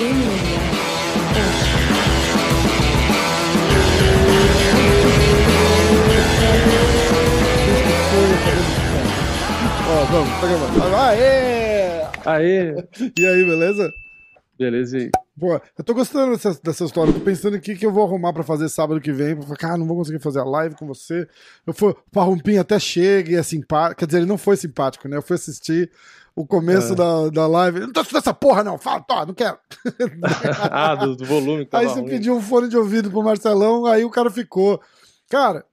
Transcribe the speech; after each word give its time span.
Ó, 0.00 0.04
vamos, 10.10 10.40
tá 10.40 10.46
gravando. 10.46 10.96
Aê! 10.96 12.00
Aê! 12.24 12.74
E 13.18 13.26
aí, 13.26 13.44
beleza? 13.44 13.92
Beleza, 14.58 14.96
e 14.96 15.02
aí? 15.02 15.10
Pô, 15.38 15.54
eu 15.54 15.84
tô 15.84 15.92
gostando 15.92 16.32
dessa, 16.32 16.58
dessa 16.62 16.84
história. 16.84 17.12
Tô 17.12 17.20
pensando 17.20 17.56
aqui 17.56 17.74
que 17.74 17.84
eu 17.84 17.92
vou 17.92 18.06
arrumar 18.06 18.32
pra 18.32 18.42
fazer 18.42 18.70
sábado 18.70 19.02
que 19.02 19.12
vem. 19.12 19.36
Pra 19.36 19.54
cara, 19.54 19.76
não 19.76 19.86
vou 19.86 19.98
conseguir 19.98 20.18
fazer 20.18 20.40
a 20.40 20.44
live 20.44 20.76
com 20.76 20.86
você. 20.86 21.28
Eu 21.66 21.74
fui, 21.74 21.90
o 21.90 22.10
Parrumpinho 22.10 22.60
até 22.62 22.78
chega 22.78 23.32
e 23.32 23.36
é 23.36 23.42
simpático. 23.42 23.98
Quer 23.98 24.06
dizer, 24.06 24.18
ele 24.20 24.26
não 24.26 24.38
foi 24.38 24.56
simpático, 24.56 25.08
né? 25.08 25.18
Eu 25.18 25.22
fui 25.22 25.36
assistir 25.36 25.90
o 26.40 26.46
começo 26.46 26.92
É. 26.92 26.96
da, 26.96 27.28
da 27.28 27.46
live. 27.46 27.80
Não 27.80 27.92
tô 27.92 28.00
assistindo 28.00 28.18
essa 28.18 28.34
porra, 28.34 28.62
não. 28.64 28.78
Fala, 28.78 29.00
tô, 29.00 29.26
não 29.26 29.34
quero. 29.34 29.58
ah, 30.70 30.94
do, 30.94 31.16
do 31.16 31.24
volume 31.24 31.66
Aí 31.72 31.86
você 31.86 32.00
ruim. 32.00 32.08
pediu 32.10 32.34
um 32.36 32.40
fone 32.40 32.68
de 32.68 32.76
ouvido 32.76 33.10
pro 33.10 33.22
Marcelão, 33.22 33.86
aí 33.86 34.04
o 34.04 34.10
cara 34.10 34.30
ficou. 34.30 34.80
Cara, 35.28 35.64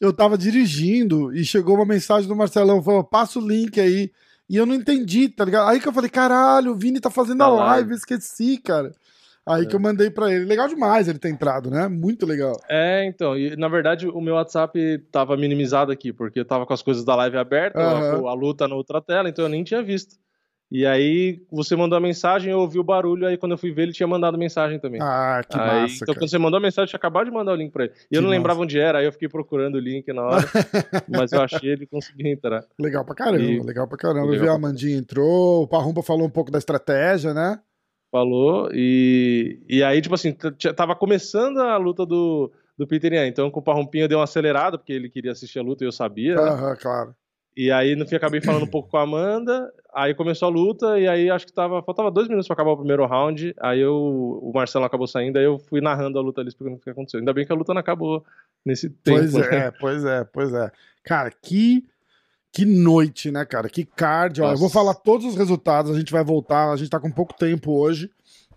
eu 0.00 0.12
tava 0.12 0.36
dirigindo 0.36 1.34
e 1.34 1.44
chegou 1.44 1.76
uma 1.76 1.86
mensagem 1.86 2.28
do 2.28 2.36
Marcelão, 2.36 2.82
falou, 2.82 3.02
passa 3.04 3.38
o 3.38 3.46
link 3.46 3.80
aí. 3.80 4.10
E 4.48 4.56
eu 4.56 4.64
não 4.66 4.74
entendi, 4.74 5.28
tá 5.28 5.44
ligado? 5.44 5.68
Aí 5.68 5.80
que 5.80 5.88
eu 5.88 5.92
falei, 5.92 6.08
caralho, 6.10 6.72
o 6.72 6.76
Vini 6.76 7.00
tá 7.00 7.10
fazendo 7.10 7.42
a 7.42 7.46
Tá 7.46 7.50
live, 7.52 7.88
live. 7.88 7.94
esqueci, 7.94 8.58
cara. 8.58 8.92
Aí 9.48 9.62
É. 9.62 9.66
que 9.66 9.74
eu 9.74 9.80
mandei 9.80 10.10
pra 10.10 10.32
ele. 10.32 10.44
Legal 10.44 10.68
demais 10.68 11.08
ele 11.08 11.18
ter 11.18 11.30
entrado, 11.30 11.70
né? 11.70 11.88
Muito 11.88 12.24
legal. 12.26 12.52
É, 12.68 13.04
então, 13.06 13.36
e 13.36 13.56
na 13.56 13.68
verdade 13.68 14.06
o 14.08 14.20
meu 14.20 14.34
WhatsApp 14.34 14.98
tava 15.10 15.36
minimizado 15.36 15.90
aqui, 15.90 16.12
porque 16.12 16.40
eu 16.40 16.44
tava 16.44 16.66
com 16.66 16.72
as 16.74 16.82
coisas 16.82 17.04
da 17.04 17.14
live 17.16 17.36
aberta, 17.38 17.78
Aham. 17.80 18.26
a, 18.26 18.30
a 18.30 18.34
luta 18.34 18.68
na 18.68 18.74
outra 18.76 19.00
tela, 19.00 19.28
então 19.28 19.44
eu 19.44 19.48
nem 19.48 19.64
tinha 19.64 19.82
visto. 19.82 20.16
E 20.70 20.84
aí 20.84 21.40
você 21.50 21.76
mandou 21.76 21.96
a 21.96 22.00
mensagem, 22.00 22.50
eu 22.50 22.58
ouvi 22.58 22.78
o 22.78 22.84
barulho, 22.84 23.26
aí 23.26 23.36
quando 23.36 23.52
eu 23.52 23.58
fui 23.58 23.70
ver 23.72 23.82
ele 23.82 23.92
tinha 23.92 24.06
mandado 24.06 24.36
mensagem 24.36 24.80
também. 24.80 25.00
Ah, 25.00 25.40
que 25.48 25.56
Aí, 25.56 25.82
massa, 25.82 25.94
então 25.94 26.06
cara. 26.06 26.18
quando 26.18 26.30
você 26.30 26.38
mandou 26.38 26.58
a 26.58 26.60
mensagem, 26.60 26.82
eu 26.86 26.88
tinha 26.88 26.98
acabado 26.98 27.26
de 27.26 27.30
mandar 27.30 27.52
o 27.52 27.56
link 27.56 27.70
pra 27.72 27.84
ele. 27.84 27.92
E 28.06 28.08
Que 28.08 28.16
eu 28.16 28.22
não 28.22 28.28
massa. 28.28 28.36
lembrava 28.38 28.60
onde 28.62 28.78
era, 28.78 28.98
aí 28.98 29.04
eu 29.06 29.12
fiquei 29.12 29.28
procurando 29.28 29.76
o 29.76 29.78
link 29.80 30.12
na 30.12 30.22
hora, 30.22 30.46
mas 31.08 31.32
eu 31.32 31.40
achei 31.40 31.70
ele 31.70 31.84
e 31.84 31.86
consegui 31.86 32.28
entrar. 32.28 32.64
Legal 32.80 33.04
pra 33.04 33.14
caramba, 33.14 33.42
E- 33.42 33.60
legal 33.60 33.86
pra 33.86 33.96
caramba. 33.96 34.26
Eu 34.26 34.30
Legal 34.32 34.44
vi 34.44 34.48
a 34.50 34.54
Amandinha 34.54 34.96
entrou, 34.98 35.62
o 35.62 35.68
Parrumpa 35.68 36.02
falou 36.02 36.26
um 36.26 36.30
pouco 36.30 36.50
da 36.50 36.58
estratégia, 36.58 37.32
né? 37.32 37.60
falou, 38.10 38.70
e, 38.72 39.60
e 39.68 39.82
aí, 39.82 40.00
tipo 40.00 40.14
assim, 40.14 40.32
tava 40.74 40.96
começando 40.96 41.58
a 41.58 41.76
luta 41.76 42.06
do, 42.06 42.50
do 42.78 42.86
Peter 42.86 43.12
Yan, 43.12 43.26
então 43.26 43.50
com 43.50 43.60
o 43.60 43.62
Parrumpinho 43.62 44.08
deu 44.08 44.18
uma 44.18 44.24
acelerada, 44.24 44.78
porque 44.78 44.92
ele 44.92 45.10
queria 45.10 45.32
assistir 45.32 45.58
a 45.58 45.62
luta 45.62 45.84
e 45.84 45.86
eu 45.86 45.92
sabia, 45.92 46.34
né? 46.34 46.40
Aham, 46.50 46.76
claro. 46.76 47.14
E 47.56 47.70
aí 47.70 47.96
no 47.96 48.06
fim 48.06 48.16
acabei 48.16 48.40
falando 48.42 48.64
um 48.64 48.70
pouco 48.70 48.90
com 48.90 48.98
a 48.98 49.02
Amanda, 49.02 49.72
aí 49.94 50.14
começou 50.14 50.46
a 50.48 50.50
luta, 50.50 50.98
e 51.00 51.08
aí 51.08 51.30
acho 51.30 51.46
que 51.46 51.52
tava, 51.52 51.82
faltava 51.82 52.10
dois 52.10 52.28
minutos 52.28 52.46
pra 52.46 52.52
acabar 52.54 52.72
o 52.72 52.76
primeiro 52.76 53.06
round, 53.06 53.54
aí 53.58 53.80
eu, 53.80 53.94
o 53.96 54.52
Marcelo 54.54 54.84
acabou 54.84 55.06
saindo, 55.06 55.38
aí 55.38 55.44
eu 55.44 55.58
fui 55.58 55.80
narrando 55.80 56.18
a 56.18 56.22
luta 56.22 56.42
ali, 56.42 56.48
explicando 56.48 56.76
o 56.76 56.80
que 56.80 56.90
aconteceu. 56.90 57.18
Ainda 57.18 57.32
bem 57.32 57.46
que 57.46 57.52
a 57.52 57.56
luta 57.56 57.72
não 57.72 57.80
acabou 57.80 58.22
nesse 58.64 58.90
tempo, 58.90 59.18
Pois 59.20 59.32
né? 59.32 59.56
é, 59.56 59.70
pois 59.70 60.04
é, 60.04 60.24
pois 60.24 60.52
é. 60.52 60.70
Cara, 61.02 61.30
que 61.30 61.84
que 62.52 62.64
noite, 62.64 63.30
né, 63.30 63.44
cara? 63.44 63.68
Que 63.68 63.84
card. 63.84 64.40
Ó, 64.40 64.50
eu 64.52 64.56
vou 64.56 64.70
falar 64.70 64.94
todos 64.94 65.26
os 65.26 65.36
resultados, 65.36 65.90
a 65.94 65.98
gente 65.98 66.10
vai 66.12 66.24
voltar, 66.24 66.70
a 66.72 66.76
gente 66.76 66.88
tá 66.90 66.98
com 66.98 67.10
pouco 67.10 67.34
tempo 67.34 67.72
hoje 67.72 68.10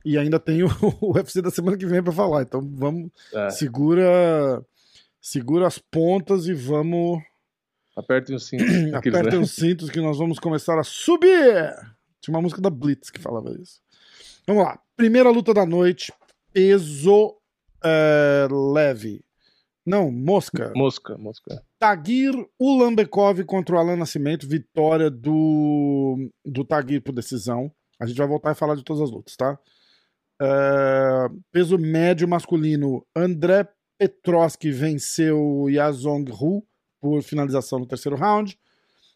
e 0.06 0.18
ainda 0.18 0.40
tem 0.40 0.64
o, 0.64 0.70
o 1.02 1.16
UFC 1.16 1.42
da 1.42 1.50
semana 1.50 1.78
que 1.78 1.86
vem 1.86 2.02
pra 2.04 2.12
falar. 2.14 2.42
Então 2.44 2.62
vamos, 2.76 3.10
É, 3.34 3.50
segura 3.50 4.62
segura 5.22 5.68
as 5.68 5.78
pontas 5.78 6.48
e 6.48 6.54
vamos 6.54 7.22
apertem 8.00 8.36
o 8.36 8.40
cinto. 8.40 8.64
aqueles, 8.64 8.94
apertem 9.20 9.40
os 9.40 9.52
cintos 9.52 9.90
que 9.90 10.00
nós 10.00 10.18
vamos 10.18 10.40
começar 10.40 10.80
a 10.80 10.84
subir. 10.84 11.74
Tinha 12.22 12.36
uma 12.36 12.42
música 12.42 12.62
da 12.62 12.70
Blitz 12.70 13.10
que 13.10 13.20
falava 13.20 13.52
isso. 13.52 13.82
Vamos 14.48 14.64
lá. 14.64 14.80
Primeira 14.96 15.30
luta 15.30 15.54
da 15.54 15.66
noite, 15.66 16.12
peso 16.52 17.36
eh, 17.84 18.48
leve. 18.74 19.24
Não, 19.86 20.12
mosca. 20.12 20.72
Mosca, 20.76 21.18
mosca. 21.18 21.64
Tagir 21.80 22.34
Ulambekov 22.60 23.44
contra 23.46 23.76
o 23.76 23.80
Alan 23.80 23.96
Nascimento, 23.96 24.48
vitória 24.48 25.10
do, 25.10 26.30
do 26.46 26.66
Tagir 26.66 27.02
por 27.02 27.14
decisão. 27.14 27.72
A 28.00 28.06
gente 28.06 28.18
vai 28.18 28.28
voltar 28.28 28.52
e 28.52 28.56
falar 28.56 28.76
de 28.76 28.84
todas 28.84 29.02
as 29.02 29.12
lutas, 29.12 29.36
tá? 29.36 29.58
É, 30.42 31.28
peso 31.52 31.78
médio 31.78 32.28
masculino, 32.28 33.06
André 33.16 33.68
Petroski 33.98 34.72
venceu 34.72 35.66
Yazong 35.70 36.32
Hu 36.32 36.66
por 37.00 37.22
finalização 37.22 37.80
no 37.80 37.86
terceiro 37.86 38.18
round. 38.18 38.58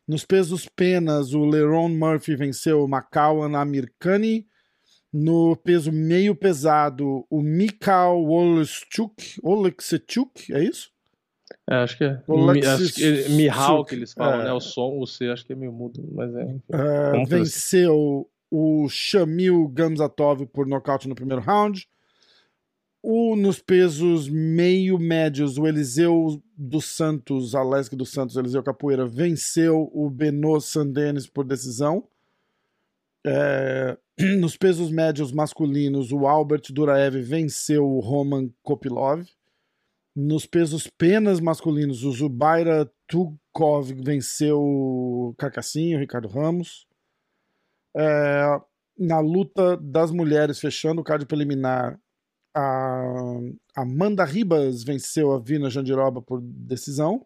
Nos 0.07 0.25
pesos 0.25 0.67
penas, 0.67 1.33
o 1.33 1.45
Leron 1.45 1.89
Murphy 1.89 2.35
venceu 2.35 2.87
Macauan 2.87 3.57
Amirkani. 3.57 4.47
No 5.11 5.55
peso 5.55 5.91
meio 5.91 6.35
pesado, 6.35 7.23
o 7.29 7.41
Mikhail 7.41 8.25
Oleksichuk, 9.43 10.51
é 10.51 10.63
isso? 10.63 10.91
É, 11.69 11.75
acho 11.75 11.97
que 11.97 12.03
é. 12.03 12.21
O 12.27 12.45
Lexis 12.45 12.67
acho 12.67 12.93
que 12.95 13.29
Mihal 13.29 13.85
que 13.85 13.95
eles 13.95 14.11
falam, 14.11 14.41
é. 14.41 14.43
né? 14.45 14.53
O 14.53 14.59
som, 14.59 14.97
o 14.99 15.05
C, 15.05 15.29
acho 15.29 15.45
que 15.45 15.53
é 15.53 15.55
meio 15.55 15.71
mudo, 15.71 16.03
mas 16.13 16.33
é. 16.35 16.55
É, 16.71 17.25
venceu 17.25 18.27
o 18.49 18.87
Shamil 18.89 19.67
Gamzatov 19.67 20.45
por 20.47 20.67
nocaute 20.67 21.07
no 21.07 21.15
primeiro 21.15 21.41
round. 21.41 21.87
O, 23.05 23.35
nos 23.35 23.61
pesos 23.61 24.29
meio 24.29 24.97
médios, 24.97 25.57
o 25.57 25.67
Eliseu 25.67 26.41
dos 26.57 26.85
Santos, 26.85 27.53
Alesque 27.53 27.97
dos 27.97 28.13
Santos, 28.13 28.37
Eliseu 28.37 28.63
Capoeira, 28.63 29.05
venceu 29.05 29.91
o 29.93 30.09
Beno 30.09 30.61
Sandenis 30.61 31.27
por 31.27 31.43
decisão. 31.43 32.07
É, 33.27 33.97
nos 34.39 34.55
pesos 34.55 34.89
médios 34.89 35.33
masculinos, 35.33 36.13
o 36.13 36.25
Albert 36.25 36.71
Duraev 36.71 37.21
venceu 37.21 37.85
o 37.85 37.99
Roman 37.99 38.49
Kopilov. 38.63 39.27
Nos 40.15 40.45
pesos 40.45 40.87
penas 40.87 41.41
masculinos, 41.41 42.05
o 42.05 42.11
Zubaira 42.13 42.89
Tukov 43.05 43.91
venceu 44.01 44.61
o 44.61 45.35
Carcassinho, 45.37 45.99
Ricardo 45.99 46.29
Ramos. 46.29 46.87
É, 47.97 48.61
na 48.97 49.19
luta 49.19 49.75
das 49.75 50.09
mulheres, 50.09 50.57
fechando 50.57 51.01
o 51.01 51.03
card 51.03 51.25
preliminar, 51.25 51.99
a 52.55 53.39
Amanda 53.75 54.23
Ribas 54.23 54.83
venceu 54.83 55.31
a 55.31 55.39
Vina 55.39 55.69
Jandiroba 55.69 56.21
por 56.21 56.41
decisão. 56.41 57.25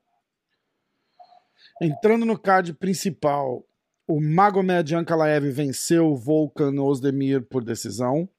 Entrando 1.81 2.25
no 2.25 2.39
card 2.39 2.73
principal, 2.73 3.63
o 4.07 4.21
Magomed 4.21 4.95
Ankalaev 4.95 5.51
venceu 5.51 6.07
o 6.07 6.15
Volkan 6.15 6.81
Ozdemir 6.81 7.43
por 7.43 7.63
decisão. 7.63 8.29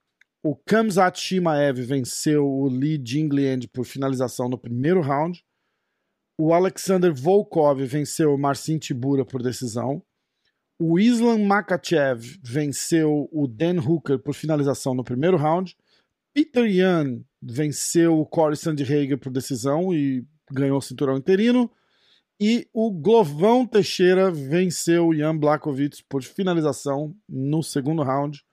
O 0.42 0.56
Kamzat 0.56 1.20
Shimaev 1.20 1.82
venceu 1.82 2.48
o 2.48 2.68
Lee 2.68 3.00
Jingliand 3.04 3.68
por 3.72 3.84
finalização 3.84 4.48
no 4.48 4.56
primeiro 4.56 5.00
round. 5.00 5.44
O 6.38 6.54
Alexander 6.54 7.12
Volkov 7.12 7.84
venceu 7.84 8.32
o 8.32 8.38
Marcin 8.38 8.78
Tibura 8.78 9.24
por 9.24 9.42
decisão. 9.42 10.02
O 10.78 10.98
Islam 10.98 11.38
Makachev 11.38 12.38
venceu 12.42 13.28
o 13.32 13.48
Dan 13.48 13.80
Hooker 13.80 14.18
por 14.20 14.32
finalização 14.32 14.94
no 14.94 15.02
primeiro 15.02 15.36
round. 15.36 15.76
Peter 16.32 16.64
Yan 16.64 17.20
venceu 17.40 18.18
o 18.18 18.26
Corey 18.26 18.56
Sandhager 18.56 19.18
por 19.18 19.32
decisão 19.32 19.92
e 19.92 20.24
ganhou 20.50 20.78
o 20.78 20.82
cinturão 20.82 21.16
interino. 21.16 21.70
E 22.40 22.68
o 22.72 22.90
Glovão 22.92 23.66
Teixeira 23.66 24.30
venceu 24.30 25.08
o 25.08 25.14
Jan 25.14 25.36
Blakovic 25.36 26.04
por 26.08 26.22
finalização 26.22 27.14
no 27.28 27.62
segundo 27.62 28.02
round 28.02 28.44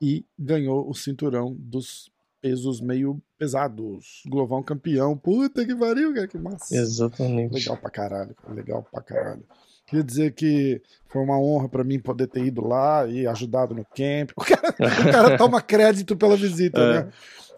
e 0.00 0.24
ganhou 0.38 0.88
o 0.88 0.94
cinturão 0.94 1.54
dos 1.58 2.10
pesos 2.40 2.80
meio 2.80 3.20
pesados. 3.36 4.22
Glovão 4.26 4.62
campeão. 4.62 5.18
Puta 5.18 5.66
que 5.66 5.74
pariu, 5.74 6.14
cara, 6.14 6.28
que 6.28 6.38
massa. 6.38 6.74
Exatamente. 6.74 7.52
Legal 7.52 7.76
pra 7.76 7.90
caralho, 7.90 8.34
cara, 8.34 8.54
legal 8.54 8.82
pra 8.90 9.02
caralho. 9.02 9.44
Queria 9.86 10.04
dizer 10.04 10.32
que 10.32 10.82
foi 11.08 11.22
uma 11.22 11.38
honra 11.40 11.68
pra 11.68 11.84
mim 11.84 11.98
poder 11.98 12.26
ter 12.26 12.44
ido 12.44 12.66
lá 12.66 13.06
e 13.06 13.26
ajudado 13.26 13.74
no 13.74 13.84
camp. 13.84 14.30
O 14.36 14.44
cara, 14.44 14.68
o 14.70 15.12
cara 15.12 15.38
toma 15.38 15.60
crédito 15.60 16.16
pela 16.16 16.36
visita, 16.36 16.80
É. 16.80 16.92
né? 16.92 17.08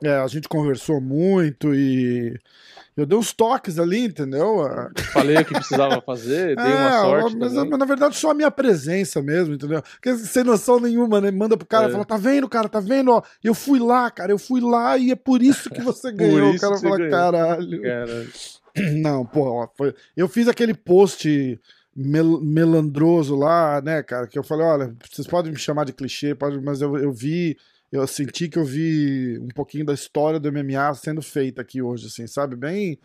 É, 0.02 0.16
a 0.18 0.26
gente 0.28 0.48
conversou 0.48 1.00
muito 1.00 1.74
e 1.74 2.38
eu 2.96 3.06
dei 3.06 3.18
uns 3.18 3.32
toques 3.32 3.78
ali, 3.78 4.04
entendeu? 4.04 4.58
Falei 5.12 5.36
o 5.38 5.44
que 5.44 5.54
precisava 5.54 6.00
fazer, 6.00 6.54
dei 6.56 6.64
uma 6.64 6.88
é, 6.88 7.00
sorte. 7.00 7.36
Mas, 7.36 7.52
mas, 7.52 7.78
na 7.78 7.84
verdade 7.84 8.16
só 8.16 8.30
a 8.30 8.34
minha 8.34 8.50
presença 8.50 9.22
mesmo, 9.22 9.54
entendeu? 9.54 9.82
Porque 9.82 10.16
sem 10.18 10.44
noção 10.44 10.78
nenhuma, 10.78 11.20
né? 11.20 11.30
Manda 11.30 11.56
pro 11.56 11.66
cara 11.66 11.86
e 11.86 11.88
é. 11.88 11.92
fala: 11.92 12.04
tá 12.04 12.16
vendo, 12.16 12.48
cara, 12.48 12.68
tá 12.68 12.80
vendo? 12.80 13.10
Ó, 13.10 13.22
eu 13.42 13.54
fui 13.54 13.78
lá, 13.78 14.10
cara, 14.10 14.30
eu 14.30 14.38
fui 14.38 14.60
lá 14.60 14.96
e 14.98 15.10
é 15.10 15.16
por 15.16 15.42
isso 15.42 15.70
que 15.70 15.80
você 15.80 16.12
ganhou. 16.12 16.50
o 16.50 16.58
cara 16.60 16.76
fala: 16.76 16.96
ganhou. 16.96 17.10
caralho. 17.10 17.82
Caralho. 17.82 18.28
Não, 19.02 19.24
pô, 19.24 19.68
foi... 19.76 19.94
eu 20.16 20.28
fiz 20.28 20.46
aquele 20.46 20.74
post 20.74 21.58
mel 22.06 22.40
melandroso 22.40 23.34
lá, 23.34 23.80
né, 23.80 24.02
cara, 24.02 24.26
que 24.26 24.38
eu 24.38 24.42
falei: 24.42 24.66
olha, 24.66 24.96
vocês 25.10 25.26
podem 25.26 25.52
me 25.52 25.58
chamar 25.58 25.84
de 25.84 25.92
clichê, 25.92 26.34
pode, 26.34 26.60
mas 26.60 26.80
eu, 26.80 26.96
eu 26.96 27.12
vi 27.12 27.56
eu 27.90 28.06
senti 28.06 28.48
que 28.48 28.58
eu 28.58 28.64
vi 28.64 29.38
um 29.38 29.48
pouquinho 29.48 29.84
da 29.84 29.94
história 29.94 30.38
do 30.38 30.52
MMA 30.52 30.94
sendo 30.94 31.22
feita 31.22 31.62
aqui 31.62 31.80
hoje, 31.80 32.06
assim, 32.06 32.26
sabe? 32.26 32.54
Bem. 32.54 32.98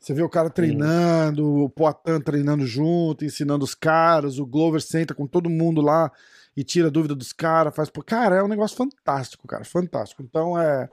Você 0.00 0.12
vê 0.14 0.22
o 0.22 0.28
cara 0.28 0.50
treinando, 0.50 1.46
o 1.64 1.70
Poitin 1.70 2.20
treinando 2.24 2.66
junto, 2.66 3.24
ensinando 3.24 3.64
os 3.64 3.72
caras, 3.72 4.38
o 4.38 4.46
Glover 4.46 4.80
senta 4.80 5.14
com 5.14 5.28
todo 5.28 5.48
mundo 5.48 5.80
lá 5.80 6.10
e 6.56 6.64
tira 6.64 6.90
dúvida 6.90 7.14
dos 7.14 7.32
caras, 7.32 7.74
faz. 7.74 7.88
Cara, 8.04 8.36
é 8.36 8.42
um 8.42 8.48
negócio 8.48 8.76
fantástico, 8.76 9.46
cara, 9.46 9.64
fantástico. 9.64 10.22
Então 10.22 10.58
é. 10.58 10.88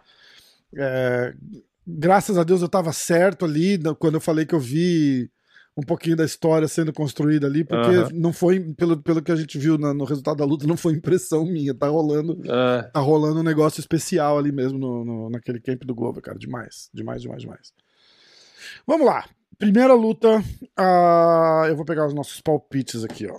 é 0.76 1.34
graças 1.88 2.38
a 2.38 2.44
Deus 2.44 2.62
eu 2.62 2.70
tava 2.70 2.94
certo 2.94 3.46
ali 3.46 3.80
quando 3.98 4.16
eu 4.16 4.22
falei 4.22 4.46
que 4.46 4.54
eu 4.54 4.60
vi 4.60 5.32
um 5.80 5.84
pouquinho 5.84 6.16
da 6.16 6.26
história 6.26 6.68
sendo 6.68 6.92
construída 6.92 7.48
ali, 7.48 7.64
porque 7.64 7.98
uhum. 7.98 8.10
não 8.14 8.34
foi, 8.34 8.60
pelo, 8.74 9.02
pelo 9.02 9.22
que 9.22 9.32
a 9.32 9.36
gente 9.36 9.58
viu 9.58 9.78
no, 9.78 9.94
no, 9.94 10.04
resultado 10.04 10.38
da 10.38 10.46
luta, 10.46 10.68
não 10.68 10.76
foi 10.76 10.94
impressão 10.94 11.46
minha. 11.46 11.74
Tá 11.74 11.88
rolando, 11.88 12.34
uh. 12.34 12.92
tá 12.92 13.00
rolando 13.00 13.40
um 13.40 13.44
negócio 13.44 13.80
especial 13.80 14.38
ali 14.38 14.52
mesmo 14.52 14.78
no, 14.78 15.06
no, 15.06 15.30
naquele 15.30 15.60
camp 15.60 15.84
do 15.84 15.96
Globo, 15.96 16.22
cara. 16.22 16.38
Demais, 16.38 16.90
demais, 16.94 17.22
demais, 17.22 17.42
demais. 17.42 17.74
Vamos 18.86 19.06
lá. 19.06 19.26
Primeira 19.58 19.94
luta. 19.94 20.40
Uh, 20.80 21.66
eu 21.68 21.76
vou 21.76 21.86
pegar 21.86 22.06
os 22.06 22.14
nossos 22.14 22.42
palpites 22.42 23.04
aqui, 23.04 23.28
ó. 23.28 23.38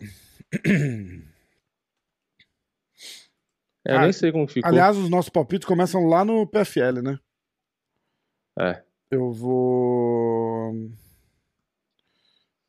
É, 3.86 3.94
eu 3.94 3.98
ah, 3.98 4.02
nem 4.02 4.12
sei 4.12 4.30
como 4.30 4.46
ficou. 4.46 4.68
Aliás, 4.68 4.94
os 4.96 5.08
nossos 5.08 5.30
palpites 5.30 5.66
começam 5.66 6.04
lá 6.04 6.22
no 6.22 6.46
PFL, 6.46 7.00
né? 7.02 7.18
É. 8.58 8.82
Eu 9.10 9.32
vou. 9.32 10.72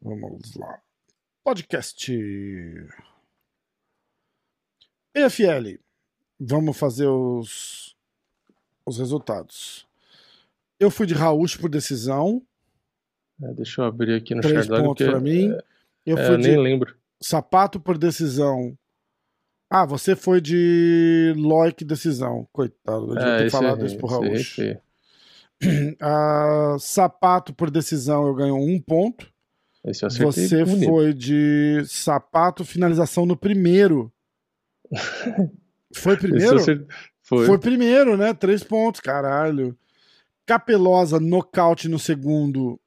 Vamos 0.02 0.56
lá. 0.56 0.82
Podcast. 1.44 2.12
EFL. 5.14 5.78
Vamos 6.40 6.78
fazer 6.78 7.06
os, 7.06 7.96
os 8.84 8.98
resultados. 8.98 9.88
Eu 10.80 10.90
fui 10.90 11.06
de 11.06 11.14
Raúcho 11.14 11.60
por 11.60 11.70
decisão. 11.70 12.42
É, 13.44 13.54
deixa 13.54 13.82
eu 13.82 13.86
abrir 13.86 14.16
aqui 14.16 14.34
no 14.34 14.42
Três 14.42 14.68
pontos 14.68 15.06
para 15.06 15.20
mim. 15.20 15.52
É, 15.52 15.64
eu 16.06 16.18
é, 16.18 16.26
fui 16.26 16.38
de 16.38 16.48
nem 16.48 16.58
lembro. 16.58 16.96
Sapato 17.20 17.80
por 17.80 17.98
decisão. 17.98 18.76
Ah, 19.70 19.86
você 19.86 20.16
foi 20.16 20.42
de 20.42 21.34
Loic 21.38 21.86
decisão. 21.86 22.48
Coitado, 22.52 23.12
eu 23.12 23.16
devia 23.16 23.34
é, 23.34 23.38
ter 23.44 23.52
falado 23.52 23.86
isso 23.86 23.98
pro 23.98 24.08
Raúcho. 24.08 24.62
ah, 26.02 26.76
sapato 26.80 27.54
por 27.54 27.70
decisão 27.70 28.26
eu 28.26 28.34
ganho 28.34 28.56
um 28.56 28.82
ponto. 28.82 29.31
Esse 29.86 30.04
eu 30.04 30.08
acertei 30.08 30.44
Você 30.46 30.66
bonito. 30.66 30.90
foi 30.90 31.14
de 31.14 31.84
sapato, 31.88 32.64
finalização 32.64 33.26
no 33.26 33.36
primeiro. 33.36 34.12
foi 35.96 36.16
primeiro? 36.18 36.60
Foi. 37.22 37.46
foi 37.46 37.58
primeiro, 37.58 38.18
né? 38.18 38.34
Três 38.34 38.64
pontos, 38.64 39.00
caralho. 39.00 39.78
Capelosa, 40.46 41.20
nocaute 41.20 41.88
no 41.88 41.98
segundo, 41.98 42.80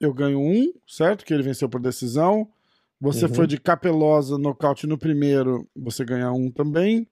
eu 0.00 0.14
ganho 0.14 0.38
um, 0.38 0.72
certo? 0.86 1.24
Que 1.24 1.34
ele 1.34 1.42
venceu 1.42 1.68
por 1.68 1.80
decisão. 1.80 2.48
Você 3.00 3.26
uhum. 3.26 3.34
foi 3.34 3.46
de 3.46 3.58
Capelosa, 3.58 4.38
nocaute 4.38 4.86
no 4.86 4.98
primeiro, 4.98 5.66
você 5.74 6.04
ganha 6.04 6.30
um 6.32 6.50
também. 6.50 7.06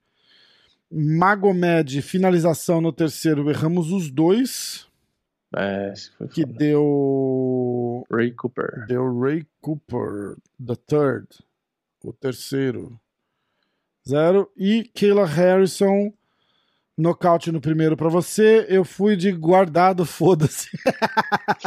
Magomed, 0.91 2.01
finalização 2.01 2.79
no 2.79 2.91
terceiro, 2.91 3.49
erramos 3.49 3.91
os 3.91 4.09
dois. 4.09 4.87
É, 5.55 5.93
que 6.31 6.45
deu. 6.45 8.05
Ray 8.11 8.31
Cooper. 8.31 8.85
Deu 8.87 9.19
Ray 9.19 9.45
Cooper, 9.61 10.35
the 10.63 10.75
third. 10.75 11.27
O 12.03 12.13
terceiro. 12.13 12.99
Zero. 14.07 14.49
E 14.55 14.89
Kayla 14.95 15.25
Harrison, 15.25 16.13
nocaute 16.97 17.51
no 17.51 17.59
primeiro 17.59 17.97
para 17.97 18.09
você. 18.09 18.65
Eu 18.69 18.85
fui 18.85 19.15
de 19.15 19.31
guardado, 19.31 20.05
foda-se. 20.07 20.69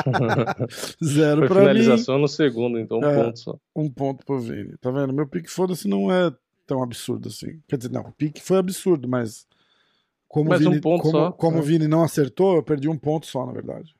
Zero 1.04 1.46
para 1.48 1.60
mim. 1.60 1.80
Finalização 1.80 2.18
no 2.18 2.28
segundo, 2.28 2.78
então 2.78 2.98
um 2.98 3.04
é, 3.04 3.24
ponto 3.24 3.38
só. 3.38 3.58
Um 3.74 3.90
ponto 3.90 4.24
pro 4.24 4.40
Vini. 4.40 4.76
Tá 4.80 4.90
vendo? 4.90 5.12
Meu 5.12 5.26
pique, 5.26 5.50
foda-se, 5.50 5.88
não 5.88 6.10
é 6.10 6.32
tão 6.66 6.82
absurdo 6.82 7.28
assim. 7.28 7.60
Quer 7.68 7.76
dizer, 7.76 7.90
não, 7.90 8.02
o 8.02 8.12
pique 8.12 8.40
foi 8.40 8.58
absurdo, 8.58 9.08
mas 9.08 9.46
como 10.32 10.48
Mais 10.48 10.62
Vini, 10.62 10.78
um 10.78 10.80
ponto 10.80 11.02
como, 11.02 11.12
só. 11.12 11.32
Como 11.32 11.58
o 11.58 11.62
Vini 11.62 11.86
não 11.86 12.02
acertou, 12.02 12.56
eu 12.56 12.62
perdi 12.62 12.88
um 12.88 12.96
ponto 12.96 13.26
só, 13.26 13.44
na 13.44 13.52
verdade. 13.52 13.94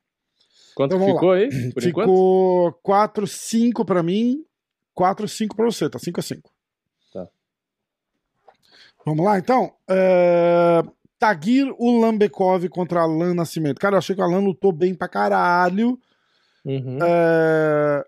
Quanto 0.75 0.96
então, 0.96 1.06
ficou 1.06 1.29
lá. 1.29 1.34
aí? 1.34 1.50
Ficou 1.79 2.73
4, 2.82 3.26
5 3.26 3.84
pra 3.84 4.02
mim, 4.02 4.43
4, 4.94 5.29
5 5.29 5.55
pra 5.55 5.67
você, 5.67 5.90
tá 5.90 5.99
5 5.99 6.20
a 6.20 6.23
5. 6.23 6.50
Tá. 7.12 7.29
Vamos 9.05 9.23
lá, 9.23 9.38
então. 9.38 9.75
É... 9.87 10.82
Tagir 11.19 11.70
Ulambekov 11.79 12.67
contra 12.70 13.02
Alan 13.02 13.34
Nascimento. 13.34 13.79
Cara, 13.79 13.96
eu 13.96 13.99
achei 13.99 14.17
que 14.17 14.23
o 14.23 14.25
Alan 14.25 14.40
lutou 14.40 14.73
bem 14.73 14.94
pra 14.94 15.08
caralho. 15.08 16.00
Uhum. 16.64 16.99
É... 17.02 18.06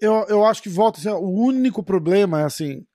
Eu, 0.00 0.24
eu 0.26 0.46
acho 0.46 0.62
que 0.62 0.70
volta 0.70 0.98
assim, 0.98 1.10
o 1.10 1.28
único 1.28 1.82
problema 1.82 2.40
é 2.40 2.44
assim, 2.44 2.86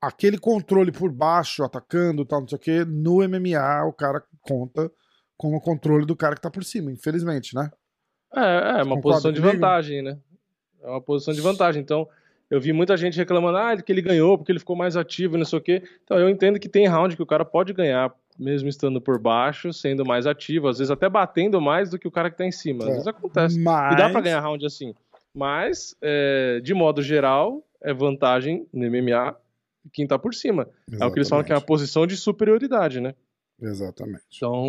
aquele 0.00 0.38
controle 0.38 0.92
por 0.92 1.10
baixo, 1.10 1.64
atacando 1.64 2.24
tal, 2.24 2.40
não 2.40 2.48
sei 2.48 2.56
o 2.56 2.60
que, 2.60 2.84
no 2.84 3.16
MMA 3.28 3.84
o 3.84 3.92
cara 3.92 4.22
conta 4.42 4.90
com 5.36 5.54
o 5.54 5.60
controle 5.60 6.04
do 6.04 6.16
cara 6.16 6.34
que 6.34 6.40
tá 6.40 6.50
por 6.50 6.64
cima, 6.64 6.90
infelizmente, 6.90 7.54
né? 7.54 7.70
É, 8.34 8.80
é 8.80 8.82
uma 8.82 9.00
posição 9.00 9.32
de 9.32 9.40
vantagem, 9.40 10.02
né? 10.02 10.18
É 10.82 10.88
uma 10.88 11.00
posição 11.00 11.32
de 11.32 11.40
vantagem. 11.40 11.80
Então, 11.80 12.08
eu 12.50 12.60
vi 12.60 12.72
muita 12.72 12.96
gente 12.96 13.16
reclamando, 13.16 13.58
ah, 13.58 13.76
que 13.76 13.92
ele 13.92 14.02
ganhou 14.02 14.36
porque 14.36 14.52
ele 14.52 14.58
ficou 14.58 14.76
mais 14.76 14.96
ativo, 14.96 15.36
não 15.36 15.44
sei 15.44 15.58
o 15.58 15.62
quê. 15.62 15.82
Então, 16.04 16.18
eu 16.18 16.28
entendo 16.28 16.58
que 16.58 16.68
tem 16.68 16.86
round 16.86 17.16
que 17.16 17.22
o 17.22 17.26
cara 17.26 17.44
pode 17.44 17.72
ganhar, 17.72 18.12
mesmo 18.38 18.68
estando 18.68 19.00
por 19.00 19.18
baixo, 19.18 19.72
sendo 19.72 20.04
mais 20.04 20.26
ativo, 20.26 20.68
às 20.68 20.78
vezes 20.78 20.90
até 20.90 21.08
batendo 21.08 21.60
mais 21.60 21.90
do 21.90 21.98
que 21.98 22.08
o 22.08 22.10
cara 22.10 22.30
que 22.30 22.36
tá 22.36 22.44
em 22.44 22.52
cima. 22.52 22.84
Às 22.84 22.90
é, 22.90 22.92
vezes 22.92 23.06
acontece. 23.06 23.58
Mas... 23.60 23.94
E 23.94 23.96
dá 23.96 24.10
pra 24.10 24.20
ganhar 24.20 24.40
round 24.40 24.64
assim. 24.64 24.94
Mas, 25.34 25.94
é, 26.02 26.60
de 26.62 26.74
modo 26.74 27.02
geral, 27.02 27.62
é 27.80 27.92
vantagem 27.92 28.66
no 28.72 28.90
MMA 28.90 29.36
quem 29.92 30.06
tá 30.06 30.18
por 30.18 30.34
cima. 30.34 30.62
Exatamente. 30.62 31.02
É 31.02 31.06
o 31.06 31.12
que 31.12 31.18
eles 31.18 31.28
falam 31.28 31.44
que 31.44 31.52
é 31.52 31.56
a 31.56 31.60
posição 31.60 32.06
de 32.06 32.16
superioridade, 32.16 33.00
né? 33.00 33.14
Exatamente. 33.60 34.22
Então, 34.36 34.68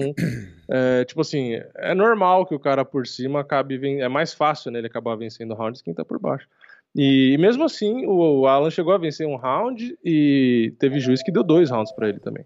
é, 0.70 1.06
tipo 1.06 1.22
assim, 1.22 1.60
é 1.76 1.94
normal 1.94 2.46
que 2.46 2.56
o 2.56 2.60
cara 2.60 2.84
por 2.84 3.06
cima 3.06 3.42
acabe 3.42 3.78
ven... 3.78 4.02
é 4.02 4.10
mais 4.10 4.34
fácil 4.34 4.72
né, 4.72 4.80
ele 4.80 4.88
acabar 4.88 5.16
vencendo 5.16 5.54
rounds 5.54 5.82
quem 5.82 5.94
tá 5.94 6.04
por 6.04 6.20
baixo. 6.20 6.48
E, 6.96 7.34
e, 7.34 7.38
mesmo 7.38 7.64
assim, 7.64 8.06
o 8.08 8.48
Alan 8.48 8.72
chegou 8.72 8.94
a 8.94 8.98
vencer 8.98 9.28
um 9.28 9.36
round 9.36 9.98
e 10.04 10.74
teve 10.80 11.00
juiz 11.00 11.22
que 11.22 11.32
deu 11.32 11.44
dois 11.44 11.70
rounds 11.70 11.92
para 11.92 12.10
ele 12.10 12.20
também. 12.20 12.46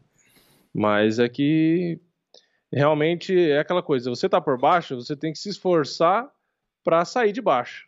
Mas 0.74 1.18
é 1.18 1.30
que 1.30 2.00
realmente 2.72 3.38
é 3.40 3.60
aquela 3.60 3.84
coisa, 3.84 4.10
você 4.10 4.28
tá 4.28 4.42
por 4.42 4.60
baixo, 4.60 4.96
você 4.96 5.16
tem 5.16 5.32
que 5.32 5.40
se 5.40 5.50
esforçar 5.50 6.30
para 6.84 7.06
sair 7.06 7.32
de 7.32 7.42
baixo. 7.42 7.88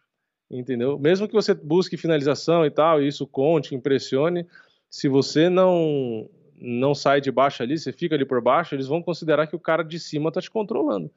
Entendeu? 0.50 0.98
Mesmo 1.00 1.28
que 1.28 1.34
você 1.34 1.54
busque 1.54 1.98
finalização 1.98 2.66
e 2.66 2.70
tal, 2.70 3.02
e 3.02 3.08
isso 3.08 3.26
conte, 3.26 3.74
impressione, 3.74 4.48
se 4.96 5.10
você 5.10 5.50
não 5.50 6.30
não 6.58 6.96
sai 6.96 7.20
de 7.20 7.30
baixo 7.30 7.62
ali, 7.62 7.78
você 7.78 7.92
fica 7.92 8.16
ali 8.16 8.24
por 8.24 8.40
baixo, 8.40 8.74
eles 8.74 8.88
vão 8.88 9.04
considerar 9.04 9.46
que 9.46 9.56
o 9.56 9.60
cara 9.60 9.84
de 9.84 10.00
cima 10.00 10.32
tá 10.32 10.40
te 10.40 10.50
controlando. 10.50 11.12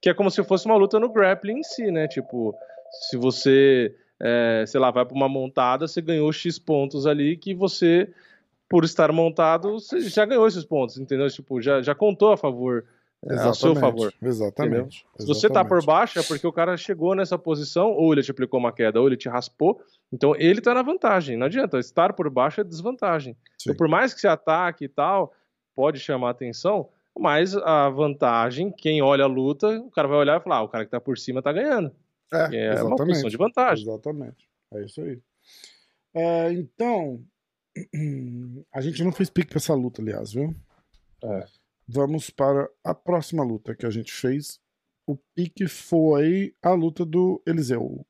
Que 0.00 0.08
é 0.08 0.14
como 0.14 0.30
se 0.30 0.42
fosse 0.42 0.64
uma 0.64 0.76
luta 0.76 0.98
no 0.98 1.10
grappling 1.10 1.58
em 1.58 1.62
si, 1.62 1.90
né? 1.90 2.08
Tipo, 2.08 2.54
se 2.90 3.18
você, 3.18 3.94
é, 4.18 4.64
sei 4.66 4.80
lá, 4.80 4.90
vai 4.90 5.04
para 5.04 5.14
uma 5.14 5.28
montada, 5.28 5.86
você 5.86 6.00
ganhou 6.00 6.32
X 6.32 6.58
pontos 6.58 7.06
ali 7.06 7.36
que 7.36 7.54
você, 7.54 8.10
por 8.66 8.82
estar 8.82 9.12
montado, 9.12 9.72
você 9.72 10.00
já 10.00 10.24
ganhou 10.24 10.46
esses 10.46 10.64
pontos, 10.64 10.96
entendeu? 10.96 11.28
Tipo, 11.28 11.60
já, 11.60 11.82
já 11.82 11.94
contou 11.94 12.32
a 12.32 12.36
favor 12.38 12.86
Exatamente, 13.24 13.46
é, 13.46 13.50
a 13.50 13.54
seu 13.54 13.74
favor. 13.74 14.14
Exatamente, 14.22 15.06
Se 15.18 15.26
você 15.26 15.48
tá 15.48 15.64
por 15.64 15.84
baixo, 15.84 16.18
é 16.20 16.22
porque 16.22 16.46
o 16.46 16.52
cara 16.52 16.76
chegou 16.76 17.14
nessa 17.16 17.36
posição, 17.36 17.90
ou 17.90 18.12
ele 18.12 18.22
te 18.22 18.30
aplicou 18.30 18.60
uma 18.60 18.72
queda, 18.72 19.00
ou 19.00 19.08
ele 19.08 19.16
te 19.16 19.28
raspou. 19.28 19.80
Então 20.12 20.34
ele 20.36 20.60
tá 20.60 20.72
na 20.72 20.82
vantagem. 20.82 21.36
Não 21.36 21.46
adianta. 21.46 21.78
Estar 21.78 22.12
por 22.12 22.30
baixo 22.30 22.60
é 22.60 22.64
desvantagem. 22.64 23.36
Então, 23.60 23.74
por 23.74 23.88
mais 23.88 24.14
que 24.14 24.20
se 24.20 24.28
ataque 24.28 24.84
e 24.84 24.88
tal, 24.88 25.32
pode 25.74 25.98
chamar 25.98 26.30
atenção, 26.30 26.88
mas 27.18 27.56
a 27.56 27.88
vantagem, 27.88 28.70
quem 28.70 29.02
olha 29.02 29.24
a 29.24 29.28
luta, 29.28 29.68
o 29.80 29.90
cara 29.90 30.06
vai 30.06 30.18
olhar 30.18 30.40
e 30.40 30.42
falar: 30.42 30.58
ah, 30.58 30.62
o 30.62 30.68
cara 30.68 30.84
que 30.84 30.90
tá 30.90 31.00
por 31.00 31.18
cima 31.18 31.42
tá 31.42 31.52
ganhando. 31.52 31.92
É, 32.32 32.76
é 32.76 32.82
uma 32.82 32.96
posição 32.96 33.28
de 33.28 33.36
vantagem. 33.36 33.84
Exatamente. 33.84 34.48
É 34.72 34.84
isso 34.84 35.00
aí. 35.00 35.18
É, 36.14 36.52
então, 36.52 37.20
a 38.72 38.80
gente 38.80 39.02
não 39.02 39.12
fez 39.12 39.28
pique 39.28 39.48
pra 39.48 39.58
essa 39.58 39.74
luta, 39.74 40.00
aliás, 40.00 40.32
viu? 40.32 40.54
É. 41.24 41.44
vamos 41.88 42.28
para 42.28 42.68
a 42.84 42.94
próxima 42.94 43.42
luta 43.42 43.74
que 43.74 43.86
a 43.86 43.90
gente 43.90 44.12
fez. 44.12 44.60
O 45.06 45.16
pique 45.34 45.66
foi 45.66 46.54
a 46.62 46.72
luta 46.72 47.04
do 47.04 47.42
Eliseu. 47.46 48.06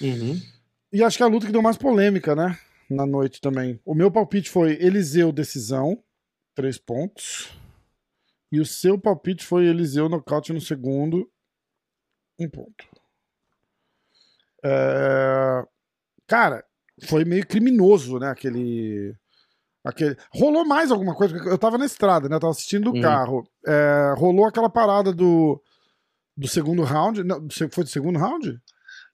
Uhum. 0.00 0.40
E 0.90 1.04
acho 1.04 1.18
que 1.18 1.22
é 1.22 1.26
a 1.26 1.28
luta 1.28 1.46
que 1.46 1.52
deu 1.52 1.60
mais 1.60 1.76
polêmica, 1.76 2.34
né? 2.34 2.58
Na 2.88 3.04
noite 3.04 3.40
também. 3.40 3.78
O 3.84 3.94
meu 3.94 4.10
palpite 4.10 4.48
foi 4.48 4.72
Eliseu 4.82 5.30
decisão, 5.30 6.02
três 6.54 6.78
pontos. 6.78 7.52
E 8.50 8.60
o 8.60 8.64
seu 8.64 8.98
palpite 8.98 9.44
foi 9.44 9.66
Eliseu 9.66 10.08
nocaute 10.08 10.54
no 10.54 10.60
segundo, 10.60 11.30
um 12.38 12.48
ponto. 12.48 12.86
É... 14.64 15.66
Cara, 16.26 16.64
foi 17.04 17.24
meio 17.24 17.46
criminoso, 17.46 18.18
né? 18.18 18.30
Aquele. 18.30 19.14
Aquele... 19.88 20.16
Rolou 20.32 20.64
mais 20.66 20.90
alguma 20.90 21.14
coisa, 21.14 21.36
eu 21.36 21.56
tava 21.58 21.78
na 21.78 21.86
estrada, 21.86 22.28
né? 22.28 22.36
Eu 22.36 22.40
tava 22.40 22.50
assistindo 22.50 22.90
do 22.90 22.96
Uhum. 22.96 23.00
carro. 23.02 23.48
É, 23.66 24.14
Rolou 24.16 24.46
aquela 24.46 24.68
parada 24.68 25.12
do, 25.12 25.60
do 26.36 26.46
segundo 26.46 26.82
round. 26.82 27.24
Não, 27.24 27.46
foi 27.70 27.84
do 27.84 27.90
segundo 27.90 28.18
round? 28.18 28.60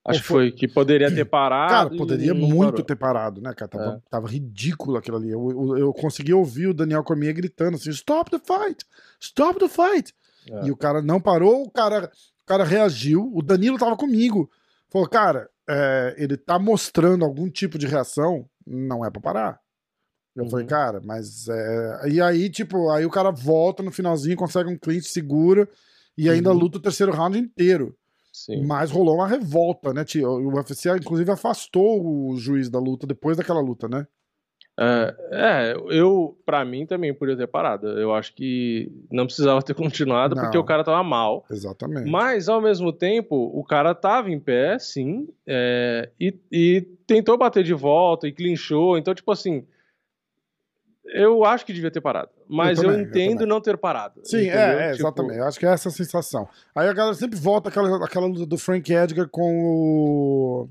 Acho 0.07 0.21
que 0.21 0.26
foi- 0.26 0.52
que 0.52 0.69
poderia 0.69 1.14
ter 1.14 1.25
parado. 1.25 1.73
Cara, 1.73 1.90
poderia 1.97 2.35
muito 2.35 2.73
parou. 2.73 2.85
ter 2.85 2.97
parado, 2.97 3.40
né, 3.40 3.54
cara? 3.54 3.71
Tava, 3.71 3.85
É. 4.04 4.11
tava 4.11 4.28
ridículo 4.28 4.99
aquilo 4.99 5.16
ali. 5.16 5.31
Eu, 5.31 5.49
eu, 5.50 5.78
eu 5.78 5.93
consegui 5.95 6.35
ouvir 6.35 6.66
o 6.66 6.75
Daniel 6.75 7.02
Cormier 7.02 7.33
gritando 7.35 7.76
assim: 7.76 7.88
Stop 7.90 8.31
the 8.31 8.38
fight! 8.38 8.85
Stop 9.21 9.59
the 9.59 9.69
fight! 9.69 10.12
É. 10.50 10.66
E 10.66 10.71
o 10.71 10.76
cara 10.76 11.00
não 11.00 11.19
parou, 11.21 11.62
o 11.62 11.71
cara, 11.71 12.11
o 12.43 12.47
cara 12.47 12.64
reagiu. 12.64 13.31
O 13.35 13.40
Danilo 13.40 13.78
tava 13.78 13.97
comigo. 13.97 14.50
Falou, 14.90 15.09
cara, 15.09 15.49
é, 15.66 16.14
ele 16.19 16.37
tá 16.37 16.59
mostrando 16.59 17.25
algum 17.25 17.49
tipo 17.49 17.78
de 17.78 17.87
reação, 17.87 18.45
não 18.66 19.02
é 19.04 19.11
pra 19.11 19.23
parar. 19.23 19.59
Eu 20.37 20.45
Uhum. 20.45 20.50
falei, 20.50 20.67
cara, 20.67 21.00
mas. 21.05 21.49
É... 21.49 22.09
E 22.11 22.21
aí, 22.21 22.50
tipo, 22.50 22.91
aí 22.91 23.05
o 23.07 23.11
cara 23.11 23.31
volta 23.31 23.83
no 23.83 23.91
finalzinho, 23.93 24.37
consegue 24.37 24.69
um 24.69 24.76
clinch, 24.79 25.09
segura 25.09 25.69
e 26.19 26.29
ainda 26.29 26.50
Uhum. 26.50 26.59
luta 26.59 26.79
o 26.79 26.83
terceiro 26.83 27.12
round 27.12 27.38
inteiro. 27.38 27.95
Sim. 28.33 28.67
Mas 28.67 28.91
rolou 28.91 29.14
uma 29.17 29.29
revolta, 29.29 29.93
né? 29.95 30.05
O 30.25 30.55
UFC, 30.57 30.91
inclusive, 30.97 31.31
afastou 31.31 32.05
o 32.05 32.37
juiz 32.37 32.69
da 32.69 32.81
luta 32.81 33.07
depois 33.07 33.37
daquela 33.37 33.61
luta, 33.61 33.87
né? 33.88 34.07
É, 34.76 35.14
é, 35.31 35.76
eu, 35.91 36.37
pra 36.45 36.64
mim 36.64 36.85
também 36.85 37.14
podia 37.14 37.37
ter 37.37 37.47
parado. 37.47 37.87
Eu 37.87 38.12
acho 38.12 38.35
que 38.35 38.91
não 39.09 39.25
precisava 39.25 39.62
ter 39.62 39.73
continuado 39.76 40.35
porque 40.35 40.57
Não. 40.57 40.64
o 40.64 40.67
cara 40.67 40.83
tava 40.83 41.00
mal. 41.05 41.45
Exatamente. 41.49 42.11
Mas, 42.11 42.49
ao 42.49 42.61
mesmo 42.61 42.93
tempo, 42.93 43.37
o 43.55 43.62
cara 43.62 43.95
tava 43.95 44.31
em 44.33 44.41
pé, 44.41 44.81
sim, 44.81 45.29
é, 45.47 46.11
e, 46.19 46.37
e 46.50 46.81
tentou 47.07 47.38
bater 47.38 47.62
de 47.62 47.73
volta 47.73 48.26
e 48.26 48.33
clinchou. 48.33 48.99
Então, 48.99 49.14
tipo 49.14 49.31
assim, 49.31 49.64
eu 51.07 51.45
acho 51.45 51.65
que 51.67 51.73
devia 51.73 51.91
ter 51.91 52.01
parado. 52.01 52.31
Mas 52.49 52.79
eu, 52.79 52.85
também, 52.85 53.01
eu 53.01 53.07
entendo 53.09 53.33
também. 53.35 53.49
não 53.49 53.61
ter 53.61 53.77
parado. 53.77 54.21
Sim, 54.25 54.39
entendeu? 54.39 54.59
é, 54.59 54.73
é, 54.89 54.91
Tipo, 54.93 55.03
exatamente. 55.03 55.39
Eu 55.39 55.45
acho 55.45 55.59
que 55.59 55.67
é 55.67 55.71
essa 55.71 55.89
a 55.89 55.93
sensação. 55.93 56.49
Aí 56.75 56.89
a 56.89 56.93
galera 56.93 57.15
sempre 57.15 57.39
volta 57.39 57.69
aquela, 57.69 58.05
aquela 58.05 58.27
luta 58.27 58.47
do 58.47 58.57
Frank 58.59 58.93
Edgar 58.93 59.29
com 59.29 59.65
o. 59.65 60.69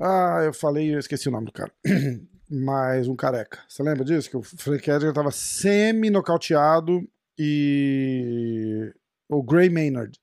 Ah, 0.00 0.42
eu 0.44 0.52
falei, 0.52 0.94
eu 0.94 0.98
esqueci 0.98 1.28
o 1.28 1.32
nome 1.32 1.46
do 1.46 1.52
cara. 1.52 1.72
Mas 2.50 3.08
um 3.08 3.16
careca. 3.16 3.58
Você 3.68 3.82
lembra 3.82 4.04
disso? 4.04 4.28
Que 4.28 4.36
o 4.36 4.42
Frank 4.42 4.88
Edgar 4.90 5.12
tava 5.12 5.30
semi-nocauteado 5.30 7.06
e. 7.38 8.92
O 9.28 9.42
Gray 9.42 9.70
Maynard. 9.70 10.18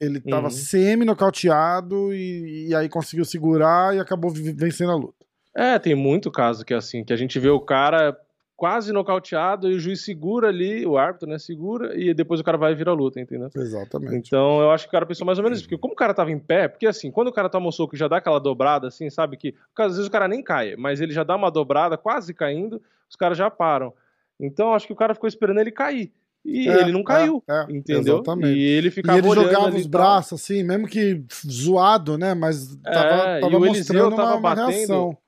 Ele 0.00 0.18
tava 0.20 0.44
Uhum. 0.46 0.50
semi-nocauteado 0.50 2.12
e, 2.14 2.68
e 2.68 2.74
aí 2.74 2.88
conseguiu 2.88 3.24
segurar 3.24 3.94
e 3.94 4.00
acabou 4.00 4.30
vencendo 4.32 4.90
a 4.92 4.96
luta. 4.96 5.19
É, 5.54 5.78
tem 5.78 5.94
muito 5.94 6.30
caso 6.30 6.64
que 6.64 6.72
é 6.72 6.76
assim, 6.76 7.04
que 7.04 7.12
a 7.12 7.16
gente 7.16 7.38
vê 7.38 7.48
o 7.48 7.60
cara 7.60 8.16
quase 8.56 8.92
nocauteado 8.92 9.70
e 9.70 9.74
o 9.74 9.78
juiz 9.78 10.04
segura 10.04 10.48
ali, 10.48 10.84
o 10.84 10.98
árbitro, 10.98 11.26
né, 11.26 11.38
segura, 11.38 11.98
e 11.98 12.12
depois 12.12 12.40
o 12.40 12.44
cara 12.44 12.58
vai 12.58 12.74
virar 12.74 12.92
luta, 12.92 13.18
entendeu? 13.18 13.48
Exatamente. 13.56 14.28
Então 14.28 14.60
eu 14.60 14.70
acho 14.70 14.84
que 14.84 14.90
o 14.90 14.92
cara 14.92 15.06
pensou 15.06 15.26
mais 15.26 15.38
ou 15.38 15.44
menos 15.44 15.58
isso, 15.58 15.66
porque 15.66 15.80
como 15.80 15.94
o 15.94 15.96
cara 15.96 16.12
tava 16.12 16.30
em 16.30 16.38
pé, 16.38 16.68
porque 16.68 16.86
assim, 16.86 17.10
quando 17.10 17.28
o 17.28 17.32
cara 17.32 17.48
toma 17.48 17.68
o 17.68 17.72
soco 17.72 17.94
e 17.94 17.98
já 17.98 18.06
dá 18.06 18.18
aquela 18.18 18.38
dobrada, 18.38 18.88
assim, 18.88 19.08
sabe, 19.08 19.38
que 19.38 19.54
às 19.78 19.92
vezes 19.92 20.06
o 20.06 20.10
cara 20.10 20.28
nem 20.28 20.42
cai, 20.42 20.76
mas 20.76 21.00
ele 21.00 21.12
já 21.12 21.24
dá 21.24 21.34
uma 21.36 21.50
dobrada, 21.50 21.96
quase 21.96 22.34
caindo, 22.34 22.82
os 23.08 23.16
caras 23.16 23.38
já 23.38 23.50
param. 23.50 23.94
Então 24.38 24.74
acho 24.74 24.86
que 24.86 24.92
o 24.92 24.96
cara 24.96 25.14
ficou 25.14 25.26
esperando 25.28 25.58
ele 25.58 25.72
cair. 25.72 26.12
E 26.44 26.68
É, 26.68 26.80
ele 26.80 26.92
não 26.92 27.02
caiu, 27.02 27.42
é, 27.48 27.52
é, 27.52 27.76
entendeu? 27.76 28.16
Exatamente. 28.16 28.58
E 28.58 28.62
ele 28.62 28.88
E 28.88 28.90
ficava 28.90 29.18
ele 29.18 29.26
olhando 29.26 29.44
jogava 29.44 29.66
ali 29.66 29.76
os 29.78 29.86
e 29.86 29.88
braços, 29.88 30.40
assim, 30.40 30.62
mesmo 30.62 30.86
que 30.86 31.22
zoado, 31.46 32.16
né? 32.16 32.34
Mas 32.34 32.76
tava, 32.76 32.98
É, 32.98 33.40
tava 33.40 33.54
e 33.54 33.58
mostrando 33.58 34.16
tava 34.16 34.22
uma, 34.22 34.36
uma 34.36 34.40
batendo, 34.54 34.66
reação. 34.66 35.18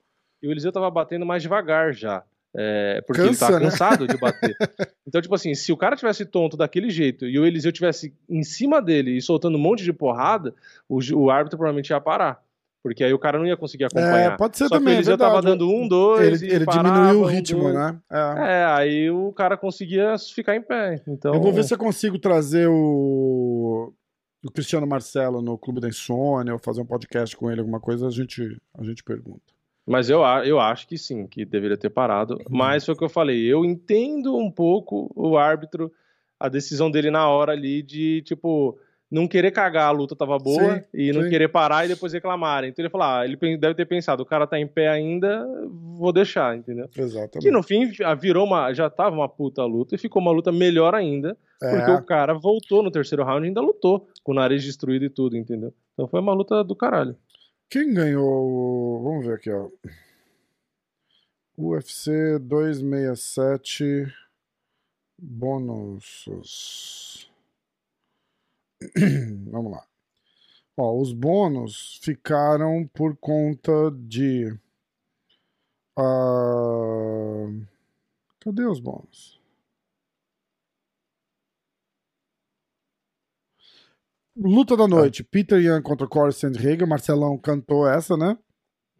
E 0.43 0.49
o 0.49 0.51
Eliseu 0.51 0.73
tava 0.73 0.91
batendo 0.91 1.25
mais 1.25 1.43
devagar 1.43 1.93
já. 1.95 2.25
É, 2.55 3.01
porque 3.07 3.23
Cansa, 3.23 3.47
ele 3.47 3.53
tá 3.53 3.59
né? 3.61 3.71
cansado 3.71 4.07
de 4.07 4.17
bater. 4.19 4.55
Então, 5.07 5.21
tipo 5.21 5.35
assim, 5.35 5.55
se 5.55 5.71
o 5.71 5.77
cara 5.77 5.95
tivesse 5.95 6.25
tonto 6.25 6.57
daquele 6.57 6.89
jeito 6.89 7.27
e 7.27 7.39
o 7.39 7.45
Eliseu 7.45 7.71
tivesse 7.71 8.15
em 8.31 8.43
cima 8.43 8.81
dele 8.81 9.15
e 9.15 9.21
soltando 9.21 9.59
um 9.59 9.61
monte 9.61 9.85
de 9.85 9.93
porrada, 9.93 10.55
o, 10.89 11.01
o 11.15 11.31
árbitro 11.31 11.59
provavelmente 11.59 11.91
ia 11.91 12.01
parar. 12.01 12.43
Porque 12.83 13.05
aí 13.05 13.13
o 13.13 13.19
cara 13.19 13.39
não 13.39 13.47
ia 13.47 13.57
conseguir 13.57 13.85
acompanhar. 13.85 14.33
É, 14.33 14.37
pode 14.37 14.57
ser 14.57 14.69
Só 14.69 14.77
também, 14.77 14.87
que 14.87 14.93
o 14.93 14.97
Eliseu 14.99 15.15
é 15.15 15.17
verdade. 15.17 15.35
tava 15.35 15.47
dando 15.47 15.69
um, 15.69 15.87
dois. 15.87 16.41
Ele, 16.41 16.51
e 16.51 16.55
ele 16.55 16.65
parava, 16.65 16.89
diminuiu 16.89 17.21
o 17.21 17.23
um, 17.25 17.27
ritmo, 17.27 17.61
dois. 17.61 17.75
né? 17.75 17.99
É. 18.11 18.61
É, 18.61 18.65
aí 18.65 19.11
o 19.11 19.33
cara 19.33 19.57
conseguia 19.57 20.17
ficar 20.19 20.57
em 20.57 20.63
pé. 20.63 21.03
Então, 21.07 21.35
Eu 21.35 21.43
vou 21.43 21.53
ver 21.53 21.65
se 21.65 21.75
eu 21.75 21.79
consigo 21.79 22.19
trazer 22.19 22.69
o, 22.69 23.93
o 24.43 24.51
Cristiano 24.51 24.87
Marcelo 24.87 25.43
no 25.43 25.59
Clube 25.59 25.81
da 25.81 25.89
Insônia, 25.89 26.55
ou 26.55 26.59
fazer 26.59 26.81
um 26.81 26.87
podcast 26.87 27.37
com 27.37 27.51
ele, 27.51 27.61
alguma 27.61 27.81
coisa, 27.81 28.07
a 28.07 28.11
gente, 28.11 28.61
a 28.75 28.83
gente 28.83 29.05
pergunta. 29.05 29.52
Mas 29.87 30.09
eu, 30.09 30.21
eu 30.45 30.61
acho 30.61 30.87
que 30.87 30.97
sim, 30.97 31.27
que 31.27 31.45
deveria 31.45 31.77
ter 31.77 31.91
parado. 31.91 32.35
Uhum. 32.35 32.45
Mas 32.49 32.85
foi 32.85 32.95
o 32.95 32.99
que 32.99 33.05
eu 33.05 33.09
falei. 33.09 33.45
Eu 33.45 33.65
entendo 33.65 34.37
um 34.37 34.51
pouco 34.51 35.11
o 35.15 35.37
árbitro, 35.37 35.93
a 36.39 36.49
decisão 36.49 36.91
dele 36.91 37.11
na 37.11 37.29
hora 37.29 37.53
ali 37.53 37.83
de, 37.83 38.23
tipo, 38.23 38.79
não 39.13 39.29
querer 39.29 39.51
cagar, 39.51 39.89
a 39.89 39.91
luta 39.91 40.17
tava 40.17 40.39
boa, 40.39 40.77
Sim, 40.77 40.83
e 40.95 41.13
não 41.13 41.23
sim. 41.25 41.29
querer 41.29 41.49
parar 41.49 41.85
e 41.85 41.89
depois 41.89 42.15
reclamarem. 42.15 42.71
Então 42.71 42.83
ele 42.83 42.91
falou, 42.91 43.07
ah, 43.07 43.25
ele 43.27 43.37
deve 43.59 43.75
ter 43.75 43.85
pensado, 43.85 44.23
o 44.23 44.27
cara 44.27 44.47
tá 44.47 44.59
em 44.59 44.67
pé 44.67 44.89
ainda, 44.89 45.47
vou 45.69 46.13
deixar, 46.13 46.57
entendeu? 46.57 46.89
Exatamente. 46.97 47.41
Que 47.41 47.51
no 47.51 47.63
fim 47.63 47.91
virou 48.19 48.47
uma, 48.47 48.73
já 48.73 48.89
tava 48.89 49.15
uma 49.15 49.29
puta 49.29 49.63
luta 49.65 49.95
e 49.95 49.99
ficou 49.99 50.23
uma 50.23 50.33
luta 50.33 50.51
melhor 50.51 50.95
ainda, 50.95 51.37
porque 51.61 51.91
É, 51.91 51.95
o 51.95 52.03
cara 52.03 52.33
voltou 52.33 52.83
no 52.83 52.91
terceiro 52.91 53.23
round 53.23 53.45
e 53.45 53.49
ainda 53.49 53.61
lutou, 53.61 54.09
com 54.25 54.33
o 54.33 54.35
nariz 54.35 54.65
destruído 54.65 55.05
e 55.05 55.11
tudo, 55.11 55.37
entendeu? 55.37 55.75
Então 55.93 56.09
foi 56.09 56.21
uma 56.21 56.33
luta 56.33 56.65
do 56.65 56.75
caralho. 56.75 57.15
Quem 57.73 57.95
ganhou? 57.95 59.03
Vamos 59.03 59.25
ver 59.25 59.37
aqui, 59.37 59.51
ó. 59.51 59.71
UFC 61.57 62.39
267 62.39 64.15
bônus. 65.19 67.27
Vamos 69.51 69.73
lá. 69.73 69.87
Ó, 70.77 71.01
os 71.01 71.15
bônus 71.15 71.99
ficaram 72.03 72.87
por 72.93 73.17
conta 73.17 73.91
de. 73.91 74.55
ah, 75.97 77.47
Cadê 78.41 78.67
os 78.67 78.81
bônus? 78.81 79.42
Luta 84.37 84.77
da 84.77 84.89
noite: 84.89 85.23
Peter 85.23 85.61
Young 85.61 85.83
contra 85.83 86.07
Corey 86.07 86.33
Sandhagen. 86.33 86.87
Marcelão 86.87 87.37
cantou 87.39 87.87
essa, 87.89 88.17
né? 88.17 88.37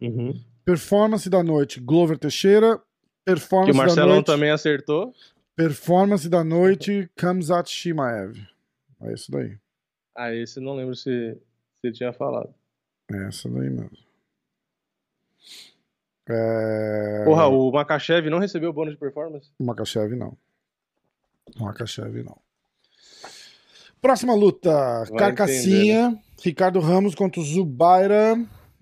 Uhum. 0.01 0.33
Performance 0.65 1.29
da 1.29 1.43
noite, 1.43 1.79
Glover 1.79 2.17
Teixeira. 2.17 2.81
Performance 3.25 3.71
Que 3.71 3.77
o 3.77 3.79
da 3.79 3.85
Marcelão 3.85 4.15
noite, 4.15 4.25
também 4.25 4.51
acertou. 4.51 5.13
Performance 5.55 6.27
da 6.29 6.43
noite, 6.43 7.09
Kamzat 7.15 7.69
Shimaev. 7.69 8.37
É 9.01 9.13
isso 9.13 9.31
daí. 9.31 9.57
Ah, 10.15 10.33
esse 10.33 10.59
eu 10.59 10.63
não 10.63 10.75
lembro 10.75 10.95
se 10.95 11.37
você 11.81 11.91
tinha 11.91 12.13
falado. 12.13 12.53
É 13.11 13.27
essa 13.27 13.49
daí 13.49 13.69
mesmo. 13.69 13.97
É... 16.29 17.23
Porra, 17.25 17.47
o 17.47 17.71
Makachev 17.71 18.29
não 18.29 18.39
recebeu 18.39 18.69
o 18.69 18.73
bônus 18.73 18.93
de 18.93 18.99
performance? 18.99 19.51
Makachev 19.59 20.15
não. 20.15 20.37
Makachev 21.59 22.23
não. 22.23 22.39
Próxima 24.03 24.35
luta, 24.35 25.05
Vai 25.09 25.17
Carcassinha, 25.17 26.21
Ricardo 26.43 26.81
Ramos 26.81 27.15
contra 27.15 27.39
o 27.39 27.43
Zubaira, 27.43 28.35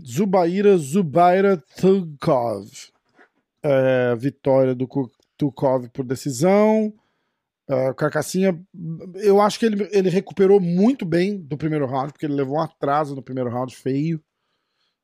Zubaira 0.03 0.75
Zubaira 0.77 1.63
Tukov. 1.79 2.67
É, 3.61 4.15
vitória 4.15 4.73
do 4.73 4.89
Tukov 5.37 5.87
por 5.89 6.03
decisão. 6.03 6.91
É, 7.69 7.93
Carcassinha, 7.93 8.59
eu 9.13 9.39
acho 9.39 9.59
que 9.59 9.67
ele, 9.67 9.87
ele 9.91 10.09
recuperou 10.09 10.59
muito 10.59 11.05
bem 11.05 11.39
do 11.39 11.55
primeiro 11.55 11.85
round, 11.85 12.13
porque 12.13 12.25
ele 12.25 12.33
levou 12.33 12.55
um 12.55 12.61
atraso 12.61 13.13
no 13.13 13.21
primeiro 13.21 13.51
round 13.51 13.75
feio. 13.75 14.19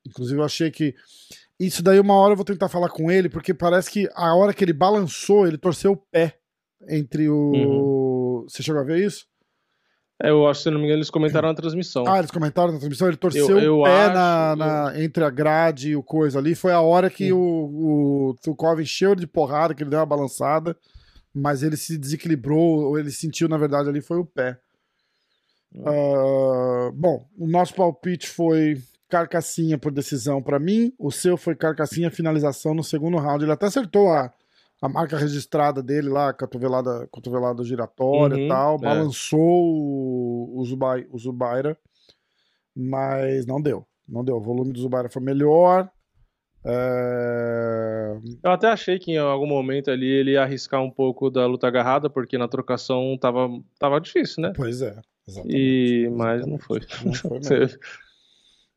Inclusive, 0.03 0.39
eu 0.39 0.45
achei 0.45 0.71
que. 0.71 0.95
Isso 1.59 1.83
daí, 1.83 1.99
uma 1.99 2.15
hora 2.15 2.31
eu 2.31 2.37
vou 2.37 2.43
tentar 2.43 2.69
falar 2.69 2.89
com 2.89 3.11
ele, 3.11 3.29
porque 3.29 3.53
parece 3.53 3.91
que 3.91 4.09
a 4.15 4.33
hora 4.33 4.51
que 4.51 4.63
ele 4.63 4.73
balançou, 4.73 5.45
ele 5.45 5.59
torceu 5.59 5.91
o 5.91 5.97
pé 6.11 6.39
entre 6.89 7.29
o. 7.29 8.47
Você 8.49 8.63
chegou 8.63 8.81
a 8.81 8.83
ver 8.83 9.05
isso? 9.05 9.27
É, 10.23 10.29
eu 10.31 10.47
acho, 10.47 10.61
se 10.63 10.69
não 10.71 10.79
me 10.79 10.85
engano, 10.85 10.97
eles 10.99 11.09
comentaram 11.11 11.47
na 11.49 11.53
transmissão. 11.53 12.03
Ah, 12.07 12.17
eles 12.17 12.31
comentaram 12.31 12.71
na 12.73 12.79
transmissão, 12.79 13.07
ele 13.07 13.17
torceu 13.17 13.47
Eu- 13.49 13.59
eu 13.59 13.79
o 13.81 13.83
pé 13.83 14.05
acho- 14.05 14.13
na, 14.15 14.55
na- 14.55 15.03
entre 15.03 15.23
a 15.23 15.29
grade 15.29 15.89
e 15.89 15.95
o 15.95 16.01
coisa 16.01 16.39
ali. 16.39 16.55
Foi 16.55 16.71
a 16.73 16.81
hora 16.81 17.07
que 17.09 17.31
o, 17.31 17.37
o 17.39 18.35
Tukov 18.41 18.81
encheu 18.81 19.13
de 19.13 19.27
porrada, 19.27 19.75
que 19.75 19.83
ele 19.83 19.89
deu 19.91 19.99
uma 19.99 20.05
balançada. 20.05 20.75
mas 21.39 21.61
ele 21.61 21.77
se 21.77 21.99
desequilibrou, 21.99 22.85
ou 22.85 22.97
ele 22.97 23.11
sentiu, 23.11 23.47
na 23.47 23.57
verdade, 23.57 23.87
ali 23.87 24.01
foi 24.01 24.17
o 24.17 24.25
pé. 24.25 24.57
Uh, 25.75 26.91
bom, 26.93 27.27
o 27.37 27.45
nosso 27.47 27.75
palpite 27.75 28.27
foi 28.27 28.81
carcassinha 29.09 29.77
por 29.77 29.91
decisão 29.91 30.41
para 30.41 30.57
mim, 30.59 30.91
o 30.97 31.11
seu 31.11 31.37
foi 31.37 31.55
carcassinha 31.55 32.09
finalização 32.09 32.73
no 32.73 32.83
segundo 32.83 33.17
round. 33.17 33.43
Ele 33.43 33.51
até 33.51 33.67
acertou 33.67 34.11
a, 34.11 34.31
a 34.81 34.87
marca 34.89 35.17
registrada 35.17 35.81
dele 35.81 36.09
lá, 36.09 36.31
cotovelada, 36.33 37.07
cotovelada 37.11 37.63
giratória 37.63 38.35
e 38.35 38.41
Uhum, 38.43 38.47
tal, 38.47 38.75
é. 38.75 38.77
balançou 38.79 39.39
o, 39.39 40.59
o, 40.59 40.65
Zubai, 40.65 41.07
o 41.11 41.17
Zubaira, 41.17 41.77
mas 42.75 43.45
não 43.45 43.61
deu. 43.61 43.85
Não 44.07 44.23
deu. 44.23 44.37
O 44.37 44.41
volume 44.41 44.71
do 44.71 44.79
Zubaira 44.79 45.09
foi 45.09 45.21
melhor. 45.21 45.89
É, 46.65 48.17
Eu 48.43 48.51
até 48.51 48.67
achei 48.67 48.99
que 48.99 49.11
em 49.13 49.17
algum 49.17 49.47
momento 49.47 49.89
ali 49.89 50.07
ele 50.07 50.31
ia 50.31 50.43
arriscar 50.43 50.81
um 50.81 50.91
pouco 50.91 51.29
da 51.29 51.45
luta 51.45 51.67
agarrada, 51.67 52.09
porque 52.09 52.37
na 52.37 52.47
trocação 52.47 53.17
tava, 53.19 53.47
tava 53.79 53.99
difícil, 54.01 54.41
né? 54.43 54.53
Pois 54.55 54.81
é, 54.81 54.99
exatamente. 55.27 55.57
E, 55.57 56.09
mas 56.09 56.45
não 56.45 56.57
foi. 56.57 56.81
Não 57.05 57.13
foi 57.13 57.39
mesmo. 57.49 57.79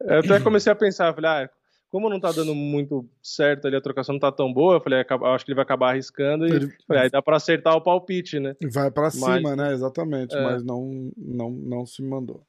Eu 0.03 0.21
até 0.21 0.41
comecei 0.41 0.73
a 0.73 0.77
pensar, 0.77 1.15
falei, 1.15 1.31
ah, 1.31 1.51
como 1.91 2.09
não 2.09 2.21
tá 2.21 2.31
dando 2.33 2.55
muito 2.55 3.05
certo 3.23 3.67
ali, 3.67 3.77
a 3.77 3.81
trocação 3.81 4.13
não 4.15 4.21
tá 4.21 4.31
tão 4.31 4.53
boa, 4.53 4.77
eu 4.77 4.81
falei, 4.81 5.01
acho 5.35 5.45
que 5.45 5.51
ele 5.51 5.57
vai 5.57 5.65
acabar 5.65 5.91
arriscando 5.91 6.47
e 6.47 6.51
Ele- 6.53 6.75
falei, 6.87 7.03
aí 7.05 7.11
dá 7.11 7.21
pra 7.21 7.37
acertar 7.37 7.75
o 7.77 7.81
palpite, 7.81 8.39
né? 8.39 8.55
Vai 8.73 8.91
pra 8.91 9.11
cima, 9.11 9.55
né? 9.57 9.73
Exatamente, 9.73 10.35
É. 10.37 10.43
mas 10.43 10.63
não, 10.63 11.11
não, 11.17 11.51
não 11.51 11.85
se 11.87 12.03
mandou. 12.03 12.43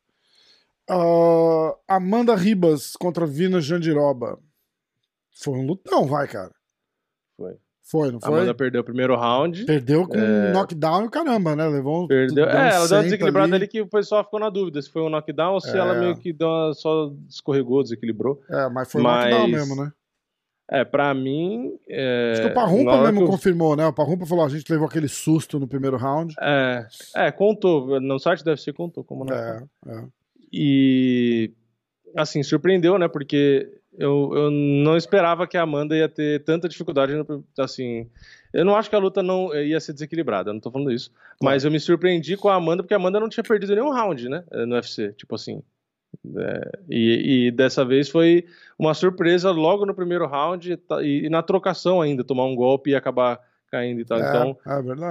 Ah, 0.89 1.75
Amanda 1.87 2.35
Ribas 2.35 2.95
contra 2.95 3.25
Vina 3.25 3.59
Jandiroba. 3.61 4.39
Foi 5.33 5.53
um 5.53 5.65
lutão, 5.65 6.05
vai, 6.05 6.27
cara. 6.27 6.53
Foi. 7.37 7.57
Foi, 7.83 8.09
não 8.11 8.19
A 8.19 8.21
foi? 8.21 8.33
Amanda 8.37 8.53
perdeu 8.53 8.81
o 8.81 8.83
primeiro 8.83 9.15
round. 9.15 9.65
Perdeu 9.65 10.07
com 10.07 10.17
É. 10.17 10.51
knockdown 10.53 11.03
e 11.03 11.07
o 11.07 11.09
caramba, 11.09 11.55
né? 11.55 11.67
Levou 11.67 12.03
um. 12.03 12.07
Perdeu. 12.07 12.45
deu 12.45 12.45
É, 12.45 12.73
ela 12.75 12.87
deu 12.87 12.97
uma 12.97 13.03
desequilibrada 13.03 13.55
ali. 13.55 13.67
que 13.67 13.81
o 13.81 13.87
pessoal 13.87 14.23
ficou 14.23 14.39
na 14.39 14.49
dúvida 14.49 14.81
se 14.81 14.89
foi 14.89 15.01
um 15.01 15.09
knockdown 15.09 15.53
ou 15.55 15.59
se 15.61 15.75
É. 15.75 15.79
ela 15.79 15.93
meio 15.95 16.15
que 16.15 16.35
uma- 16.39 16.73
só 16.73 17.11
escorregou, 17.27 17.83
desequilibrou. 17.83 18.41
É, 18.49 18.69
mas 18.69 18.91
foi 18.91 19.01
Mas- 19.01 19.29
knockdown 19.31 19.47
mesmo, 19.49 19.75
né? 19.83 19.91
É, 20.73 20.85
pra 20.85 21.13
mim. 21.13 21.73
É, 21.89 22.31
Acho 22.31 22.41
que 22.43 22.47
o 22.47 22.53
Parrumpa 22.53 23.01
mesmo 23.03 23.21
eu- 23.23 23.27
confirmou, 23.27 23.75
né? 23.75 23.85
O 23.87 23.91
Parrumpa 23.93 24.25
falou: 24.25 24.45
a 24.45 24.49
gente 24.49 24.71
levou 24.71 24.87
aquele 24.87 25.09
susto 25.09 25.59
no 25.59 25.67
primeiro 25.67 25.97
round. 25.97 26.33
É, 26.39 26.87
é, 27.15 27.29
contou. 27.31 27.99
No 27.99 28.17
site 28.19 28.41
deve 28.45 28.61
ser 28.61 28.71
contou 28.73 29.03
como 29.03 29.25
não. 29.25 29.35
É, 29.35 29.63
é. 29.87 30.03
E 30.53 31.51
assim, 32.15 32.41
surpreendeu, 32.43 32.97
né? 32.97 33.07
Porque 33.09 33.69
eu, 33.97 34.31
eu 34.33 34.51
não 34.51 34.95
esperava 34.95 35.45
que 35.45 35.57
a 35.57 35.63
Amanda 35.63 35.95
ia 35.95 36.07
ter 36.07 36.43
tanta 36.43 36.69
dificuldade. 36.69 37.13
Assim, 37.59 38.09
eu 38.53 38.63
não 38.63 38.75
acho 38.75 38.89
que 38.89 38.95
a 38.95 38.99
luta 38.99 39.21
não 39.21 39.53
ia 39.53 39.79
ser 39.79 39.93
desequilibrada, 39.93 40.49
eu 40.49 40.53
não 40.53 40.61
tô 40.61 40.71
falando 40.71 40.91
isso. 40.91 41.11
Mas 41.41 41.65
eu 41.65 41.71
me 41.71 41.79
surpreendi 41.79 42.37
com 42.37 42.49
a 42.49 42.55
Amanda, 42.55 42.83
porque 42.83 42.93
a 42.93 42.97
Amanda 42.97 43.19
não 43.19 43.29
tinha 43.29 43.43
perdido 43.43 43.75
nenhum 43.75 43.91
round, 43.91 44.29
né? 44.29 44.43
No 44.51 44.75
UFC, 44.75 45.13
tipo 45.13 45.35
assim. 45.35 45.61
É, 46.37 46.71
e, 46.89 47.47
e 47.47 47.51
dessa 47.51 47.85
vez 47.85 48.09
foi 48.09 48.45
uma 48.77 48.93
surpresa 48.93 49.49
logo 49.51 49.85
no 49.85 49.95
primeiro 49.95 50.27
round 50.27 50.73
e, 51.01 51.25
e 51.25 51.29
na 51.29 51.41
trocação 51.41 52.01
ainda, 52.01 52.23
tomar 52.23 52.45
um 52.45 52.55
golpe 52.55 52.91
e 52.91 52.95
acabar 52.95 53.39
caindo 53.71 54.01
e 54.01 54.05
tal. 54.05 54.19
É, 54.19 54.21
Então, 54.29 54.57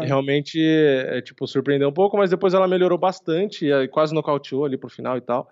é 0.02 0.06
realmente 0.06 0.62
é, 0.62 1.20
tipo 1.22 1.46
surpreendeu 1.46 1.88
um 1.88 1.92
pouco, 1.92 2.16
mas 2.16 2.30
depois 2.30 2.52
ela 2.52 2.68
melhorou 2.68 2.98
bastante, 2.98 3.66
e 3.66 3.88
quase 3.88 4.14
nocauteou 4.14 4.64
ali 4.64 4.76
pro 4.76 4.90
final 4.90 5.16
e 5.16 5.20
tal. 5.20 5.48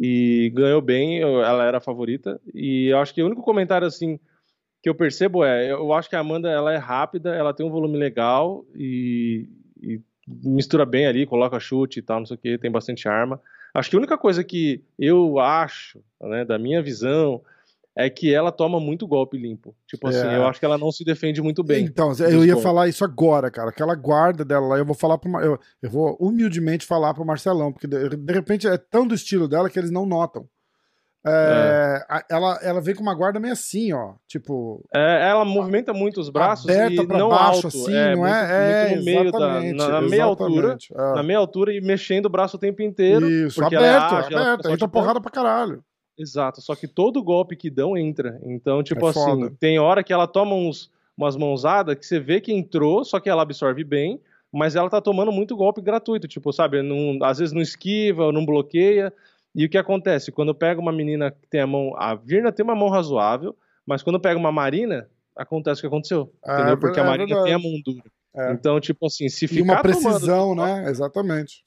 E 0.00 0.50
ganhou 0.54 0.80
bem, 0.80 1.20
ela 1.20 1.64
era 1.64 1.78
a 1.78 1.80
favorita. 1.80 2.40
E 2.54 2.86
eu 2.86 2.98
acho 2.98 3.12
que 3.12 3.22
o 3.22 3.26
único 3.26 3.42
comentário 3.42 3.86
assim 3.86 4.18
que 4.80 4.88
eu 4.88 4.94
percebo 4.94 5.44
é, 5.44 5.72
eu 5.72 5.92
acho 5.92 6.08
que 6.08 6.14
a 6.14 6.20
Amanda 6.20 6.48
ela 6.48 6.72
é 6.72 6.76
rápida, 6.76 7.34
ela 7.34 7.52
tem 7.52 7.66
um 7.66 7.70
volume 7.70 7.98
legal 7.98 8.64
e, 8.76 9.48
e 9.82 10.00
mistura 10.26 10.86
bem 10.86 11.06
ali, 11.06 11.26
coloca 11.26 11.58
chute 11.58 11.98
e 11.98 12.02
tal, 12.02 12.20
não 12.20 12.26
sei 12.26 12.36
o 12.36 12.38
que, 12.38 12.58
tem 12.58 12.70
bastante 12.70 13.08
arma. 13.08 13.40
Acho 13.74 13.90
que 13.90 13.96
a 13.96 13.98
única 13.98 14.16
coisa 14.16 14.44
que 14.44 14.84
eu 14.98 15.40
acho, 15.40 16.00
né, 16.20 16.44
da 16.44 16.58
minha 16.58 16.80
visão, 16.80 17.42
é 18.00 18.08
que 18.08 18.32
ela 18.32 18.52
toma 18.52 18.78
muito 18.78 19.08
golpe 19.08 19.36
limpo. 19.36 19.74
Tipo 19.86 20.06
assim, 20.06 20.26
É. 20.28 20.36
eu 20.36 20.46
acho 20.46 20.60
que 20.60 20.64
ela 20.64 20.78
não 20.78 20.92
se 20.92 21.04
defende 21.04 21.42
muito 21.42 21.64
bem. 21.64 21.84
Então, 21.84 22.12
eu 22.20 22.44
ia 22.44 22.52
golpes. 22.52 22.62
falar 22.62 22.86
isso 22.86 23.02
agora, 23.04 23.50
cara. 23.50 23.70
Aquela 23.70 23.94
guarda 23.96 24.44
dela 24.44 24.68
lá, 24.68 24.78
eu 24.78 24.84
vou 24.86 24.94
falar 24.94 25.18
pro, 25.18 25.28
Mar- 25.28 25.44
eu, 25.44 25.58
eu 25.82 25.90
vou 25.90 26.16
humildemente 26.20 26.86
falar 26.86 27.12
pro 27.12 27.26
Marcelão, 27.26 27.72
porque 27.72 27.88
de, 27.88 28.10
de 28.16 28.32
repente 28.32 28.68
é 28.68 28.78
tão 28.78 29.04
do 29.04 29.14
estilo 29.16 29.48
dela 29.48 29.68
que 29.68 29.78
eles 29.78 29.90
não 29.90 30.06
notam. 30.06 30.46
É, 31.26 32.04
a- 32.08 32.24
ela, 32.30 32.58
ela 32.62 32.80
vem 32.80 32.94
com 32.94 33.02
uma 33.02 33.14
guarda 33.14 33.40
meio 33.40 33.52
assim, 33.52 33.92
ó. 33.92 34.14
Tipo, 34.26 34.82
É, 34.94 35.28
ela 35.28 35.44
movimenta 35.44 35.92
muito 35.92 36.20
os 36.20 36.30
braços 36.30 36.64
aberta 36.70 37.02
e 37.02 37.06
pra 37.06 37.18
não 37.18 37.28
baixo, 37.30 37.66
alto, 37.66 37.66
assim, 37.66 37.92
é, 37.94 38.10
não 38.14 38.18
muito, 38.22 38.34
é? 38.34 38.46
É, 38.52 38.88
muito 38.90 38.98
no 38.98 39.04
meio 39.04 39.32
da, 39.32 39.38
na, 39.74 39.88
na 39.88 40.08
meia 40.08 40.24
altura, 40.24 40.76
é. 40.92 41.14
na 41.14 41.22
meia 41.22 41.38
altura 41.38 41.72
e 41.74 41.80
mexendo 41.80 42.26
o 42.26 42.30
braço 42.30 42.56
o 42.56 42.60
tempo 42.60 42.80
inteiro. 42.82 43.28
Isso, 43.28 43.60
ela 43.62 43.74
é 43.74 43.76
aberto, 43.76 44.12
ela 44.12 44.18
aberto. 44.18 44.26
fica 44.28 44.40
Entra 44.40 44.62
saltitando. 44.62 44.88
porrada 44.92 45.20
pra 45.20 45.30
caralho. 45.30 45.82
Exato, 46.18 46.60
só 46.60 46.74
que 46.74 46.88
todo 46.88 47.22
golpe 47.22 47.54
que 47.56 47.70
dão 47.70 47.96
entra. 47.96 48.40
Então, 48.44 48.82
tipo 48.82 49.06
É 49.06 49.10
assim, 49.10 49.20
foda. 49.20 49.52
tem 49.60 49.78
hora 49.78 50.02
que 50.02 50.12
ela 50.12 50.26
toma 50.26 50.54
uns, 50.54 50.90
umas 51.16 51.36
mãozadas 51.36 51.96
que 51.96 52.04
você 52.06 52.18
vê 52.18 52.40
que 52.40 52.52
entrou, 52.52 53.04
só 53.04 53.20
que 53.20 53.28
ela 53.28 53.42
absorve 53.42 53.84
bem, 53.84 54.20
mas 54.52 54.74
ela 54.76 54.88
tá 54.90 55.00
tomando 55.00 55.30
muito 55.30 55.56
golpe 55.56 55.80
gratuito, 55.80 56.26
tipo, 56.26 56.52
sabe, 56.52 56.82
não- 56.82 57.18
às 57.24 57.38
vezes 57.38 57.52
não 57.54 57.60
esquiva, 57.62 58.32
não 58.32 58.44
bloqueia. 58.44 59.12
E 59.54 59.64
o 59.64 59.68
que 59.68 59.78
acontece? 59.78 60.30
Quando 60.32 60.54
pega 60.54 60.80
uma 60.80 60.92
menina 60.92 61.30
que 61.30 61.46
tem 61.48 61.60
a 61.60 61.66
mão. 61.66 61.92
A 61.96 62.14
Virna 62.14 62.52
tem 62.52 62.62
uma 62.64 62.74
mão 62.74 62.88
razoável, 62.88 63.56
mas 63.86 64.02
quando 64.02 64.20
pega 64.20 64.38
uma 64.38 64.52
Marina, 64.52 65.08
acontece 65.36 65.80
o 65.80 65.82
que 65.82 65.86
aconteceu. 65.86 66.32
É, 66.44 66.54
entendeu? 66.54 66.78
Porque 66.78 67.00
a 67.00 67.02
é 67.02 67.06
Marina 67.06 67.26
verdade. 67.26 67.44
tem 67.46 67.54
a 67.54 67.58
mão 67.58 67.72
dura. 67.84 68.04
É. 68.36 68.52
Então, 68.52 68.78
tipo 68.78 69.06
assim, 69.06 69.28
se 69.28 69.46
E 69.46 69.48
ficar 69.48 69.62
uma 69.64 69.82
tomando 69.82 70.02
precisão, 70.02 70.54
golpe, 70.54 70.60
né? 70.62 70.90
Exatamente. 70.90 71.64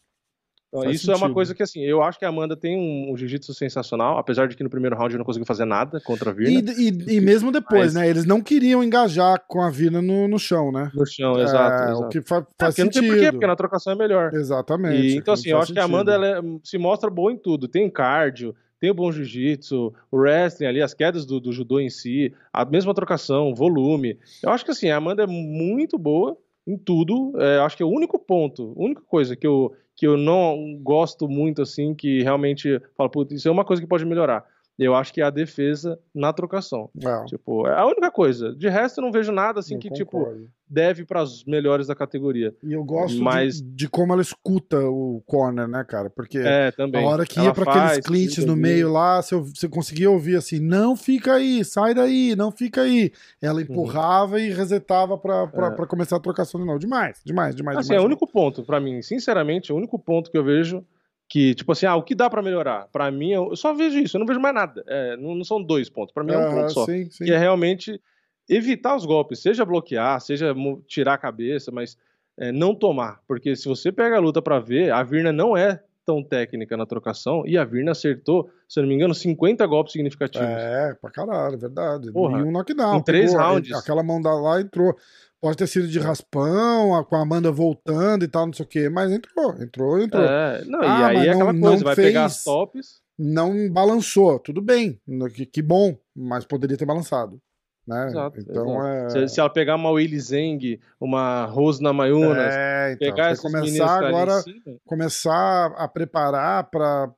Então, 0.79 0.91
isso 0.91 1.10
é 1.12 1.13
uma 1.13 1.19
sentido. 1.19 1.34
coisa 1.34 1.53
que, 1.55 1.62
assim, 1.63 1.81
eu 1.81 2.01
acho 2.01 2.17
que 2.17 2.25
a 2.25 2.29
Amanda 2.29 2.55
tem 2.55 2.77
um, 2.77 3.12
um 3.13 3.17
jiu-jitsu 3.17 3.53
sensacional, 3.53 4.17
apesar 4.17 4.47
de 4.47 4.55
que 4.55 4.63
no 4.63 4.69
primeiro 4.69 4.95
round 4.95 5.17
não 5.17 5.25
conseguiu 5.25 5.45
fazer 5.45 5.65
nada 5.65 5.99
contra 6.01 6.29
a 6.29 6.34
Virna. 6.34 6.71
E, 6.77 6.89
e, 6.89 7.17
e 7.17 7.21
mesmo 7.21 7.51
depois, 7.51 7.93
Mas- 7.93 7.95
né? 7.95 8.10
Eles 8.10 8.25
não 8.25 8.41
queriam 8.41 8.84
engajar 8.84 9.43
com 9.47 9.62
a 9.62 9.69
Vina 9.69 10.01
no, 10.01 10.27
no 10.27 10.39
chão, 10.39 10.71
né? 10.71 10.89
No 10.93 11.05
chão, 11.05 11.38
É, 11.39 11.43
exato. 11.43 11.84
O 11.84 11.91
exato. 11.97 12.10
que 12.10 12.21
fa- 12.21 12.38
É, 12.38 12.45
faz 12.60 12.75
porque 12.75 12.84
não 12.84 12.89
tem 12.91 13.01
sentido. 13.01 13.13
porquê, 13.15 13.31
porque 13.31 13.47
na 13.47 13.55
trocação 13.55 13.93
é 13.93 13.95
melhor. 13.95 14.34
Exatamente. 14.34 14.95
E, 15.07 15.15
então, 15.17 15.34
assim, 15.34 15.49
eu 15.49 15.57
acho 15.60 15.73
que 15.73 15.79
a 15.79 15.84
sentido. 15.84 15.95
Amanda 15.95 16.13
ela 16.13 16.27
é- 16.39 16.41
se 16.63 16.77
mostra 16.77 17.10
boa 17.10 17.31
em 17.31 17.38
tudo. 17.38 17.67
Tem 17.67 17.89
cardio, 17.89 18.55
tem 18.79 18.89
o 18.89 18.93
bom 18.95 19.12
jiu-jitsu, 19.12 19.93
o 20.12 20.17
wrestling 20.17 20.67
ali, 20.67 20.81
as 20.81 20.93
quedas 20.93 21.25
do, 21.25 21.39
do 21.39 21.51
judô 21.51 21.79
em 21.79 21.89
si, 21.89 22.34
a 22.51 22.65
mesma 22.65 22.93
trocação, 22.93 23.53
volume. 23.53 24.17
Eu 24.41 24.49
acho 24.51 24.65
que, 24.65 24.71
assim, 24.71 24.89
a 24.89 24.97
Amanda 24.97 25.23
é 25.23 25.27
muito 25.27 25.97
boa 25.99 26.36
em 26.65 26.78
tudo. 26.78 27.34
É, 27.39 27.60
acho 27.60 27.78
que 27.78 27.84
é 27.84 27.86
o 27.86 27.89
único 27.89 28.17
ponto, 28.19 28.74
a 28.78 28.84
única 28.84 29.02
coisa 29.02 29.36
que 29.36 29.45
eu, 29.45 29.74
que 29.95 30.06
eu 30.06 30.17
não 30.17 30.78
gosto 30.82 31.28
muito, 31.28 31.62
assim, 31.62 31.93
que 31.93 32.24
realmente 32.24 32.82
falo, 32.95 33.10
putz, 33.10 33.34
isso 33.34 33.47
é 33.47 33.52
uma 33.52 33.65
coisa 33.65 33.82
que 33.82 33.88
pode 33.88 34.06
melhorar. 34.06 34.45
Eu 34.83 34.95
acho 34.95 35.13
que 35.13 35.21
é 35.21 35.23
a 35.23 35.29
defesa 35.29 35.99
na 36.13 36.33
trocação. 36.33 36.89
É, 37.05 37.25
Tipo, 37.25 37.67
é 37.67 37.73
a 37.79 37.85
única 37.85 38.09
coisa. 38.09 38.51
De 38.55 38.67
resto, 38.67 38.99
eu 38.99 39.03
não 39.03 39.11
vejo 39.11 39.31
nada 39.31 39.59
assim 39.59 39.75
eu 39.75 39.79
que, 39.79 39.91
tipo, 39.91 40.11
concordo. 40.11 40.49
deve 40.67 41.05
para 41.05 41.21
os 41.21 41.45
melhores 41.45 41.85
da 41.85 41.93
categoria. 41.93 42.55
E 42.63 42.73
eu 42.73 42.83
gosto 42.83 43.15
de- 43.17 43.21
Mas- 43.21 43.61
de, 43.61 43.87
como 43.87 44.11
ela 44.13 44.21
escuta 44.23 44.79
o 44.79 45.21
corner, 45.27 45.67
né, 45.67 45.83
cara? 45.83 46.09
Porque 46.09 46.39
É, 46.39 46.71
também. 46.71 47.03
a 47.05 47.07
hora 47.07 47.25
que 47.27 47.37
Ela 47.37 47.49
ia 47.49 47.53
pra 47.53 47.71
aqueles 47.71 48.03
clinches 48.05 48.43
no 48.43 48.55
meio 48.55 48.91
lá, 48.91 49.21
você, 49.21 49.35
você 49.35 49.69
conseguia 49.69 50.09
ouvir 50.09 50.35
assim: 50.35 50.59
não 50.59 50.95
fica 50.95 51.33
aí, 51.35 51.63
sai 51.63 51.93
daí, 51.93 52.35
não 52.35 52.51
fica 52.51 52.81
aí. 52.81 53.11
Ela 53.39 53.61
empurrava 53.61 54.39
e 54.41 54.49
resetava 54.51 55.13
Uhum. 55.13 55.65
É. 55.83 55.85
começar 55.85 56.15
a 56.15 56.19
trocação 56.19 56.59
de 56.59 56.65
novo. 56.65 56.79
Demais, 56.79 57.21
demais, 57.23 57.55
demais. 57.55 57.77
Assim, 57.77 57.89
demais. 57.89 58.01
é 58.01 58.03
o 58.03 58.07
único 58.07 58.25
ponto, 58.25 58.63
pra 58.63 58.79
mim, 58.79 59.01
sinceramente, 59.01 59.71
é 59.71 59.75
o 59.75 59.77
único 59.77 59.99
ponto 59.99 60.31
que 60.31 60.37
eu 60.37 60.43
vejo 60.43 60.83
que, 61.31 61.55
tipo 61.55 61.71
assim, 61.71 61.85
ah, 61.85 61.95
o 61.95 62.03
que 62.03 62.13
dá 62.13 62.29
pra 62.29 62.41
melhorar? 62.41 62.89
Pra 62.91 63.09
mim, 63.09 63.31
eu 63.31 63.55
só 63.55 63.73
vejo 63.73 63.97
isso, 63.97 64.17
eu 64.17 64.19
não 64.19 64.25
vejo 64.25 64.41
mais 64.41 64.53
nada. 64.53 64.83
É, 64.85 65.15
não, 65.15 65.33
não 65.33 65.45
são 65.45 65.63
dois 65.63 65.89
pontos, 65.89 66.13
pra 66.13 66.25
mim 66.25 66.33
é 66.33 66.37
um 66.37 66.51
ponto 66.53 66.73
só. 66.73 66.85
Sim, 66.85 67.09
sim. 67.09 67.23
Que 67.23 67.31
é 67.31 67.37
realmente 67.37 68.01
evitar 68.49 68.97
os 68.97 69.05
golpes, 69.05 69.39
seja 69.39 69.63
bloquear, 69.63 70.19
seja 70.19 70.53
tirar 70.85 71.13
a 71.13 71.17
cabeça, 71.17 71.71
mas 71.71 71.97
é, 72.37 72.51
não 72.51 72.75
tomar. 72.75 73.21
Porque 73.25 73.55
se 73.55 73.65
você 73.65 73.93
pega 73.93 74.17
a 74.17 74.19
luta 74.19 74.41
pra 74.41 74.59
ver, 74.59 74.91
a 74.91 75.01
Virna 75.03 75.31
não 75.31 75.55
é 75.55 75.81
tão 76.05 76.23
técnica 76.23 76.75
na 76.75 76.85
trocação 76.85 77.43
e 77.45 77.57
a 77.57 77.63
Virna 77.63 77.91
acertou, 77.91 78.49
se 78.67 78.79
eu 78.79 78.83
não 78.83 78.89
me 78.89 78.95
engano, 78.95 79.13
50 79.13 79.65
golpes 79.67 79.93
significativos. 79.93 80.47
É, 80.47 80.93
pra 81.01 81.09
caralho, 81.11 81.57
verdade. 81.57 82.11
Porra, 82.11 82.39
e 82.39 82.43
um 82.43 82.51
knockdown. 82.51 82.97
em 82.97 83.03
três 83.03 83.31
pegou, 83.31 83.45
rounds. 83.47 83.71
Aquela 83.73 84.03
mão 84.03 84.21
da 84.21 84.33
lá 84.33 84.59
entrou. 84.61 84.95
Pode 85.39 85.57
ter 85.57 85.65
sido 85.67 85.87
de 85.87 85.97
raspão, 85.97 87.03
com 87.05 87.15
a 87.15 87.21
Amanda 87.21 87.51
voltando 87.51 88.23
e 88.23 88.27
tal, 88.27 88.45
não 88.45 88.53
sei 88.53 88.63
o 88.63 88.67
quê, 88.69 88.89
mas 88.89 89.11
entrou, 89.11 89.55
entrou, 89.59 89.99
entrou. 89.99 90.23
É, 90.23 90.63
não, 90.65 90.79
Ah, 90.81 91.13
e 91.13 91.17
aí 91.17 91.27
é 91.27 91.31
aquela 91.31 91.51
não- 91.51 91.61
coisa, 91.61 91.75
não 91.77 91.83
vai 91.83 91.95
pegar 91.95 92.21
fez- 92.29 92.37
as 92.37 92.43
tops. 92.43 93.01
Não 93.17 93.69
balançou, 93.71 94.39
tudo 94.39 94.61
bem, 94.61 94.99
que, 95.35 95.45
que 95.45 95.61
bom, 95.61 95.95
mas 96.15 96.45
poderia 96.45 96.77
ter 96.77 96.85
balançado. 96.85 97.39
Né? 97.87 98.07
Exato, 98.07 98.39
então 98.39 98.85
é. 98.85 99.09
Se, 99.09 99.27
se 99.27 99.39
ela 99.39 99.49
pegar 99.49 99.75
uma 99.75 99.89
Willy 99.89 100.19
Zeng, 100.19 100.79
uma 100.99 101.45
Rose 101.45 101.81
Namayunas, 101.81 102.53
É, 102.53 102.93
então, 102.93 103.07
pegar 103.07 103.31
essas 103.31 103.41
começar 103.51 103.99
tá 103.99 104.07
agora, 104.07 104.41
cima, 104.41 104.77
começar 104.85 105.65
a 105.75 105.87
preparar 105.87 106.69
para 106.69 107.11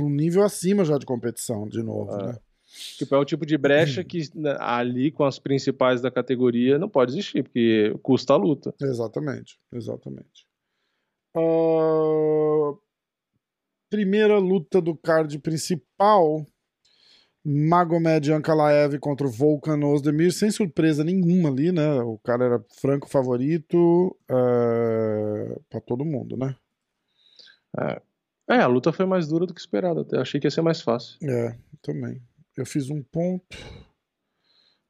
um 0.00 0.08
nível 0.08 0.42
acima 0.42 0.84
já 0.84 0.96
de 0.96 1.04
competição 1.04 1.68
de 1.68 1.82
novo, 1.82 2.12
É. 2.20 2.26
né? 2.28 2.38
Tipo, 2.96 3.14
é 3.14 3.18
o 3.18 3.24
tipo 3.24 3.44
de 3.44 3.58
brecha 3.58 4.02
que 4.02 4.30
né, 4.34 4.56
ali 4.58 5.12
com 5.12 5.24
as 5.24 5.38
principais 5.38 6.00
da 6.00 6.10
categoria 6.10 6.78
não 6.78 6.88
pode 6.88 7.12
existir, 7.12 7.42
porque 7.42 7.94
custa 8.02 8.32
a 8.32 8.36
luta. 8.36 8.74
Exatamente, 8.80 9.58
exatamente. 9.70 10.46
Uh, 11.36 12.78
primeira 13.90 14.38
luta 14.38 14.80
do 14.80 14.96
card 14.96 15.38
principal. 15.38 16.46
Magomed 17.44 18.32
Ankalaev 18.32 18.98
contra 18.98 19.26
o 19.26 19.30
Volkan 19.30 19.84
Ozdemir, 19.84 20.32
sem 20.32 20.50
surpresa 20.50 21.02
nenhuma 21.02 21.48
ali, 21.48 21.72
né? 21.72 22.00
O 22.02 22.18
cara 22.18 22.44
era 22.44 22.64
franco 22.80 23.08
favorito 23.08 24.16
uh, 24.30 25.60
para 25.68 25.80
todo 25.80 26.04
mundo, 26.04 26.36
né? 26.36 26.54
É. 27.78 28.02
é. 28.50 28.58
a 28.58 28.66
luta 28.66 28.92
foi 28.92 29.06
mais 29.06 29.26
dura 29.26 29.44
do 29.44 29.54
que 29.54 29.60
esperado. 29.60 30.00
Até 30.00 30.18
achei 30.18 30.38
que 30.38 30.46
ia 30.46 30.50
ser 30.50 30.62
mais 30.62 30.80
fácil. 30.80 31.18
É, 31.28 31.56
também. 31.82 32.22
Eu 32.56 32.64
fiz 32.64 32.90
um 32.90 33.02
ponto. 33.02 33.56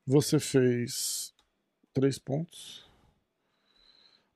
Você 0.06 0.38
fez 0.38 1.32
três 1.94 2.18
pontos. 2.18 2.84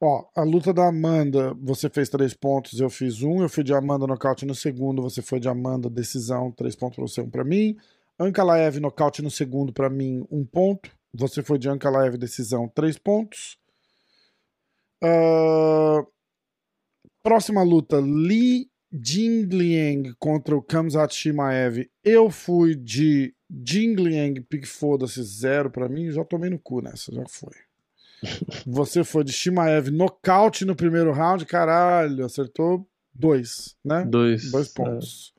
Ó, 0.00 0.26
a 0.34 0.42
luta 0.42 0.74
da 0.74 0.86
Amanda, 0.86 1.54
você 1.54 1.88
fez 1.88 2.08
três 2.08 2.34
pontos, 2.34 2.78
eu 2.80 2.88
fiz 2.90 3.22
um. 3.22 3.42
Eu 3.42 3.48
fui 3.48 3.64
de 3.64 3.74
Amanda 3.74 4.06
nocaute 4.06 4.46
no 4.46 4.54
segundo, 4.54 5.02
você 5.02 5.22
foi 5.22 5.40
de 5.40 5.48
Amanda 5.48 5.90
decisão, 5.90 6.52
três 6.52 6.76
pontos 6.76 6.96
pra 6.96 7.06
você, 7.06 7.20
um 7.20 7.30
pra 7.30 7.44
mim. 7.44 7.76
Ankalaev 8.18 8.78
nocaute 8.80 9.22
no 9.22 9.30
segundo, 9.30 9.72
para 9.72 9.90
mim, 9.90 10.26
um 10.30 10.44
ponto. 10.44 10.90
Você 11.12 11.42
foi 11.42 11.58
de 11.58 11.68
Ankalaev 11.68 12.16
decisão, 12.16 12.68
três 12.68 12.98
pontos. 12.98 13.58
Uh... 15.02 16.06
Próxima 17.22 17.62
luta, 17.62 18.00
Li 18.00 18.70
Jingliang 18.92 20.14
contra 20.18 20.56
o 20.56 20.62
Kamzat 20.62 21.14
Shimaev. 21.14 21.90
Eu 22.04 22.30
fui 22.30 22.74
de 22.74 23.34
Jingliang, 23.50 24.40
pique 24.42 24.66
foda-se, 24.66 25.22
zero 25.22 25.70
para 25.70 25.88
mim. 25.88 26.10
Já 26.10 26.24
tomei 26.24 26.50
no 26.50 26.58
cu 26.58 26.80
nessa, 26.80 27.12
já 27.12 27.24
foi. 27.28 27.54
Você 28.66 29.04
foi 29.04 29.24
de 29.24 29.32
Shimaev 29.32 29.90
nocaute 29.90 30.64
no 30.64 30.74
primeiro 30.74 31.12
round, 31.12 31.44
caralho, 31.46 32.24
acertou 32.24 32.88
dois, 33.12 33.76
né? 33.84 34.04
Dois. 34.04 34.50
Dois 34.50 34.68
pontos. 34.68 35.32
É. 35.32 35.35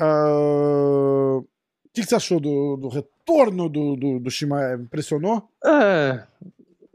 Uh... 0.00 1.46
O 1.88 2.00
que, 2.00 2.02
que, 2.02 2.10
você 2.10 2.14
achou 2.14 2.38
do, 2.38 2.76
do 2.76 2.88
retorno 2.88 3.68
do, 3.68 3.96
do, 3.96 4.20
do 4.20 4.30
Shimaev? 4.30 4.82
Impressionou? 4.82 5.48
É, 5.64 6.22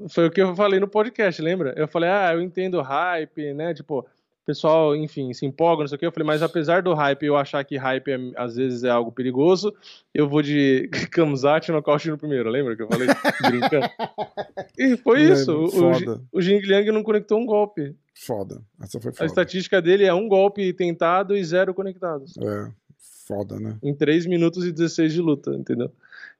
foi 0.10 0.28
o 0.28 0.32
que 0.32 0.41
eu 0.41 0.56
falei 0.56 0.80
no 0.80 0.88
podcast, 0.88 1.41
lembra? 1.41 1.73
Eu 1.78 1.88
falei, 1.88 2.10
ah, 2.10 2.34
eu 2.34 2.41
entendo 2.41 2.82
hype, 2.82 3.54
né? 3.54 3.73
Tipo, 3.73 4.06
pessoal, 4.45 4.95
enfim, 4.95 5.34
se 5.34 5.45
empolga, 5.45 5.84
não 5.84 5.88
sei 5.88 5.95
o 5.95 5.99
que. 5.99 6.06
Eu 6.06 6.12
falei, 6.12 6.27
mas 6.27 6.41
apesar 6.41 6.82
do 6.82 6.93
hype, 6.93 7.25
eu 7.25 7.38
achar 7.38 7.63
que 7.63 7.77
hype 7.77 8.12
é, 8.12 8.17
às 8.36 8.56
vezes 8.56 8.84
é 8.84 8.89
algo 8.89 9.12
perigoso, 9.12 9.73
eu 10.13 10.27
vou 10.27 10.41
de 10.41 10.89
Kamzat 11.12 11.69
no 11.69 11.77
nocaute 11.77 12.10
no 12.10 12.17
primeiro, 12.17 12.49
lembra 12.49 12.75
que 12.75 12.84
eu 12.84 12.88
falei 12.88 13.08
brincando? 13.41 13.89
E 14.77 14.97
foi 14.97 15.23
isso. 15.23 15.51
O, 15.51 15.65
o, 15.65 16.21
o 16.34 16.41
Jing 16.41 16.60
Liang 16.60 16.91
não 16.91 17.03
conectou 17.03 17.39
um 17.39 17.45
golpe. 17.45 17.95
Foda. 18.13 18.62
Essa 18.82 18.99
foi 18.99 19.12
foda. 19.12 19.23
A 19.23 19.25
estatística 19.25 19.82
dele 19.82 20.06
é 20.06 20.13
um 20.13 20.27
golpe 20.27 20.71
tentado 20.73 21.36
e 21.36 21.43
zero 21.43 21.73
conectados. 21.73 22.36
É, 22.38 22.71
foda, 23.27 23.60
né? 23.60 23.77
Em 23.82 23.93
3 23.93 24.25
minutos 24.25 24.65
e 24.65 24.71
16 24.71 25.13
de 25.13 25.21
luta, 25.21 25.51
entendeu? 25.56 25.91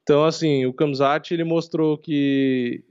Então, 0.04 0.26
assim, 0.26 0.66
o 0.66 0.74
Kamzat, 0.74 1.34
ele 1.34 1.44
mostrou 1.44 1.98
que, 1.98 2.84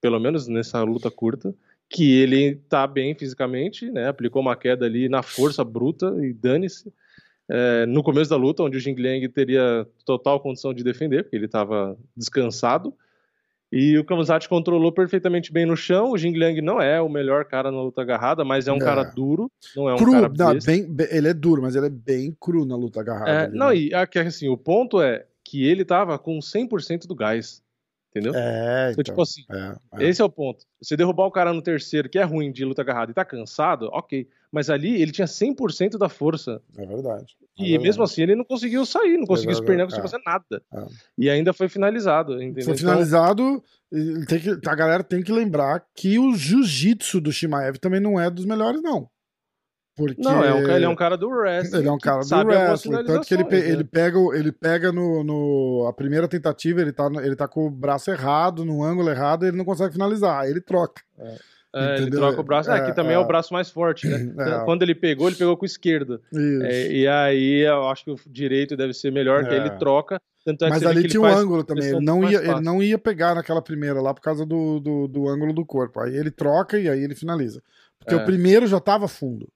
pelo 0.00 0.18
menos 0.18 0.48
nessa 0.48 0.82
luta 0.82 1.10
curta, 1.10 1.54
que 1.90 2.20
ele 2.20 2.56
tá 2.68 2.86
bem 2.86 3.14
fisicamente, 3.14 3.90
né? 3.90 4.08
Aplicou 4.08 4.42
uma 4.42 4.56
queda 4.56 4.84
ali 4.84 5.08
na 5.08 5.22
força 5.22 5.64
bruta 5.64 6.14
e 6.20 6.32
dane-se. 6.32 6.92
É, 7.50 7.86
no 7.86 8.02
começo 8.02 8.28
da 8.28 8.36
luta, 8.36 8.62
onde 8.62 8.76
o 8.76 8.80
Jing 8.80 8.94
Liang 8.94 9.26
teria 9.28 9.86
total 10.04 10.38
condição 10.38 10.74
de 10.74 10.84
defender, 10.84 11.22
porque 11.22 11.36
ele 11.36 11.46
estava 11.46 11.96
descansado. 12.14 12.94
E 13.70 13.98
o 13.98 14.04
Kamazati 14.04 14.48
controlou 14.48 14.92
perfeitamente 14.92 15.52
bem 15.52 15.66
no 15.66 15.76
chão. 15.76 16.12
O 16.12 16.18
Jing 16.18 16.32
Liang 16.32 16.60
não 16.60 16.80
é 16.80 17.00
o 17.00 17.08
melhor 17.08 17.44
cara 17.46 17.70
na 17.70 17.82
luta 17.82 18.02
agarrada, 18.02 18.44
mas 18.44 18.66
é 18.66 18.72
um 18.72 18.76
é. 18.76 18.80
cara 18.80 19.02
duro, 19.04 19.50
não 19.76 19.88
é 19.88 19.94
um 19.94 19.96
cru, 19.96 20.12
cara 20.12 20.32
não, 20.36 20.58
bem, 20.64 20.86
ele 21.10 21.28
é 21.28 21.34
duro, 21.34 21.62
mas 21.62 21.74
ele 21.74 21.86
é 21.86 21.90
bem 21.90 22.34
cru 22.38 22.64
na 22.64 22.76
luta 22.76 23.00
agarrada. 23.00 23.30
É, 23.30 23.44
ali, 23.44 23.56
não, 23.56 23.68
né? 23.68 23.76
e 23.76 23.94
aqui, 23.94 24.18
assim, 24.18 24.48
o 24.48 24.56
ponto 24.56 25.00
é 25.00 25.26
que 25.44 25.66
ele 25.66 25.84
tava 25.84 26.18
com 26.18 26.38
100% 26.38 27.06
do 27.06 27.14
gás. 27.14 27.62
Entendeu? 28.10 28.32
É, 28.34 28.90
então, 28.92 29.04
tipo 29.04 29.20
assim, 29.20 29.42
é, 29.50 29.76
é. 30.00 30.08
esse 30.08 30.22
é 30.22 30.24
o 30.24 30.30
ponto. 30.30 30.64
Você 30.82 30.96
derrubar 30.96 31.26
o 31.26 31.30
cara 31.30 31.52
no 31.52 31.60
terceiro, 31.60 32.08
que 32.08 32.18
é 32.18 32.22
ruim 32.22 32.50
de 32.50 32.64
luta 32.64 32.80
agarrada, 32.80 33.10
e 33.10 33.14
tá 33.14 33.24
cansado, 33.24 33.88
ok. 33.92 34.26
Mas 34.50 34.70
ali 34.70 35.00
ele 35.00 35.12
tinha 35.12 35.26
100% 35.26 35.98
da 35.98 36.08
força. 36.08 36.62
É 36.76 36.86
verdade. 36.86 37.36
É 37.58 37.62
e 37.62 37.64
verdade. 37.64 37.82
mesmo 37.84 38.02
assim 38.02 38.22
ele 38.22 38.34
não 38.34 38.44
conseguiu 38.44 38.86
sair, 38.86 39.18
não 39.18 39.26
conseguiu 39.26 39.50
é 39.50 39.54
espernear, 39.54 39.86
não 39.86 39.94
conseguiu 39.94 40.10
fazer 40.10 40.22
nada. 40.24 40.62
É. 40.72 40.86
E 41.18 41.28
ainda 41.28 41.52
foi 41.52 41.68
finalizado. 41.68 42.42
Entendeu? 42.42 42.64
Foi 42.64 42.76
finalizado. 42.76 43.62
Tem 44.26 44.40
que, 44.40 44.68
a 44.68 44.74
galera 44.74 45.04
tem 45.04 45.22
que 45.22 45.32
lembrar 45.32 45.84
que 45.94 46.18
o 46.18 46.34
jiu-jitsu 46.34 47.20
do 47.20 47.32
Shimaev 47.32 47.76
também 47.76 48.00
não 48.00 48.18
é 48.18 48.30
dos 48.30 48.46
melhores, 48.46 48.82
não. 48.82 49.08
Porque... 49.98 50.22
Não, 50.22 50.44
é 50.44 50.54
um, 50.54 50.70
ele 50.70 50.84
é 50.84 50.88
um 50.88 50.94
cara 50.94 51.16
do 51.16 51.28
wrestling. 51.28 51.80
Ele 51.80 51.88
é 51.88 51.92
um 51.92 51.98
cara 51.98 52.20
do 52.20 52.46
wrestling. 52.46 53.04
Tanto 53.04 53.26
que 53.26 53.34
ele, 53.34 53.44
pe 53.44 53.56
ele 53.56 53.82
pega, 53.82 54.18
ele 54.32 54.52
pega 54.52 54.92
no, 54.92 55.24
no, 55.24 55.86
A 55.88 55.92
primeira 55.92 56.28
tentativa, 56.28 56.80
ele 56.80 56.92
tá, 56.92 57.10
ele 57.20 57.34
tá 57.34 57.48
com 57.48 57.66
o 57.66 57.70
braço 57.70 58.10
errado, 58.10 58.64
no 58.64 58.84
ângulo 58.84 59.10
errado, 59.10 59.44
ele 59.44 59.56
não 59.56 59.64
consegue 59.64 59.92
finalizar. 59.92 60.42
Aí 60.42 60.50
ele 60.50 60.60
troca. 60.60 61.02
É. 61.18 61.34
É, 61.74 61.96
ele 61.96 62.10
troca 62.10 62.40
o 62.40 62.44
braço. 62.44 62.70
É, 62.70 62.78
aqui 62.78 62.94
também 62.94 63.12
é, 63.12 63.16
é, 63.16 63.18
o 63.18 63.26
braço 63.26 63.52
mais 63.52 63.70
forte, 63.70 64.06
né? 64.06 64.18
É. 64.38 64.64
Quando 64.64 64.82
ele 64.82 64.94
pegou, 64.94 65.28
ele 65.28 65.36
pegou 65.36 65.56
com 65.56 65.64
o 65.64 65.66
esquerdo. 65.66 66.20
É, 66.62 66.92
e 66.92 67.06
aí 67.06 67.66
eu 67.66 67.88
acho 67.88 68.04
que 68.04 68.10
o 68.10 68.16
direito 68.26 68.76
deve 68.76 68.94
ser 68.94 69.12
melhor, 69.12 69.44
que 69.44 69.50
aí 69.50 69.60
ele 69.60 69.68
é. 69.68 69.76
troca. 69.76 70.20
Mas 70.62 70.82
ali 70.84 71.06
tinha 71.08 71.20
um 71.20 71.26
ângulo 71.26 71.62
também. 71.62 71.88
Ele 71.88 72.00
não, 72.00 72.24
ia, 72.24 72.38
ele 72.38 72.60
não 72.60 72.82
ia 72.82 72.96
pegar 72.96 73.34
naquela 73.34 73.60
primeira 73.60 74.00
lá 74.00 74.14
por 74.14 74.22
causa 74.22 74.46
do, 74.46 74.80
do, 74.80 75.06
do, 75.06 75.28
ângulo 75.28 75.52
do 75.52 75.66
corpo. 75.66 76.00
Aí 76.00 76.16
ele 76.16 76.30
troca 76.30 76.78
e 76.78 76.88
aí 76.88 77.02
ele 77.02 77.14
finaliza. 77.14 77.62
Porque 77.98 78.14
o 78.14 78.24
primeiro 78.24 78.66
já 78.66 78.80
tava 78.80 79.06
fundo. 79.06 79.46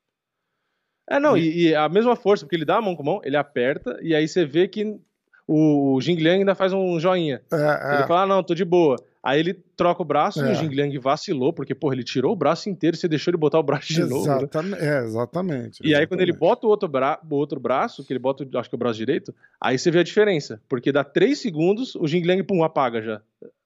É, 1.12 1.20
não, 1.20 1.37
e, 1.37 1.68
e, 1.68 1.75
a 1.75 1.90
mesma 1.90 2.16
força, 2.16 2.46
porque 2.46 2.57
ele 2.57 2.64
dá 2.64 2.77
a 2.77 2.81
mão 2.81 2.96
com 2.96 3.03
mão, 3.03 3.20
ele 3.22 3.37
aperta, 3.37 3.98
e 4.01 4.14
aí 4.14 4.27
você 4.27 4.46
vê 4.46 4.66
que 4.66 4.98
o, 5.46 5.94
o 5.94 6.01
Jing 6.01 6.16
Liang 6.16 6.38
ainda 6.38 6.55
faz 6.55 6.72
um 6.72 6.98
joinha. 6.98 7.42
É, 7.53 7.57
é. 7.57 7.94
Ele 7.96 8.07
fala, 8.07 8.22
ah, 8.22 8.27
não, 8.27 8.42
tô 8.42 8.55
de 8.55 8.64
boa. 8.64 8.96
Aí 9.24 9.38
ele 9.38 9.54
troca 9.76 10.02
o 10.02 10.04
braço 10.04 10.44
é. 10.44 10.48
e 10.48 10.52
o 10.52 10.54
Jing 10.56 10.74
Liang 10.74 10.98
vacilou, 10.98 11.52
porque, 11.52 11.76
porra, 11.76 11.94
ele 11.94 12.02
tirou 12.02 12.32
o 12.32 12.37
braço 12.37 12.68
inteiro 12.68 12.96
e 12.96 12.98
você 12.98 13.06
deixou 13.06 13.30
ele 13.30 13.38
botar 13.38 13.61
o 13.61 13.62
braço 13.62 13.92
de 13.92 14.00
exatamente, 14.00 14.54
novo. 14.54 14.68
Né? 14.68 14.78
É, 14.80 15.04
exatamente. 15.04 15.80
E 15.85 15.94
aí, 15.94 16.08
quando 16.08 16.22
ele 16.22 16.32
bota 16.32 16.66
o 16.66 16.70
outro, 16.70 16.88
bra 16.88 17.20
o 17.30 17.35
outro 17.37 17.61
braço, 17.61 18.04
que 18.04 18.12
ele 18.12 18.18
bota, 18.18 18.44
acho 18.58 18.68
que 18.68 18.74
é 18.74 18.76
o 18.76 18.78
braço 18.78 18.98
direito, 18.98 19.32
aí 19.61 19.78
você 19.78 19.92
vê 19.92 20.00
a 20.00 20.02
diferença. 20.02 20.61
Porque 20.68 20.90
dá 20.90 21.04
três 21.04 21.40
segundos, 21.40 21.94
o 21.94 22.06
Jing 22.08 22.22
Liang, 22.22 22.42
pum, 22.42 22.64
apaga 22.64 23.00
já. 23.00 23.22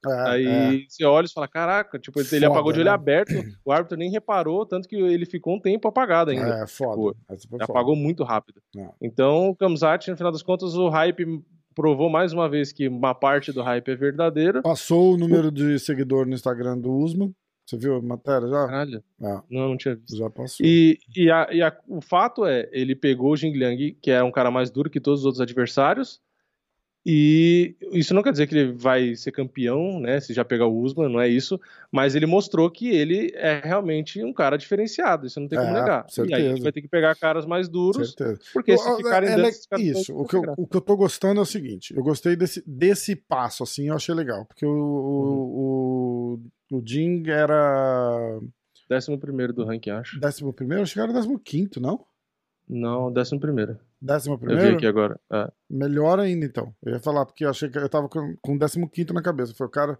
É, 0.06 0.28
aí 0.28 0.46
é. 0.46 0.84
você 0.86 1.04
olha 1.04 1.24
e 1.24 1.32
fala, 1.32 1.48
caraca, 1.48 1.98
tipo, 1.98 2.20
ele 2.20 2.28
foda, 2.28 2.46
apagou 2.48 2.72
de 2.72 2.80
olho 2.80 2.88
né? 2.88 2.94
aberto, 2.94 3.32
o 3.64 3.72
árbitro 3.72 3.96
nem 3.96 4.10
reparou, 4.10 4.66
tanto 4.66 4.86
que 4.86 4.94
ele 4.94 5.24
ficou 5.24 5.56
um 5.56 5.60
tempo 5.60 5.88
apagado 5.88 6.30
ainda. 6.30 6.64
É, 6.64 6.66
foda. 6.66 7.16
Tipo, 7.38 7.62
apagou 7.62 7.96
muito 7.96 8.22
rápido. 8.24 8.60
É. 8.76 8.88
Então, 9.00 9.48
o 9.48 9.56
Kamzat, 9.56 10.10
no 10.10 10.16
final 10.18 10.32
das 10.32 10.42
contas, 10.42 10.74
o 10.74 10.90
hype 10.90 11.42
provou 11.76 12.08
mais 12.08 12.32
uma 12.32 12.48
vez 12.48 12.72
que 12.72 12.88
uma 12.88 13.14
parte 13.14 13.52
do 13.52 13.62
hype 13.62 13.88
é 13.90 13.94
verdadeira. 13.94 14.62
Passou 14.62 15.14
o 15.14 15.16
número 15.18 15.52
de 15.52 15.78
seguidor 15.78 16.26
no 16.26 16.34
Instagram 16.34 16.78
do 16.78 16.90
Usman. 16.90 17.32
Você 17.66 17.76
viu 17.76 17.96
a 17.96 18.02
matéria 18.02 18.48
já? 18.48 18.66
Caralho. 18.66 19.04
Ah, 19.20 19.42
não, 19.50 19.68
não 19.68 19.76
tinha 19.76 19.94
visto. 19.94 20.16
Já 20.16 20.30
passou. 20.30 20.64
E, 20.64 20.98
e, 21.14 21.30
a, 21.30 21.48
e 21.52 21.60
a, 21.60 21.76
o 21.88 22.00
fato 22.00 22.46
é, 22.46 22.68
ele 22.72 22.96
pegou 22.96 23.32
o 23.32 23.36
Jing 23.36 23.52
Liang, 23.52 23.92
que 24.00 24.10
é 24.10 24.22
um 24.22 24.30
cara 24.32 24.50
mais 24.50 24.70
duro 24.70 24.88
que 24.88 25.00
todos 25.00 25.20
os 25.20 25.26
outros 25.26 25.40
adversários, 25.40 26.20
e 27.08 27.76
isso 27.92 28.12
não 28.12 28.20
quer 28.20 28.32
dizer 28.32 28.48
que 28.48 28.56
ele 28.56 28.72
vai 28.72 29.14
ser 29.14 29.30
campeão, 29.30 30.00
né? 30.00 30.18
Se 30.18 30.34
já 30.34 30.44
pegar 30.44 30.66
o 30.66 30.76
Usman, 30.76 31.08
não 31.08 31.20
é 31.20 31.28
isso. 31.28 31.60
Mas 31.92 32.16
ele 32.16 32.26
mostrou 32.26 32.68
que 32.68 32.88
ele 32.88 33.30
é 33.36 33.60
realmente 33.62 34.24
um 34.24 34.32
cara 34.32 34.56
diferenciado. 34.56 35.24
Isso 35.24 35.38
não 35.38 35.46
tem 35.46 35.56
como 35.56 35.70
é, 35.70 35.80
negar. 35.80 36.10
Certeza. 36.10 36.36
E 36.36 36.42
aí 36.42 36.46
a 36.48 36.50
gente 36.50 36.64
vai 36.64 36.72
ter 36.72 36.82
que 36.82 36.88
pegar 36.88 37.14
caras 37.14 37.46
mais 37.46 37.68
duros. 37.68 38.08
Certeza. 38.10 38.40
Porque 38.52 38.76
se 38.76 38.96
ficarem 38.96 39.30
é, 39.30 39.40
é, 39.40 39.80
Isso. 39.80 40.18
O 40.18 40.26
que, 40.26 40.34
eu, 40.34 40.42
o 40.58 40.66
que 40.66 40.76
eu 40.76 40.80
tô 40.80 40.96
gostando 40.96 41.38
é 41.38 41.42
o 41.44 41.46
seguinte: 41.46 41.96
eu 41.96 42.02
gostei 42.02 42.34
desse, 42.34 42.60
desse 42.66 43.14
passo, 43.14 43.62
assim, 43.62 43.86
eu 43.86 43.94
achei 43.94 44.12
legal. 44.12 44.44
Porque 44.44 44.66
o, 44.66 44.68
uhum. 44.68 46.40
o, 46.72 46.76
o 46.78 46.82
Jing 46.84 47.30
era. 47.30 48.40
Décimo 48.90 49.16
primeiro 49.16 49.52
do 49.52 49.64
ranking, 49.64 49.90
acho. 49.90 50.18
Décimo 50.18 50.52
primeiro? 50.52 50.82
Acho 50.82 50.94
que 50.94 51.00
era 51.00 51.12
décimo 51.12 51.38
quinto, 51.38 51.80
não? 51.80 52.04
Não, 52.68 53.12
décimo 53.12 53.40
primeiro. 53.40 53.78
Décimo 54.00 54.38
primeiro? 54.38 54.62
Eu 54.62 54.70
vi 54.70 54.76
aqui 54.76 54.86
agora. 54.86 55.18
É. 55.32 55.50
Melhor 55.70 56.18
ainda, 56.18 56.44
então. 56.44 56.74
Eu 56.82 56.94
ia 56.94 57.00
falar, 57.00 57.24
porque 57.24 57.44
eu 57.44 57.50
achei 57.50 57.68
que 57.68 57.78
eu 57.78 57.88
tava 57.88 58.08
com, 58.08 58.36
com 58.42 58.58
décimo 58.58 58.88
quinto 58.88 59.14
na 59.14 59.22
cabeça. 59.22 59.54
Foi 59.54 59.66
o 59.66 59.70
cara 59.70 59.98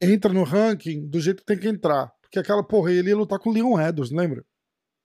entra 0.00 0.32
no 0.32 0.44
ranking 0.44 1.06
do 1.06 1.20
jeito 1.20 1.40
que 1.40 1.46
tem 1.46 1.58
que 1.58 1.68
entrar. 1.68 2.12
Porque 2.20 2.38
aquela 2.38 2.62
porra, 2.62 2.92
ele 2.92 3.08
ia 3.08 3.16
lutar 3.16 3.38
com 3.38 3.50
o 3.50 3.52
Leon 3.52 3.80
Edwards, 3.80 4.12
lembra? 4.12 4.44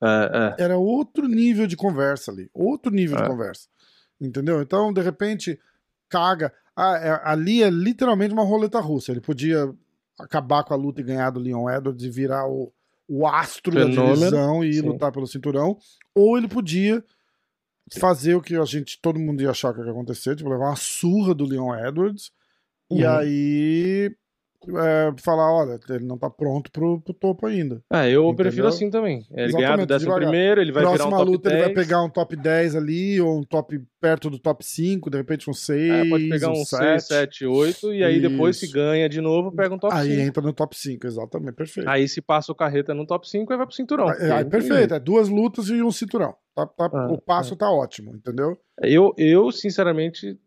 É, 0.01 0.55
é. 0.59 0.63
Era 0.63 0.77
outro 0.77 1.27
nível 1.27 1.65
de 1.65 1.77
conversa 1.77 2.31
ali. 2.31 2.49
Outro 2.53 2.91
nível 2.91 3.17
de 3.17 3.23
é. 3.23 3.27
conversa. 3.27 3.69
Entendeu? 4.19 4.61
Então, 4.61 4.91
de 4.91 5.01
repente, 5.01 5.59
caga. 6.09 6.53
Ah, 6.75 6.97
é, 6.97 7.21
ali 7.23 7.63
é 7.63 7.69
literalmente 7.69 8.33
uma 8.33 8.43
roleta 8.43 8.79
russa. 8.79 9.11
Ele 9.11 9.21
podia 9.21 9.73
acabar 10.19 10.63
com 10.63 10.73
a 10.73 10.77
luta 10.77 11.01
e 11.01 11.03
ganhar 11.03 11.29
do 11.29 11.39
Leon 11.39 11.69
Edwards 11.69 12.03
e 12.03 12.09
virar 12.09 12.47
o, 12.47 12.73
o 13.07 13.27
astro 13.27 13.73
Fenômeno. 13.73 13.95
da 14.07 14.13
divisão 14.13 14.63
e 14.63 14.73
Sim. 14.73 14.81
lutar 14.81 15.11
pelo 15.11 15.27
cinturão. 15.27 15.77
Ou 16.15 16.37
ele 16.37 16.47
podia 16.47 17.03
fazer 17.99 18.35
o 18.35 18.41
que 18.41 18.55
a 18.55 18.65
gente, 18.65 18.99
todo 19.01 19.19
mundo 19.19 19.41
ia 19.41 19.51
achar 19.51 19.73
que 19.73 19.81
ia 19.81 19.91
acontecer, 19.91 20.35
tipo, 20.35 20.49
levar 20.49 20.69
uma 20.69 20.75
surra 20.75 21.33
do 21.35 21.45
Leon 21.45 21.75
Edwards, 21.75 22.31
e 22.91 23.03
Uhum. 23.03 23.09
aí 23.09 24.15
é, 24.69 25.13
falar, 25.21 25.51
olha, 25.51 25.79
ele 25.89 26.05
não 26.05 26.17
tá 26.17 26.29
pronto 26.29 26.71
pro, 26.71 27.01
pro 27.01 27.13
topo 27.13 27.45
ainda. 27.45 27.81
É, 27.91 28.07
eu 28.09 28.23
Entendeu? 28.23 28.35
prefiro 28.35 28.67
assim 28.67 28.89
também. 28.89 29.25
Ele 29.31 29.51
ganhar 29.53 29.77
do 29.77 29.85
décimo 29.85 30.15
primeiro, 30.15 30.61
ele 30.61 30.71
vai 30.71 30.83
virar 30.83 30.93
um 30.93 31.09
Próxima 31.09 31.17
top 31.17 31.31
luta 31.31 31.49
10. 31.49 31.61
ele 31.61 31.65
vai 31.73 31.83
pegar 31.83 32.03
um 32.03 32.09
top 32.09 32.35
10 32.35 32.75
ali, 32.75 33.21
ou 33.21 33.39
um 33.39 33.43
top 33.43 33.79
perto 33.99 34.29
do 34.29 34.37
top 34.39 34.65
5, 34.65 35.09
de 35.09 35.17
repente 35.17 35.49
um 35.49 35.53
6, 35.53 35.89
É, 35.89 36.09
pode 36.09 36.29
pegar 36.29 36.49
um 36.49 36.55
6, 36.65 37.05
7, 37.07 37.45
8, 37.45 37.93
e 37.93 38.03
aí 38.03 38.19
depois 38.19 38.57
se 38.57 38.65
Isso. 38.65 38.73
ganha 38.73 39.07
de 39.07 39.21
novo, 39.21 39.51
pega 39.51 39.73
um 39.73 39.79
top 39.79 39.93
Aí 39.95 40.09
5. 40.09 40.21
entra 40.21 40.43
no 40.43 40.53
top 40.53 40.77
5, 40.77 41.07
exatamente, 41.07 41.53
perfeito. 41.53 41.89
Aí 41.89 42.07
se 42.07 42.21
passa 42.21 42.51
o 42.51 42.55
carreta 42.55 42.93
no 42.93 43.05
top 43.05 43.27
5, 43.29 43.51
aí 43.51 43.57
vai 43.57 43.65
pro 43.65 43.75
cinturão. 43.75 44.07
Aí, 44.07 44.15
porque 44.17 44.31
aí, 44.31 44.41
tem 44.43 44.49
perfeito, 44.49 44.93
é 44.93 44.99
duas 44.99 45.29
lutas 45.29 45.69
e 45.69 45.81
um 45.81 45.91
cinturão. 45.91 46.35
Tá- 46.55 46.67
tá- 46.67 46.89
Ah, 46.93 47.07
o 47.11 47.19
passo 47.19 47.55
tá 47.55 47.71
ótimo, 47.71 48.15
entendeu? 48.15 48.55
Eu, 48.81 49.13
eu, 49.17 49.51
sinceramente, 49.51 50.37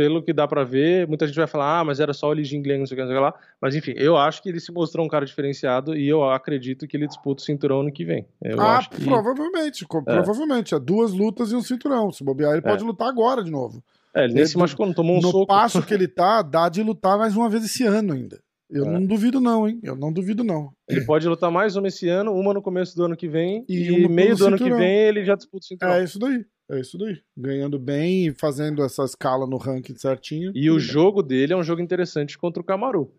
pelo 0.00 0.22
que 0.22 0.32
dá 0.32 0.48
pra 0.48 0.64
ver, 0.64 1.06
muita 1.06 1.26
gente 1.26 1.36
vai 1.36 1.46
falar, 1.46 1.80
ah, 1.80 1.84
mas 1.84 2.00
era 2.00 2.14
só 2.14 2.30
o 2.30 2.32
Li 2.32 2.42
Jingliang, 2.42 2.78
não 2.78 2.86
sei 2.86 2.94
o 2.94 2.96
que, 2.96 3.02
não 3.02 3.08
sei 3.10 3.18
o 3.18 3.20
que 3.20 3.22
lá. 3.22 3.34
Mas 3.60 3.74
enfim, 3.74 3.92
eu 3.98 4.16
acho 4.16 4.42
que 4.42 4.48
ele 4.48 4.58
se 4.58 4.72
mostrou 4.72 5.04
um 5.04 5.08
cara 5.10 5.26
diferenciado 5.26 5.94
e 5.94 6.08
eu 6.08 6.24
acredito 6.24 6.86
que 6.88 6.96
ele 6.96 7.06
disputa 7.06 7.42
o 7.42 7.44
cinturão 7.44 7.80
ano 7.80 7.92
que 7.92 8.02
vem. 8.02 8.24
Eu 8.42 8.58
ah, 8.58 8.80
que... 8.90 9.04
provavelmente, 9.04 9.84
co- 9.84 10.02
provavelmente. 10.02 10.74
É 10.74 10.78
duas 10.78 11.12
lutas 11.12 11.52
e 11.52 11.54
um 11.54 11.60
cinturão. 11.60 12.10
Se 12.10 12.24
bobear, 12.24 12.52
ele 12.54 12.62
pode 12.62 12.82
lutar 12.82 13.08
agora 13.08 13.44
de 13.44 13.50
novo. 13.50 13.84
É, 14.14 14.24
ele 14.24 14.32
nem 14.32 14.46
se 14.46 14.56
machucou, 14.56 14.86
não 14.86 14.94
tomou 14.94 15.18
um 15.18 15.20
no 15.20 15.30
soco. 15.30 15.46
passo 15.46 15.82
que 15.82 15.92
ele 15.92 16.08
tá, 16.08 16.40
dá 16.40 16.70
de 16.70 16.82
lutar 16.82 17.18
mais 17.18 17.36
uma 17.36 17.50
vez 17.50 17.62
esse 17.62 17.84
ano 17.84 18.14
ainda. 18.14 18.40
Eu 18.70 18.86
É. 18.86 18.90
não 18.90 19.04
duvido, 19.04 19.38
não, 19.38 19.68
hein? 19.68 19.78
Eu 19.82 19.94
não 19.96 20.10
duvido, 20.10 20.42
não. 20.42 20.70
Ele 20.88 21.04
pode 21.04 21.28
lutar 21.28 21.50
mais 21.50 21.76
uma 21.76 21.88
esse 21.88 22.08
ano, 22.08 22.32
uma 22.32 22.54
no 22.54 22.62
começo 22.62 22.96
do 22.96 23.04
ano 23.04 23.16
que 23.16 23.28
vem, 23.28 23.64
E 23.68 23.90
e, 24.04 24.08
meio 24.08 24.34
do 24.34 24.46
ano 24.46 24.56
que 24.56 24.62
cinturão. 24.64 24.78
vem 24.80 24.96
ele 24.96 25.24
já 25.24 25.34
disputa 25.34 25.64
o 25.64 25.66
cinturão. 25.66 25.92
É 25.94 26.04
isso 26.04 26.18
daí. 26.18 26.42
É 26.70 26.80
isso 26.80 26.96
daí. 26.96 27.20
Ganhando 27.36 27.78
bem 27.78 28.26
e 28.28 28.32
fazendo 28.34 28.82
essa 28.84 29.04
escala 29.04 29.46
no 29.46 29.56
ranking 29.56 29.96
certinho. 29.96 30.52
E 30.54 30.70
o 30.70 30.78
jogo 30.78 31.22
dele 31.22 31.52
é 31.52 31.56
um 31.56 31.62
jogo 31.64 31.82
interessante 31.82 32.38
contra 32.38 32.62
o 32.62 32.64
Camaru. 32.64 33.10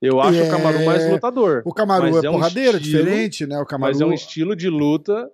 Eu 0.00 0.20
acho 0.20 0.38
É, 0.38 0.46
o 0.46 0.50
Camaru 0.50 0.84
mais 0.84 1.10
lutador. 1.10 1.62
O 1.64 1.72
Camaru 1.72 2.06
é, 2.20 2.26
é 2.26 2.30
um 2.30 2.34
porradeira, 2.34 2.76
estilo- 2.76 3.02
diferente, 3.02 3.46
né? 3.46 3.58
O 3.58 3.66
Camaru. 3.66 3.92
Mas 3.92 4.00
é 4.00 4.04
um 4.04 4.12
estilo 4.12 4.54
de 4.54 4.68
luta 4.68 5.28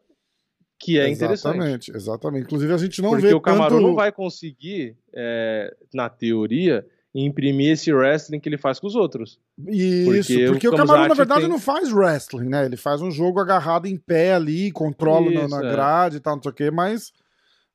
que 0.79 0.99
é 0.99 1.09
interessante. 1.09 1.57
Exatamente, 1.57 1.91
exatamente. 1.97 2.45
Inclusive, 2.45 2.73
a 2.73 2.79
gente 2.79 3.03
não 3.03 3.11
porque 3.11 3.27
vê 3.27 3.35
o 3.35 3.41
Camaru 3.41 3.77
tanto... 3.77 3.87
não 3.87 3.95
vai 3.95 4.11
conseguir, 4.13 4.97
é, 5.13 5.75
na 5.93 6.09
teoria, 6.09 6.87
imprimir 7.15 7.73
esse 7.73 7.93
wrestling 7.93 8.41
que 8.41 8.49
ele 8.49 8.59
faz 8.59 8.79
com 8.81 8.87
os 8.87 8.95
outros. 8.95 9.39
Isso, 9.69 10.05
Porque 10.11 10.47
porque, 10.47 10.69
o 10.69 10.73
o 10.73 10.77
Camaru, 10.77 11.09
na 11.09 11.15
verdade, 11.15 11.41
tem- 11.43 11.51
não 11.51 11.59
faz 11.61 11.93
wrestling, 11.93 12.49
né? 12.49 12.65
Ele 12.65 12.77
faz 12.77 13.03
um 13.03 13.11
jogo 13.11 13.41
agarrado 13.41 13.87
em 13.87 13.97
pé 13.97 14.35
ali, 14.35 14.71
controla 14.73 15.31
na, 15.31 15.41
Isso, 15.45 15.49
na 15.61 15.67
é. 15.69 15.73
grade 15.73 16.17
e 16.17 16.21
tal, 16.21 16.37
não 16.37 16.43
sei 16.43 16.51
o 16.53 16.55
quê, 16.55 16.71
mas. 16.71 17.13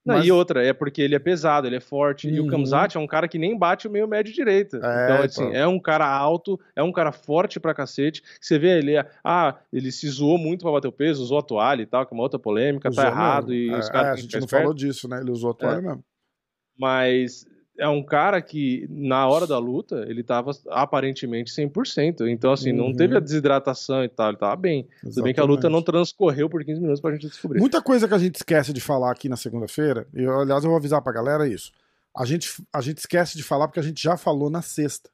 Não, 0.10 0.18
mas- 0.18 0.26
E 0.28 0.32
outra, 0.32 0.66
é 0.66 0.74
porque 0.74 1.02
ele 1.02 1.16
é 1.16 1.20
pesado, 1.20 1.68
ele 1.68 1.76
é 1.78 1.80
forte. 1.80 2.28
E 2.30 2.40
o 2.40 2.44
Uhum. 2.44 2.50
Kamzat 2.50 2.98
é 2.98 3.00
um 3.00 3.08
cara 3.08 3.28
que 3.28 3.38
nem 3.40 3.58
bate 3.58 3.88
o 3.88 3.92
meio 3.92 4.08
médio 4.08 4.34
direita. 4.34 4.78
É, 4.78 5.04
então, 5.14 5.24
assim, 5.24 5.44
então. 5.46 5.56
é 5.56 5.68
um 5.68 5.80
cara 5.80 6.06
alto, 6.08 6.60
é 6.76 6.84
um 6.84 6.92
cara 6.92 7.12
forte 7.12 7.60
pra 7.60 7.74
cacete. 7.74 8.22
Você 8.42 8.60
vê 8.60 8.78
ele, 8.78 8.94
ah, 9.24 9.56
ele 9.72 9.92
se 9.92 10.08
zoou 10.10 10.38
muito 10.38 10.62
pra 10.64 10.72
bater 10.72 10.88
o 10.88 10.92
peso, 10.92 11.22
usou 11.24 11.38
a 11.40 11.42
toalha 11.44 11.82
e 11.82 11.86
tal, 11.86 12.06
que 12.06 12.14
é 12.14 12.16
uma 12.16 12.24
outra 12.24 12.40
polêmica, 12.40 12.90
usou 12.90 13.04
tá 13.04 13.10
errado. 13.10 13.48
mesmo. 13.50 13.64
E 13.64 13.70
É, 13.76 13.80
os 13.80 13.88
é, 13.88 13.92
caras 13.92 14.08
a 14.10 14.14
têm 14.16 14.26
que 14.26 14.32
gente 14.34 14.42
não 14.42 14.48
falou 14.48 14.74
disso, 14.74 15.08
né? 15.08 15.22
Ele 15.22 15.32
usou 15.32 15.52
a 15.52 15.54
toalha 15.54 15.78
É. 15.78 15.82
mesmo. 15.82 16.04
Mas 16.78 17.46
é 17.80 17.88
um 17.88 18.04
cara 18.04 18.42
que, 18.42 18.86
na 18.90 19.28
hora 19.28 19.48
da 19.48 19.58
luta, 19.58 20.06
ele 20.08 20.22
tava 20.24 20.52
aparentemente 20.70 21.52
100%. 21.52 22.28
Então, 22.28 22.52
assim, 22.52 22.72
não 22.72 22.88
Uhum. 22.88 22.96
teve 22.96 23.16
a 23.16 23.20
desidratação 23.20 24.04
e 24.04 24.10
tal, 24.10 24.30
ele 24.30 24.38
tava 24.38 24.56
bem. 24.56 24.88
Tudo 25.02 25.24
bem 25.24 25.34
que 25.34 25.40
a 25.40 25.44
luta 25.46 25.70
não 25.70 25.82
transcorreu 25.82 26.50
por 26.50 26.64
15 26.64 26.80
minutos 26.82 27.02
pra 27.02 27.12
gente 27.14 27.28
descobrir. 27.28 27.60
Muita 27.60 27.82
coisa 27.82 28.08
que 28.08 28.14
a 28.14 28.18
gente 28.20 28.36
esquece 28.36 28.72
de 28.74 28.82
falar 28.82 29.12
aqui 29.12 29.28
na 29.30 29.38
segunda-feira, 29.38 30.08
e 30.14 30.26
aliás, 30.26 30.64
eu 30.64 30.70
vou 30.70 30.78
avisar 30.78 31.02
pra 31.02 31.12
galera 31.14 31.48
isso. 31.48 31.72
A 32.16 32.26
gente, 32.26 32.50
a 32.74 32.82
gente 32.82 32.98
esquece 32.98 33.38
de 33.38 33.44
falar 33.44 33.68
porque 33.68 33.80
a 33.80 33.84
gente 33.84 34.02
já 34.04 34.18
falou 34.18 34.50
na 34.50 34.62
sexta. 34.62 35.10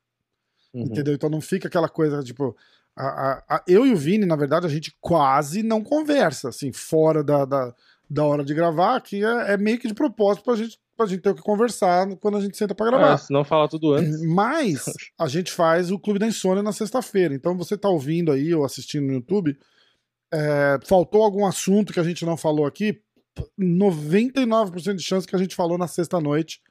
Uhum. 0.73 0.83
Entendeu? 0.83 1.13
Então 1.13 1.29
não 1.29 1.39
fica 1.41 1.67
aquela 1.67 1.87
coisa, 1.89 2.21
tipo. 2.23 2.55
a- 2.97 3.03
a- 3.49 3.55
a- 3.57 3.63
eu 3.67 3.85
e 3.85 3.91
o 3.91 3.97
Vini, 3.97 4.25
na 4.25 4.37
verdade, 4.37 4.65
a 4.65 4.69
gente 4.69 4.95
quase 5.01 5.61
não 5.61 5.83
conversa, 5.83 6.47
assim, 6.47 6.71
fora 6.71 7.21
da, 7.21 7.43
da, 7.43 7.75
da 8.09 8.23
hora 8.23 8.41
de 8.41 8.53
gravar, 8.53 9.01
que 9.01 9.21
é, 9.21 9.53
é 9.53 9.57
meio 9.57 9.77
que 9.77 9.87
de 9.89 9.93
propósito 9.93 10.45
pra 10.45 10.55
gente, 10.55 10.79
pra 10.95 11.05
gente 11.05 11.21
ter 11.21 11.29
o 11.29 11.35
que 11.35 11.41
conversar 11.41 12.07
quando 12.17 12.37
a 12.37 12.41
gente 12.41 12.57
senta 12.57 12.73
pra 12.75 12.85
gravar. 12.87 13.17
Se 13.17 13.31
não 13.33 13.43
falar 13.43 13.67
tudo 13.67 13.93
antes. 13.93 14.21
Mas 14.25 14.85
a 15.19 15.27
gente 15.27 15.51
faz 15.51 15.91
o 15.91 15.99
Clube 15.99 16.19
da 16.19 16.27
Insônia 16.27 16.63
na 16.63 16.71
sexta-feira. 16.71 17.33
Então 17.33 17.57
você 17.57 17.77
tá 17.77 17.89
ouvindo 17.89 18.31
aí 18.31 18.53
ou 18.53 18.63
assistindo 18.65 19.05
no 19.07 19.13
YouTube, 19.13 19.57
é, 20.33 20.79
faltou 20.85 21.23
algum 21.23 21.45
assunto 21.45 21.93
que 21.93 21.99
a 21.99 22.03
gente 22.03 22.25
não 22.25 22.35
falou 22.37 22.65
aqui, 22.65 23.01
99% 23.59 24.95
de 24.95 25.03
chance 25.03 25.27
que 25.27 25.35
a 25.35 25.39
gente 25.39 25.55
falou 25.55 25.77
na 25.77 25.87
sexta-noite 25.87 26.61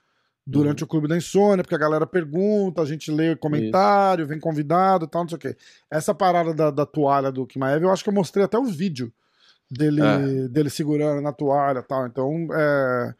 durante 0.46 0.82
Uhum. 0.82 0.86
o 0.86 0.88
Clube 0.88 1.08
da 1.08 1.16
Insônia, 1.16 1.62
porque 1.62 1.74
a 1.74 1.78
galera 1.78 2.06
pergunta, 2.06 2.82
a 2.82 2.84
gente 2.86 3.10
lê 3.10 3.34
comentário, 3.36 4.26
vem 4.26 4.38
convidado 4.38 5.06
e 5.06 5.08
tal, 5.08 5.22
não 5.22 5.28
sei 5.28 5.36
o 5.36 5.40
quê. 5.40 5.56
Essa 5.90 6.14
parada 6.14 6.52
da, 6.52 6.70
da 6.70 6.84
toalha 6.86 7.32
do 7.32 7.46
Kimaev, 7.46 7.82
eu 7.82 7.90
acho 7.90 8.02
que 8.04 8.10
eu 8.10 8.14
mostrei 8.14 8.44
até 8.44 8.58
o 8.58 8.64
vídeo 8.64 9.12
dele, 9.70 10.02
É. 10.02 10.48
dele 10.48 10.68
segurando 10.68 11.22
na 11.22 11.32
toalha 11.32 11.78
e 11.78 11.82
tal. 11.82 12.06
Então, 12.06 12.46
é, 12.52 13.14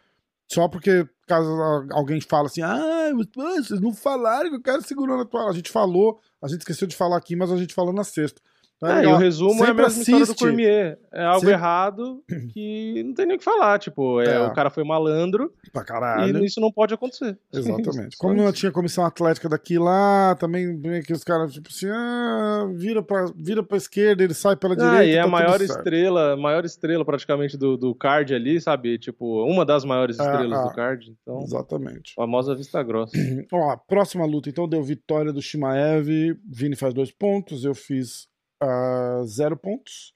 só 0.55 0.69
porque 0.69 1.07
caso 1.27 1.51
alguém 1.91 2.21
fala 2.21 2.47
assim, 2.47 2.63
ah, 2.63 3.11
vocês 3.35 3.81
não 3.81 3.93
falaram 3.93 4.51
que 4.51 4.57
o 4.57 4.63
cara 4.63 4.81
segurou 4.83 5.17
na 5.17 5.25
toalha. 5.25 5.51
A 5.51 5.55
gente 5.55 5.71
falou, 5.71 6.21
a 6.41 6.47
gente 6.47 6.61
esqueceu 6.61 6.87
de 6.87 6.95
falar 6.95 7.17
aqui, 7.17 7.35
mas 7.35 7.51
a 7.51 7.57
gente 7.57 7.75
falou 7.75 7.93
na 7.93 8.05
sexta. 8.05 8.41
Então, 8.77 8.91
É, 8.91 8.93
e 8.93 9.01
legal. 9.03 9.15
o 9.15 9.19
resumo 9.19 9.51
é 9.51 9.55
a 9.63 9.67
Sempre 9.67 9.83
mesma 9.85 10.01
história 10.03 10.19
do 10.19 10.23
assiste. 10.25 10.39
Cormier. 10.45 10.99
É 11.13 11.25
algo 11.25 11.41
Sempre- 11.41 11.55
errado 11.55 12.23
que 12.53 13.03
não 13.05 13.15
tem 13.15 13.27
nem 13.27 13.37
o 13.37 13.39
que 13.39 13.45
falar. 13.45 13.79
Tipo, 13.79 14.21
é, 14.21 14.35
É. 14.35 14.41
o 14.41 14.53
cara 14.53 14.69
foi 14.69 14.85
malandro 14.85 15.53
Pra 15.73 15.85
caralho. 15.85 16.39
e 16.39 16.45
isso 16.45 16.61
não 16.61 16.71
pode 16.73 16.93
acontecer. 16.93 17.39
Exatamente. 17.53 18.17
Como 18.19 18.35
não 18.35 18.53
tinha 18.53 18.73
comissão 18.73 19.05
atlética 19.07 19.49
daqui 19.49 19.79
lá, 19.79 20.35
também 20.35 20.81
que 21.03 21.13
os 21.13 21.23
caras, 21.25 21.53
tipo 21.53 21.69
assim, 21.71 21.87
ah, 21.89 22.67
vira 22.75 23.03
pra, 23.03 23.27
vira 23.37 23.63
pra 23.63 23.77
esquerda, 23.77 24.23
ele 24.25 24.35
sai 24.35 24.57
pela 24.57 24.75
direita. 24.77 24.99
Ah, 24.99 25.05
e 25.05 25.11
é 25.13 25.15
tá 25.17 25.21
a 25.21 25.25
tudo 25.25 25.33
maior 25.33 25.61
estrela, 25.63 26.33
a 26.33 26.37
maior 26.37 26.65
estrela 26.65 27.05
praticamente 27.05 27.57
do, 27.57 27.77
do 27.77 27.95
card 27.95 28.35
ali, 28.35 28.61
sabe? 28.61 28.99
Tipo, 28.99 29.45
uma 29.47 29.65
das 29.65 29.85
maiores 29.85 30.19
Ah, 30.21 30.25
estrelas 30.25 30.59
ah. 30.59 30.63
do 30.69 30.75
card. 30.75 31.17
Então, 31.23 31.41
Exatamente. 31.43 32.13
famosa 32.15 32.55
vista 32.55 32.83
grossa. 32.83 33.13
Ó, 33.53 33.77
próxima 33.89 34.27
luta, 34.27 34.49
então, 34.51 34.69
deu 34.69 34.83
vitória 34.83 35.33
do 35.33 35.41
Shimaev. 35.41 36.37
Vini 36.51 36.77
faz 36.77 36.93
dois 36.93 37.11
pontos, 37.11 37.65
eu 37.65 37.75
fiz 37.75 38.27
ah, 38.65 39.23
zero 39.27 39.57
pontos. 39.57 40.15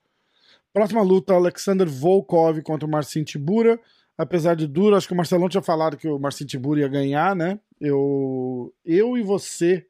Próxima 0.73 1.03
luta, 1.03 1.35
Alexander 1.35 1.89
Volkov 1.89 2.61
contra 2.63 2.87
o 2.87 2.91
Marcin 2.91 3.25
Tibura. 3.25 3.81
Apesar 4.17 4.55
de 4.55 4.67
duro, 4.67 4.97
acho 4.97 5.07
que 5.07 5.13
o 5.13 5.17
Marcelão 5.17 5.49
tinha 5.49 5.63
falado 5.63 5.97
que 5.97 6.09
o 6.09 6.19
Marcin 6.19 6.45
Tibura 6.45 6.81
ia 6.81 6.89
ganhar, 6.89 7.37
né? 7.37 7.61
Eu, 7.81 8.75
eu 8.85 9.17
e 9.17 9.23
você. 9.23 9.87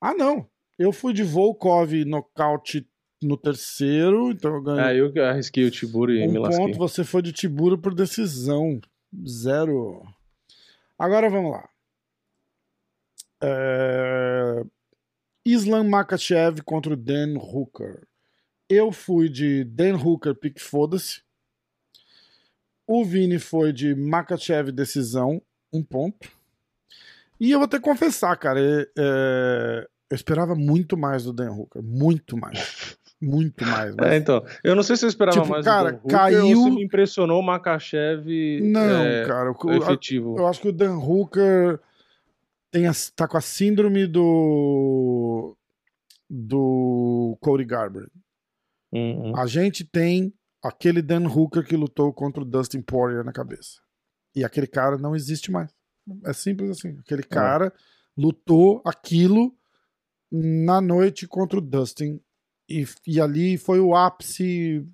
Ah, 0.00 0.14
não. 0.14 0.46
Eu 0.78 0.92
fui 0.92 1.12
de 1.12 1.22
Volkov 1.22 1.92
nocaute 2.04 2.86
no 3.22 3.36
terceiro, 3.36 4.32
então 4.32 4.56
eu 4.56 4.62
ganhei 4.62 4.96
É, 4.96 5.00
eu 5.00 5.12
que 5.12 5.20
arrisquei 5.20 5.64
o 5.64 5.70
Tiburo 5.70 6.12
e 6.12 6.26
me 6.26 6.38
um 6.38 6.42
lasquei. 6.42 6.66
ponto. 6.66 6.78
Você 6.78 7.04
foi 7.04 7.22
de 7.22 7.32
Tibura 7.32 7.78
por 7.78 7.94
decisão. 7.94 8.80
Zero. 9.26 10.02
Agora 10.98 11.30
vamos 11.30 11.52
lá. 11.52 11.68
É... 13.40 14.64
Islam 15.44 15.88
Makachev 15.88 16.60
contra 16.64 16.92
o 16.92 16.96
Dan 16.96 17.36
Hooker. 17.38 18.02
Eu 18.68 18.92
fui 18.92 19.28
de 19.28 19.64
Dan 19.64 19.96
Hooker, 19.96 20.34
pique 20.34 20.60
foda-se. 20.60 21.20
O 22.86 23.04
Vini 23.04 23.38
foi 23.38 23.72
de 23.72 23.94
Makachev, 23.94 24.70
decisão, 24.72 25.40
um 25.72 25.82
ponto. 25.82 26.28
E 27.40 27.50
eu 27.50 27.58
vou 27.58 27.68
ter 27.68 27.78
que 27.78 27.84
confessar, 27.84 28.36
cara, 28.36 28.60
é- 28.60 28.86
é, 28.98 29.88
eu 30.10 30.14
esperava 30.14 30.54
muito 30.54 30.96
mais 30.96 31.24
do 31.24 31.32
Dan 31.32 31.50
Hooker. 31.52 31.82
Muito 31.82 32.36
mais. 32.36 32.96
Muito 33.24 33.64
mais. 33.64 33.94
mas- 33.94 34.10
É, 34.10 34.16
então, 34.16 34.44
eu 34.64 34.74
não 34.74 34.82
sei 34.82 34.96
se 34.96 35.04
eu 35.04 35.08
esperava 35.08 35.38
Tipo, 35.40 35.52
mais 35.52 35.64
cara, 35.64 35.92
do 35.92 35.96
Dan 35.98 35.98
Hooker 36.02 36.10
caiu- 36.18 36.70
me 36.74 36.82
impressionou 36.82 37.38
o 37.38 37.42
Makachev 37.42 38.26
Não, 38.60 38.80
é, 38.80 39.24
cara. 39.24 39.52
o- 39.52 39.72
efetivo. 39.74 40.36
Eu 40.36 40.48
acho 40.48 40.60
que 40.60 40.66
o 40.66 40.72
Dan 40.72 40.96
Hooker 40.98 41.78
tem 42.72 42.86
a, 42.86 42.92
tá 43.14 43.28
com 43.28 43.36
a 43.36 43.40
síndrome 43.40 44.06
do 44.06 45.56
do 46.28 47.36
Cody 47.40 47.64
Garbrandt. 47.64 48.10
Hum, 48.90 49.30
hum. 49.30 49.36
A 49.36 49.46
gente 49.46 49.84
tem 49.84 50.34
aquele 50.64 51.02
Dan 51.02 51.28
Hooker 51.28 51.64
que 51.64 51.76
lutou 51.76 52.12
contra 52.12 52.42
o 52.42 52.46
Dustin 52.46 52.80
Poirier 52.80 53.22
na 53.22 53.32
cabeça. 53.32 53.80
E 54.34 54.42
aquele 54.42 54.66
cara 54.66 54.96
não 54.96 55.14
existe 55.14 55.52
mais. 55.52 55.70
É 56.24 56.32
simples 56.32 56.70
assim. 56.70 56.98
Aquele 56.98 57.22
cara 57.22 57.72
lutou 58.16 58.80
aquilo 58.84 59.54
na 60.30 60.80
noite 60.80 61.28
contra 61.28 61.58
o 61.58 61.62
Dustin 61.62 62.18
E, 62.68 62.86
e, 63.06 63.20
ali 63.20 63.58
foi 63.58 63.80
o 63.80 63.94
ápice 63.94 64.84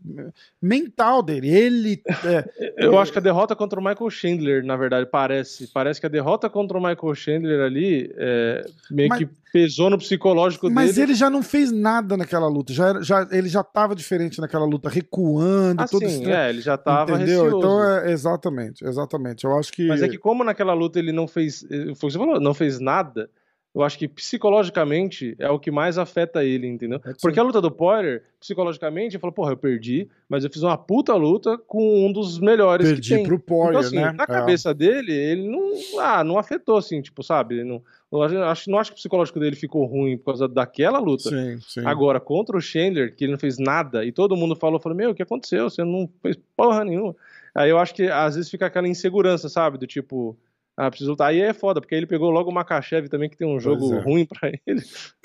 mental 0.61 1.23
dele. 1.23 1.49
Ele. 1.49 2.03
É, 2.25 2.75
eu 2.87 2.99
acho 2.99 3.13
que 3.13 3.19
a 3.19 3.23
derrota 3.23 3.55
contra 3.55 3.79
o 3.79 3.85
Michael 3.85 4.11
Chandler, 4.11 4.65
na 4.65 4.77
verdade, 4.77 5.07
parece. 5.07 5.69
Parece 5.69 6.01
que 6.01 6.07
a 6.07 6.09
derrota 6.09 6.49
contra 6.49 6.77
o 6.77 6.81
Michael 6.81 7.15
Chandler 7.15 7.61
ali 7.61 8.11
é, 8.17 8.65
meio 8.91 9.11
mas, 9.11 9.19
que 9.19 9.29
pesou 9.53 9.91
no 9.91 9.99
psicológico 9.99 10.67
mas 10.71 10.75
dele. 10.75 10.87
Mas 10.89 10.99
ele 10.99 11.15
já 11.15 11.31
não 11.31 11.43
fez 11.43 11.71
nada 11.71 12.17
naquela 12.17 12.49
luta. 12.49 12.73
Já, 12.73 13.01
já, 13.03 13.29
ele 13.31 13.49
já 13.49 13.61
estava 13.61 13.95
diferente 13.95 14.41
naquela 14.41 14.65
luta, 14.65 14.89
recuando. 14.89 15.83
Ah, 15.83 15.87
todo 15.87 16.09
sim, 16.09 16.31
é, 16.31 16.49
ele 16.49 16.63
já 16.63 16.75
estava 16.75 17.13
Entendeu? 17.13 17.45
Receoso. 17.45 17.59
Então, 17.59 17.85
é, 17.85 18.11
exatamente, 18.11 18.85
exatamente. 18.85 19.45
Eu 19.45 19.57
acho 19.57 19.73
que. 19.73 19.87
Mas 19.87 20.03
é 20.03 20.09
que, 20.09 20.19
como 20.19 20.43
naquela 20.43 20.73
luta 20.73 20.99
ele 20.99 21.13
não 21.13 21.29
fez. 21.29 21.61
Foi 21.69 21.91
o 21.91 21.95
que 21.95 22.01
você 22.01 22.19
falou, 22.19 22.41
não 22.41 22.55
fez 22.55 22.81
nada 22.81 23.31
eu 23.79 23.85
acho 23.85 23.97
que 23.97 24.09
psicologicamente 24.09 25.37
é 25.39 25.49
o 25.49 25.59
que 25.59 25.71
mais 25.71 25.99
afeta 25.99 26.45
ele, 26.45 26.67
entendeu? 26.67 27.01
É 27.05 27.13
Porque 27.23 27.39
a 27.39 27.43
luta 27.45 27.61
do 27.61 27.71
Poirier, 27.71 28.25
psicologicamente, 28.41 29.15
ele 29.15 29.21
falou, 29.21 29.33
porra, 29.33 29.53
eu 29.53 29.57
perdi, 29.57 30.09
mas 30.29 30.43
eu 30.43 30.51
fiz 30.51 30.65
uma 30.65 30.77
puta 30.77 31.15
luta 31.15 31.57
com 31.57 32.05
um 32.05 32.13
dos 32.13 32.41
melhores 32.41 32.89
perdi 32.89 33.11
que 33.11 33.15
tem. 33.15 33.25
pro 33.25 33.39
Poirier, 33.39 33.71
então, 33.71 33.81
assim, 33.81 33.97
né? 33.97 34.13
Na 34.13 34.25
é. 34.25 34.27
cabeça 34.27 34.75
dele, 34.75 35.13
ele 35.13 35.49
não, 35.49 36.01
ah, 36.01 36.25
não 36.25 36.39
afetou, 36.39 36.77
assim, 36.77 37.01
tipo, 37.01 37.23
sabe? 37.23 37.63
Não, 37.63 37.81
eu 38.11 38.21
acho, 38.23 38.69
não 38.69 38.79
acho 38.79 38.91
que 38.91 38.97
o 38.97 38.99
psicológico 38.99 39.39
dele 39.39 39.55
ficou 39.55 39.85
ruim 39.85 40.19
por 40.19 40.25
causa 40.25 40.49
daquela 40.49 40.99
luta. 40.99 41.29
Sim, 41.29 41.61
sim. 41.61 41.87
Agora, 41.87 42.19
contra 42.19 42.57
o 42.57 42.61
Chandler, 42.61 43.15
que 43.15 43.25
ele 43.25 43.33
não 43.33 43.39
fez 43.39 43.59
nada, 43.59 44.05
e 44.05 44.11
todo 44.11 44.37
mundo 44.37 44.57
falou, 44.57 44.81
falou, 44.81 44.99
meu, 44.99 45.11
o 45.11 45.15
que 45.15 45.23
aconteceu? 45.23 45.71
Você 45.71 45.85
não 45.85 46.11
fez 46.21 46.37
porra 46.57 46.85
nenhuma. 46.85 47.15
Aí 47.55 47.71
eu 47.71 47.79
acho 47.79 47.95
que 47.95 48.09
às 48.09 48.35
vezes 48.35 48.51
fica 48.51 48.67
aquela 48.67 48.89
insegurança, 48.89 49.49
sabe? 49.49 49.79
Do 49.79 49.87
tipo, 49.87 50.37
ah, 50.81 50.91
preciso 50.91 51.11
lutar. 51.11 51.31
Aí 51.31 51.41
é 51.41 51.53
foda, 51.53 51.81
porque 51.81 51.93
ele 51.93 52.07
pegou 52.07 52.31
logo 52.31 52.51
o 52.51 52.55
Makachev 52.55 53.09
também, 53.09 53.29
que 53.29 53.37
tem 53.37 53.49
um 53.49 53.59
jogo 53.59 53.93
é. 53.93 53.99
ruim 53.99 54.25
pra 54.25 54.49
ele. 54.65 54.81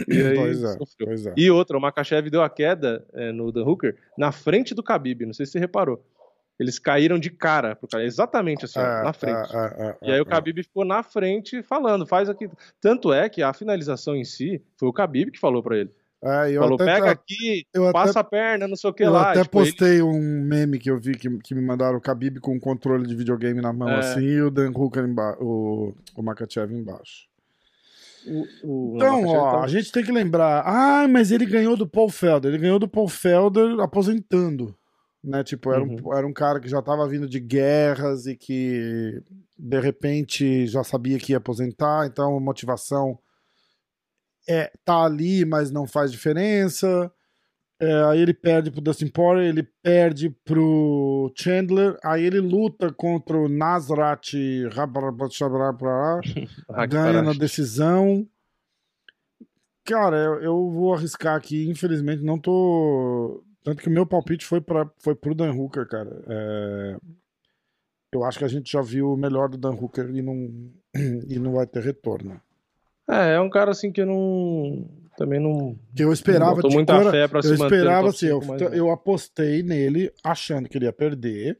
E 0.07 0.19
aí 0.19 0.35
pois 0.35 0.63
é, 0.63 0.77
pois 1.05 1.25
é. 1.27 1.33
E 1.37 1.51
outra, 1.51 1.77
o 1.77 1.79
Makachev 1.79 2.27
deu 2.27 2.41
a 2.41 2.49
queda 2.49 3.05
é, 3.13 3.31
no 3.31 3.51
Dan 3.51 3.63
Hooker 3.63 3.95
na 4.17 4.31
frente 4.31 4.73
do 4.73 4.81
Khabib, 4.81 5.27
não 5.27 5.33
sei 5.33 5.45
se 5.45 5.51
você 5.51 5.59
reparou. 5.59 6.03
Eles 6.59 6.79
caíram 6.79 7.19
de 7.19 7.29
cara 7.29 7.75
pro 7.75 7.87
cara, 7.87 8.03
exatamente 8.03 8.65
assim, 8.65 8.79
é, 8.79 9.03
na 9.03 9.13
frente. 9.13 9.55
É, 9.55 9.57
é, 9.59 9.97
e 10.01 10.11
aí 10.13 10.21
o 10.21 10.25
Khabib 10.25 10.63
ficou 10.63 10.83
na 10.83 11.03
frente 11.03 11.61
falando, 11.61 12.07
faz 12.07 12.29
aqui. 12.29 12.49
Tanto 12.81 13.13
é 13.13 13.29
que 13.29 13.43
a 13.43 13.53
finalização 13.53 14.15
em 14.15 14.23
si 14.23 14.59
foi 14.75 14.89
o 14.89 14.93
Khabib 14.93 15.29
que 15.29 15.39
falou 15.39 15.61
para 15.61 15.77
ele. 15.77 15.91
É, 16.25 16.55
Falou, 16.55 16.75
até, 16.75 16.85
pega 16.85 17.11
aqui, 17.11 17.65
passa 17.91 18.19
até, 18.19 18.19
a 18.19 18.23
perna, 18.23 18.65
não 18.65 18.77
sei 18.77 18.89
o 18.89 18.93
que 18.93 19.03
eu 19.03 19.11
lá. 19.11 19.19
Eu 19.19 19.29
até 19.31 19.43
tipo, 19.43 19.59
postei 19.59 19.95
ele... 19.95 20.03
um 20.03 20.41
meme 20.45 20.79
que 20.79 20.89
eu 20.89 20.97
vi 20.97 21.17
que, 21.17 21.29
que 21.39 21.53
me 21.53 21.61
mandaram 21.61 21.97
o 21.97 22.01
Khabib 22.01 22.39
com 22.39 22.55
um 22.55 22.59
controle 22.59 23.05
de 23.05 23.13
videogame 23.13 23.59
na 23.59 23.73
mão, 23.73 23.89
é. 23.89 23.99
assim, 23.99 24.21
e 24.21 24.41
o 24.41 24.49
Dan 24.49 24.71
Hooker 24.73 25.03
embaixo, 25.03 25.43
o, 25.43 25.93
o 26.15 26.23
Makachev 26.23 26.73
embaixo. 26.73 27.27
O, 28.25 28.45
o, 28.63 28.95
então, 28.95 29.25
ó, 29.25 29.57
tá... 29.57 29.63
a 29.65 29.67
gente 29.67 29.91
tem 29.91 30.01
que 30.01 30.13
lembrar. 30.13 30.63
Ah, 30.65 31.07
mas 31.09 31.29
ele 31.29 31.45
ganhou 31.45 31.75
do 31.75 31.85
Paul 31.85 32.07
Felder. 32.07 32.53
Ele 32.53 32.61
ganhou 32.61 32.79
do 32.79 32.87
Paul 32.87 33.09
Felder 33.09 33.77
aposentando. 33.81 34.73
Né? 35.21 35.43
Tipo, 35.43 35.73
era, 35.73 35.83
uhum. 35.83 35.97
um, 36.05 36.13
era 36.13 36.25
um 36.25 36.31
cara 36.31 36.61
que 36.61 36.69
já 36.69 36.79
estava 36.79 37.05
vindo 37.05 37.27
de 37.27 37.41
guerras 37.41 38.27
e 38.27 38.35
que 38.35 39.21
de 39.57 39.79
repente 39.79 40.67
já 40.67 40.83
sabia 40.83 41.17
que 41.17 41.31
ia 41.31 41.37
aposentar, 41.37 42.05
então 42.05 42.35
a 42.35 42.39
motivação 42.39 43.17
é, 44.47 44.71
tá 44.83 45.03
ali, 45.03 45.45
mas 45.45 45.71
não 45.71 45.87
faz 45.87 46.11
diferença. 46.11 47.11
É, 47.79 48.03
aí 48.05 48.19
ele 48.21 48.33
perde 48.33 48.71
pro 48.71 48.81
Dustin 48.81 49.07
Poirier, 49.07 49.49
ele 49.49 49.63
perde 49.81 50.29
pro 50.45 51.33
Chandler, 51.35 51.97
aí 52.03 52.23
ele 52.23 52.39
luta 52.39 52.93
contra 52.93 53.37
o 53.37 53.49
Nasrat 53.49 54.33
ganha 56.85 57.21
na 57.21 57.33
decisão. 57.33 58.25
Cara, 59.85 60.15
eu, 60.17 60.41
eu, 60.41 60.69
vou 60.69 60.93
arriscar 60.93 61.35
aqui, 61.35 61.69
infelizmente 61.69 62.23
não 62.23 62.39
tô. 62.39 63.43
Tanto 63.63 63.81
que 63.81 63.89
o 63.89 63.91
meu 63.91 64.05
palpite 64.05 64.45
foi, 64.45 64.61
pra, 64.61 64.89
foi 64.99 65.13
pro 65.13 65.35
Dan 65.35 65.51
Hooker, 65.51 65.87
cara. 65.87 66.23
É... 66.27 66.97
Eu 68.13 68.23
acho 68.23 68.37
que 68.37 68.45
a 68.45 68.49
gente 68.49 68.71
já 68.71 68.81
viu 68.81 69.11
o 69.11 69.17
melhor 69.17 69.49
do 69.49 69.57
Dan 69.57 69.71
Hooker 69.71 70.09
e 70.09 70.21
não, 70.21 70.35
e 71.27 71.37
não 71.39 71.53
vai 71.53 71.67
ter 71.67 71.83
retorno. 71.83 72.39
É, 73.09 73.35
é 73.35 73.41
um 73.41 73.49
cara 73.49 73.71
assim 73.71 73.91
que 73.91 74.01
eu 74.01 74.05
não. 74.05 74.87
Também 75.17 75.39
não. 75.39 75.77
Que 75.95 76.03
eu 76.03 76.11
esperava. 76.11 76.61
Não 76.61 76.69
muita 76.69 76.93
era, 76.93 77.11
fé 77.11 77.27
pra 77.27 77.39
eu 77.39 77.43
se 77.43 77.53
esperava 77.53 78.09
assim, 78.09 78.27
eu, 78.27 78.41
eu 78.73 78.91
apostei 78.91 79.61
nele 79.61 80.11
achando 80.23 80.67
que 80.67 80.77
ele 80.77 80.85
ia 80.85 80.93
perder. 80.93 81.59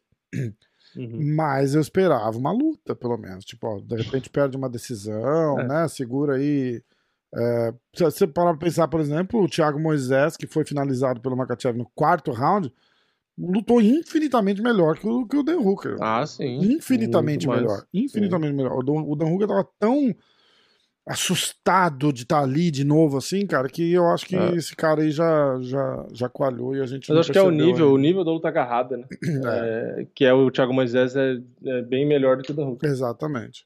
Uhum. 0.96 1.36
Mas 1.36 1.76
eu 1.76 1.82
esperava 1.82 2.38
uma 2.38 2.52
luta, 2.52 2.96
pelo 2.96 3.18
menos. 3.18 3.46
Tipo, 3.46 3.68
ó, 3.68 3.80
de 3.80 3.96
repente 3.96 4.30
perde 4.30 4.56
uma 4.56 4.70
decisão, 4.70 5.60
é. 5.60 5.68
né? 5.68 5.88
Segura 5.88 6.36
aí. 6.36 6.82
É, 7.36 7.74
se 7.96 8.04
você 8.04 8.28
parar 8.28 8.52
pra 8.52 8.68
pensar, 8.68 8.88
por 8.88 9.00
exemplo, 9.00 9.42
o 9.42 9.50
Thiago 9.50 9.80
Moisés, 9.80 10.38
que 10.38 10.46
foi 10.46 10.64
finalizado 10.64 11.20
pelo 11.20 11.36
Makachev 11.36 11.76
no 11.76 11.90
quarto 11.96 12.32
round, 12.32 12.72
lutou 13.38 13.82
infinitamente 13.82 14.62
melhor 14.62 14.98
que 14.98 15.08
o, 15.08 15.26
que 15.26 15.36
o 15.36 15.44
Dan 15.44 15.58
Hooker. 15.58 15.98
Ah, 16.00 16.26
sim. 16.28 16.60
Infinitamente 16.60 17.48
melhor. 17.48 17.86
Infinitamente 17.92 18.52
sim. 18.52 18.58
melhor. 18.58 18.74
O, 18.74 19.12
o 19.12 19.16
Dan 19.16 19.26
Hooker 19.26 19.48
tava 19.48 19.68
tão 19.80 20.16
assustado 21.06 22.14
de 22.14 22.24
estar 22.24 22.38
tá 22.38 22.44
ali 22.44 22.72
de 22.72 22.84
novo, 22.84 23.18
assim, 23.18 23.46
cara, 23.46 23.68
que 23.68 23.92
eu 23.92 24.08
acho 24.08 24.26
que 24.26 24.36
é. 24.36 24.56
esse 24.56 24.76
cara 24.76 25.02
aí 25.02 25.12
já, 25.12 25.60
já, 25.62 26.06
já 26.14 26.30
coalhou 26.30 26.76
e 26.76 26.82
a 26.82 26.86
gente 26.86 27.10
Mas 27.10 27.20
acho 27.20 27.32
que 27.32 27.38
é 27.38 27.42
o 27.42 27.52
nível, 27.52 27.88
ainda. 27.88 27.96
o 27.96 27.98
nível 27.98 28.24
da 28.24 28.32
luta 28.32 28.48
agarrada, 28.48 28.98
né? 28.98 29.06
É. 29.46 30.02
É, 30.02 30.08
que 30.16 30.24
é 30.24 30.34
o 30.34 30.50
Thiago 30.50 30.74
Moisés 30.74 31.16
é, 31.16 31.38
é, 31.66 31.82
bem 31.82 32.06
melhor 32.06 32.38
do 32.38 32.44
que 32.44 32.52
o 32.52 32.56
Dan 32.56 32.68
Hooker. 32.68 32.90
Exatamente. 32.90 33.66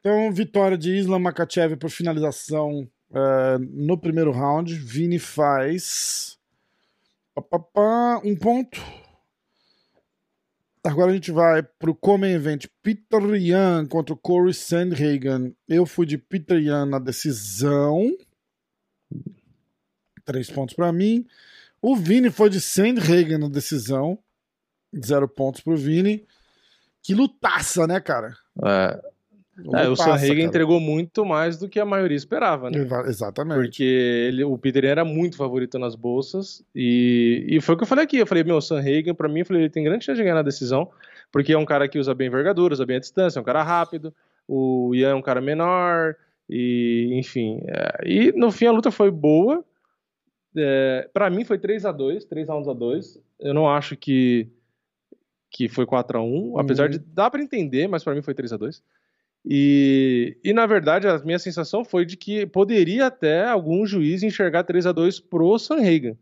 Então, 0.00 0.32
vitória 0.32 0.78
de 0.78 0.96
Islam 0.96 1.18
Makachev 1.18 1.76
por 1.76 1.90
finalização 1.90 2.88
é, 3.14 3.58
no 3.58 3.98
primeiro 3.98 4.32
round. 4.32 4.74
Vini 4.74 5.18
faz 5.18 6.38
um 8.24 8.34
ponto 8.36 8.80
Agora 10.84 11.12
a 11.12 11.14
gente 11.14 11.30
vai 11.30 11.62
pro 11.62 11.94
Common 11.94 12.26
Event. 12.26 12.66
Peter 12.82 13.22
Yan 13.34 13.86
contra 13.86 14.14
o 14.14 14.18
Corey 14.18 14.52
Sandhagen. 14.52 15.56
Eu 15.68 15.86
fui 15.86 16.04
de 16.04 16.18
Peter 16.18 16.60
Yan 16.60 16.86
na 16.86 16.98
decisão. 16.98 18.10
Três 20.24 20.50
pontos 20.50 20.74
para 20.74 20.92
mim. 20.92 21.26
O 21.80 21.94
Vini 21.96 22.30
foi 22.30 22.50
de 22.50 22.60
Sandhagen 22.60 23.38
na 23.38 23.48
decisão. 23.48 24.18
Zero 25.04 25.28
pontos 25.28 25.60
pro 25.60 25.76
Vini. 25.76 26.26
Que 27.00 27.14
lutaça, 27.14 27.86
né, 27.86 28.00
cara? 28.00 28.36
É, 28.64 29.11
é, 29.74 29.88
o 29.88 29.96
Sanhagen 29.96 30.44
entregou 30.44 30.80
muito 30.80 31.24
mais 31.24 31.58
do 31.58 31.68
que 31.68 31.78
a 31.78 31.84
maioria 31.84 32.16
esperava, 32.16 32.70
né? 32.70 32.86
Exatamente. 33.06 33.60
Porque 33.60 33.82
ele, 33.82 34.44
o 34.44 34.56
Peter 34.58 34.84
era 34.84 35.04
muito 35.04 35.36
favorito 35.36 35.78
nas 35.78 35.94
bolsas 35.94 36.64
e, 36.74 37.46
e 37.48 37.60
foi 37.60 37.74
o 37.74 37.78
que 37.78 37.84
eu 37.84 37.88
falei 37.88 38.04
aqui. 38.04 38.18
Eu 38.18 38.26
falei, 38.26 38.44
meu, 38.44 38.56
o 38.56 38.60
Sanhagen, 38.62 39.14
pra 39.14 39.28
mim, 39.28 39.40
eu 39.40 39.46
falei, 39.46 39.62
ele 39.62 39.70
tem 39.70 39.84
grande 39.84 40.04
chance 40.04 40.16
de 40.16 40.22
ganhar 40.22 40.34
na 40.34 40.42
decisão, 40.42 40.90
porque 41.30 41.52
é 41.52 41.58
um 41.58 41.64
cara 41.64 41.86
que 41.86 41.98
usa 41.98 42.14
bem 42.14 42.28
envergadura, 42.28 42.74
usa 42.74 42.86
bem 42.86 42.96
a 42.96 43.00
distância, 43.00 43.38
é 43.38 43.42
um 43.42 43.44
cara 43.44 43.62
rápido. 43.62 44.14
O 44.48 44.94
Ian 44.94 45.10
é 45.10 45.14
um 45.14 45.22
cara 45.22 45.40
menor, 45.40 46.16
e 46.48 47.10
enfim. 47.14 47.62
É, 47.66 48.08
e 48.08 48.32
no 48.32 48.50
fim 48.50 48.66
a 48.66 48.72
luta 48.72 48.90
foi 48.90 49.10
boa. 49.10 49.64
É, 50.54 51.08
para 51.12 51.30
mim 51.30 51.44
foi 51.44 51.58
3 51.58 51.86
a 51.86 51.92
2 51.92 52.26
3 52.26 52.46
rounds 52.46 52.68
a 52.68 52.74
2 52.74 53.18
Eu 53.40 53.54
não 53.54 53.70
acho 53.70 53.96
que, 53.96 54.46
que 55.50 55.66
foi 55.66 55.86
4 55.86 56.18
a 56.18 56.22
1 56.22 56.58
apesar 56.58 56.84
uhum. 56.84 56.90
de 56.90 56.98
dar 56.98 57.30
para 57.30 57.42
entender, 57.42 57.88
mas 57.88 58.04
para 58.04 58.14
mim 58.14 58.20
foi 58.20 58.34
3 58.34 58.52
a 58.52 58.56
2 58.58 58.82
e, 59.44 60.36
e 60.44 60.52
na 60.52 60.66
verdade 60.66 61.08
a 61.08 61.18
minha 61.18 61.38
sensação 61.38 61.84
foi 61.84 62.04
de 62.04 62.16
que 62.16 62.46
poderia 62.46 63.06
até 63.06 63.44
algum 63.44 63.84
juiz 63.84 64.22
enxergar 64.22 64.64
3 64.64 64.86
a 64.86 64.92
2 64.92 65.20
pro 65.20 65.58
Sanhagen. 65.58 66.16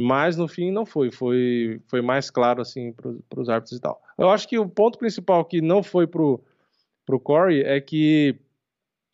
Mas 0.00 0.36
no 0.36 0.46
fim 0.46 0.70
não 0.70 0.86
foi, 0.86 1.10
foi, 1.10 1.80
foi 1.88 2.00
mais 2.00 2.30
claro 2.30 2.62
assim 2.62 2.92
para 2.92 3.40
os 3.40 3.48
árbitros 3.48 3.78
e 3.78 3.80
tal. 3.80 4.00
Eu 4.16 4.30
acho 4.30 4.46
que 4.46 4.58
o 4.58 4.68
ponto 4.68 4.96
principal 4.98 5.44
que 5.44 5.60
não 5.60 5.82
foi 5.82 6.06
pro, 6.06 6.40
pro 7.04 7.18
Corey 7.18 7.62
é 7.62 7.80
que 7.80 8.36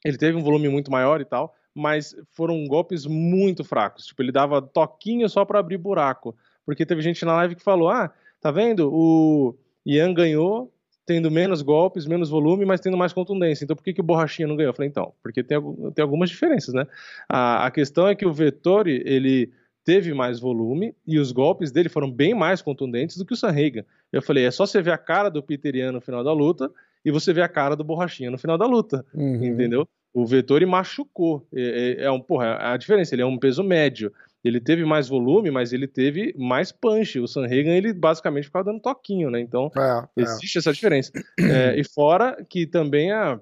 ele 0.05 0.19
teve 0.19 0.37
um 0.37 0.43
volume 0.43 0.69
muito 0.69 0.91
maior 0.91 1.23
e 1.23 1.25
tal, 1.25 1.57
mas 1.75 2.15
foram 2.33 2.67
golpes 2.67 3.07
muito 3.07 3.65
fracos. 3.65 4.07
Tipo, 4.07 4.23
ele 4.23 4.31
dava 4.31 4.61
toquinho 4.61 5.27
só 5.29 5.45
para 5.45 5.59
abrir 5.59 5.79
buraco. 5.79 6.37
Porque 6.67 6.85
teve 6.85 7.01
gente 7.01 7.25
na 7.25 7.35
live 7.37 7.55
que 7.55 7.63
falou: 7.63 7.89
ah, 7.89 8.13
tá 8.41 8.51
vendo? 8.51 8.93
O 8.93 9.57
Ian 9.87 10.13
ganhou 10.13 10.71
tendo 11.07 11.31
menos 11.31 11.63
golpes, 11.63 12.07
menos 12.07 12.31
volume, 12.31 12.65
mas 12.65 12.81
tendo 12.81 12.97
mais 12.97 13.13
contundência. 13.13 13.65
Então 13.65 13.77
por 13.77 13.83
que, 13.83 13.93
que 13.93 14.01
o 14.01 14.05
Borrachinha 14.05 14.49
não 14.49 14.57
ganhou? 14.57 14.71
Eu 14.71 14.75
falei, 14.75 14.89
então, 14.89 15.13
porque 15.23 15.43
tem, 15.43 15.59
tem 15.95 16.03
algumas 16.03 16.31
diferenças, 16.31 16.75
né? 16.75 16.87
A, 17.29 17.67
a 17.67 17.71
questão 17.71 18.09
é 18.09 18.15
que 18.15 18.27
o 18.27 18.33
Vettori, 18.33 19.03
ele 19.05 19.53
teve 19.85 20.15
mais 20.15 20.41
volume 20.41 20.95
e 21.07 21.19
os 21.19 21.31
golpes 21.31 21.71
dele 21.71 21.89
foram 21.89 22.11
bem 22.11 22.35
mais 22.35 22.63
contundentes 22.63 23.17
do 23.19 23.25
que 23.25 23.35
o 23.35 23.37
Sanhagen. 23.37 23.85
Eu 24.11 24.23
falei, 24.23 24.47
é 24.47 24.51
só 24.51 24.65
você 24.65 24.81
ver 24.81 24.93
a 24.93 24.99
cara 24.99 25.29
do 25.29 25.43
Peterian 25.43 25.93
no 25.93 26.01
final 26.01 26.25
da 26.25 26.33
luta 26.33 26.71
e 27.05 27.11
você 27.11 27.33
ver 27.33 27.43
a 27.43 27.49
cara 27.49 27.77
do 27.77 27.85
Borrachinha 27.85 28.31
no 28.31 28.39
final 28.39 28.57
da 28.57 28.67
luta, 28.67 29.05
uhum. 29.15 29.45
entendeu? 29.45 29.87
O 30.13 30.25
Vettori 30.25 30.65
machucou. 30.65 31.47
É, 31.53 31.97
é, 32.01 32.05
é 32.05 32.11
um, 32.11 32.21
porra, 32.21 32.57
a 32.73 32.77
diferença, 32.77 33.15
ele 33.15 33.23
é 33.23 33.27
um 33.27 33.37
peso 33.37 33.63
médio. 33.63 34.13
Ele 34.45 34.61
teve 34.61 34.85
mais 34.85 35.09
volume, 35.09 35.51
mas 35.51 35.73
ele 35.73 35.87
teve 35.87 36.35
mais 36.37 36.71
punch. 36.71 37.19
O 37.19 37.27
Sanhagen, 37.27 37.77
ele 37.77 37.93
basicamente 37.93 38.45
ficava 38.45 38.67
dando 38.67 38.81
toquinho, 38.81 39.31
né? 39.31 39.41
Então, 39.41 39.71
é, 39.77 40.21
é. 40.21 40.23
existe 40.23 40.57
é. 40.57 40.61
essa 40.61 40.73
diferença. 40.73 41.11
É, 41.41 41.79
e 41.79 41.85
fora 41.85 42.45
que 42.49 42.67
também 42.67 43.11
a, 43.11 43.41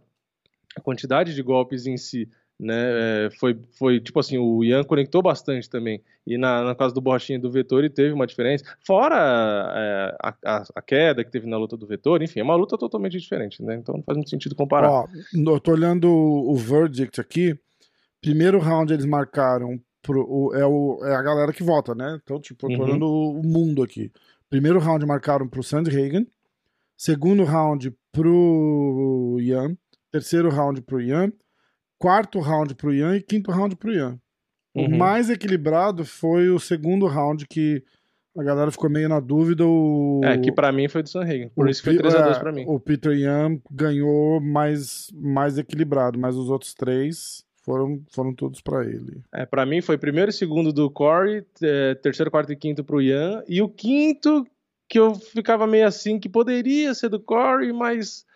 quantidade 0.83 1.35
de 1.35 1.43
golpes 1.43 1.87
em 1.87 1.97
si 1.97 2.29
né? 2.63 3.27
É, 3.27 3.31
foi, 3.39 3.59
foi 3.77 4.01
tipo 4.01 4.21
assim, 4.21 4.39
o 4.39 4.63
Ian 4.63 4.85
conectou 4.85 5.21
bastante 5.21 5.69
também. 5.69 6.01
E 6.25 6.39
na, 6.39 6.63
na 6.63 6.75
casa 6.75 6.95
do 6.95 7.01
Borrachinha 7.01 7.37
e 7.37 7.43
do 7.43 7.51
Vettori 7.51 7.91
teve 7.91 8.13
uma 8.13 8.27
diferença. 8.27 8.65
Fora 8.87 9.17
é, 9.75 10.17
a, 10.23 10.35
a, 10.45 10.65
a, 10.77 10.83
queda 10.83 11.25
que 11.25 11.31
teve 11.31 11.49
na 11.49 11.59
luta 11.59 11.77
do 11.77 11.87
Vettori, 11.87 12.25
enfim, 12.25 12.39
é 12.39 12.43
uma 12.45 12.55
luta 12.55 12.79
totalmente 12.79 13.19
diferente, 13.19 13.63
né? 13.63 13.75
Então 13.75 13.97
não 13.97 14.03
faz 14.05 14.17
muito 14.17 14.31
sentido 14.31 14.55
comparar. 14.55 14.91
Ó, 14.91 15.07
eu 15.35 15.61
tô 15.61 15.73
olhando 15.73 16.09
o, 16.09 16.53
o 16.53 16.57
verdict 16.57 17.21
aqui. 17.21 17.59
Primeiro 18.21 18.61
round 18.61 18.93
eles 18.93 19.05
marcaram 19.05 19.81
pro, 20.03 20.27
o, 20.29 20.55
é, 20.55 20.67
o, 20.67 21.01
é 21.05 21.15
a 21.15 21.23
galera 21.23 21.53
que 21.53 21.63
vota, 21.63 21.95
né? 21.95 22.21
Então, 22.23 22.41
tipo, 22.41 22.67
eu 22.67 22.77
tô 22.77 22.83
uhum. 22.83 22.89
olhando 22.89 23.07
o 23.07 23.43
mundo 23.43 23.83
aqui. 23.83 24.11
Primeiro 24.51 24.79
round 24.79 25.07
marcaram 25.07 25.49
pro 25.49 25.63
Sandy 25.63 25.91
Hagen. 25.91 26.27
Segundo 26.97 27.45
round 27.45 27.95
pro 28.11 29.39
Ian. 29.41 29.77
Terceiro 30.11 30.51
round 30.51 30.83
pro 30.83 31.01
Ian 31.01 31.33
quarto 32.03 32.41
round 32.41 32.75
pro 32.75 32.93
Ian 32.93 33.15
e 33.15 33.23
quinto 33.23 33.53
round 33.53 33.77
pro 33.77 33.93
Ian. 33.93 34.19
Uhum. 34.75 34.87
O 34.87 34.99
mais 34.99 35.31
equilibrado 35.31 36.05
foi 36.05 36.49
o 36.49 36.59
segundo 36.59 37.07
round 37.07 37.47
que 37.47 37.85
a 38.37 38.43
galera 38.43 38.73
ficou 38.73 38.91
meio 38.91 39.09
na 39.09 39.21
dúvida. 39.21 39.65
O... 39.65 40.21
É, 40.25 40.37
que 40.37 40.51
para 40.51 40.73
mim 40.73 40.89
foi 40.89 41.05
do 41.05 41.09
Sanhagen. 41.09 41.49
Por 41.51 41.67
o 41.67 41.71
isso 41.71 41.85
foi 41.85 41.97
3x2 41.97 42.37
é, 42.37 42.39
pra 42.41 42.51
mim. 42.51 42.65
O 42.67 42.81
Peter 42.81 43.13
Ian 43.13 43.61
ganhou 43.71 44.41
mais, 44.41 45.13
mais 45.15 45.59
equilibrado, 45.59 46.19
mas 46.19 46.35
os 46.35 46.51
outros 46.51 46.75
três 46.75 47.45
foram, 47.63 48.03
foram 48.11 48.35
todos 48.35 48.61
para 48.61 48.85
ele. 48.85 49.23
É, 49.33 49.47
para 49.47 49.65
mim 49.65 49.81
foi 49.81 49.97
primeiro 49.97 50.31
e 50.31 50.35
segundo 50.35 50.73
do 50.73 50.91
Corey, 50.91 51.45
é, 51.63 51.95
terceiro, 51.95 52.31
quarto 52.31 52.53
e 52.53 52.57
quinto 52.57 52.85
pro 52.85 53.01
Ian. 53.01 53.43
E 53.49 53.63
o 53.63 53.69
quinto, 53.69 54.47
que 54.89 54.99
eu 54.99 55.15
ficava 55.15 55.67
meio 55.67 55.87
assim, 55.87 56.19
que 56.19 56.29
poderia 56.29 56.93
ser 56.95 57.09
do 57.09 57.21
Corey, 57.21 57.73
mas 57.73 58.27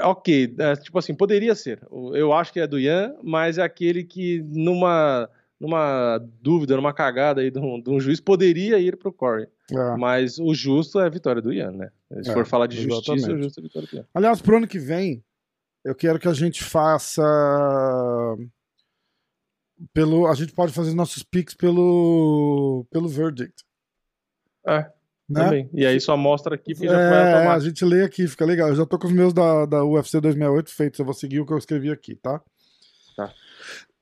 ok, 0.00 0.54
é, 0.58 0.76
tipo 0.76 0.98
assim, 0.98 1.14
poderia 1.14 1.54
ser. 1.54 1.80
Eu 2.14 2.32
acho 2.32 2.52
que 2.52 2.60
é 2.60 2.66
do 2.66 2.78
Ian, 2.78 3.14
mas 3.22 3.58
é 3.58 3.62
aquele 3.62 4.04
que 4.04 4.42
numa 4.42 5.28
numa 5.62 6.18
dúvida, 6.40 6.74
numa 6.74 6.92
cagada 6.92 7.40
aí 7.40 7.48
de 7.48 7.60
um, 7.60 7.80
de 7.80 7.88
um 7.88 8.00
juiz, 8.00 8.18
poderia 8.18 8.80
ir 8.80 8.96
pro 8.96 9.12
Corey. 9.12 9.46
É. 9.70 9.96
Mas 9.96 10.36
o 10.40 10.52
justo 10.52 10.98
é 10.98 11.06
a 11.06 11.08
vitória 11.08 11.40
do 11.40 11.52
Ian, 11.52 11.70
né? 11.70 11.90
Se 12.20 12.30
é, 12.30 12.32
for 12.32 12.44
falar 12.44 12.66
de 12.66 12.78
exatamente. 12.78 13.04
justiça, 13.06 13.32
o 13.32 13.40
justo 13.40 13.60
é 13.60 13.62
a 13.62 13.62
vitória 13.62 13.88
do 13.88 13.96
Ian. 13.96 14.04
Aliás, 14.12 14.42
pro 14.42 14.56
ano 14.56 14.66
que 14.66 14.80
vem, 14.80 15.22
eu 15.84 15.94
quero 15.94 16.18
que 16.18 16.28
a 16.28 16.32
gente 16.32 16.62
faça 16.62 17.22
pelo 19.92 20.26
a 20.26 20.34
gente 20.34 20.52
pode 20.52 20.72
fazer 20.72 20.94
nossos 20.94 21.22
picks 21.22 21.54
pelo 21.54 22.86
pelo 22.90 23.08
verdict. 23.08 23.64
É. 24.66 24.90
Né? 25.28 25.44
Também. 25.44 25.70
E 25.72 25.86
aí 25.86 26.00
só 26.00 26.16
mostra 26.16 26.54
aqui 26.54 26.74
porque 26.74 26.88
é, 26.88 26.90
já 26.90 27.42
foi 27.42 27.46
A 27.46 27.58
gente 27.58 27.84
lê 27.84 28.04
aqui, 28.04 28.28
fica 28.28 28.44
legal. 28.44 28.68
Eu 28.68 28.76
já 28.76 28.84
tô 28.84 28.98
com 28.98 29.06
os 29.06 29.12
meus 29.12 29.32
da, 29.32 29.64
da 29.64 29.84
UFC 29.84 30.20
2068 30.20 30.74
feitos. 30.74 30.98
Eu 30.98 31.06
vou 31.06 31.14
seguir 31.14 31.40
o 31.40 31.46
que 31.46 31.52
eu 31.52 31.58
escrevi 31.58 31.90
aqui, 31.90 32.14
tá? 32.16 32.40
Tá. 33.16 33.32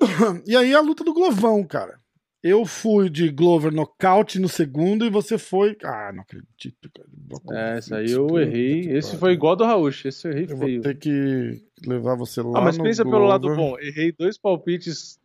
E 0.47 0.57
aí 0.57 0.75
a 0.75 0.81
luta 0.81 1.05
do 1.05 1.15
Glovão, 1.15 1.63
cara. 1.65 2.01
Eu 2.43 2.65
fui 2.65 3.11
de 3.11 3.29
Glover 3.29 3.71
nocaute 3.71 4.39
no 4.39 4.49
segundo 4.49 5.05
e 5.05 5.11
você 5.11 5.37
foi. 5.37 5.77
Ah, 5.85 6.11
não 6.13 6.23
acredito, 6.23 6.91
cara. 6.95 7.75
É, 7.75 7.79
esse 7.79 7.95
aí 7.95 8.11
eu 8.11 8.39
errei. 8.39 8.81
Esse 8.97 9.17
foi 9.19 9.33
igual 9.33 9.55
do 9.55 9.65
Raul. 9.65 9.91
Esse 9.91 10.27
eu 10.27 10.33
errei 10.33 10.47
eu 10.49 10.57
feio. 10.57 10.83
Vou 10.83 10.93
ter 10.93 10.99
que 10.99 11.63
levar 11.87 12.15
você 12.15 12.41
lá. 12.41 12.59
Ah, 12.59 12.63
mas 12.63 12.79
pensa 12.79 13.03
Glover. 13.03 13.19
pelo 13.19 13.29
lado 13.29 13.55
bom. 13.55 13.79
Errei 13.79 14.11
dois 14.13 14.39
palpites 14.39 15.21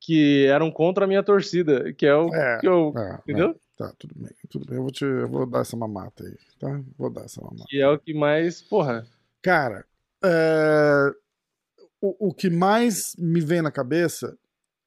que 0.00 0.46
eram 0.46 0.70
contra 0.70 1.04
a 1.04 1.08
minha 1.08 1.22
torcida, 1.22 1.92
que 1.92 2.06
é 2.06 2.14
o 2.14 2.32
é, 2.32 2.58
que 2.60 2.68
eu. 2.68 2.92
É, 2.96 3.14
entendeu? 3.16 3.50
É. 3.50 3.70
Tá, 3.76 3.92
tudo 3.98 4.14
bem, 4.14 4.30
tudo 4.48 4.66
bem. 4.66 4.76
Eu 4.76 4.82
vou, 4.82 4.90
te, 4.90 5.04
eu 5.04 5.28
vou 5.28 5.46
dar 5.46 5.60
essa 5.60 5.76
mamata 5.76 6.22
aí, 6.22 6.36
tá? 6.58 6.82
Vou 6.98 7.10
dar 7.10 7.24
essa 7.24 7.40
mamata. 7.40 7.64
Que 7.66 7.80
é 7.80 7.88
o 7.88 7.98
que 7.98 8.12
mais, 8.12 8.60
porra. 8.60 9.06
Cara, 9.42 9.86
é... 10.22 11.14
o, 12.00 12.28
o 12.28 12.34
que 12.34 12.50
mais 12.50 13.16
me 13.18 13.40
vem 13.40 13.62
na 13.62 13.70
cabeça 13.70 14.36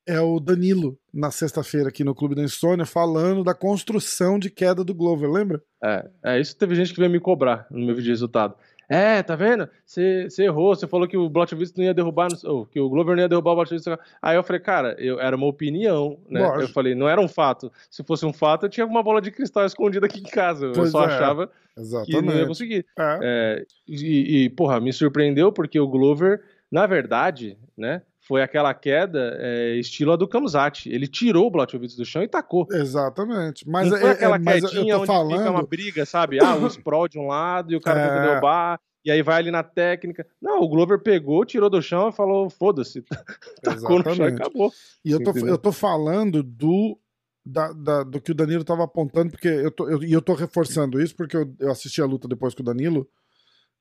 é 0.06 0.20
o 0.20 0.40
Danilo, 0.40 0.98
na 1.14 1.32
sexta-feira 1.32 1.90
aqui 1.90 2.04
no 2.04 2.16
Clube 2.16 2.36
da 2.36 2.44
Insônia, 2.44 2.86
falando 2.86 3.44
da 3.44 3.54
construção 3.54 4.38
de 4.38 4.50
queda 4.50 4.84
do 4.84 4.94
Glover, 4.94 5.30
lembra? 5.30 5.62
É, 5.84 6.10
é 6.24 6.40
isso 6.40 6.58
teve 6.58 6.76
gente 6.76 6.94
que 6.94 7.00
veio 7.00 7.12
me 7.12 7.20
cobrar 7.20 7.66
no 7.70 7.80
meu 7.80 7.96
vídeo 7.96 8.04
de 8.04 8.10
resultado. 8.10 8.56
É, 8.90 9.24
tá 9.24 9.36
vendo? 9.36 9.68
Você 9.86 10.28
errou, 10.40 10.76
você 10.76 10.86
falou 10.86 11.08
que 11.08 11.18
o 11.18 11.30
Blachowicz 11.30 11.74
não 11.74 11.84
ia 11.84 11.94
derrubar, 11.94 12.28
ou 12.44 12.66
que 12.66 12.80
o 12.80 12.90
Glover 12.90 13.16
não 13.16 13.24
ia 13.24 13.30
derrubar 13.30 13.52
o 13.52 13.56
Blachowicz. 13.56 13.86
Aí 14.22 14.36
eu 14.36 14.44
falei, 14.44 14.60
cara, 14.60 14.96
eu, 15.00 15.20
era 15.20 15.36
uma 15.36 15.48
opinião, 15.48 16.20
né? 16.30 16.42
Lógico. 16.42 16.62
Eu 16.62 16.68
falei, 16.70 16.94
não 16.94 17.08
era 17.08 17.20
um 17.20 17.28
fato. 17.28 17.72
Se 17.90 18.04
fosse 18.04 18.26
um 18.26 18.34
fato, 18.34 18.66
eu 18.66 18.70
tinha 18.70 18.86
uma 18.86 19.02
bola 19.02 19.22
de 19.22 19.32
cristal 19.32 19.66
escondida 19.66 20.06
aqui 20.06 20.20
em 20.20 20.24
casa. 20.24 20.72
Pois 20.76 20.88
eu 20.88 20.92
só 20.92 21.04
é. 21.04 21.06
achava 21.08 21.50
Exatamente. 21.78 22.12
que 22.12 22.22
não 22.22 22.36
ia 22.36 22.46
conseguir. 22.46 22.86
É. 23.00 23.20
É, 23.24 23.66
e, 23.88 24.44
e, 24.44 24.50
porra, 24.50 24.80
me 24.80 24.92
surpreendeu 24.92 25.52
porque 25.52 25.80
o 25.80 25.88
Glover, 25.88 26.42
na 26.72 26.86
verdade, 26.86 27.58
né? 27.78 28.02
Foi 28.26 28.42
aquela 28.42 28.74
queda 28.74 29.38
é, 29.40 29.76
estilo 29.76 30.14
a 30.14 30.16
do 30.16 30.28
Kamzat. 30.28 30.90
Ele 30.90 31.08
tirou 31.08 31.48
o 31.48 31.52
Blachowicz 31.52 31.96
do 31.96 32.06
chão 32.06 32.24
e 32.24 32.28
tacou. 32.28 32.66
Exatamente. 32.72 33.68
Mas 33.68 33.92
não 33.92 33.98
foi 33.98 34.10
é, 34.10 34.12
aquela 34.14 34.38
é, 34.38 34.40
quedinha 34.40 34.98
onde 34.98 35.08
falando... 35.08 35.38
fica 35.38 35.52
uma 35.52 35.64
briga, 35.64 36.06
sabe? 36.06 36.40
Ah, 36.42 36.56
o 36.56 36.66
sprawl 36.68 37.08
de 37.10 37.20
um 37.20 37.28
lado 37.28 37.74
e 37.74 37.76
o 37.76 37.82
cara 37.82 38.00
é... 38.02 38.08
tenta 38.08 38.22
derrubar. 38.22 38.80
E 39.06 39.12
aí 39.12 39.22
vai 39.22 39.40
ali 39.40 39.52
na 39.52 39.64
técnica. 39.64 40.26
Não, 40.42 40.62
o 40.62 40.70
Glover 40.70 41.00
pegou, 41.00 41.44
tirou 41.44 41.70
do 41.70 41.82
chão 41.82 42.08
e 42.08 42.14
falou: 42.14 42.50
foda-se. 42.50 43.04
Tacou 43.62 44.02
no 44.02 44.16
chão 44.16 44.26
e 44.26 44.32
acabou. 44.32 44.72
E 45.04 45.12
eu 45.12 45.22
tô, 45.22 45.38
eu 45.38 45.58
tô 45.58 45.72
falando 45.74 46.42
do 46.42 46.98
da, 47.46 47.74
da, 47.74 48.04
do 48.04 48.22
que 48.22 48.32
o 48.32 48.36
Danilo 48.36 48.62
estava 48.62 48.86
apontando, 48.86 49.32
porque 49.32 49.50
eu 49.50 49.70
tô, 49.70 49.90
eu, 49.90 50.02
e 50.02 50.14
eu 50.14 50.22
tô 50.22 50.34
reforçando 50.34 51.02
isso, 51.02 51.14
porque 51.14 51.36
eu, 51.36 51.54
eu 51.60 51.72
assisti 51.72 52.02
a 52.02 52.06
luta 52.06 52.26
depois 52.26 52.56
com 52.56 52.62
o 52.62 52.66
Danilo, 52.66 53.06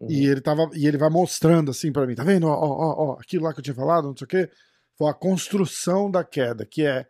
Uhum. 0.03 0.11
E 0.11 0.27
ele 0.27 0.41
tava. 0.41 0.69
E 0.75 0.87
ele 0.87 0.99
vai 0.99 1.09
mostrando 1.09 1.71
assim 1.71 1.93
para 1.93 2.07
mim, 2.07 2.15
tá 2.15 2.25
vendo? 2.25 2.49
Ó, 2.49 2.55
ó, 2.55 3.11
ó, 3.11 3.21
aquilo 3.21 3.45
lá 3.45 3.53
que 3.53 3.61
eu 3.61 3.65
tinha 3.65 3.75
falado, 3.75 4.09
não 4.09 4.17
sei 4.17 4.25
o 4.25 4.29
quê. 4.29 4.51
Foi 4.99 5.09
a 5.09 5.15
construção 5.15 6.11
da 6.11 6.25
queda, 6.25 6.67
que 6.67 6.85
é, 6.85 7.07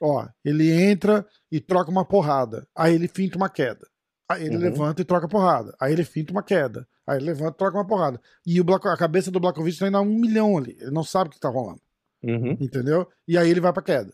ó, 0.00 0.26
ele 0.44 0.70
entra 0.70 1.26
e 1.50 1.60
troca 1.60 1.90
uma 1.90 2.04
porrada. 2.04 2.66
Aí 2.76 2.94
ele 2.94 3.08
finta 3.08 3.36
uma 3.36 3.48
queda. 3.48 3.86
Aí 4.30 4.44
ele 4.44 4.56
uhum. 4.56 4.62
levanta 4.62 5.02
e 5.02 5.04
troca 5.04 5.28
porrada. 5.28 5.74
Aí 5.80 5.92
ele 5.92 6.04
finta 6.04 6.32
uma 6.32 6.42
queda. 6.42 6.86
Aí 7.06 7.16
ele 7.16 7.26
levanta 7.26 7.52
e 7.52 7.58
troca 7.58 7.76
uma 7.76 7.86
porrada. 7.86 8.20
E 8.46 8.60
o 8.60 8.64
Black, 8.64 8.86
a 8.86 8.96
cabeça 8.96 9.30
do 9.30 9.40
Blakovic 9.40 9.78
tá 9.78 9.88
indo 9.88 9.96
a 9.96 10.00
um 10.00 10.14
milhão 10.14 10.56
ali. 10.56 10.76
Ele 10.80 10.90
não 10.90 11.02
sabe 11.02 11.30
o 11.30 11.32
que 11.32 11.40
tá 11.40 11.48
rolando. 11.48 11.80
Uhum. 12.22 12.56
Entendeu? 12.60 13.08
E 13.26 13.36
aí 13.36 13.50
ele 13.50 13.60
vai 13.60 13.72
pra 13.72 13.82
queda. 13.82 14.12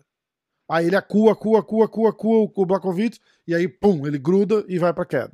Aí 0.71 0.87
ele 0.87 0.97
acua, 0.97 1.33
acua, 1.33 1.61
acua, 1.61 1.85
acua, 1.85 2.11
acua 2.11 2.51
o 2.55 2.67
Blakovic. 2.67 3.19
E 3.47 3.55
aí, 3.55 3.69
pum, 3.69 4.07
ele 4.07 4.19
gruda 4.19 4.65
e 4.69 4.79
vai 4.79 4.95
pra 4.95 5.05
queda. 5.05 5.33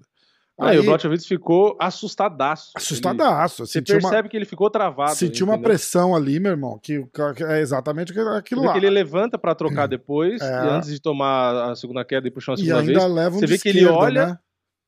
Aí, 0.61 0.79
o 0.79 0.85
Blachowicz 0.85 1.27
ficou 1.27 1.77
assustadaço. 1.81 2.73
Assustadaço. 2.77 3.63
Ele, 3.63 3.69
você 3.69 3.83
percebe 3.83 4.17
uma, 4.17 4.29
que 4.29 4.37
ele 4.37 4.45
ficou 4.45 4.71
travado. 4.71 5.15
Sentiu 5.15 5.47
uma 5.47 5.59
pressão 5.59 6.15
ali, 6.15 6.39
meu 6.39 6.53
irmão, 6.53 6.79
que, 6.83 7.05
que 7.35 7.45
é 7.45 7.61
exatamente 7.61 8.13
aquilo 8.13 8.63
lá. 8.63 8.73
que 8.73 8.79
ele 8.79 8.91
levanta 8.91 9.39
para 9.39 9.55
trocar 9.55 9.87
depois, 9.87 10.41
é. 10.41 10.69
antes 10.71 10.91
de 10.91 11.01
tomar 11.01 11.71
a 11.71 11.75
segunda 11.75 12.05
queda 12.05 12.29
e 12.29 12.31
puxar 12.31 12.55
a 12.55 12.57
segunda 12.57 12.77
e 12.77 12.81
ainda 12.81 13.01
vez. 13.01 13.13
Leva 13.13 13.37
um 13.37 13.41
você 13.41 13.47
vê 13.47 13.59
que 13.59 13.69
ele 13.69 13.87
olha, 13.87 14.27
né? 14.27 14.39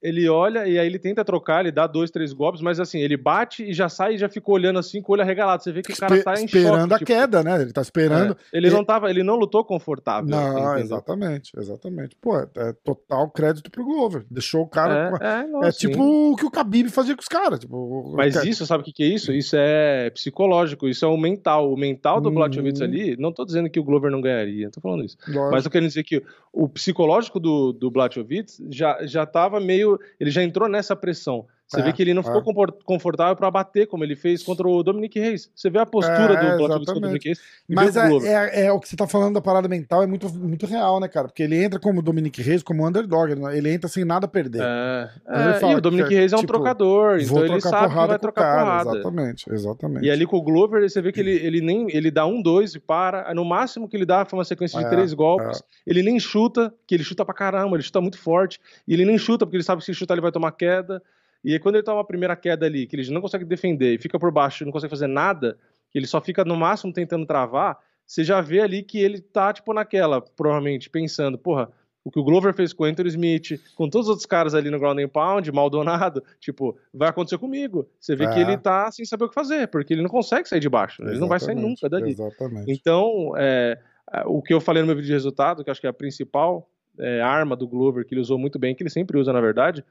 Ele 0.03 0.29
olha 0.29 0.67
e 0.67 0.79
aí 0.79 0.87
ele 0.87 0.99
tenta 0.99 1.25
trocar, 1.25 1.61
ele 1.61 1.73
dá 1.73 1.87
dois, 1.87 2.11
três 2.11 2.33
golpes, 2.33 2.61
mas 2.61 2.81
assim, 2.81 2.99
ele 2.99 3.17
bate 3.17 3.63
e 3.63 3.73
já 3.73 3.89
sai 3.89 4.15
e 4.15 4.19
já 4.19 4.29
fica 4.29 4.51
olhando 4.51 4.79
assim 4.79 5.01
com 5.01 5.13
o 5.13 5.15
olho 5.15 5.23
arregalado. 5.23 5.63
Você 5.63 5.73
vê 5.73 5.83
que 5.83 5.93
o 5.93 5.97
cara 5.97 6.23
tá 6.23 6.41
em 6.41 6.45
Esperando 6.45 6.81
choque, 6.81 6.95
a 6.95 6.99
tipo, 6.99 7.13
queda, 7.13 7.43
né? 7.43 7.63
Ele 7.63 7.73
tá 7.73 7.81
esperando. 7.81 8.37
É, 8.53 8.57
ele, 8.57 8.71
não 8.71 8.85
tava, 8.85 9.09
ele 9.09 9.23
não 9.23 9.37
lutou 9.37 9.65
confortável. 9.65 10.29
Não, 10.29 10.59
entendeu? 10.59 10.79
exatamente, 10.79 11.53
exatamente. 11.57 12.17
Pô, 12.21 12.37
é, 12.37 12.49
é, 12.57 12.73
total 12.85 13.31
crédito 13.31 13.71
pro 13.71 13.85
Glover. 13.85 14.25
Deixou 14.31 14.63
o 14.63 14.69
cara. 14.69 15.13
É, 15.21 15.27
é, 15.27 15.47
não, 15.47 15.63
é 15.63 15.71
tipo 15.71 16.03
o 16.03 16.37
que 16.37 16.45
o 16.45 16.51
Khabib 16.51 16.89
fazia 16.91 17.15
com 17.15 17.23
os 17.23 17.29
caras. 17.29 17.61
Tipo, 17.61 18.15
mas 18.17 18.35
isso, 18.45 18.67
sabe 18.67 18.83
o 18.83 18.85
que, 18.85 18.93
que 18.93 19.03
é 19.03 19.07
isso? 19.07 19.33
Isso 19.33 19.57
é 19.57 20.11
psicológico, 20.11 20.89
isso 20.89 21.05
é 21.05 21.09
o 21.09 21.17
mental. 21.17 21.73
O 21.73 21.77
mental 21.77 22.21
do 22.21 22.29
hum... 22.29 22.35
Blachowicz 22.35 22.81
ali, 22.81 23.17
não 23.17 23.33
tô 23.33 23.45
dizendo 23.45 23.71
que 23.71 23.79
o 23.79 23.85
Glover 23.85 24.11
não 24.11 24.21
ganharia, 24.21 24.71
tô 24.71 24.81
falando 24.81 25.05
isso. 25.05 25.17
Lógico. 25.29 25.51
Mas 25.51 25.65
eu 25.65 25.71
quero 25.71 25.87
dizer 25.87 26.03
que 26.03 26.23
o 26.53 26.69
psicológico 26.69 27.41
do, 27.41 27.73
do 27.73 27.91
Blachowicz 27.91 28.63
já, 28.71 28.99
já 29.07 29.25
tava 29.25 29.59
meio. 29.61 29.92
Ele 30.21 30.31
já 30.31 30.43
entrou 30.43 30.69
nessa 30.69 30.95
pressão. 30.95 31.47
Você 31.73 31.81
é, 31.81 31.85
vê 31.85 31.93
que 31.93 32.03
ele 32.03 32.13
não 32.13 32.21
é. 32.21 32.25
ficou 32.25 32.43
confortável 32.85 33.35
para 33.35 33.51
bater 33.51 33.87
como 33.87 34.05
ele 34.05 34.15
fez 34.15 34.43
contra 34.43 34.69
o 34.69 34.83
Dominic 34.83 35.19
Reis. 35.19 35.51
Você 35.57 35.71
vê 35.71 35.79
a 35.79 35.87
postura 35.87 36.35
é, 36.35 36.51
do 36.51 36.57
Blachowicz 36.59 36.77
contra 36.77 36.97
o 36.97 37.01
Dominic 37.01 37.25
Reis. 37.29 37.41
Mas 37.67 37.97
é, 37.97 38.11
é, 38.27 38.67
é, 38.67 38.73
o 38.73 38.79
que 38.79 38.89
você 38.89 38.95
tá 38.95 39.09
falando 39.09 39.35
da 39.35 39.41
parada 39.41 39.67
mental 39.69 40.03
é 40.03 40.07
muito, 40.07 40.29
muito 40.35 40.67
real, 40.67 41.01
né, 41.01 41.09
cara? 41.09 41.29
Porque 41.29 41.43
ele 41.43 41.65
entra 41.65 41.81
como 41.81 42.03
Dominic 42.03 42.43
Reis, 42.43 42.63
como 42.63 42.87
underdog. 42.87 43.33
Ele 43.55 43.73
entra 43.73 43.89
sem 43.89 44.05
nada 44.05 44.27
a 44.27 44.29
perder. 44.29 44.63
É, 44.63 45.11
é 45.27 45.55
fala, 45.55 45.73
e 45.73 45.77
o 45.77 45.81
Dominic 45.81 46.15
Reis 46.15 46.33
é 46.35 46.37
um 46.37 46.41
tipo, 46.41 46.53
trocador, 46.53 47.19
então 47.19 47.43
ele 47.43 47.61
sabe 47.63 47.89
que 47.89 48.07
vai 48.07 48.19
trocar 48.19 48.43
cara, 48.43 48.61
porrada. 48.61 48.91
Exatamente, 48.91 49.51
exatamente. 49.51 50.05
E 50.05 50.11
ali 50.11 50.27
com 50.27 50.37
o 50.37 50.43
Glover, 50.43 50.89
você 50.89 51.01
vê 51.01 51.11
que 51.11 51.21
ele, 51.21 51.33
ele 51.33 51.63
nem 51.63 51.87
ele 51.91 52.11
dá 52.11 52.27
um, 52.27 52.43
dois 52.43 52.75
e 52.75 52.81
para. 52.81 53.33
No 53.33 53.47
máximo 53.47 53.89
que 53.89 53.97
ele 53.97 54.05
dá 54.05 54.27
foi 54.27 54.39
uma 54.39 54.45
sequência 54.45 54.79
de 54.79 54.85
é, 54.85 54.91
três 54.91 55.15
golpes. 55.15 55.63
Ele 55.87 56.03
nem 56.03 56.21
chuta, 56.21 56.73
que 56.87 56.95
ele 56.95 57.03
chuta 57.05 57.25
pra 57.25 57.35
caramba, 57.35 57.77
ele 57.77 57.83
chuta 57.83 58.01
muito 58.01 58.19
forte. 58.19 58.61
E 58.87 58.93
ele 58.93 59.07
nem 59.07 59.17
chuta, 59.17 59.47
porque 59.47 59.57
ele 59.57 59.65
sabe 59.65 59.81
que 59.81 59.87
se 59.87 59.95
chutar 59.95 60.15
ele 60.15 60.21
vai 60.21 60.33
tomar 60.33 60.53
queda. 60.53 61.03
E 61.45 61.53
aí, 61.53 61.59
quando 61.59 61.77
ele 61.77 61.85
toma 61.85 62.01
a 62.01 62.05
primeira 62.05 62.37
queda 62.37 62.67
ali, 62.67 62.87
que 62.87 62.95
ele 62.97 63.11
não 63.11 63.21
consegue 63.21 63.45
defender 63.45 63.95
e 63.95 63.99
fica 63.99 64.19
por 64.19 64.31
baixo, 64.31 64.65
não 64.65 64.73
consegue 64.73 64.91
fazer 64.91 65.07
nada, 65.09 65.59
ele 65.95 66.07
só 66.07 66.21
fica 66.21 66.45
no 66.45 66.57
máximo 66.57 66.93
tentando 66.93 67.27
travar, 67.27 67.79
você 68.07 68.23
já 68.25 68.41
vê 68.41 68.61
ali 68.61 68.83
que 68.83 68.99
ele 68.99 69.21
tá, 69.21 69.53
tipo, 69.53 69.73
naquela, 69.75 70.21
provavelmente, 70.21 70.89
pensando, 70.91 71.37
porra, 71.39 71.71
O 72.05 72.11
que 72.11 72.19
o 72.19 72.25
Glover 72.25 72.53
fez 72.53 72.73
com 72.73 72.83
o 72.83 72.87
Anthony 72.87 73.11
Smith, 73.11 73.61
com 73.77 73.89
todos 73.89 74.07
os 74.09 74.11
outros 74.11 74.27
caras 74.27 74.57
ali 74.57 74.69
no 74.71 74.79
Ground 74.81 74.99
and 74.99 75.09
Pound, 75.09 75.53
Maldonado, 75.53 76.21
tipo, 76.41 76.77
vai 76.93 77.09
acontecer 77.09 77.39
comigo. 77.39 77.89
Você 78.01 78.17
vê 78.17 78.25
É. 78.25 78.33
que 78.33 78.41
ele 78.41 78.57
tá 78.59 78.91
sem 78.91 79.05
saber 79.05 79.27
o 79.27 79.29
que 79.29 79.35
fazer, 79.35 79.69
porque 79.69 79.95
ele 79.95 80.03
não 80.03 80.11
consegue 80.11 80.49
sair 80.49 80.59
de 80.59 80.69
baixo. 80.69 81.01
Ele 81.05 81.21
não 81.21 81.29
vai 81.29 81.39
sair 81.39 81.55
nunca 81.55 81.89
dali. 81.89 82.11
Exatamente. 82.11 82.73
Então, 82.73 83.35
é, 83.37 83.79
o 84.27 84.43
que 84.43 84.53
eu 84.53 84.61
falei 84.61 84.83
no 84.83 84.87
meu 84.89 84.97
vídeo 84.97 85.07
de 85.07 85.13
resultado, 85.13 85.63
que 85.63 85.71
acho 85.71 85.81
que 85.81 85.87
é 85.87 85.91
a 85.91 85.93
principal 85.93 86.69
é, 86.99 87.21
arma 87.23 87.55
do 87.55 87.69
Glover, 87.69 88.05
que 88.05 88.15
ele 88.15 88.21
usou 88.21 88.37
muito 88.37 88.59
bem, 88.59 88.75
que 88.75 88.83
ele 88.83 88.91
sempre 88.91 89.17
usa, 89.17 89.33
na 89.33 89.41
verdade, 89.41 89.85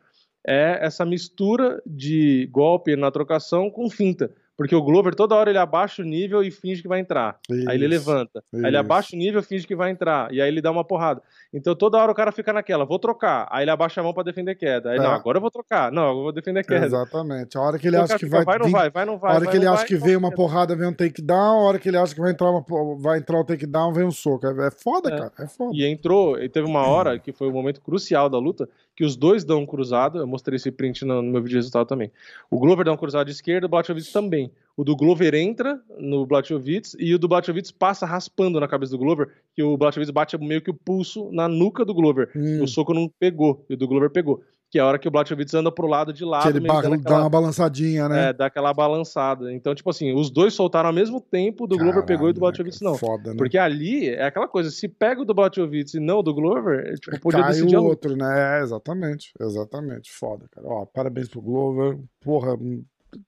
é 0.46 0.80
essa 0.82 1.06
mistura 1.06 1.82
de 1.86 2.48
golpe 2.52 2.96
na 2.96 3.12
trocação 3.12 3.70
com 3.70 3.90
finta. 3.90 4.32
Porque 4.58 4.76
o 4.76 4.82
Glover, 4.84 5.16
toda 5.16 5.34
hora, 5.34 5.50
ele 5.50 5.58
abaixa 5.58 6.04
o 6.04 6.06
nível 6.06 6.44
e 6.44 6.52
finge 6.52 6.84
que 6.84 6.88
vai 6.88 7.00
entrar. 7.00 7.40
Aí 7.68 7.76
ele 7.82 7.96
Isso, 7.96 8.08
levanta. 8.08 8.44
Aí 8.54 8.60
ele 8.60 8.68
isso. 8.70 8.78
abaixa 8.78 9.16
o 9.16 9.18
nível, 9.18 9.42
finge 9.42 9.66
que 9.66 9.76
vai 9.76 9.90
entrar. 9.90 10.32
E 10.32 10.40
aí 10.40 10.48
ele 10.48 10.62
dá 10.62 10.70
uma 10.70 10.84
porrada. 10.84 11.20
Então 11.52 11.74
toda 11.74 11.98
hora 11.98 12.12
o 12.12 12.14
cara 12.16 12.32
fica 12.32 12.54
naquela, 12.54 12.86
vou 12.86 13.00
trocar. 13.00 13.48
Aí 13.50 13.64
ele 13.64 13.72
abaixa 13.72 14.02
a 14.02 14.04
mão 14.04 14.14
pra 14.14 14.22
defender 14.22 14.54
queda. 14.54 14.92
Aí, 14.92 14.98
É. 15.00 15.02
não, 15.02 15.10
agora 15.10 15.38
eu 15.38 15.42
vou 15.42 15.50
trocar. 15.50 15.92
Não, 15.92 16.10
eu 16.10 16.16
vou 16.16 16.32
defender 16.32 16.64
queda. 16.64 16.86
Exatamente. 16.86 17.58
A 17.58 17.62
hora 17.62 17.80
que 17.80 17.88
ele 17.88 17.96
Então 17.96 18.06
acha 18.06 18.20
que 18.20 18.26
fica, 18.26 18.44
vai, 18.44 18.46
vai, 18.46 18.60
não 18.60 18.70
vai, 18.72 18.90
vai, 18.92 19.06
não 19.06 19.18
vai. 19.18 19.32
a 19.32 19.36
hora 19.36 19.46
vai, 19.46 19.52
que 19.52 19.58
ele 19.58 19.66
acha 19.66 19.78
vai, 19.78 19.86
que 19.88 19.96
vem 19.96 20.16
uma 20.16 20.32
porrada, 20.32 20.76
vem 20.76 20.88
um 20.90 20.94
takedown. 20.94 21.60
A 21.60 21.64
hora 21.64 21.80
que 21.80 21.90
ele 21.90 21.98
acha 21.98 22.14
que 22.14 22.22
vai 22.22 22.30
entrar, 22.32 22.52
uma, 22.52 22.64
vai 23.00 23.18
entrar 23.18 23.40
o 23.40 23.44
takedown, 23.44 23.92
vem 23.94 24.06
um 24.06 24.12
soco. 24.12 24.46
É, 24.46 24.68
é 24.68 24.70
foda, 24.72 25.10
É. 25.12 25.18
cara. 25.18 25.32
É 25.40 25.48
foda. 25.48 25.72
E 25.76 25.84
entrou, 25.88 26.38
e 26.40 26.48
teve 26.48 26.68
uma 26.68 26.86
hora 26.86 27.18
que 27.18 27.32
foi 27.32 27.48
o 27.48 27.52
momento 27.52 27.82
crucial 27.82 28.30
da 28.30 28.38
luta, 28.38 28.70
que 29.02 29.06
os 29.06 29.16
dois 29.16 29.44
dão 29.44 29.62
um 29.62 29.66
cruzado. 29.66 30.20
Eu 30.20 30.28
mostrei 30.28 30.58
esse 30.58 30.72
print 30.72 31.04
no, 31.04 31.24
meu 31.24 31.42
vídeo 31.42 31.50
de 31.50 31.56
resultado 31.56 31.88
também. 31.88 32.12
O 32.52 32.60
Glover 32.60 32.86
dá 32.86 32.94
um 32.94 32.98
cruzado 32.98 33.26
de 33.26 33.32
esquerda, 33.32 33.66
o 33.66 33.70
Blachowicz 33.70 34.12
também. 34.12 34.52
O 34.78 34.84
do 34.84 34.96
Glover 34.96 35.34
entra 35.34 35.82
no 35.98 36.24
Blachowicz 36.24 36.96
e 37.00 37.16
o 37.16 37.18
do 37.18 37.28
Blachowicz 37.28 37.72
passa 37.72 38.06
raspando 38.06 38.60
na 38.60 38.68
cabeça 38.68 38.92
do 38.92 39.00
Glover, 39.00 39.30
que 39.56 39.64
o 39.64 39.76
Blachowicz 39.76 40.12
bate 40.12 40.38
meio 40.38 40.62
que 40.62 40.70
o 40.70 40.74
pulso 40.76 41.32
na 41.32 41.48
nuca 41.48 41.84
do 41.84 41.96
Glover. 41.96 42.30
Hum, 42.36 42.62
O 42.62 42.68
soco 42.68 42.94
não 42.94 43.10
pegou, 43.20 43.66
e 43.68 43.74
o 43.74 43.78
do 43.78 43.88
Glover 43.88 44.12
pegou. 44.12 44.44
Que 44.72 44.80
é 44.80 44.82
a 44.82 44.86
hora 44.86 44.98
que 44.98 45.06
o 45.06 45.12
Blachowicz 45.12 45.54
anda 45.54 45.70
pro 45.70 45.86
lado 45.86 46.14
de 46.14 46.24
lado, 46.24 46.44
que 46.44 46.58
ele 46.58 46.66
ba- 46.66 46.82
dá 46.82 46.96
aquela- 46.96 47.20
uma 47.24 47.30
balançadinha, 47.30 48.08
né? 48.08 48.30
é, 48.30 48.34
dá 48.34 48.46
aquela 48.46 48.74
balançada. 48.74 49.52
Então, 49.54 49.76
tipo 49.76 49.90
assim, 49.90 50.14
os 50.14 50.30
dois 50.32 50.54
soltaram 50.54 50.88
ao 50.88 50.96
mesmo 50.96 51.20
tempo, 51.20 51.68
do 51.68 51.78
Glover 51.78 52.06
pegou 52.06 52.28
e 52.28 52.32
o 52.32 52.34
do 52.34 52.40
Caralho, 52.40 52.56
Blachowicz 52.56 52.80
não. 52.80 52.96
Foda, 52.98 53.32
né? 53.32 53.36
Porque 53.38 53.58
ali 53.58 54.08
é 54.08 54.24
aquela 54.24 54.48
coisa, 54.48 54.72
se 54.72 54.88
pega 54.88 55.22
o 55.22 55.26
do 55.26 55.34
Blachowicz 55.34 55.94
e 55.94 56.00
não 56.00 56.20
o 56.20 56.24
do 56.24 56.34
Glover, 56.34 56.88
é, 56.88 56.94
tipo, 56.94 57.20
podia 57.20 57.42
Cai 57.42 57.52
decidir 57.52 57.76
o 57.76 57.84
outro, 57.84 58.16
né? 58.16 58.60
É, 58.60 58.64
exatamente. 58.64 59.34
Exatamente. 59.38 60.10
Foda, 60.10 60.46
cara. 60.50 60.66
Ó, 60.66 60.86
parabéns 60.86 61.28
pro 61.28 61.42
Glover. 61.42 62.00
Porra, 62.22 62.54
hum, 62.54 62.82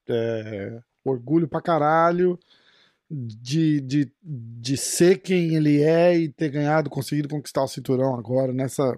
é, 0.07 0.79
orgulho 1.03 1.45
pra 1.49 1.59
caralho 1.61 2.39
de, 3.11 3.81
de, 3.81 4.11
de 4.23 4.77
ser 4.77 5.17
quem 5.17 5.55
ele 5.55 5.81
é 5.83 6.17
e 6.17 6.29
ter 6.29 6.47
ganhado, 6.49 6.89
conseguido 6.89 7.27
conquistar 7.27 7.63
o 7.63 7.67
cinturão 7.67 8.15
agora 8.15 8.53
nessa, 8.53 8.97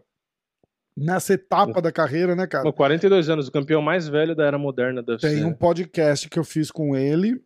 nessa 0.97 1.33
etapa 1.33 1.81
da 1.81 1.91
carreira, 1.91 2.35
né, 2.35 2.47
cara? 2.47 2.63
Com 2.63 2.71
42 2.73 3.29
anos, 3.29 3.47
o 3.47 3.51
campeão 3.51 3.81
mais 3.81 4.07
velho 4.07 4.35
da 4.35 4.45
era 4.45 4.57
moderna 4.57 5.01
da 5.03 5.13
UFC. 5.13 5.27
Tem 5.29 5.43
um 5.45 5.53
podcast 5.53 6.29
que 6.29 6.39
eu 6.39 6.43
fiz 6.43 6.71
com 6.71 6.95
ele 6.95 7.41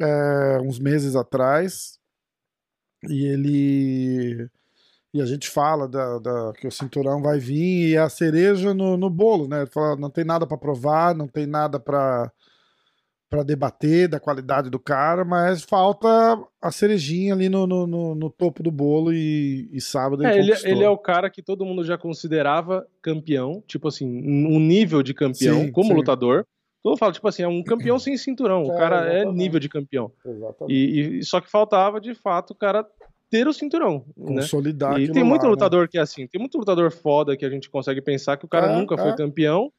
é, 0.00 0.58
uns 0.62 0.78
meses 0.78 1.14
atrás. 1.16 1.98
E 3.08 3.26
ele. 3.26 4.48
E 5.12 5.20
a 5.22 5.26
gente 5.26 5.48
fala 5.48 5.86
da, 5.86 6.18
da- 6.18 6.52
que 6.54 6.66
o 6.66 6.72
cinturão 6.72 7.22
vai 7.22 7.38
vir 7.38 7.90
e 7.90 7.94
é 7.94 7.98
a 7.98 8.08
cereja 8.08 8.74
no, 8.74 8.96
no 8.96 9.08
bolo, 9.08 9.46
né? 9.46 9.58
Ele 9.62 9.70
fala, 9.70 9.94
não 9.96 10.10
tem 10.10 10.24
nada 10.24 10.46
pra 10.46 10.56
provar, 10.56 11.14
não 11.14 11.28
tem 11.28 11.46
nada 11.46 11.78
pra 11.78 12.32
para 13.28 13.42
debater 13.42 14.08
da 14.08 14.20
qualidade 14.20 14.70
do 14.70 14.78
cara, 14.78 15.24
mas 15.24 15.62
falta 15.62 16.08
a 16.62 16.70
cerejinha 16.70 17.34
ali 17.34 17.48
no, 17.48 17.66
no, 17.66 17.86
no- 17.86 18.14
no 18.14 18.30
topo 18.30 18.62
do 18.62 18.70
bolo 18.70 19.12
e, 19.12 19.68
e 19.72 19.80
sábado 19.80 20.24
É, 20.24 20.30
ele 20.30 20.38
ele, 20.40 20.48
conquistou. 20.50 20.70
ele 20.72 20.84
é 20.84 20.88
o 20.88 20.98
cara 20.98 21.28
que 21.30 21.42
todo 21.42 21.64
mundo 21.64 21.82
já 21.84 21.98
considerava 21.98 22.86
campeão, 23.02 23.62
tipo 23.66 23.88
assim, 23.88 24.06
um 24.06 24.60
nível 24.60 25.02
de 25.02 25.12
campeão 25.14 25.64
Sim, 25.64 25.72
como 25.72 25.88
sim. 25.88 25.94
lutador. 25.94 26.44
Todo 26.82 26.92
mundo 26.92 26.98
fala, 26.98 27.12
tipo 27.12 27.26
assim, 27.26 27.42
é 27.42 27.48
um 27.48 27.62
campeão 27.64 27.98
sem 27.98 28.16
cinturão. 28.16 28.62
O 28.64 28.72
É, 28.72 28.76
cara 28.78 29.06
é 29.06 29.14
exatamente. 29.16 29.38
nível 29.38 29.58
de 29.60 29.68
campeão. 29.68 30.12
Exatamente. 30.24 30.74
E, 30.78 31.18
e- 31.18 31.24
só 31.24 31.40
que 31.40 31.50
faltava, 31.50 32.00
de 32.00 32.14
fato, 32.14 32.50
o 32.52 32.54
cara 32.54 32.86
ter 33.30 33.48
o 33.48 33.52
cinturão. 33.54 34.04
Né? 34.16 34.42
Consolidar 34.42 34.92
E 34.92 34.96
aquilo 35.04 35.14
tem 35.14 35.24
muito 35.24 35.42
lá, 35.42 35.48
né? 35.48 35.50
lutador 35.52 35.88
que 35.88 35.98
é 35.98 36.02
assim, 36.02 36.26
tem 36.28 36.38
muito 36.38 36.58
lutador 36.58 36.90
foda 36.92 37.36
que 37.36 37.44
a 37.44 37.50
gente 37.50 37.68
consegue 37.70 38.00
pensar 38.02 38.36
que 38.36 38.44
o 38.44 38.48
cara 38.48 38.70
É, 38.70 38.76
nunca 38.78 38.96
foi 38.98 39.10
é. 39.10 39.16
campeão, 39.16 39.72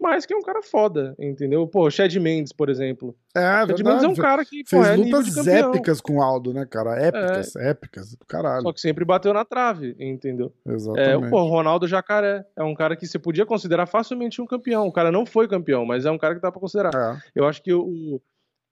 mas 0.00 0.24
que 0.24 0.32
é 0.32 0.36
um 0.36 0.42
cara 0.42 0.62
foda, 0.62 1.14
entendeu? 1.18 1.66
Pô, 1.66 1.86
o 1.86 1.90
Chad 1.90 2.14
Mendes, 2.16 2.52
por 2.52 2.68
exemplo. 2.70 3.14
É, 3.36 3.40
Chad 3.66 3.80
Mendes 3.82 4.02
é 4.04 4.08
um 4.08 4.14
cara 4.14 4.44
que 4.44 4.64
pô, 4.64 4.82
Fez 4.82 4.86
é 4.88 4.96
lutas 4.96 5.46
épicas 5.46 6.00
com 6.00 6.16
o 6.16 6.22
Aldo, 6.22 6.52
né, 6.54 6.64
cara? 6.64 6.96
Épicas, 7.00 7.54
épicas 7.56 8.14
do 8.14 8.24
caralho. 8.26 8.62
Só 8.62 8.72
que 8.72 8.80
sempre 8.80 9.04
bateu 9.04 9.32
na 9.34 9.44
trave, 9.44 9.94
entendeu? 10.00 10.52
É, 10.66 10.72
Exatamente. 10.72 11.30
pô, 11.30 11.42
o 11.42 11.48
Ronaldo 11.48 11.86
Jacaré 11.86 12.44
é 12.56 12.62
um 12.62 12.74
cara 12.74 12.96
que 12.96 13.06
você 13.06 13.18
podia 13.18 13.44
considerar 13.44 13.86
facilmente 13.86 14.40
um 14.40 14.46
campeão. 14.46 14.86
O 14.86 14.92
cara 14.92 15.12
não 15.12 15.26
foi 15.26 15.46
campeão, 15.46 15.84
mas 15.84 16.06
é 16.06 16.10
um 16.10 16.18
cara 16.18 16.34
que 16.34 16.40
dá 16.40 16.50
pra 16.50 16.60
considerar. 16.60 16.90
É. 16.94 17.18
Eu 17.34 17.46
acho 17.46 17.62
que 17.62 17.72
o- 17.72 18.20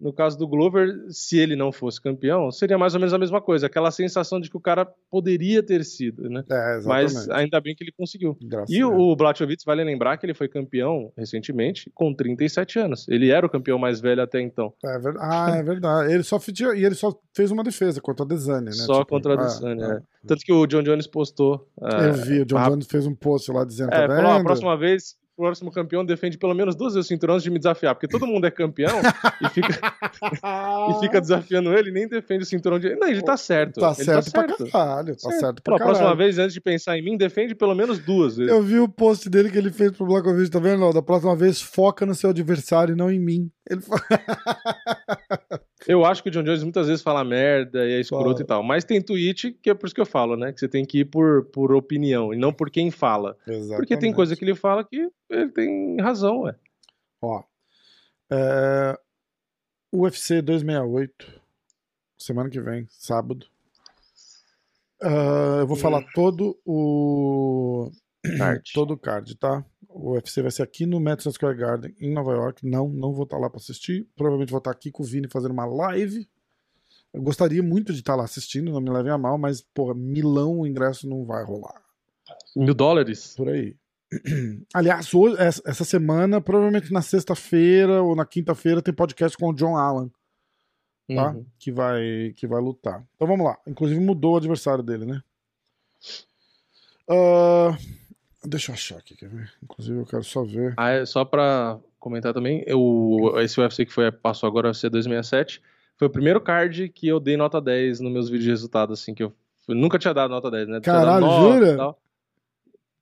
no 0.01 0.13
caso 0.13 0.39
do 0.39 0.47
Glover, 0.47 0.95
se 1.09 1.39
ele 1.39 1.57
não 1.57 1.73
fosse 1.73 2.01
campeão, 2.01 2.51
seria 2.53 2.79
mais 2.79 2.95
ou 2.95 3.01
menos 3.01 3.13
a 3.13 3.19
mesma 3.19 3.41
coisa. 3.41 3.67
Aquela 3.67 3.91
sensação 3.91 4.41
de 4.41 4.49
que 4.49 4.57
o 4.57 4.61
cara 4.61 4.87
poderia 5.11 5.63
ter 5.63 5.85
sido, 5.85 6.29
né? 6.29 6.45
É, 6.51 6.77
exatamente. 6.77 7.15
Mas 7.15 7.31
ainda 7.31 7.61
bem 7.61 7.75
que 7.75 7.83
ele 7.85 7.93
conseguiu. 7.97 8.37
Graças 8.43 8.71
E 8.71 8.81
a 8.81 8.89
o, 8.89 9.17
Blachowicz, 9.17 9.65
vale 9.65 9.83
lembrar 9.83 10.17
que 10.17 10.27
ele 10.27 10.35
foi 10.35 10.49
campeão 10.49 11.13
recentemente 11.17 11.91
com 11.95 12.15
37 12.15 12.79
anos. 12.79 13.07
Ele 13.09 13.31
era 13.31 13.47
o 13.47 13.51
campeão 13.51 13.79
mais 13.79 14.01
velho 14.01 14.23
até 14.23 14.41
então. 14.41 14.73
É 14.85 14.99
ver- 14.99 15.17
Ah, 15.19 15.55
é 15.57 15.63
verdade. 15.63 16.13
Ele 16.13 16.23
só, 16.23 16.39
fe- 16.39 16.53
e 16.77 16.85
ele 16.85 16.95
só 16.95 17.13
fez 17.35 17.51
uma 17.51 17.65
defesa 17.65 18.01
contra 18.01 18.25
a 18.25 18.29
Desane, 18.29 18.67
né? 18.67 18.73
Só 18.73 19.05
contra 19.05 19.33
a 19.33 19.35
é, 19.35 19.47
Desane, 19.47 19.83
é. 19.83 19.87
é. 19.87 20.01
Tanto 20.27 20.45
que 20.45 20.53
o 20.53 20.67
John 20.67 20.83
Jones 20.83 21.07
postou. 21.07 21.69
Eu 21.81 22.13
vi, 22.15 22.41
o 22.41 22.47
John 22.47 22.59
ah, 22.59 22.69
Jones 22.71 22.87
fez 22.87 23.07
um 23.07 23.15
post 23.15 23.51
lá 23.51 23.65
dizendo, 23.65 23.93
É, 23.93 24.07
tá 24.07 24.17
falou, 24.17 24.31
"Ó, 24.31 24.35
a 24.39 24.43
próxima 24.43 24.77
vez, 24.77 25.17
próximo 25.39 25.71
campeão 25.71 26.05
defende 26.05 26.37
pelo 26.37 26.53
menos 26.53 26.75
duas 26.75 26.95
vezes 26.95 27.07
o 27.07 27.09
cinturão 27.09 27.35
antes 27.35 27.45
de 27.45 27.51
me 27.51 27.59
desafiar, 27.59 27.95
porque 27.95 28.09
todo 28.09 28.27
mundo 28.27 28.45
é 28.45 28.51
campeão 28.51 28.99
e, 29.41 29.49
fica, 29.51 29.69
e 30.91 31.01
fica 31.01 31.21
desafiando 31.21 31.73
ele 31.73 31.91
e 31.91 31.93
nem 31.93 32.09
defende 32.09 32.43
o 32.43 32.47
cinturão 32.47 32.79
de. 32.79 32.97
Não, 32.97 33.07
ele 33.07 33.23
tá 33.23 33.37
certo. 33.37 33.81
Tá 33.81 33.95
ele 33.97 34.05
certo, 34.05 34.33
tá 34.33 34.41
certo. 34.41 34.57
pra 34.57 34.71
caralho, 34.71 35.15
tá 35.17 35.31
certo, 35.31 35.41
Falou, 35.41 35.63
pra 35.63 35.75
a 35.77 35.79
próxima 35.79 36.09
caralho. 36.09 36.19
vez, 36.19 36.39
antes 36.39 36.55
de 36.55 36.61
pensar 36.61 36.99
em 36.99 37.03
mim, 37.05 37.17
defende 37.17 37.55
pelo 37.55 37.75
menos 37.75 38.01
duas 38.01 38.37
vezes. 38.37 38.53
Eu 38.53 38.63
vi 38.63 38.81
o 38.81 38.89
post 38.89 39.31
dele 39.31 39.51
que 39.51 39.59
ele 39.59 39.71
fez 39.71 39.93
pro 39.93 40.07
Blackovic, 40.07 40.51
tá 40.51 40.59
vendo? 40.59 40.93
Da 40.93 41.03
próxima 41.03 41.37
vez, 41.37 41.63
foca 41.63 42.05
no 42.05 42.15
seu 42.15 42.31
adversário 42.31 42.95
e 42.95 42.97
não 42.97 43.11
em 43.11 43.21
mim. 43.21 43.49
Ele 43.71 43.81
Eu 45.87 46.05
acho 46.05 46.23
que 46.23 46.29
o 46.29 46.33
John 46.33 46.43
Jones 46.43 46.63
muitas 46.63 46.87
vezes 46.89 47.03
fala 47.03 47.23
merda 47.23 47.87
e 47.87 47.93
é 47.93 48.01
escroto 48.01 48.43
e 48.43 48.45
tal. 48.45 48.63
Mas 48.63 48.85
tem 48.85 49.01
tweet 49.01 49.53
que 49.63 49.71
é 49.71 49.75
por 49.75 49.87
isso 49.87 49.95
que 49.95 50.01
eu 50.01 50.07
falo, 50.07 50.37
né? 50.37 50.53
Que 50.53 50.61
você 50.61 50.69
tem 50.69 50.85
que 50.85 51.01
ir 51.01 51.05
por, 51.05 51.45
por 51.47 51.73
opinião 51.73 52.35
e 52.35 52.37
não 52.37 52.53
por 52.53 52.71
quem 52.71 52.91
fala. 52.91 53.37
Porque 53.45 53.55
tem 53.55 53.61
Exatamente. 53.61 54.15
coisa 54.15 54.37
que 54.37 54.45
ele 54.45 54.55
fala 54.55 54.85
que 54.85 55.09
ele 55.31 55.49
tem 55.51 56.01
razão, 56.01 56.41
ué. 56.41 56.55
Ó, 57.23 57.43
é, 58.31 58.99
UFC 59.93 60.43
268, 60.43 61.41
semana 62.19 62.51
que 62.51 62.61
vem, 62.61 62.87
sábado. 62.91 63.47
Ah, 65.01 65.59
eu 65.61 65.67
vou 65.67 65.77
falar 65.77 66.05
todo 66.13 66.59
o 66.65 67.91
Card. 68.37 68.63
todo 68.75 68.91
o 68.93 68.99
card, 68.99 69.35
tá? 69.37 69.65
O 69.89 70.13
UFC 70.13 70.43
vai 70.43 70.51
ser 70.51 70.63
aqui 70.63 70.85
no 70.85 71.01
Madison 71.01 71.31
Square 71.31 71.57
Garden, 71.57 71.95
em 72.01 72.13
Nova 72.13 72.33
York. 72.33 72.67
Não, 72.67 72.89
não 72.89 73.13
vou 73.13 73.25
estar 73.25 73.39
lá 73.39 73.49
para 73.49 73.59
assistir. 73.59 74.07
Provavelmente 74.15 74.51
vou 74.51 74.59
estar 74.59 74.71
aqui 74.71 74.91
com 74.91 75.03
o 75.03 75.07
Vini 75.07 75.29
fazendo 75.29 75.53
uma 75.53 75.65
live. 75.65 76.29
Eu 77.13 77.23
gostaria 77.23 77.63
muito 77.63 77.93
de 77.93 78.01
estar 78.01 78.15
lá 78.15 78.25
assistindo, 78.25 78.71
não 78.71 78.81
me 78.81 78.91
levem 78.91 79.11
a 79.11 79.19
mal, 79.19 79.39
mas, 79.39 79.63
porra, 79.63 79.95
Milão 79.95 80.61
o 80.61 80.67
ingresso 80.67 81.09
não 81.09 81.25
vai 81.25 81.43
rolar. 81.43 81.83
Mil 82.55 82.75
dólares? 82.75 83.35
Por 83.35 83.49
aí. 83.49 83.75
Aliás, 84.75 85.13
hoje, 85.13 85.37
essa 85.39 85.85
semana, 85.85 86.41
provavelmente 86.41 86.93
na 86.93 87.03
sexta-feira 87.03 88.03
ou 88.03 88.15
na 88.15 88.27
quinta-feira, 88.27 88.83
tem 88.83 88.93
podcast 88.93 89.37
com 89.37 89.49
o 89.49 89.55
John 89.55 89.77
Allen, 89.77 90.11
tá? 91.09 91.31
Uhum. 91.31 91.47
Que, 91.59 91.73
vai, 91.73 92.33
que 92.37 92.47
vai 92.47 92.61
lutar. 92.61 93.07
Então 93.17 93.27
vamos 93.27 93.45
lá. 93.45 93.59
Inclusive 93.67 94.01
mudou 94.01 94.35
o 94.35 94.37
adversário 94.37 94.85
dele, 94.85 95.07
né? 95.07 95.23
Ah, 97.09 97.77
deixa 98.45 98.71
eu 98.71 98.75
achar 98.75 98.99
aqui, 98.99 99.17
quer 99.17 99.29
ver? 99.29 99.51
Inclusive 99.63 99.99
eu 100.01 100.07
quero 100.07 100.23
só 100.25 100.45
ver. 100.45 100.75
Ah, 100.77 100.91
é, 100.91 101.05
só 101.07 101.25
pra 101.25 101.79
comentar 101.99 102.33
também, 102.33 102.63
eu, 102.67 103.33
esse 103.39 103.61
UFC 103.61 103.85
que 103.87 103.93
foi, 103.93 104.11
passou 104.13 104.47
agora, 104.47 104.69
UFC 104.69 104.89
267, 104.89 105.61
foi 105.97 106.07
o 106.09 106.11
primeiro 106.11 106.41
card 106.41 106.89
que 106.91 107.09
eu 107.09 107.19
dei 107.19 107.37
nota 107.37 107.61
10 107.61 108.01
nos 108.01 108.13
meus 108.13 108.27
vídeos 108.29 108.45
de 108.45 108.51
resultado, 108.51 108.93
assim, 108.93 109.15
que 109.15 109.23
eu, 109.23 109.33
eu 109.69 109.75
nunca 109.75 109.99
tinha 109.99 110.15
dado 110.15 110.31
nota 110.31 110.51
10, 110.51 110.69
né? 110.69 110.81
Caralho, 110.81 111.27
jura? 111.29 111.77
tal. 111.77 112.01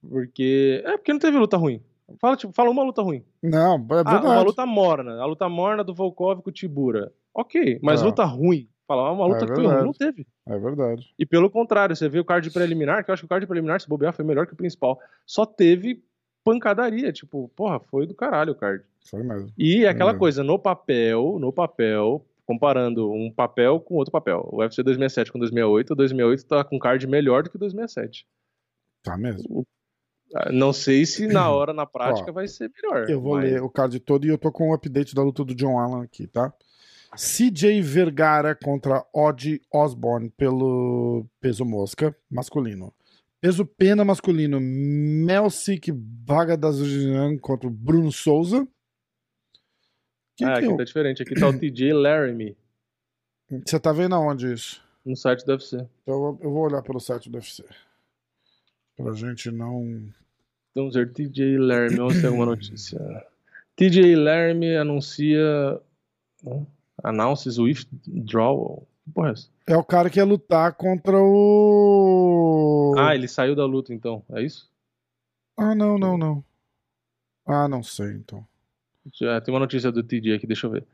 Porque. 0.08 0.82
É 0.84 0.96
porque 0.96 1.12
não 1.12 1.20
teve 1.20 1.36
luta 1.38 1.56
ruim. 1.56 1.82
Fala, 2.20 2.36
tipo, 2.36 2.52
fala 2.52 2.70
uma 2.70 2.84
luta 2.84 3.02
ruim. 3.02 3.24
Não, 3.42 3.74
é 3.74 3.78
Ah, 3.78 3.94
verdade. 3.94 4.26
uma 4.26 4.40
luta 4.42 4.64
morna. 4.64 5.20
A 5.20 5.26
luta 5.26 5.48
morna 5.48 5.82
do 5.82 5.92
Volkov 5.94 6.40
com 6.40 6.50
o 6.50 6.52
Tibura. 6.52 7.12
Ok, 7.34 7.80
mas 7.82 8.00
É. 8.00 8.04
luta 8.04 8.24
ruim. 8.24 8.68
Fala, 8.86 9.10
uma 9.10 9.26
luta 9.26 9.44
É 9.44 9.48
que 9.48 9.54
foi 9.54 9.64
verdade. 9.64 9.84
Não 9.84 9.92
teve. 9.92 10.26
É 10.46 10.58
verdade. 10.58 11.12
E 11.18 11.26
pelo 11.26 11.50
contrário, 11.50 11.96
você 11.96 12.08
vê 12.08 12.20
o 12.20 12.24
card 12.24 12.48
preliminar, 12.50 13.04
que 13.04 13.10
eu 13.10 13.12
acho 13.14 13.22
que 13.22 13.26
o 13.26 13.28
card 13.28 13.46
preliminar, 13.46 13.80
se 13.80 13.88
bobear, 13.88 14.12
foi 14.12 14.24
melhor 14.24 14.46
que 14.46 14.52
o 14.52 14.56
principal. 14.56 15.00
Só 15.26 15.44
teve 15.44 16.04
pancadaria. 16.44 17.12
Tipo, 17.12 17.48
porra, 17.56 17.80
foi 17.80 18.06
do 18.06 18.14
caralho 18.14 18.52
o 18.52 18.56
card. 18.56 18.84
Foi 19.10 19.22
mesmo. 19.22 19.52
E 19.58 19.84
é 19.84 19.88
aquela 19.88 20.12
mesmo. 20.12 20.20
coisa, 20.20 20.44
no 20.44 20.56
papel, 20.58 21.38
no 21.40 21.52
papel, 21.52 22.24
comparando 22.44 23.10
um 23.10 23.30
papel 23.30 23.80
com 23.80 23.96
outro 23.96 24.12
papel. 24.12 24.48
O 24.52 24.58
UFC 24.58 24.82
2067 24.84 25.32
com 25.32 25.38
2008, 25.40 25.92
o 25.92 25.96
2008 25.96 26.44
tá 26.46 26.62
com 26.62 26.78
card 26.78 27.04
melhor 27.08 27.42
do 27.42 27.50
que 27.50 27.56
o 27.56 27.58
2067. 27.58 28.24
Tá 29.02 29.16
mesmo. 29.16 29.66
Ah, 30.34 30.52
Não 30.52 30.72
sei 30.72 31.04
se 31.06 31.26
na 31.26 31.50
hora, 31.50 31.72
na 31.72 31.86
prática, 31.86 32.30
Ó, 32.30 32.34
vai 32.34 32.46
ser 32.46 32.70
melhor. 32.80 33.10
Eu 33.10 33.20
vou 33.20 33.34
mas- 33.34 33.50
ler 33.50 33.62
o 33.62 33.68
card 33.70 33.98
todo 33.98 34.24
e 34.24 34.28
eu 34.28 34.38
tô 34.38 34.52
com 34.52 34.70
o 34.70 34.74
update 34.74 35.12
da 35.14 35.22
luta 35.22 35.44
do 35.44 35.54
John 35.56 35.78
Allen 35.78 36.02
aqui, 36.04 36.26
tá? 36.28 36.52
CJ 37.14 37.80
Vergara 37.82 38.54
contra 38.54 39.04
Odd 39.14 39.60
Osborne 39.72 40.30
pelo 40.30 41.26
peso 41.40 41.64
mosca 41.64 42.14
masculino. 42.30 42.92
Peso 43.40 43.64
pena 43.66 44.04
masculino, 44.04 44.58
Melsik 44.60 45.92
Bagdasarian 45.92 47.38
contra 47.38 47.68
Bruno 47.70 48.10
Souza. 48.10 48.66
Quem 50.36 50.46
Ah, 50.48 50.54
que 50.54 50.64
aqui 50.64 50.68
o- 50.68 50.76
tá 50.76 50.84
diferente. 50.84 51.22
Aqui 51.22 51.34
tá 51.34 51.48
o 51.48 51.52
TJ 51.58 51.92
Laramie, 51.92 52.56
Você 53.64 53.78
tá 53.78 53.92
vendo 53.92 54.14
aonde 54.14 54.52
isso? 54.52 54.82
no 55.04 55.14
site 55.14 55.44
do 55.46 55.52
UFC. 55.52 55.76
Então 56.02 56.14
eu 56.14 56.18
vou- 56.20 56.38
eu 56.42 56.50
vou 56.50 56.64
olhar 56.64 56.82
pelo 56.82 56.98
site 56.98 57.30
do 57.30 57.36
UFC. 57.36 57.64
Pra 58.96 59.12
gente 59.12 59.50
não. 59.50 60.08
Vamos 60.74 60.94
ver, 60.94 61.12
TJ 61.12 61.56
Laramie, 61.58 61.96
vamos 61.96 62.20
ter 62.20 62.26
alguma 62.26 62.46
notícia. 62.46 62.98
TJ 63.76 64.16
Laramie 64.16 64.76
anuncia. 64.76 65.80
hum, 66.44 66.66
Announces 67.02 67.58
withdrawal. 67.58 68.86
Porra, 69.14 69.34
é? 69.66 69.72
É 69.74 69.76
o 69.76 69.84
cara 69.84 70.10
que 70.10 70.18
ia 70.18 70.24
lutar 70.24 70.74
contra 70.74 71.16
o. 71.18 72.94
Ah, 72.98 73.14
ele 73.14 73.28
saiu 73.28 73.54
da 73.54 73.64
luta 73.64 73.94
então, 73.94 74.24
é 74.30 74.42
isso? 74.42 74.70
Ah, 75.56 75.74
não, 75.74 75.98
não, 75.98 76.18
não. 76.18 76.44
Ah, 77.46 77.68
não 77.68 77.82
sei, 77.82 78.12
então. 78.12 78.46
Já 79.14 79.40
tem 79.40 79.54
uma 79.54 79.60
notícia 79.60 79.92
do 79.92 80.02
TJ 80.02 80.34
aqui, 80.34 80.46
deixa 80.46 80.66
eu 80.66 80.70
ver. 80.70 80.84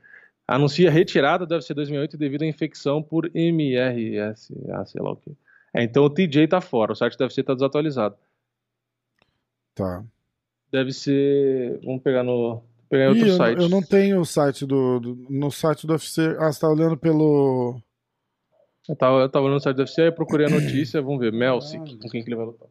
Anuncia 0.46 0.90
retirada 0.90 1.46
do 1.46 1.54
UFC 1.54 1.72
2008 1.72 2.18
devido 2.18 2.42
à 2.42 2.46
infecção 2.46 3.02
por 3.02 3.30
MRS, 3.34 4.54
ah, 4.70 4.84
sei 4.84 5.00
lá 5.00 5.12
o 5.12 5.16
que. 5.16 5.34
É, 5.74 5.82
então 5.82 6.04
o 6.04 6.10
TJ 6.10 6.48
tá 6.48 6.60
fora, 6.60 6.92
o 6.92 6.94
site 6.94 7.16
do 7.16 7.22
UFC 7.22 7.42
tá 7.42 7.54
desatualizado. 7.54 8.16
Tá. 9.74 10.04
Deve 10.70 10.92
ser. 10.92 11.80
Vamos 11.82 12.02
pegar 12.02 12.22
no. 12.22 12.62
Outro 13.08 13.26
eu, 13.26 13.36
site. 13.36 13.60
eu 13.62 13.68
não 13.68 13.82
tenho 13.82 14.20
o 14.20 14.24
site 14.24 14.66
do, 14.66 15.00
do- 15.00 15.26
No 15.30 15.50
site 15.50 15.86
do 15.86 15.92
UFC. 15.92 16.36
Ah, 16.38 16.52
você 16.52 16.60
tá 16.60 16.68
olhando 16.68 16.96
pelo. 16.96 17.80
Eu 18.88 18.96
tava, 18.96 19.20
eu 19.20 19.28
tava 19.28 19.44
olhando 19.44 19.54
no 19.56 19.60
site 19.60 19.76
do 19.76 19.80
UFC, 19.82 20.00
aí 20.02 20.08
eu 20.08 20.12
procurei 20.12 20.46
a 20.46 20.50
notícia, 20.60 21.00
vamos 21.00 21.20
ver, 21.20 21.32
Melsic, 21.32 21.96
com 21.98 22.08
quem 22.08 22.22
que 22.22 22.28
ele 22.28 22.36
vai 22.36 22.46
lutar. 22.46 22.68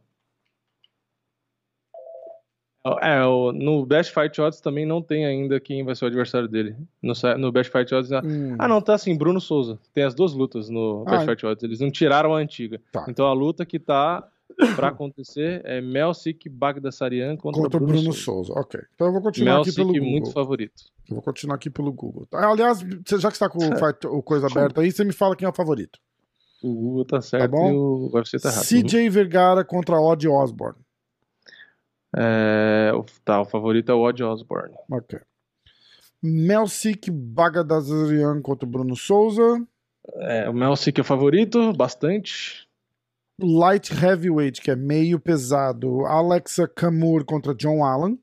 É, 3.00 3.20
no 3.54 3.86
Best 3.86 4.12
Fight 4.12 4.42
Odds 4.42 4.60
também 4.60 4.88
não 4.88 5.04
tem 5.04 5.24
ainda 5.24 5.60
quem 5.60 5.84
vai 5.86 5.94
ser 5.96 6.06
o 6.06 6.08
adversário 6.08 6.48
dele. 6.48 6.76
No, 7.00 7.14
no 7.38 7.52
Best 7.52 7.72
Fight 7.72 7.94
Odds. 7.94 8.12
Hum, 8.12 8.56
Ah, 8.58 8.68
não, 8.68 8.82
tá 8.82 8.96
assim, 8.96 9.16
Bruno 9.16 9.40
Souza. 9.40 9.78
Tem 9.94 10.04
as 10.04 10.16
duas 10.16 10.34
lutas 10.34 10.68
no 10.68 11.04
Ah, 11.06 11.12
Best 11.12 11.26
Fight 11.28 11.46
Odds. 11.46 11.64
Eles 11.64 11.80
não 11.80 11.92
tiraram 11.92 12.34
a 12.34 12.40
antiga. 12.40 12.82
Tá. 12.92 13.06
Então 13.08 13.28
a 13.28 13.34
luta 13.34 13.68
que 13.68 13.78
tá 13.78 14.28
pra 14.76 14.90
acontecer 14.90 15.62
é 15.66 15.82
Melsic 15.82 16.48
Bagdasarian 16.50 17.36
contra, 17.38 17.62
contra 17.62 17.78
o 17.78 17.80
Bruno, 17.80 18.00
Bruno 18.02 18.14
Souza. 18.14 18.48
Souza. 18.54 18.60
Ok. 18.60 18.80
Então 18.96 19.08
eu 19.08 19.14
vou 19.14 19.22
continuar 19.22 19.54
aqui 19.56 19.66
Melsic 19.68 19.76
pelo 19.76 19.94
Google. 19.94 20.10
muito 20.12 20.32
favorito. 20.32 20.84
Eu 21.10 21.16
vou 21.16 21.24
continuar 21.24 21.56
aqui 21.56 21.70
pelo 21.70 21.92
Google. 21.92 22.26
tá? 22.28 22.50
Aliás, 22.50 22.82
você- 22.82 23.20
já 23.20 23.30
que 23.32 23.38
você 23.38 23.44
tá 23.46 23.50
com 23.50 23.60
o, 24.18 24.22
coisa 24.24 24.48
aberta 24.48 24.82
aí, 24.82 24.92
você 24.92 25.04
me 25.04 25.14
fala 25.14 25.36
quem 25.36 25.46
é 25.46 25.50
o 25.50 25.54
favorito. 25.54 26.00
O 26.64 26.74
Google 26.74 27.06
tá 27.06 27.22
certo 27.22 27.50
bom? 27.52 27.72
e 27.72 27.76
o 27.76 28.12
UFC 28.14 28.40
tá 28.40 28.50
errado. 28.50 28.64
CJ 28.64 29.10
Vergara 29.10 29.64
contra 29.66 30.00
Odd 30.00 30.28
Osborne. 30.28 30.78
É, 32.16 32.92
o- 32.94 33.06
tá, 33.24 33.42
o 33.42 33.46
favorito 33.46 33.92
é 33.92 33.96
o 33.96 34.02
Odd 34.02 34.24
Osborne. 34.24 34.76
Ok. 34.90 35.20
Melsik 36.22 37.10
Bagdasarian 37.10 38.42
contra 38.42 38.68
o 38.68 38.70
Bruno 38.72 38.96
Souza. 38.96 39.66
É, 40.16 40.50
o 40.50 40.54
Melsic 40.54 41.00
é 41.00 41.02
o 41.02 41.06
favorito, 41.06 41.74
bastante. 41.74 42.68
Light 43.42 43.92
Heavyweight, 43.92 44.62
que 44.62 44.72
é 44.72 44.76
meio 44.76 45.20
pesado. 45.20 46.06
Alexa 46.06 46.68
Kamur 46.68 47.26
contra 47.26 47.54
John 47.56 47.84
Allen. 47.84 48.20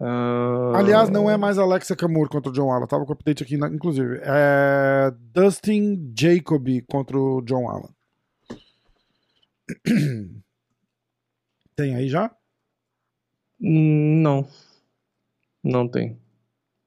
Ah, 0.00 0.72
Aliás, 0.76 1.08
não 1.10 1.28
é 1.28 1.36
mais 1.36 1.58
Alexa 1.58 1.96
Kamur 1.96 2.28
contra 2.28 2.50
o 2.50 2.54
John 2.54 2.70
Allen. 2.70 2.86
Tava 2.86 3.04
com 3.04 3.10
o 3.10 3.14
update 3.14 3.42
aqui, 3.42 3.56
inclusive. 3.56 4.20
É 4.22 5.12
Dustin 5.34 6.12
Jacoby 6.16 6.82
contra 6.82 7.18
o 7.18 7.40
John 7.42 7.68
Allen. 7.68 7.90
Tem 11.76 11.94
aí 11.94 12.08
já? 12.08 12.30
Não. 13.60 14.46
Não 15.62 15.88
tem. 15.88 16.16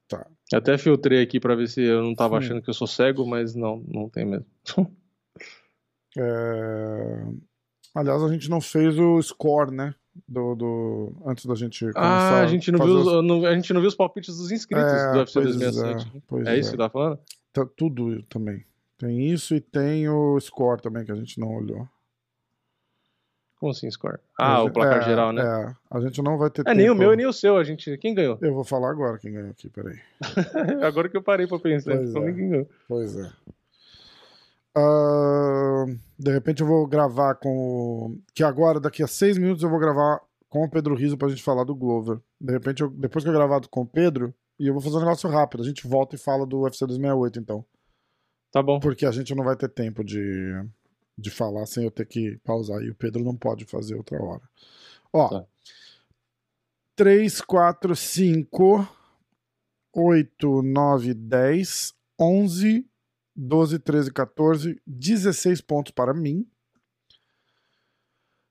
Tá. 0.08 0.26
Até 0.52 0.76
filtrei 0.78 1.22
aqui 1.22 1.38
pra 1.38 1.54
ver 1.54 1.68
se 1.68 1.82
eu 1.82 2.02
não 2.02 2.14
tava 2.14 2.34
Hum. 2.36 2.38
achando 2.38 2.62
que 2.62 2.70
eu 2.70 2.74
sou 2.74 2.86
cego, 2.86 3.26
mas 3.26 3.54
não, 3.54 3.82
não 3.88 4.08
tem 4.08 4.24
mesmo. 4.26 4.46
É, 6.18 7.24
Aliás, 7.94 8.22
a 8.22 8.28
gente 8.28 8.48
não 8.48 8.60
fez 8.60 8.98
o 8.98 9.20
score, 9.20 9.70
né? 9.70 9.94
Do, 10.28 10.54
do... 10.54 11.12
Antes 11.26 11.46
da 11.46 11.54
gente 11.54 11.80
começar 11.92 11.98
Ah, 12.38 12.40
a 12.42 12.46
gente 12.46 12.70
não, 12.72 12.84
viu, 12.84 12.96
os- 12.96 13.06
os- 13.06 13.44
a 13.44 13.54
gente 13.54 13.72
não 13.72 13.80
viu 13.80 13.88
os 13.88 13.94
palpites 13.94 14.36
dos 14.36 14.50
inscritos 14.50 14.92
É, 14.92 15.12
do 15.12 15.18
UFC 15.18 15.40
pois 15.40 15.56
2007. 15.56 16.12
É, 16.16 16.20
pois 16.26 16.46
É, 16.46 16.58
isso 16.58 16.70
que 16.72 16.76
tá 16.76 16.88
falando? 16.90 17.18
Tá 17.52 17.66
tudo 17.76 18.22
também. 18.24 18.64
Tem 18.98 19.26
isso 19.30 19.54
e 19.54 19.60
tem 19.60 20.08
o 20.08 20.38
score 20.40 20.80
também 20.82 21.04
que 21.04 21.12
a 21.12 21.14
gente 21.14 21.38
não 21.40 21.48
olhou. 21.54 21.88
Como 23.58 23.72
assim, 23.72 23.90
score? 23.90 24.18
Ah, 24.38 24.62
o 24.64 24.68
É, 24.68 24.70
placar 24.70 25.02
geral, 25.04 25.32
né? 25.32 25.42
É, 25.42 25.74
a 25.96 26.00
gente 26.00 26.20
não 26.20 26.36
vai 26.36 26.50
ter 26.50 26.62
É, 26.66 26.74
nem 26.74 26.86
o 26.88 26.92
tempo- 26.92 26.98
meu 27.00 27.12
e 27.12 27.16
nem 27.16 27.26
o 27.26 27.32
seu. 27.32 27.56
A 27.56 27.64
gente... 27.64 27.96
Quem 27.98 28.14
ganhou? 28.14 28.36
Eu 28.40 28.52
vou 28.54 28.64
falar 28.64 28.90
agora 28.90 29.18
quem 29.18 29.32
ganhou 29.32 29.50
aqui, 29.50 29.68
peraí. 29.70 29.98
Agora 30.84 31.08
que 31.08 31.16
eu 31.16 31.22
parei 31.22 31.46
pra 31.46 31.58
pensar. 31.58 31.96
Pois 31.96 32.14
é. 32.14 32.20
ninguém 32.20 32.48
ganhou. 32.50 32.68
Pois 32.88 33.16
é. 33.16 33.30
Ah, 34.74 35.84
de 36.18 36.32
repente 36.32 36.62
eu 36.62 36.66
vou 36.66 36.86
gravar 36.86 37.34
com 37.36 37.56
o. 37.56 38.18
Que 38.34 38.42
agora, 38.42 38.80
daqui 38.80 39.02
a 39.02 39.06
seis 39.06 39.36
minutos, 39.36 39.62
eu 39.62 39.70
vou 39.70 39.78
gravar 39.78 40.20
com 40.48 40.64
o 40.64 40.70
Pedro 40.70 40.94
Riso 40.94 41.16
pra 41.18 41.28
gente 41.28 41.42
falar 41.42 41.64
do 41.64 41.74
Glover. 41.74 42.20
De 42.40 42.52
repente, 42.52 42.82
eu- 42.82 42.90
depois 42.90 43.22
que 43.24 43.28
eu 43.28 43.34
gravar 43.34 43.60
com 43.68 43.82
o 43.82 43.86
Pedro, 43.86 44.34
e 44.58 44.66
eu 44.66 44.72
vou 44.72 44.82
fazer 44.82 44.96
um 44.96 45.00
negócio 45.00 45.28
rápido. 45.28 45.62
A 45.62 45.66
gente 45.66 45.86
volta 45.86 46.14
e 46.16 46.18
fala 46.18 46.46
do 46.46 46.60
UFC 46.60 46.86
268, 46.86 47.38
então. 47.38 47.64
Tá 48.50 48.62
bom. 48.62 48.78
Porque 48.80 49.06
a 49.06 49.10
gente 49.10 49.34
não 49.34 49.44
vai 49.44 49.56
ter 49.56 49.68
tempo 49.68 50.04
de, 50.04 50.52
de 51.18 51.30
falar 51.30 51.66
sem 51.66 51.84
eu 51.84 51.90
ter 51.90 52.06
que 52.06 52.38
pausar. 52.44 52.82
E 52.82 52.90
o 52.90 52.94
Pedro 52.94 53.22
não 53.24 53.36
pode 53.36 53.64
fazer 53.64 53.94
outra 53.94 54.22
hora. 54.22 54.42
Ó. 55.12 55.28
Tá. 55.28 55.46
3, 56.96 57.40
4, 57.40 57.96
5, 57.96 58.86
8, 59.94 60.62
9, 60.62 61.14
10, 61.14 61.94
11, 62.20 62.86
12, 63.34 63.78
13, 63.78 64.12
14, 64.12 64.80
16 64.86 65.60
pontos 65.60 65.92
para 65.92 66.12
mim. 66.12 66.46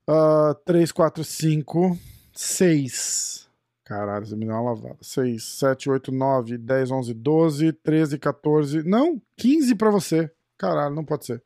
Uh, 0.08 0.54
3, 0.64 0.90
4, 0.90 1.22
5, 1.22 1.98
6. 2.34 3.48
Caralho, 3.84 4.26
você 4.26 4.36
me 4.36 4.46
deu 4.46 4.54
uma 4.54 4.70
lavada. 4.72 4.98
6, 5.00 5.42
7, 5.42 5.90
8, 5.90 6.12
9, 6.12 6.58
10, 6.58 6.90
11, 6.90 7.14
12, 7.14 7.72
13, 7.72 8.18
14. 8.18 8.82
Não, 8.82 9.20
15 9.36 9.74
para 9.74 9.90
você. 9.90 10.30
Caralho, 10.58 10.94
não 10.94 11.04
pode 11.04 11.26
ser. 11.26 11.42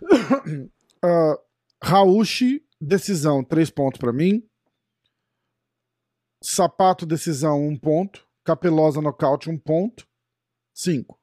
uh, 1.04 1.38
Raushi, 1.82 2.64
decisão, 2.80 3.42
3 3.42 3.70
pontos 3.70 3.98
para 3.98 4.12
mim. 4.12 4.44
Sapato, 6.42 7.04
decisão, 7.04 7.66
1 7.68 7.76
ponto. 7.78 8.26
Capelosa, 8.44 9.00
nocaute, 9.00 9.50
1 9.50 9.58
ponto. 9.58 10.06
5. 10.74 11.19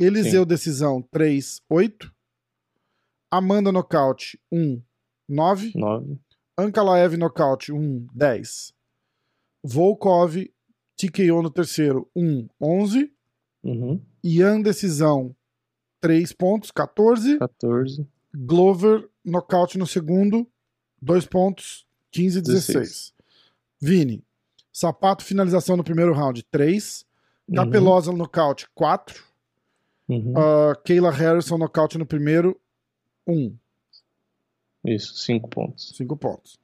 Eliseu, 0.00 0.46
decisão, 0.46 1.02
3, 1.02 1.60
8. 1.68 2.10
Amanda, 3.30 3.70
nocaute, 3.70 4.40
1, 4.50 4.82
9. 5.28 5.72
9. 5.74 6.18
Ankalaev, 6.56 7.16
nocaute, 7.18 7.70
1, 7.70 8.06
10. 8.14 8.72
Volkov, 9.62 10.36
TKO 10.96 11.42
no 11.42 11.50
terceiro, 11.50 12.10
1, 12.16 12.48
11. 12.58 13.12
Uhum. 13.62 14.00
Ian, 14.24 14.62
decisão, 14.62 15.36
3 16.00 16.32
pontos, 16.32 16.70
14. 16.70 17.38
14. 17.38 18.06
Glover, 18.34 19.06
nocaute 19.22 19.76
no 19.76 19.86
segundo, 19.86 20.46
2 21.02 21.26
pontos, 21.26 21.86
15, 22.10 22.40
16. 22.40 22.66
16. 22.66 23.14
Vini, 23.78 24.24
sapato, 24.72 25.24
finalização 25.24 25.76
no 25.76 25.84
primeiro 25.84 26.14
round, 26.14 26.42
3. 26.50 27.04
Uhum. 27.46 27.54
Capelosa, 27.56 28.12
nocaute, 28.12 28.66
4. 28.74 29.29
Uhum. 30.10 30.32
Uh, 30.32 30.74
Kayla 30.84 31.10
Harrison, 31.12 31.56
nocaute 31.56 31.96
no 31.96 32.04
primeiro, 32.04 32.60
1. 33.28 33.56
Isso, 34.84 35.14
5 35.14 35.48
pontos. 35.48 35.92
5 35.96 36.16
pontos. 36.16 36.58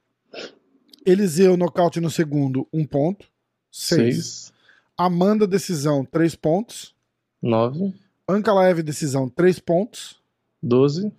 Eliseu, 1.05 1.55
nocaute 1.55 2.01
no 2.01 2.09
segundo, 2.09 2.67
1 2.73 2.85
ponto, 2.85 3.25
6. 3.71 4.15
6. 4.15 4.53
Amanda, 4.97 5.47
decisão, 5.47 6.03
3 6.03 6.35
pontos. 6.35 6.93
9. 7.41 7.93
Ankalaev, 8.27 8.83
decisão, 8.83 9.29
3 9.29 9.59
pontos. 9.59 10.21
12. 10.61 11.13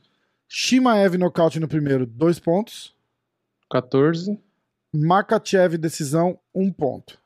Shimaev, 0.46 1.16
nocaute 1.16 1.58
no 1.58 1.68
primeiro, 1.68 2.04
2 2.04 2.38
pontos. 2.40 2.94
14. 3.70 4.38
Makachev, 4.92 5.78
decisão, 5.78 6.38
1 6.54 6.70
ponto. 6.72 7.18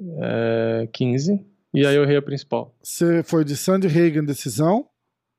É, 0.00 0.88
15. 0.92 1.53
E 1.74 1.84
aí 1.84 1.96
eu 1.96 2.04
errei 2.04 2.16
a 2.16 2.22
principal. 2.22 2.72
Você 2.80 3.22
foi 3.24 3.44
de 3.44 3.56
Sandy 3.56 3.88
Hagen, 3.88 4.24
decisão. 4.24 4.88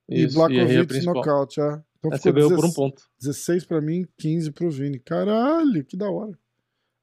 Isso, 0.10 0.34
e 0.34 0.36
Blakovic, 0.36 1.06
nocaute. 1.06 1.62
É. 1.62 1.82
Então 1.98 2.12
Aí 2.12 2.20
você 2.20 2.32
ganhou 2.32 2.50
por 2.50 2.60
um 2.60 2.68
16 2.68 2.76
ponto. 2.76 3.04
16 3.20 3.66
pra 3.66 3.82
mim, 3.82 4.06
15 4.18 4.52
pro 4.52 4.70
Vini. 4.70 5.00
Caralho, 5.00 5.84
que 5.86 5.96
da 5.96 6.12
hora. 6.12 6.38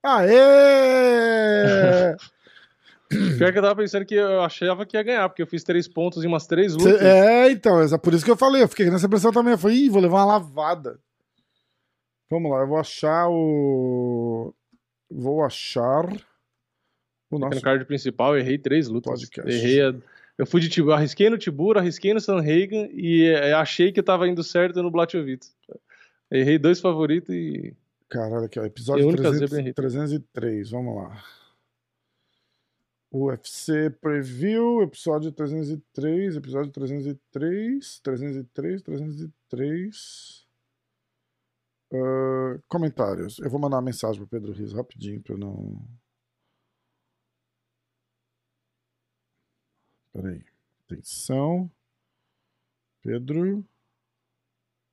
Aê! 0.04 0.34
Pior 3.38 3.52
que 3.52 3.58
eu 3.58 3.62
tava 3.62 3.76
pensando 3.76 4.06
que 4.06 4.14
eu 4.14 4.42
achava 4.42 4.86
que 4.86 4.96
ia 4.96 5.02
ganhar, 5.02 5.28
porque 5.28 5.42
eu 5.42 5.46
fiz 5.46 5.62
três 5.64 5.88
pontos 5.88 6.24
em 6.24 6.26
umas 6.26 6.46
três 6.46 6.74
lutas. 6.74 7.00
é, 7.00 7.50
então, 7.50 7.80
é 7.80 7.98
por 7.98 8.14
isso 8.14 8.24
que 8.24 8.30
eu 8.30 8.36
falei. 8.36 8.62
Eu 8.62 8.68
fiquei 8.68 8.90
nessa 8.90 9.06
impressão 9.06 9.32
também. 9.32 9.52
Eu 9.52 9.58
falei, 9.58 9.78
ih, 9.78 9.90
vou 9.90 10.00
levar 10.00 10.18
uma 10.18 10.38
lavada. 10.38 10.98
Vamos 12.30 12.50
lá, 12.50 12.60
eu 12.60 12.68
vou 12.68 12.78
achar 12.78 13.28
o. 13.28 14.54
Vou 15.10 15.44
achar. 15.44 16.06
O 17.32 17.38
nosso. 17.38 17.56
no 17.56 17.62
card 17.62 17.84
principal, 17.84 18.36
errei 18.36 18.58
três 18.58 18.88
lutas. 18.88 19.20
Podcast. 19.20 19.50
Errei 19.50 19.80
a... 19.80 19.94
Eu 20.38 20.46
fui 20.46 20.60
de 20.60 20.68
Tibur, 20.68 20.92
arrisquei 20.92 21.28
no 21.28 21.38
Tibur, 21.38 21.76
arrisquei 21.76 22.14
no 22.14 22.20
Sanhagen 22.20 22.90
e 22.92 23.26
eh, 23.26 23.52
achei 23.52 23.92
que 23.92 24.02
tava 24.02 24.26
indo 24.26 24.42
certo 24.42 24.82
no 24.82 24.90
Blachowicz. 24.90 25.54
Errei 26.30 26.58
dois 26.58 26.80
favoritos 26.80 27.34
e. 27.34 27.74
Caralho, 28.08 28.46
aqui, 28.46 28.58
ó. 28.58 28.64
É 28.64 28.66
Episódio 28.66 29.06
única 29.06 29.22
300, 29.22 29.50
zebra 29.50 29.68
em 29.68 29.72
303. 29.72 30.70
Vamos 30.70 30.96
lá. 30.96 31.24
UFC 33.12 33.90
Preview, 34.00 34.82
episódio 34.82 35.30
303, 35.30 36.36
episódio 36.36 36.72
303, 36.72 38.00
303, 38.00 38.82
303. 38.82 40.46
Ah, 41.92 42.58
comentários. 42.68 43.38
Eu 43.38 43.50
vou 43.50 43.60
mandar 43.60 43.76
uma 43.76 43.82
mensagem 43.82 44.16
pro 44.16 44.26
Pedro 44.26 44.52
Rios 44.52 44.72
rapidinho 44.72 45.20
pra 45.20 45.34
eu 45.34 45.38
não. 50.14 50.22
Peraí. 50.22 50.44
Atenção. 50.86 51.70
Pedro. 53.02 53.64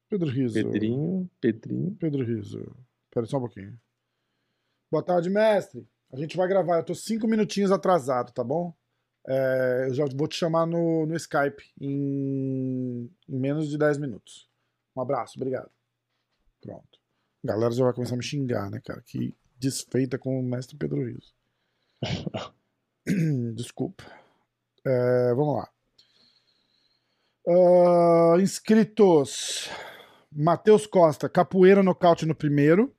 Pedro 0.09 0.29
Riso. 0.29 0.53
Pedrinho, 0.55 1.29
Pedrinho. 1.39 1.95
Pedro 1.95 2.23
Riso. 2.23 2.75
Espera 3.05 3.25
só 3.25 3.37
um 3.37 3.41
pouquinho. 3.41 3.79
Boa 4.91 5.03
tarde, 5.03 5.29
mestre. 5.29 5.87
A 6.11 6.17
gente 6.17 6.35
vai 6.35 6.47
gravar. 6.47 6.77
Eu 6.77 6.83
tô 6.83 6.95
cinco 6.95 7.27
minutinhos 7.27 7.71
atrasado, 7.71 8.31
tá 8.31 8.43
bom? 8.43 8.73
É, 9.27 9.85
eu 9.87 9.93
já 9.93 10.05
vou 10.15 10.27
te 10.27 10.35
chamar 10.35 10.65
no, 10.65 11.05
no 11.05 11.15
Skype 11.15 11.63
em, 11.79 13.11
em 13.27 13.39
menos 13.39 13.69
de 13.69 13.77
10 13.77 13.99
minutos. 13.99 14.49
Um 14.95 15.01
abraço, 15.01 15.33
obrigado. 15.37 15.69
Pronto. 16.61 16.99
A 17.43 17.47
galera 17.47 17.71
já 17.71 17.83
vai 17.83 17.93
começar 17.93 18.15
a 18.15 18.17
me 18.17 18.23
xingar, 18.23 18.71
né, 18.71 18.81
cara? 18.83 19.01
Que 19.01 19.35
desfeita 19.59 20.17
com 20.17 20.39
o 20.39 20.43
mestre 20.43 20.75
Pedro 20.75 21.05
Riso. 21.05 21.33
Desculpa. 23.55 24.03
É, 24.85 25.33
vamos 25.33 25.57
lá. 25.57 25.69
Ah, 27.47 28.35
inscritos. 28.39 29.69
Matheus 30.31 30.85
Costa, 30.85 31.27
capoeira 31.27 31.81
nocaute 31.81 32.25
no 32.25 32.35
primeiro. 32.35 32.93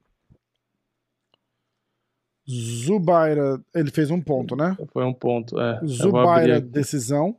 Zubaira, 2.48 3.62
ele 3.72 3.90
fez 3.92 4.10
um 4.10 4.20
ponto, 4.20 4.56
né? 4.56 4.76
Foi 4.92 5.04
um 5.04 5.14
ponto. 5.14 5.60
É. 5.60 5.80
Zubaira, 5.86 6.60
decisão. 6.60 7.38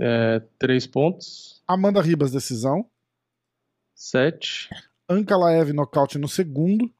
É, 0.00 0.40
três 0.58 0.86
pontos. 0.86 1.62
Amanda 1.66 2.00
Ribas, 2.00 2.30
decisão. 2.30 2.88
Sete. 3.94 4.70
Ankalaev, 5.08 5.72
nocaute 5.72 6.18
no 6.18 6.28
segundo. 6.28 6.90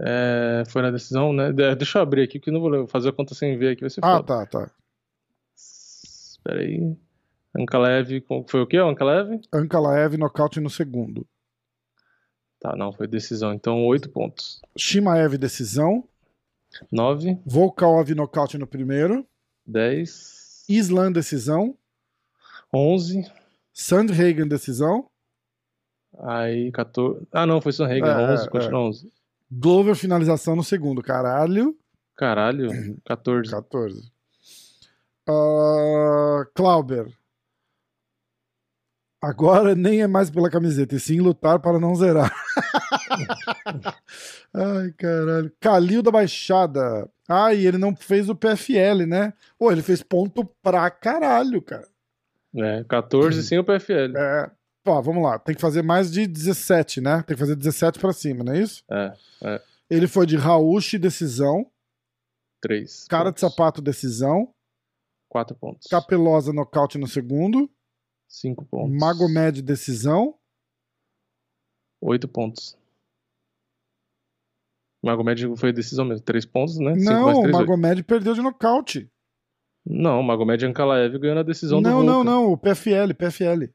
É, 0.00 0.64
foi 0.68 0.82
na 0.82 0.90
decisão, 0.90 1.32
né? 1.32 1.52
De- 1.52 1.74
Deixa 1.76 1.98
eu 1.98 2.02
abrir 2.02 2.22
aqui, 2.22 2.40
eu 2.44 2.52
não 2.52 2.60
vou 2.60 2.86
fazer 2.88 3.10
a 3.10 3.12
conta 3.12 3.34
sem 3.34 3.56
ver 3.56 3.70
aqui, 3.72 3.82
vai 3.82 3.90
ser 3.90 4.00
Ah, 4.02 4.16
foda. 4.16 4.24
tá, 4.26 4.46
tá. 4.46 4.70
Espera 5.56 6.60
aí. 6.60 6.96
Ankalev, 7.56 8.20
com- 8.22 8.44
foi 8.48 8.60
o 8.62 8.66
quê? 8.66 8.78
O 8.80 8.88
Ankalev? 8.88 9.40
Ankalaev, 9.52 10.16
nocaute 10.16 10.58
no 10.60 10.68
segundo. 10.68 11.26
Tá, 12.58 12.74
não, 12.76 12.92
foi 12.92 13.06
decisão. 13.06 13.52
Então, 13.52 13.84
oito 13.86 14.08
pontos. 14.10 14.60
Shimaev, 14.76 15.36
decisão. 15.38 16.02
Nove, 16.90 17.38
Volkov, 17.46 18.10
nocaute 18.14 18.58
no 18.58 18.66
primeiro. 18.66 19.24
dez, 19.64 20.64
Islam, 20.68 21.12
decisão. 21.12 21.76
onze, 22.72 23.30
Sandhagen, 23.72 24.48
decisão. 24.48 25.06
aí 26.18 26.72
14. 26.72 27.24
Ah, 27.30 27.46
não, 27.46 27.60
foi 27.60 27.72
Sanhagen. 27.72 28.02
É, 28.08 28.16
onze, 28.32 28.46
é, 28.46 28.50
continua 28.50 28.80
onze. 28.80 29.12
Glover, 29.58 29.94
finalização 29.94 30.56
no 30.56 30.64
segundo. 30.64 31.02
Caralho. 31.02 31.76
Caralho, 32.16 32.68
14. 33.06 33.50
14. 33.50 34.12
Ah, 35.28 36.44
Clauber. 36.54 37.06
Agora 39.22 39.74
nem 39.74 40.02
é 40.02 40.06
mais 40.06 40.30
pela 40.30 40.50
camiseta, 40.50 40.94
e 40.94 41.00
sim 41.00 41.18
lutar 41.18 41.58
para 41.58 41.80
não 41.80 41.94
zerar. 41.94 42.30
Ai, 44.52 44.92
caralho. 44.98 45.50
Calil 45.58 46.02
da 46.02 46.10
Baixada. 46.10 47.08
E 47.56 47.66
ele 47.66 47.78
não 47.78 47.96
fez 47.96 48.28
o 48.28 48.34
PFL, 48.34 49.06
né? 49.06 49.32
Pô, 49.58 49.72
ele 49.72 49.80
fez 49.80 50.02
ponto 50.02 50.44
pra 50.62 50.90
caralho, 50.90 51.62
cara. 51.62 51.88
É, 52.54 52.84
14 52.84 53.40
sem 53.42 53.58
o 53.58 53.64
PFL. 53.64 54.14
É. 54.14 54.50
Pô, 54.84 55.00
vamos 55.00 55.22
lá. 55.22 55.38
Tem 55.38 55.54
que 55.54 55.60
fazer 55.62 55.82
mais 55.82 56.12
de 56.12 56.26
17, 56.26 57.00
né? 57.00 57.22
Tem 57.22 57.34
que 57.34 57.40
fazer 57.40 57.56
17 57.56 57.98
pra 57.98 58.12
cima, 58.12 58.44
não 58.44 58.52
é 58.52 58.60
isso? 58.60 58.84
É, 58.90 59.62
Ele 59.88 60.06
foi 60.06 60.26
de 60.26 60.36
Rauchi, 60.36 60.98
decisão. 60.98 61.70
3. 62.60 63.06
Cara 63.08 63.30
de 63.30 63.40
sapato, 63.40 63.80
decisão. 63.80 64.54
4 65.30 65.56
pontos. 65.56 65.88
Capelosa, 65.88 66.52
nocaute 66.52 66.98
no 66.98 67.06
segundo. 67.08 67.68
5 68.28 68.66
pontos. 68.66 68.98
Magomed, 68.98 69.62
decisão. 69.62 70.38
8 72.02 72.28
pontos. 72.28 72.76
Magomed 75.02 75.56
foi 75.56 75.72
decisão 75.72 76.04
mesmo. 76.04 76.24
3 76.24 76.44
pontos, 76.44 76.78
né? 76.78 76.94
5 76.94 77.10
não, 77.10 77.38
o 77.38 77.42
3, 77.42 77.52
Magomed 77.52 78.02
perdeu 78.04 78.34
de 78.34 78.42
nocaute. 78.42 79.10
Não, 79.84 80.20
o 80.20 80.22
Magomed 80.22 80.64
Ankalaev 80.64 81.18
ganhou 81.18 81.36
na 81.36 81.42
decisão 81.42 81.80
do 81.80 81.88
Não, 81.88 82.02
não, 82.02 82.22
não, 82.22 82.52
o 82.52 82.56
PFL, 82.58 83.14
PFL. 83.16 83.70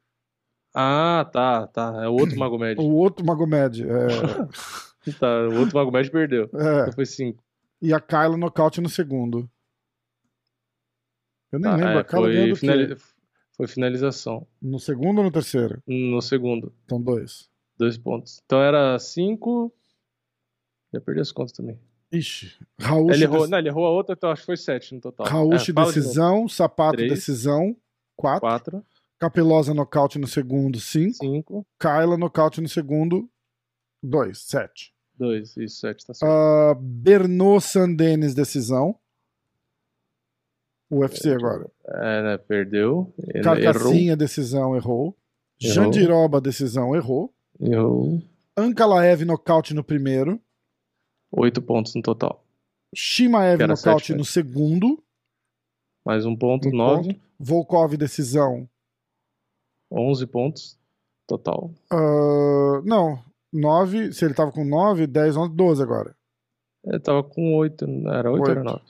Ah, 0.73 1.27
tá, 1.31 1.67
tá. 1.67 2.03
É 2.03 2.07
o 2.07 2.13
outro 2.13 2.37
Magomed. 2.37 2.79
O 2.81 2.93
outro 2.95 3.25
Magomed. 3.25 3.83
É, 3.83 5.11
tá, 5.19 5.47
o 5.49 5.59
outro 5.59 5.75
Magomed 5.75 6.09
perdeu. 6.11 6.43
é, 6.53 6.81
Então 6.81 6.93
foi 6.93 7.05
5. 7.05 7.43
e 7.81 7.93
a 7.93 7.99
Kyla 7.99 8.37
nocaute 8.37 8.79
no 8.81 8.89
segundo. 8.89 9.49
Eu 11.51 11.59
nem 11.59 11.71
lembro, 11.71 11.99
a 11.99 12.03
Kyla 12.03 12.31
é, 12.33 12.47
foi, 12.47 12.55
finali- 12.55 12.97
foi 13.57 13.67
finalização. 13.67 14.47
No 14.61 14.79
segundo 14.79 15.17
ou 15.19 15.23
no 15.23 15.31
terceiro? 15.31 15.81
No 15.87 16.21
segundo. 16.21 16.71
Então, 16.85 17.01
dois. 17.01 17.49
Dois 17.77 17.97
pontos. 17.97 18.39
Então 18.45 18.61
era 18.61 18.97
5. 18.99 19.73
Já 20.93 21.01
perdi 21.01 21.21
as 21.21 21.31
contas 21.31 21.53
também. 21.53 21.79
Ixi, 22.11 22.57
Raul 22.79 23.11
Ele 23.11 23.23
errou, 23.23 23.47
não, 23.47 23.57
ele 23.59 23.69
errou 23.69 23.85
a 23.85 23.91
outra, 23.91 24.13
então 24.13 24.31
acho 24.31 24.41
que 24.41 24.47
foi 24.47 24.57
7 24.57 24.95
no 24.95 25.01
total. 25.01 25.27
Rauchi, 25.27 25.69
É, 25.69 25.73
fala 25.75 25.91
de 25.93 25.99
decisão. 25.99 26.47
Sapato, 26.47 26.97
Três. 26.97 27.11
decisão. 27.11 27.75
Quatro. 28.15 28.41
4, 28.41 28.85
Capelosa, 29.19 29.73
nocaute 29.73 30.17
no 30.17 30.27
segundo. 30.27 30.79
Cinco. 30.79 31.17
5, 31.17 31.67
Kyla, 31.77 32.17
nocaute 32.17 32.61
no 32.61 32.69
segundo. 32.69 33.29
Dois. 34.01 34.39
Sete. 34.39 34.93
2. 35.15 35.57
Isso, 35.57 35.79
7 35.81 36.05
tá 36.07 36.13
certo. 36.13 36.31
Uh, 36.31 36.75
Bernot 36.75 37.61
Sandenis, 37.61 38.33
decisão. 38.33 38.97
UFC 40.89 41.33
agora. 41.33 41.69
É, 41.85 42.23
né, 42.23 42.37
perdeu. 42.37 43.13
Carcassinha, 43.43 44.15
decisão, 44.15 44.75
errou. 44.75 45.15
Errou. 45.61 45.73
Jandiroba, 45.73 46.39
decisão, 46.39 46.95
errou. 46.95 47.33
Errou. 47.59 48.23
Ankalaev, 48.55 49.25
nocaute 49.25 49.73
no 49.73 49.83
primeiro. 49.83 50.41
8 51.31 51.61
pontos 51.61 51.93
no 51.93 52.01
total. 52.01 52.43
Shimaev, 52.95 53.61
nocaute 53.67 54.07
sete, 54.07 54.11
né? 54.13 54.17
no 54.17 54.25
segundo. 54.25 55.03
Mais 56.05 56.25
um 56.25 56.35
ponto, 56.35 56.69
Um 56.69 56.71
9. 56.71 57.21
Volkov, 57.37 57.95
decisão. 57.97 58.68
11 59.91 60.27
pontos 60.27 60.77
total. 61.27 61.73
Uh, 61.91 62.81
não, 62.83 63.23
9. 63.51 64.11
Se 64.13 64.25
ele 64.25 64.33
tava 64.33 64.51
com 64.51 64.63
9, 64.65 65.07
10, 65.07 65.35
11, 65.37 65.53
12 65.55 65.83
agora. 65.83 66.15
Ele 66.83 66.99
tava 66.99 67.23
com 67.23 67.55
8. 67.55 67.85
Era 68.07 68.31
8 68.31 68.41
ou 68.41 68.49
era 68.49 68.59
Oito. 68.61 68.63
9? 68.63 68.83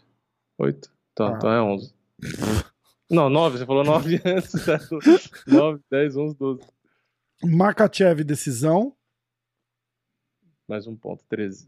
8. 0.59 0.91
Então, 1.13 1.27
Ah. 1.27 1.33
então 1.37 1.51
é 1.51 1.61
11. 1.61 1.93
Não, 3.11 3.27
9. 3.29 3.57
Você 3.57 3.65
falou 3.65 3.83
9 3.83 4.21
antes. 4.23 4.53
9, 5.47 5.81
10, 5.89 6.15
11, 6.15 6.35
12. 6.35 6.61
Makachev, 7.43 8.23
decisão. 8.23 8.95
Mais 10.67 10.85
um 10.85 10.95
ponto, 10.95 11.23
13. 11.27 11.67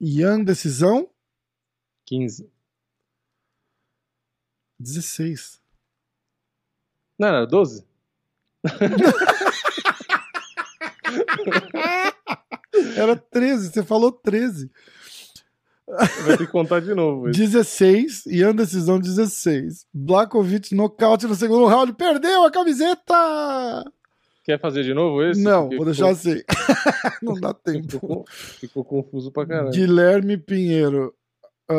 Yan, 0.00 0.44
decisão. 0.44 1.10
15. 2.06 2.48
16. 4.78 5.60
Não, 7.18 7.28
era 7.28 7.46
12? 7.46 7.84
Era 12.96 13.16
13, 13.16 13.70
você 13.72 13.82
falou 13.82 14.12
13. 14.12 14.70
Vai 16.24 16.36
ter 16.36 16.46
que 16.46 16.52
contar 16.52 16.80
de 16.80 16.94
novo. 16.94 17.28
isso. 17.30 17.38
16, 17.38 18.26
Ian 18.26 18.54
decisão 18.54 18.98
16. 18.98 19.86
Blakovic 19.94 20.74
nocaute 20.74 21.26
no 21.26 21.34
segundo 21.34 21.66
round, 21.66 21.92
perdeu 21.92 22.44
a 22.44 22.50
camiseta! 22.50 23.14
Quer 24.44 24.60
fazer 24.60 24.82
de 24.84 24.94
novo 24.94 25.22
esse? 25.24 25.42
Não, 25.42 25.62
Porque 25.62 25.76
vou 25.76 25.84
deixar 25.86 26.14
ficou- 26.14 26.32
assim. 26.32 26.42
Não 27.22 27.34
dá 27.34 27.52
tempo. 27.54 27.88
Ficou, 27.90 28.24
ficou 28.28 28.84
confuso 28.84 29.32
pra 29.32 29.46
caralho. 29.46 29.70
Guilherme 29.70 30.36
Pinheiro. 30.36 31.12
Ah, 31.68 31.74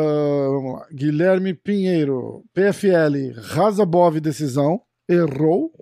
vamos 0.50 0.74
lá. 0.80 0.86
Guilherme 0.92 1.54
Pinheiro. 1.54 2.44
PFL. 2.52 3.40
Razabov, 3.40 4.18
decisão. 4.20 4.82
Errou. 5.08 5.72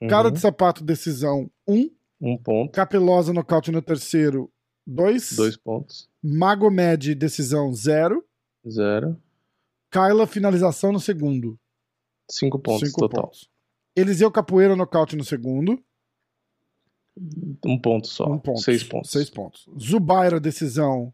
Uhum. 0.00 0.08
Cara 0.08 0.30
de 0.30 0.38
sapato, 0.40 0.84
decisão. 0.84 1.50
1. 1.66 1.90
Um 2.20 2.36
ponto, 2.38 2.72
Capelosa, 2.72 3.32
nocaute 3.32 3.70
no 3.70 3.82
terceiro. 3.82 4.50
2. 4.86 5.32
dois 5.36 5.56
pontos, 5.56 6.08
Magomed, 6.22 7.14
decisão. 7.14 7.72
0. 7.72 8.24
zero, 8.68 9.20
Kyla, 9.90 10.26
finalização 10.26 10.92
no 10.92 11.00
segundo. 11.00 11.58
cinco 12.30 12.58
pontos 12.58 12.88
Cinco 12.88 13.00
total. 13.00 13.24
pontos. 13.24 13.48
Eliseu 13.96 14.30
Capoeira, 14.30 14.76
nocaute 14.76 15.16
no 15.16 15.24
segundo. 15.24 15.82
Um 17.64 17.78
ponto 17.80 18.06
só. 18.06 18.26
Um 18.30 18.38
ponto. 18.38 18.60
Seis 18.60 18.82
pontos. 18.84 19.10
Seis 19.10 19.30
pontos. 19.30 19.66
Zubaira, 19.80 20.38
decisão. 20.38 21.12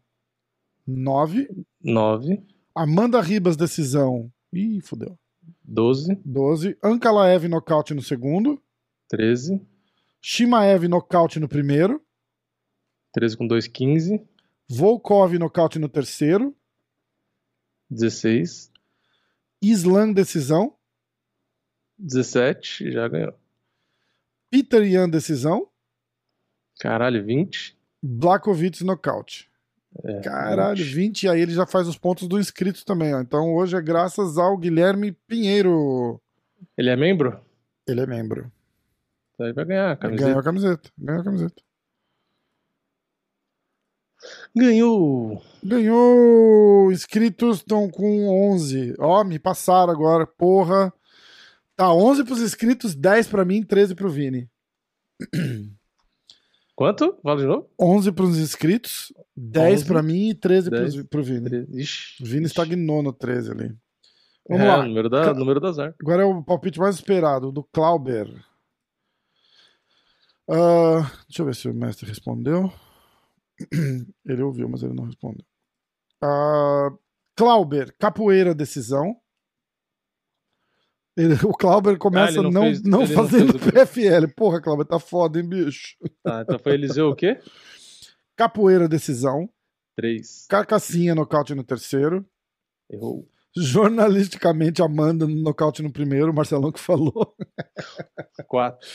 9. 0.85 1.47
Nove, 1.81 2.43
Amanda 2.75 3.21
Ribas, 3.21 3.55
decisão. 3.55 4.29
Ih, 4.51 4.81
fodeu. 4.81 5.17
doze, 5.63 6.13
12. 6.25 6.77
Ankalaev, 6.83 7.47
nocaute 7.47 7.93
no 7.93 8.01
segundo. 8.01 8.61
Treze, 9.17 9.61
Shimaev, 10.19 10.87
nocaute 10.87 11.39
no 11.39 11.47
primeiro. 11.47 12.03
treze 13.13 13.37
com 13.37 13.45
dois, 13.45 13.67
quinze, 13.67 14.19
Volkov, 14.67 15.37
nocaute 15.37 15.77
no 15.77 15.87
terceiro. 15.87 16.55
dezesseis, 17.87 18.71
Islam, 19.61 20.11
decisão. 20.13 20.75
dezessete, 21.97 22.91
já 22.91 23.07
ganhou. 23.07 23.33
Peter 24.49 24.81
Yan, 24.83 25.07
decisão. 25.09 25.67
Caralho, 26.79 27.23
vinte. 27.23 27.77
Blakovic, 28.01 28.83
nocaute. 28.83 29.47
É, 30.03 30.21
Caralho, 30.21 30.83
20. 30.83 30.93
20. 30.95 31.23
E 31.23 31.29
aí 31.29 31.39
ele 31.41 31.53
já 31.53 31.67
faz 31.67 31.87
os 31.87 31.97
pontos 31.99 32.27
do 32.27 32.39
inscrito 32.39 32.83
também, 32.83 33.13
ó. 33.13 33.21
Então 33.21 33.53
hoje 33.53 33.77
é 33.77 33.81
graças 33.81 34.39
ao 34.39 34.57
Guilherme 34.57 35.11
Pinheiro. 35.27 36.19
Ele 36.75 36.89
é 36.89 36.95
membro? 36.95 37.39
Ele 37.87 38.01
é 38.01 38.07
membro. 38.07 38.51
Ele 39.39 39.53
vai 39.53 39.65
ganhar 39.65 39.91
a 39.91 39.95
camiseta. 39.95 40.25
Ganhou 40.25 40.39
a 40.39 40.43
camiseta. 40.43 40.89
Ganhou 40.97 41.21
a 41.21 41.23
camiseta. 41.23 41.63
Ganhou! 44.55 45.43
Ganhou! 45.63 46.91
Inscritos 46.91 47.57
estão 47.57 47.89
com 47.89 48.27
11. 48.51 48.95
Ó, 48.99 49.23
me 49.23 49.39
passaram 49.39 49.91
agora. 49.91 50.25
Porra. 50.25 50.93
Tá 51.75 51.91
11 51.91 52.23
pros 52.23 52.41
inscritos, 52.41 52.93
10 52.93 53.27
pra 53.27 53.43
mim, 53.43 53.63
13 53.63 53.95
pro 53.95 54.09
Vini. 54.09 54.47
Quanto? 56.75 57.17
Fala 57.23 57.39
de 57.39 57.47
novo? 57.47 57.69
11 57.79 58.11
pros 58.11 58.37
inscritos, 58.37 59.13
10 59.35 59.81
11, 59.81 59.85
pra 59.85 60.03
mim 60.03 60.29
e 60.29 60.35
13 60.35 60.69
10, 60.69 60.93
pros, 60.95 61.07
pro 61.07 61.23
Vini. 61.23 61.67
Ixi. 61.73 62.21
O 62.21 62.25
Vini 62.25 62.45
estagnou 62.45 63.01
no 63.01 63.11
13 63.11 63.51
ali. 63.51 63.75
Vamos 64.47 64.65
é, 64.65 64.67
lá. 64.67 64.85
Número, 64.85 65.09
da, 65.09 65.33
número 65.33 65.59
do 65.59 65.67
azar. 65.67 65.95
Agora 65.99 66.23
é 66.23 66.25
o 66.25 66.43
palpite 66.43 66.79
mais 66.79 66.95
esperado, 66.95 67.51
do 67.51 67.63
Clauber. 67.63 68.27
Ah, 70.49 71.09
deixa 71.27 71.41
eu 71.41 71.45
ver 71.45 71.55
se 71.55 71.67
o 71.69 71.73
mestre 71.73 72.07
respondeu. 72.07 72.71
Ele 74.25 74.41
ouviu, 74.41 74.67
mas 74.67 74.83
ele 74.83 74.93
não 74.93 75.05
respondeu. 75.05 75.45
Ah, 76.21 76.89
Clauber, 77.35 77.95
capoeira, 77.97 78.53
decisão. 78.53 79.15
Ele- 81.15 81.35
o 81.45 81.51
Clauber 81.53 81.97
começa 81.97 82.39
Ah, 82.39 82.43
não 82.43 82.51
não, 82.51 82.61
fez- 82.63 82.83
não 82.83 82.99
não 83.01 83.07
fazendo 83.07 83.59
fez 83.59 83.67
o- 83.67 83.71
PFL. 83.71 84.27
Porra, 84.35 84.59
Clauber, 84.61 84.85
tá 84.85 84.99
foda, 84.99 85.39
hein, 85.39 85.47
bicho? 85.47 85.95
Tá, 86.23 86.41
então 86.41 86.57
foi 86.59 86.73
Eliseu 86.73 87.09
o 87.09 87.15
quê? 87.15 87.39
Capoeira, 88.35 88.87
decisão. 88.89 89.47
Três. 89.95 90.47
Carcassinha, 90.49 91.13
nocaute 91.13 91.53
no 91.53 91.63
terceiro. 91.63 92.25
Errou. 92.89 93.29
Jornalisticamente, 93.55 94.81
Amanda, 94.81 95.27
nocaute 95.27 95.83
no 95.83 95.91
primeiro. 95.93 96.33
Marcelão 96.33 96.71
que 96.71 96.79
falou. 96.79 97.35
Quatro. 98.47 98.87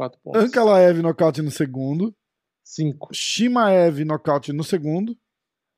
Quatro 0.00 0.18
pontos. 0.22 0.42
Ankalaev, 0.42 1.02
nocaute 1.02 1.42
no 1.42 1.50
segundo. 1.50 2.16
Cinco. 2.64 3.12
Shimaev, 3.12 4.02
nocaute 4.02 4.50
no 4.50 4.64
segundo. 4.64 5.14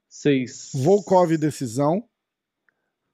Seis. 0.08 0.70
Volkov, 0.72 1.36
decisão. 1.36 2.08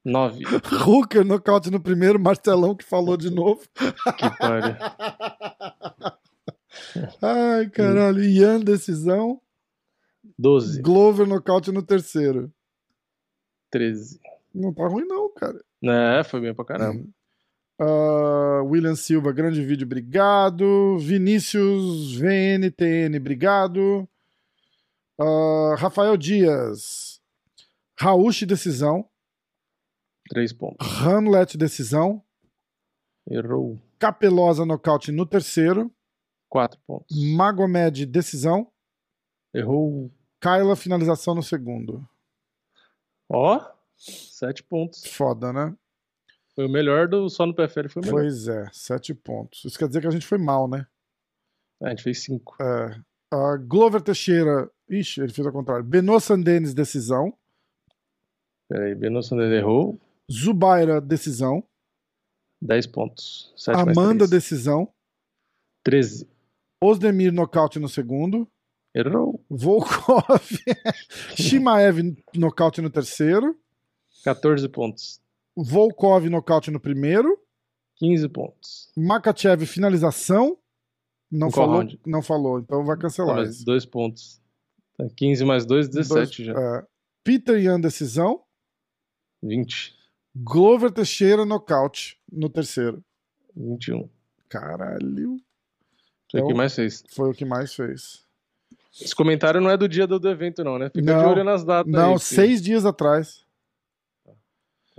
Nove. 0.05 0.43
Hooker, 0.85 1.25
nocaute 1.25 1.71
no 1.71 1.81
primeiro. 1.81 2.19
Marcelão 2.19 2.75
que 2.75 2.85
falou 2.85 3.17
de 3.17 3.31
novo. 3.31 3.61
Que 3.73 4.37
pariu. 4.37 4.75
Ai, 7.23 7.67
caralho. 7.71 8.23
Ian, 8.23 8.59
decisão. 8.59 9.41
Doze. 10.37 10.79
Glover, 10.79 11.25
nocaute 11.25 11.71
no 11.71 11.81
terceiro. 11.81 12.53
Treze. 13.71 14.19
Não 14.53 14.71
tá 14.71 14.87
ruim, 14.87 15.07
não, 15.07 15.27
cara. 15.33 15.59
É, 15.83 16.23
foi 16.23 16.39
bem 16.39 16.53
pra 16.53 16.65
caramba. 16.65 17.03
Ah, 17.79 18.61
William 18.63 18.95
Silva, 18.95 19.31
grande 19.31 19.63
vídeo, 19.63 19.85
obrigado. 19.85 20.97
Vinícius 20.99 22.15
VNTN, 22.15 23.17
obrigado. 23.17 24.07
Ah, 25.17 25.75
Rafael 25.77 26.17
Dias, 26.17 27.21
Rauch, 27.97 28.45
decisão. 28.45 29.09
Três 30.29 30.53
pontos. 30.53 30.85
Hamlet, 31.01 31.57
decisão. 31.57 32.23
Errou. 33.29 33.79
Capelosa, 33.97 34.65
nocaute 34.65 35.11
no 35.11 35.25
terceiro. 35.25 35.91
Quatro 36.47 36.79
pontos. 36.85 37.15
Magomed, 37.35 38.05
decisão. 38.05 38.71
Errou. 39.53 40.11
Kyla, 40.41 40.75
finalização 40.75 41.35
no 41.35 41.43
segundo. 41.43 42.07
Ó. 43.29 43.59
Sete 43.95 44.63
pontos. 44.63 45.05
Foda, 45.05 45.51
né? 45.51 45.75
Foi 46.59 46.65
o 46.65 46.69
melhor 46.69 47.07
do. 47.07 47.29
Só 47.29 47.45
no 47.45 47.53
PFL 47.53 47.87
foi 47.87 48.01
o 48.01 48.05
melhor. 48.05 48.19
Pois 48.19 48.49
é, 48.49 48.65
sete 48.73 49.13
pontos. 49.13 49.63
Isso 49.63 49.79
quer 49.79 49.87
dizer 49.87 50.01
que 50.01 50.07
a 50.07 50.11
gente 50.11 50.27
foi 50.27 50.37
mal, 50.37 50.67
né? 50.67 50.85
É, 51.81 51.85
a 51.85 51.89
gente 51.91 52.03
fez 52.03 52.21
cinco. 52.21 52.53
É. 52.61 53.01
Glover 53.65 54.01
Teixeira. 54.01 54.69
Ixi, 54.89 55.21
ele 55.21 55.31
fez 55.31 55.47
ao 55.47 55.53
contrário. 55.53 55.85
Benoit 55.85 56.21
Sandenes, 56.21 56.73
decisão. 56.73 57.33
Peraí, 58.67 58.93
Beno 58.93 59.23
Sanders 59.23 59.53
errou. 59.53 59.97
Zubaira, 60.29 60.99
decisão. 60.99 61.63
Dez 62.61 62.85
pontos. 62.85 63.53
Sete 63.55 63.77
mais 63.77 63.97
Amanda, 63.97 64.27
decisão. 64.27 64.91
Treze. 65.81 66.27
Osdemir, 66.83 67.31
nocaute 67.31 67.79
no 67.79 67.87
segundo. 67.87 68.45
Errou. 68.93 69.41
Volkov. 69.49 70.43
Shimaev, 71.39 72.17
nocaute 72.35 72.81
no 72.81 72.89
terceiro. 72.89 73.57
14 74.25 74.67
pontos. 74.67 75.21
Volkov, 75.63 76.27
nocaute 76.29 76.71
no 76.71 76.79
primeiro. 76.79 77.37
15 77.97 78.29
pontos. 78.29 78.91
Makachev, 78.95 79.65
finalização. 79.65 80.57
Não 81.31 81.51
falou, 81.51 81.75
round? 81.77 81.99
não 82.05 82.21
falou, 82.23 82.59
então 82.59 82.83
vai 82.83 82.95
Tá, 82.95 83.01
cancelar. 83.03 83.35
mais 83.35 83.57
isso. 83.57 83.65
dois 83.65 83.85
pontos. 83.85 84.41
Tá, 84.97 85.05
15 85.15 85.45
mais 85.45 85.65
2, 85.65 85.87
17 85.89 86.45
já. 86.45 86.53
É. 86.53 86.85
Peter 87.23 87.57
Yan, 87.61 87.79
decisão. 87.79 88.41
20. 89.43 89.95
Glover 90.35 90.91
Teixeira, 90.91 91.45
nocaute 91.45 92.17
no 92.31 92.49
terceiro. 92.49 93.03
21. 93.55 94.09
Caralho. 94.47 95.37
Foi 96.31 96.41
o 96.41 96.43
que 96.43 96.47
Então- 96.51 96.57
mais 96.57 96.73
fez. 96.75 97.03
Foi 97.11 97.29
o 97.29 97.33
que 97.33 97.45
mais 97.45 97.73
fez. 97.73 98.25
Esse 98.99 99.15
comentário 99.15 99.61
não 99.61 99.69
é 99.69 99.77
do 99.77 99.87
dia 99.87 100.07
do, 100.07 100.19
do 100.19 100.29
evento, 100.29 100.63
não, 100.63 100.77
né? 100.79 100.87
Fica 100.89 101.01
de 101.01 101.05
Não. 101.07 101.29
olho 101.31 101.43
nas 101.43 101.63
datas. 101.63 101.91
Não, 101.91 102.13
aí, 102.13 102.19
seis 102.19 102.61
dias 102.61 102.85
atrás. 102.85 103.45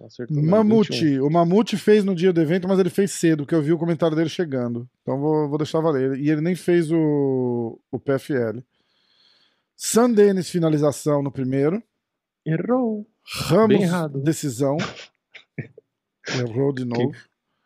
Acertou 0.07 0.37
mesmo, 0.37 0.51
21. 0.51 0.51
Mamute. 0.65 1.21
O 1.21 1.31
Mamute 1.31 1.77
fez 1.77 2.05
no 2.05 2.15
dia 2.15 2.33
do 2.33 2.41
evento, 2.41 2.67
mas 2.69 2.79
ele 2.79 2.91
fez 2.91 3.11
cedo, 3.13 3.45
porque 3.45 3.55
eu 3.55 3.63
vi 3.63 3.73
o 3.73 3.79
comentário 3.79 4.17
dele 4.17 4.29
chegando. 4.29 4.89
Então 5.03 5.19
vou, 5.21 5.49
vou 5.49 5.59
deixar 5.59 5.81
valer. 5.81 6.19
E 6.19 6.31
ele 6.31 6.41
nem 6.41 6.55
fez 6.55 6.91
o, 6.91 7.79
o 7.91 7.99
PFL. 7.99 8.61
Sandenis, 9.77 10.51
finalização 10.51 11.23
no 11.23 11.31
primeiro. 11.33 11.83
Errou. 12.45 13.07
Ramos, 13.49 13.69
Bem 13.69 13.83
errado. 13.83 14.21
decisão. 14.23 14.77
Errou 16.39 16.73
de 16.73 16.85
novo. 16.85 17.13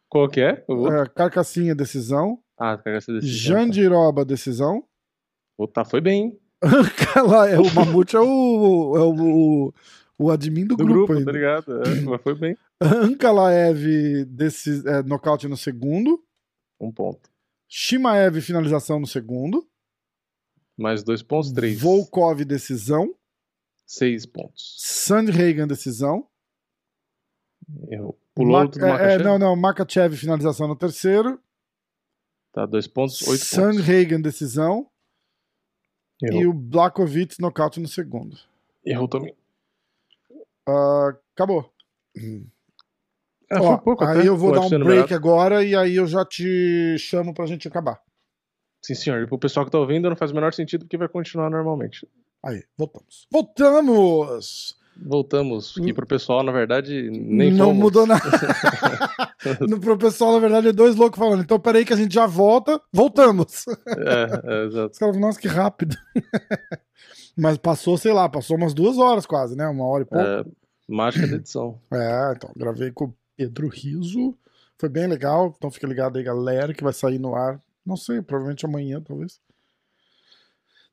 Qual 0.08 0.28
que 0.28 0.40
é? 0.40 0.64
É, 0.68 1.08
Carcassinha, 1.14 1.74
decisão. 1.74 2.38
Ah, 2.58 2.76
cara, 2.78 2.98
essa 2.98 3.12
decisão. 3.12 3.36
Jandiroba, 3.36 4.24
decisão. 4.24 4.84
Pô, 5.56 5.66
tá, 5.66 5.84
foi 5.84 6.00
bem. 6.00 6.22
hein? 6.24 6.38
Lá, 7.28 7.48
é, 7.48 7.58
o 7.58 7.74
Mamute 7.74 8.16
é 8.16 8.20
o, 8.20 8.96
é 8.96 9.00
o, 9.00 9.74
o, 10.18 10.30
admin 10.30 10.66
do, 10.66 10.76
Do 10.76 10.84
grupo, 10.84 11.12
grupo, 11.12 11.24
tá 11.24 11.32
ligado? 11.32 11.82
É, 11.82 12.00
mas 12.02 12.22
foi 12.22 12.34
bem. 12.34 12.56
Ankalaev, 12.80 14.24
desse, 14.26 14.86
é, 14.88 15.02
nocaute 15.02 15.48
no 15.48 15.56
segundo. 15.56 16.22
Um 16.80 16.92
ponto. 16.92 17.30
Shimaev, 17.68 18.40
finalização 18.40 19.00
no 19.00 19.06
segundo. 19.06 19.66
Mais 20.76 21.02
dois 21.02 21.22
pontos, 21.22 21.52
três. 21.52 21.80
Volkov, 21.80 22.44
decisão. 22.44 23.14
Seis 23.86 24.26
pontos. 24.26 24.76
Sandhagen, 24.78 25.66
decisão. 25.66 26.26
Errou. 27.88 28.18
Pulou 28.34 28.62
outro 28.62 28.80
do 28.80 28.86
é, 28.86 29.14
é, 29.14 29.18
não, 29.18 29.38
não. 29.38 29.54
Makachev, 29.54 30.16
finalização 30.16 30.66
no 30.66 30.74
terceiro. 30.74 31.40
Tá, 32.52 32.66
dois 32.66 32.86
pontos, 32.86 33.20
oito 33.22 33.40
pontos. 33.40 33.48
Sanhagen, 33.48 34.20
decisão. 34.20 34.88
Errou. 36.22 36.42
E 36.42 36.46
o 36.46 36.52
Blakovic, 36.52 37.40
nocaute 37.40 37.80
no 37.80 37.88
segundo. 37.88 38.38
Errou 38.84 39.08
também. 39.08 39.34
Ah, 40.66 41.12
acabou. 41.34 41.70
É, 43.50 43.58
Ó, 43.58 43.76
pouco 43.78 44.04
aí 44.04 44.20
até, 44.20 44.28
eu 44.28 44.36
vou 44.36 44.50
o 44.50 44.52
dar 44.52 44.60
um 44.60 44.64
numerado. 44.64 44.84
break 44.84 45.14
agora 45.14 45.64
e 45.64 45.74
aí 45.76 45.96
eu 45.96 46.06
já 46.06 46.24
te 46.24 46.96
chamo 46.98 47.34
pra 47.34 47.46
gente 47.46 47.68
acabar. 47.68 48.00
Sim, 48.82 48.94
senhor. 48.94 49.22
E 49.22 49.26
pro 49.26 49.38
pessoal 49.38 49.64
que 49.64 49.72
tá 49.72 49.78
ouvindo 49.78 50.08
não 50.08 50.16
faz 50.16 50.30
o 50.30 50.34
menor 50.34 50.52
sentido 50.52 50.84
porque 50.84 50.96
vai 50.96 51.08
continuar 51.08 51.50
normalmente. 51.50 52.08
Aí, 52.44 52.62
voltamos. 52.76 53.26
Voltamos! 53.30 54.76
Voltamos. 54.96 55.76
E 55.78 55.92
pro 55.92 56.06
pessoal, 56.06 56.42
na 56.44 56.52
verdade, 56.52 57.10
nem 57.10 57.50
não 57.50 57.66
fomos. 57.66 57.82
mudou 57.82 58.06
nada. 58.06 58.22
no, 59.68 59.80
pro 59.80 59.98
pessoal, 59.98 60.32
na 60.34 60.38
verdade, 60.38 60.68
é 60.68 60.72
dois 60.72 60.94
loucos 60.94 61.18
falando. 61.18 61.42
Então, 61.42 61.58
peraí 61.58 61.84
que 61.84 61.92
a 61.92 61.96
gente 61.96 62.14
já 62.14 62.26
volta. 62.26 62.80
Voltamos. 62.92 63.64
É, 63.88 64.52
é, 64.62 64.64
exato. 64.66 64.92
Os 64.92 64.98
caras, 64.98 65.16
nossa, 65.16 65.40
que 65.40 65.48
rápido. 65.48 65.96
Mas 67.36 67.58
passou, 67.58 67.98
sei 67.98 68.12
lá, 68.12 68.28
passou 68.28 68.56
umas 68.56 68.74
duas 68.74 68.98
horas 68.98 69.26
quase, 69.26 69.56
né? 69.56 69.66
Uma 69.66 69.84
hora 69.86 70.02
e 70.02 70.06
pouco. 70.06 70.24
É, 70.24 70.44
mágica 70.88 71.26
da 71.26 71.36
edição. 71.36 71.78
É, 71.92 72.32
então, 72.36 72.50
gravei 72.56 72.90
com 72.90 73.06
o 73.06 73.14
Pedro 73.36 73.68
Riso. 73.68 74.36
Foi 74.78 74.88
bem 74.88 75.06
legal. 75.06 75.54
Então 75.56 75.70
fica 75.70 75.86
ligado 75.86 76.16
aí, 76.16 76.24
galera, 76.24 76.72
que 76.74 76.84
vai 76.84 76.92
sair 76.92 77.18
no 77.18 77.34
ar. 77.34 77.60
Não 77.84 77.96
sei, 77.96 78.22
provavelmente 78.22 78.64
amanhã, 78.64 79.00
talvez. 79.00 79.40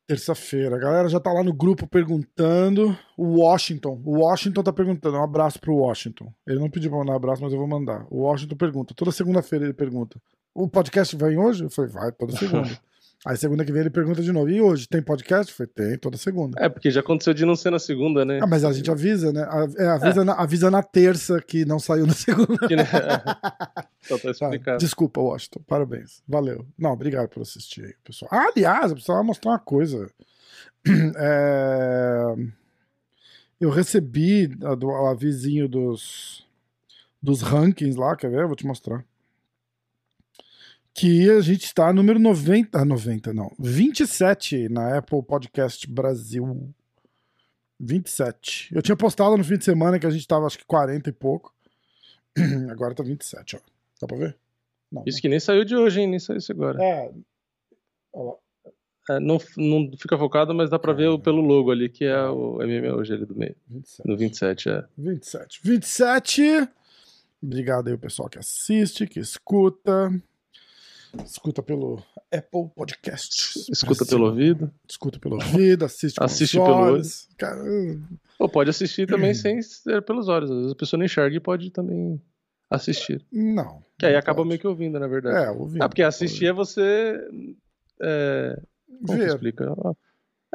Terça-feira. 0.07 0.75
A 0.75 0.79
galera 0.79 1.07
já 1.07 1.19
tá 1.19 1.31
lá 1.31 1.43
no 1.43 1.53
grupo 1.53 1.87
perguntando. 1.87 2.97
O 3.15 3.39
Washington. 3.39 4.01
O 4.03 4.19
Washington 4.19 4.63
tá 4.63 4.73
perguntando. 4.73 5.17
Um 5.17 5.23
abraço 5.23 5.59
pro 5.59 5.75
Washington. 5.75 6.33
Ele 6.45 6.59
não 6.59 6.69
pediu 6.69 6.89
pra 6.89 6.99
mandar 6.99 7.13
um 7.13 7.15
abraço, 7.15 7.41
mas 7.41 7.53
eu 7.53 7.59
vou 7.59 7.67
mandar. 7.67 8.05
O 8.09 8.23
Washington 8.23 8.55
pergunta. 8.55 8.93
Toda 8.93 9.11
segunda-feira 9.11 9.65
ele 9.65 9.73
pergunta. 9.73 10.19
O 10.53 10.67
podcast 10.67 11.15
vai 11.15 11.37
hoje? 11.37 11.63
Eu 11.63 11.69
falei, 11.69 11.91
vai, 11.91 12.11
toda 12.11 12.35
segunda. 12.35 12.69
Aí 13.25 13.37
segunda 13.37 13.63
que 13.63 13.71
vem 13.71 13.81
ele 13.81 13.89
pergunta 13.91 14.21
de 14.23 14.31
novo. 14.31 14.49
E 14.49 14.59
hoje, 14.59 14.87
tem 14.87 14.99
podcast? 15.01 15.53
Falei, 15.53 15.71
tem, 15.75 15.97
toda 15.97 16.17
segunda. 16.17 16.59
É, 16.59 16.67
porque 16.67 16.89
já 16.89 17.01
aconteceu 17.01 17.33
de 17.35 17.45
não 17.45 17.55
ser 17.55 17.69
na 17.69 17.77
segunda, 17.77 18.25
né? 18.25 18.39
Ah, 18.41 18.47
mas 18.47 18.65
a 18.65 18.73
gente 18.73 18.89
avisa, 18.89 19.31
né? 19.31 19.43
A- 19.43 19.67
é, 19.77 19.87
avisa, 19.89 20.25
Na, 20.25 20.33
avisa 20.33 20.71
na 20.71 20.81
terça 20.81 21.39
que 21.39 21.63
não 21.63 21.77
saiu 21.77 22.07
na 22.07 22.13
segunda. 22.13 22.67
Que, 22.67 22.75
né? 22.75 22.83
Só 24.01 24.17
tá 24.17 24.23
Tá, 24.23 24.29
explicado. 24.31 24.77
desculpa, 24.79 25.21
Washington. 25.21 25.61
Parabéns. 25.67 26.23
Valeu. 26.27 26.65
Não, 26.77 26.91
obrigado 26.93 27.29
por 27.29 27.43
assistir 27.43 27.85
aí, 27.85 27.93
pessoal. 28.03 28.29
Ah, 28.33 28.49
aliás, 28.55 28.85
eu 28.89 28.95
precisava 28.95 29.21
mostrar 29.23 29.51
uma 29.51 29.59
coisa. 29.59 30.09
É, 31.15 32.35
Eu 33.59 33.69
recebi 33.69 34.49
a 34.63 34.73
do- 34.73 34.87
o 34.87 35.05
avisinho 35.05 35.69
dos, 35.69 36.43
dos 37.21 37.41
rankings 37.43 37.95
lá, 37.99 38.15
quer 38.15 38.31
ver? 38.31 38.41
Eu 38.41 38.47
vou 38.47 38.55
te 38.55 38.65
mostrar. 38.65 39.05
Que 40.93 41.29
a 41.31 41.39
gente 41.41 41.63
está 41.63 41.91
número 41.93 42.19
90, 42.19 42.77
ah, 42.77 42.83
90 42.85 43.33
não, 43.33 43.51
27 43.57 44.67
na 44.69 44.97
Apple 44.97 45.23
Podcast 45.23 45.87
Brasil. 45.89 46.69
27. 47.79 48.69
Eu 48.75 48.81
tinha 48.81 48.95
postado 48.95 49.37
no 49.37 49.43
fim 49.43 49.57
de 49.57 49.65
semana 49.65 49.97
que 49.99 50.05
a 50.05 50.09
gente 50.09 50.27
tava 50.27 50.45
acho 50.45 50.57
que 50.57 50.65
40 50.65 51.09
e 51.09 51.13
pouco. 51.13 51.53
Agora 52.69 52.93
tá 52.93 53.03
27, 53.03 53.55
ó. 53.55 53.59
Dá 54.01 54.07
pra 54.07 54.17
ver? 54.17 54.37
Não. 54.91 55.03
Isso 55.07 55.21
que 55.21 55.29
nem 55.29 55.39
saiu 55.39 55.63
de 55.63 55.75
hoje, 55.75 56.01
hein? 56.01 56.07
Nem 56.07 56.19
saiu 56.19 56.37
isso 56.37 56.51
agora. 56.51 56.83
É. 56.83 57.11
Olha 58.13 58.31
lá. 58.31 58.35
É, 59.09 59.19
não, 59.19 59.39
não 59.57 59.91
fica 59.97 60.17
focado, 60.17 60.53
mas 60.53 60.69
dá 60.69 60.77
pra 60.77 60.93
ver 60.93 61.07
o- 61.07 61.17
pelo 61.17 61.41
logo 61.41 61.71
ali, 61.71 61.89
que 61.89 62.03
é 62.05 62.23
o 62.25 62.61
MM 62.61 62.89
hoje 62.91 63.13
ali 63.13 63.25
do 63.25 63.33
meio. 63.35 63.55
27. 63.69 64.07
No 64.07 64.17
27, 64.17 64.69
é. 64.69 64.85
27. 64.97 65.59
27. 65.63 66.67
Obrigado 67.41 67.87
aí 67.87 67.93
o 67.93 67.97
pessoal 67.99 68.29
que 68.29 68.37
assiste, 68.37 69.07
que 69.07 69.19
escuta. 69.19 70.11
Escuta 71.25 71.61
pelo 71.61 72.01
Apple 72.33 72.69
Podcast. 72.75 73.59
Escuta 73.71 74.05
pelo 74.05 74.27
ouvido. 74.27 74.71
Escuta 74.89 75.19
pelo 75.19 75.35
ouvido, 75.35 75.83
assiste 75.85 76.17
Assiste 76.21 76.57
os 76.57 76.63
pelo 76.63 76.75
olhos. 76.75 77.27
Cara, 77.37 77.61
Ou 78.39 78.47
pode 78.49 78.69
assistir 78.69 79.07
também 79.07 79.33
sem 79.33 79.61
ser 79.61 80.01
pelos 80.03 80.27
olhos. 80.29 80.49
Às 80.49 80.57
vezes 80.57 80.71
a 80.71 80.75
pessoa 80.75 80.97
não 80.97 81.05
enxerga 81.05 81.35
e 81.35 81.39
pode 81.39 81.69
também 81.71 82.21
assistir. 82.69 83.25
não. 83.31 83.83
Que 83.99 84.05
aí 84.07 84.15
acaba 84.15 84.37
pode. 84.37 84.47
meio 84.49 84.59
que 84.59 84.67
ouvindo, 84.67 84.99
na 84.99 85.07
verdade. 85.07 85.45
É, 85.45 85.51
ouvindo. 85.51 85.81
Ah, 85.83 85.89
porque 85.89 86.01
assistir 86.01 86.47
é 86.47 86.53
você. 86.53 87.19
É... 88.01 88.59
Como 89.05 89.19
Ver. 89.19 89.27
explica? 89.27 89.73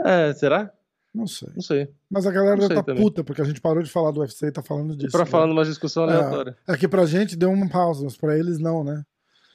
É, 0.05 0.33
será? 0.35 0.73
Não 1.15 1.27
sei. 1.27 1.49
Não 1.55 1.63
sei. 1.63 1.89
Mas 2.11 2.27
a 2.27 2.31
galera 2.33 2.57
sei 2.59 2.67
estar 2.69 2.83
também. 2.83 3.03
puta, 3.03 3.23
porque 3.25 3.41
a 3.41 3.45
gente 3.45 3.61
parou 3.61 3.83
de 3.83 3.91
falar 3.91 4.11
do 4.11 4.21
UFC 4.21 4.47
e 4.47 4.53
tá 4.53 4.63
falando 4.63 4.97
disso. 4.97 5.13
pra 5.13 5.25
né? 5.25 5.31
falar 5.31 5.47
numa 5.47 5.65
discussão 5.65 6.05
É. 6.11 6.13
aleatória. 6.15 6.57
É 6.67 6.77
que 6.77 6.89
pra 6.89 7.07
gente 7.07 7.37
deu 7.37 7.51
uma 7.51 7.69
pausa, 7.69 8.03
mas 8.05 8.17
pra 8.17 8.37
eles 8.39 8.59
não, 8.59 8.83
né? 8.85 9.03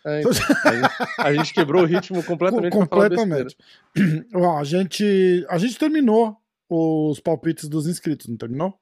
É, 0.06 0.20
então, 0.20 0.32
a, 0.32 0.34
gente, 0.34 1.12
a 1.20 1.34
gente 1.34 1.54
quebrou 1.54 1.84
o 1.84 1.86
ritmo 1.86 2.24
completamente 2.26 2.74
completamente. 2.74 3.56
A 4.58 4.64
gente, 4.64 5.46
a 5.50 5.58
gente 5.58 5.78
terminou 5.78 6.38
os 6.70 7.20
palpites 7.20 7.68
dos 7.70 7.88
inscritos, 7.88 8.28
não 8.28 8.38
terminou? 8.38 8.74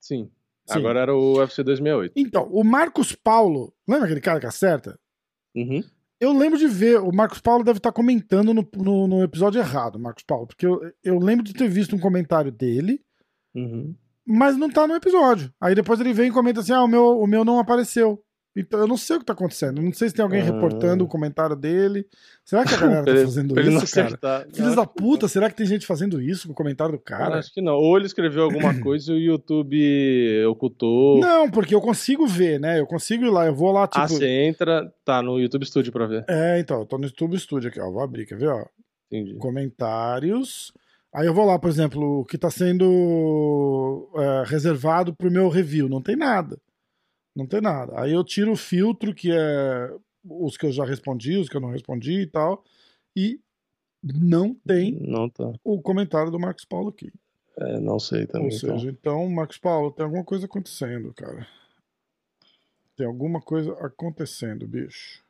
Sim. 0.00 0.30
Sim. 0.66 0.78
Agora 0.78 1.00
era 1.00 1.14
o 1.14 1.38
UFC 1.38 1.62
268. 1.64 2.12
Então, 2.16 2.48
o 2.52 2.62
Marcos 2.62 3.12
Paulo, 3.14 3.74
lembra 3.88 4.04
aquele 4.06 4.20
cara 4.20 4.38
que 4.38 4.46
acerta? 4.46 4.98
Uhum. 5.54 5.82
Eu 6.20 6.32
lembro 6.36 6.58
de 6.58 6.68
ver, 6.68 7.00
o 7.00 7.10
Marcos 7.12 7.40
Paulo 7.40 7.64
deve 7.64 7.78
estar 7.78 7.90
comentando 7.92 8.52
no, 8.54 8.68
no, 8.76 9.08
no 9.08 9.22
episódio 9.24 9.58
errado, 9.58 9.98
Marcos 9.98 10.22
Paulo, 10.22 10.46
porque 10.46 10.66
eu, 10.66 10.80
eu 11.02 11.18
lembro 11.18 11.44
de 11.44 11.54
ter 11.54 11.68
visto 11.68 11.96
um 11.96 12.00
comentário 12.00 12.52
dele, 12.52 13.02
Uhum. 13.54 13.94
mas 14.24 14.56
não 14.56 14.68
tá 14.70 14.86
no 14.86 14.94
episódio. 14.94 15.52
Aí 15.60 15.74
depois 15.74 15.98
ele 15.98 16.12
vem 16.12 16.28
e 16.28 16.32
comenta 16.32 16.60
assim: 16.60 16.72
ah, 16.72 16.84
o 16.84 16.86
meu, 16.88 17.18
o 17.18 17.26
meu 17.26 17.44
não 17.44 17.58
apareceu. 17.58 18.22
Então 18.56 18.80
eu 18.80 18.88
não 18.88 18.96
sei 18.96 19.14
o 19.16 19.20
que 19.20 19.24
tá 19.24 19.32
acontecendo. 19.32 19.78
Eu 19.78 19.84
não 19.84 19.92
sei 19.92 20.08
se 20.08 20.14
tem 20.14 20.24
alguém 20.24 20.40
Ah. 20.40 20.44
reportando 20.44 21.04
o 21.04 21.08
comentário 21.08 21.54
dele. 21.54 22.04
Será 22.44 22.64
que 22.64 22.74
a 22.74 22.78
galera 22.78 23.04
tá 23.04 23.12
fazendo 23.24 23.56
ele 23.58 23.74
isso, 23.76 23.94
cara? 23.94 24.06
acertar. 24.08 24.46
Filhos 24.52 24.74
da 24.74 24.84
puta, 24.84 25.28
será 25.28 25.48
que 25.48 25.56
tem 25.56 25.66
gente 25.66 25.86
fazendo 25.86 26.20
isso 26.20 26.48
com 26.48 26.52
o 26.52 26.56
comentário 26.56 26.92
do 26.94 26.98
cara, 26.98 27.24
cara? 27.26 27.38
acho 27.38 27.54
que 27.54 27.60
não. 27.60 27.74
Ou 27.74 27.96
ele 27.96 28.06
escreveu 28.06 28.42
alguma 28.42 28.74
coisa 28.82 29.12
e 29.12 29.14
o 29.14 29.18
YouTube 29.20 30.44
ocultou. 30.48 31.20
Não, 31.20 31.48
porque 31.48 31.74
eu 31.74 31.80
consigo 31.80 32.26
ver, 32.26 32.58
né? 32.58 32.80
Eu 32.80 32.86
consigo 32.86 33.24
ir 33.24 33.30
lá, 33.30 33.46
eu 33.46 33.54
vou 33.54 33.70
lá, 33.70 33.86
tipo. 33.86 34.00
Ah, 34.00 34.08
você 34.08 34.26
entra, 34.26 34.92
tá 35.04 35.22
no 35.22 35.38
YouTube 35.38 35.64
Studio 35.64 35.92
pra 35.92 36.06
ver. 36.06 36.24
É, 36.28 36.58
então, 36.58 36.80
eu 36.80 36.86
tô 36.86 36.98
no 36.98 37.04
YouTube 37.04 37.38
Studio 37.38 37.68
aqui, 37.68 37.80
ó. 37.80 37.88
Vou 37.90 38.02
abrir, 38.02 38.26
quer 38.26 38.36
ver, 38.36 38.48
ó? 38.48 38.64
Entendi. 39.12 39.34
Comentários. 39.38 40.72
Aí 41.12 41.26
eu 41.26 41.34
vou 41.34 41.44
lá, 41.44 41.58
por 41.58 41.68
exemplo, 41.70 42.20
o 42.20 42.24
que 42.24 42.38
tá 42.38 42.50
sendo 42.50 44.08
é, 44.16 44.44
reservado 44.46 45.14
pro 45.14 45.30
meu 45.30 45.48
review. 45.48 45.88
Não 45.88 46.00
tem 46.02 46.16
nada. 46.16 46.56
Não 47.34 47.46
tem 47.46 47.60
nada. 47.60 48.00
Aí 48.00 48.12
eu 48.12 48.24
tiro 48.24 48.52
o 48.52 48.56
filtro, 48.56 49.14
que 49.14 49.30
é 49.32 49.92
os 50.24 50.56
que 50.56 50.66
eu 50.66 50.72
já 50.72 50.84
respondi, 50.84 51.36
os 51.36 51.48
que 51.48 51.56
eu 51.56 51.60
não 51.60 51.70
respondi 51.70 52.20
e 52.20 52.26
tal. 52.26 52.64
E 53.16 53.40
não 54.02 54.54
tem 54.54 54.92
Não 55.00 55.28
tá. 55.28 55.52
o 55.62 55.80
comentário 55.80 56.30
do 56.30 56.38
Marcos 56.38 56.64
Paulo 56.64 56.88
aqui. 56.88 57.12
É, 57.56 57.78
não 57.80 57.98
sei 57.98 58.26
também. 58.26 58.48
Ou 58.48 58.56
então. 58.56 58.78
seja, 58.78 58.90
então, 58.90 59.28
Marcos 59.28 59.58
Paulo, 59.58 59.90
tem 59.90 60.04
alguma 60.04 60.24
coisa 60.24 60.46
acontecendo, 60.46 61.12
cara. 61.12 61.46
Tem 62.96 63.06
alguma 63.06 63.40
coisa 63.40 63.72
acontecendo, 63.74 64.66
bicho. 64.66 65.22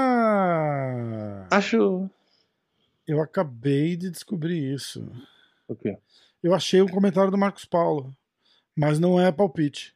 Ah! 0.00 1.46
Acho. 1.50 2.08
Eu 3.06 3.20
acabei 3.22 3.96
de 3.96 4.10
descobrir 4.10 4.74
isso. 4.74 5.10
O 5.66 5.74
quê? 5.74 5.96
Eu 6.42 6.54
achei 6.54 6.82
um 6.82 6.88
comentário 6.88 7.30
do 7.30 7.38
Marcos 7.38 7.64
Paulo, 7.64 8.14
mas 8.78 8.98
não 8.98 9.20
é 9.20 9.30
palpite. 9.32 9.94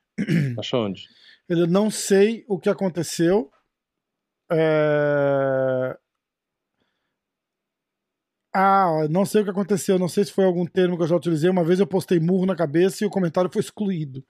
Achou 0.59 0.87
onde? 0.87 1.09
Ele 1.49 1.67
não 1.67 1.91
sei 1.91 2.45
o 2.49 2.59
que 2.59 2.69
aconteceu. 2.69 3.51
É... 4.51 5.97
Ah, 8.55 9.07
não 9.09 9.25
sei 9.25 9.41
o 9.41 9.45
que 9.45 9.51
aconteceu. 9.51 9.99
Não 9.99 10.09
sei 10.09 10.25
se 10.25 10.33
foi 10.33 10.45
algum 10.45 10.67
termo 10.67 10.97
que 10.97 11.03
eu 11.03 11.07
já 11.07 11.17
utilizei. 11.17 11.49
Uma 11.49 11.65
vez 11.65 11.81
eu 11.81 11.87
postei 11.87 12.21
murro 12.21 12.45
na 12.45 12.55
cabeça 12.57 13.03
e 13.03 13.07
o 13.07 13.11
comentário 13.11 13.51
foi 13.51 13.61
excluído. 13.61 14.23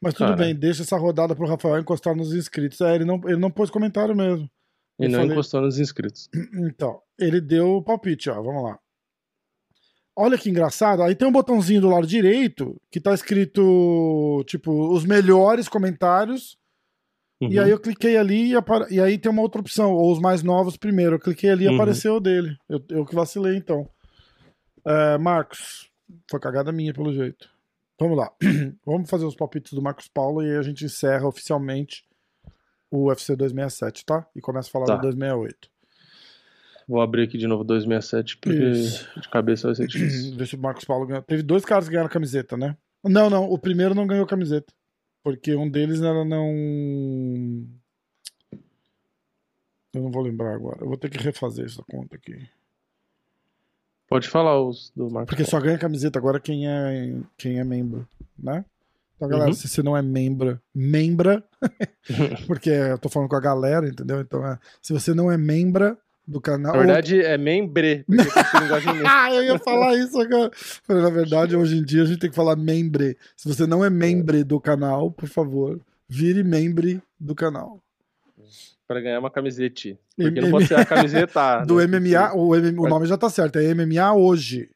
Mas 0.00 0.12
tudo 0.14 0.26
Cara. 0.26 0.36
bem, 0.36 0.54
deixa 0.54 0.82
essa 0.82 0.96
rodada 0.98 1.34
pro 1.34 1.46
Rafael 1.46 1.78
encostar 1.78 2.14
nos 2.14 2.34
inscritos. 2.34 2.80
É, 2.82 2.94
ele 2.94 3.04
não, 3.04 3.20
ele 3.24 3.38
não 3.38 3.50
pôs 3.50 3.70
comentário 3.70 4.14
mesmo. 4.14 4.50
E 4.98 5.04
Eu 5.04 5.08
não 5.10 5.20
falei- 5.20 5.32
encostou 5.32 5.60
nos 5.62 5.78
inscritos. 5.78 6.28
Então, 6.54 7.00
ele 7.18 7.40
deu 7.40 7.76
o 7.76 7.82
palpite, 7.82 8.28
ó. 8.28 8.42
Vamos 8.42 8.62
lá. 8.64 8.78
Olha 10.16 10.38
que 10.38 10.48
engraçado. 10.48 11.02
Aí 11.02 11.14
tem 11.14 11.26
um 11.26 11.32
botãozinho 11.32 11.80
do 11.80 11.88
lado 11.88 12.06
direito 12.06 12.80
que 12.90 13.00
tá 13.00 13.12
escrito, 13.12 14.44
tipo, 14.46 14.92
os 14.92 15.04
melhores 15.04 15.68
comentários. 15.68 16.56
E 17.40 17.58
Uhum. 17.58 17.64
aí 17.64 17.70
eu 17.70 17.80
cliquei 17.80 18.16
ali 18.16 18.52
e, 18.52 18.54
e 18.90 19.00
aí 19.00 19.18
tem 19.18 19.30
uma 19.30 19.42
outra 19.42 19.60
opção, 19.60 19.92
ou 19.92 20.12
os 20.12 20.20
mais 20.20 20.42
novos 20.42 20.76
primeiro. 20.76 21.16
Eu 21.16 21.20
cliquei 21.20 21.50
ali 21.50 21.64
e 21.64 21.68
Uhum. 21.68 21.74
apareceu 21.74 22.14
o 22.14 22.20
dele. 22.20 22.56
Eu, 22.68 22.80
eu 22.90 23.04
que 23.04 23.14
vacilei, 23.14 23.56
então. 23.56 23.88
É, 24.86 25.18
Marcos, 25.18 25.90
foi 26.30 26.38
cagada 26.38 26.70
minha 26.70 26.94
pelo 26.94 27.12
jeito. 27.12 27.50
Vamos 27.98 28.16
lá. 28.16 28.30
Vamos 28.86 29.10
fazer 29.10 29.24
os 29.24 29.34
palpites 29.34 29.72
do 29.72 29.82
Marcos 29.82 30.08
Paulo 30.08 30.42
e 30.42 30.50
aí 30.50 30.56
a 30.56 30.62
gente 30.62 30.84
encerra 30.84 31.26
oficialmente 31.26 32.04
o 32.90 33.08
UFC 33.08 33.34
267, 33.34 34.04
tá? 34.06 34.26
E 34.34 34.40
começa 34.40 34.68
a 34.68 34.72
falar 34.72 34.86
Tá. 34.86 34.94
do 34.96 35.02
268. 35.02 35.68
Vou 36.86 37.00
abrir 37.00 37.22
aqui 37.22 37.38
de 37.38 37.46
novo 37.46 37.64
267, 37.64 38.36
porque 38.38 38.58
Isso. 38.58 39.20
de 39.20 39.28
cabeça 39.28 39.68
vai 39.68 39.74
ser 39.74 39.86
difícil. 39.86 40.34
Ver 40.38 40.46
se 40.46 40.54
o 40.54 40.58
Marcos 40.58 40.84
Paulo 40.84 41.06
ganhou. 41.06 41.22
Teve 41.22 41.42
dois 41.42 41.64
caras 41.64 41.86
que 41.86 41.92
ganharam 41.92 42.10
camiseta, 42.10 42.56
né? 42.56 42.76
Não, 43.02 43.28
não. 43.30 43.44
O 43.50 43.58
primeiro 43.58 43.94
não 43.94 44.06
ganhou 44.06 44.26
camiseta. 44.26 44.72
Porque 45.22 45.54
um 45.54 45.68
deles 45.68 46.02
era 46.02 46.24
não. 46.24 46.50
Eu 49.94 50.02
não 50.02 50.10
vou 50.10 50.22
lembrar 50.22 50.54
agora. 50.54 50.80
Eu 50.82 50.88
vou 50.88 50.96
ter 50.96 51.08
que 51.08 51.18
refazer 51.18 51.64
essa 51.66 51.82
conta 51.84 52.16
aqui. 52.16 52.46
Pode 54.08 54.28
falar 54.28 54.60
os 54.60 54.92
do 54.94 55.10
Marcos 55.10 55.30
Porque 55.34 55.48
só 55.48 55.58
ganha 55.60 55.78
camiseta 55.78 56.18
agora 56.18 56.38
quem 56.38 56.68
é, 56.68 57.16
quem 57.38 57.58
é 57.58 57.64
membro, 57.64 58.06
né? 58.38 58.64
Então, 59.16 59.28
galera, 59.28 59.48
Uhum. 59.50 59.54
se 59.54 59.68
você 59.68 59.82
não 59.82 59.96
é 59.96 60.02
membro, 60.02 60.60
membra, 60.74 61.42
porque 62.46 62.68
eu 62.68 62.98
tô 62.98 63.08
falando 63.08 63.28
com 63.30 63.36
a 63.36 63.40
galera, 63.40 63.88
entendeu? 63.88 64.20
Então, 64.20 64.44
é, 64.46 64.58
se 64.82 64.92
você 64.92 65.14
não 65.14 65.30
é 65.30 65.38
membra 65.38 65.96
do 66.26 66.40
canal. 66.40 66.72
Na 66.72 66.78
verdade, 66.78 67.20
é 67.20 67.36
membre. 67.36 68.04
Ah, 69.06 69.32
eu 69.34 69.42
ia 69.42 69.58
falar 69.58 69.94
isso 69.96 70.18
agora. 70.20 70.50
Na 70.88 71.10
verdade, 71.10 71.56
hoje 71.56 71.76
em 71.78 71.82
dia 71.84 72.02
a 72.02 72.06
gente 72.06 72.18
tem 72.18 72.30
que 72.30 72.36
falar 72.36 72.56
membre. 72.56 73.16
Se 73.36 73.48
você 73.48 73.66
não 73.66 73.84
é 73.84 73.90
membre 73.90 74.42
do 74.44 74.60
canal, 74.60 75.10
por 75.10 75.28
favor, 75.28 75.80
vire 76.08 76.42
membre 76.42 77.02
do 77.18 77.34
canal. 77.34 77.80
Pra 78.86 79.00
ganhar 79.00 79.18
uma 79.18 79.30
camiseta. 79.30 79.88
M- 79.88 79.98
Porque 80.16 80.40
não 80.40 80.50
pode 80.50 80.66
ser 80.66 80.74
a 80.78 80.84
camiseta. 80.84 81.60
Do 81.66 81.76
né? 81.76 81.86
MMA, 81.86 82.34
o, 82.34 82.54
M- 82.54 82.78
o 82.78 82.86
nome 82.88 83.06
já 83.06 83.16
tá 83.16 83.30
certo, 83.30 83.58
é 83.58 83.74
MMA 83.74 84.12
hoje. 84.14 84.68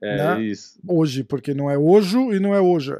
É 0.00 0.16
né? 0.36 0.42
isso. 0.42 0.78
Hoje, 0.86 1.24
porque 1.24 1.52
não 1.52 1.68
é 1.70 1.76
hoje 1.76 2.16
e 2.16 2.38
não 2.38 2.54
é 2.54 2.60
hoje. 2.60 2.94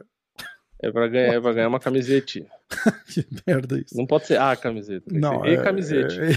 É 0.83 0.91
pra 0.91 1.07
ganhar, 1.09 1.35
é 1.35 1.41
ganhar 1.41 1.69
uma 1.69 1.79
camiseta. 1.81 2.45
Que 3.13 3.27
merda 3.47 3.79
isso. 3.81 3.97
Não 3.97 4.07
pode 4.07 4.27
ser 4.29 4.39
a 4.41 4.55
camiseta. 4.55 5.05
Tem 5.11 5.15
que 5.15 5.21
Não, 5.21 5.45
e 5.45 5.55
é- 5.55 5.63
camiseta. 5.63 6.15
é- 6.15 6.31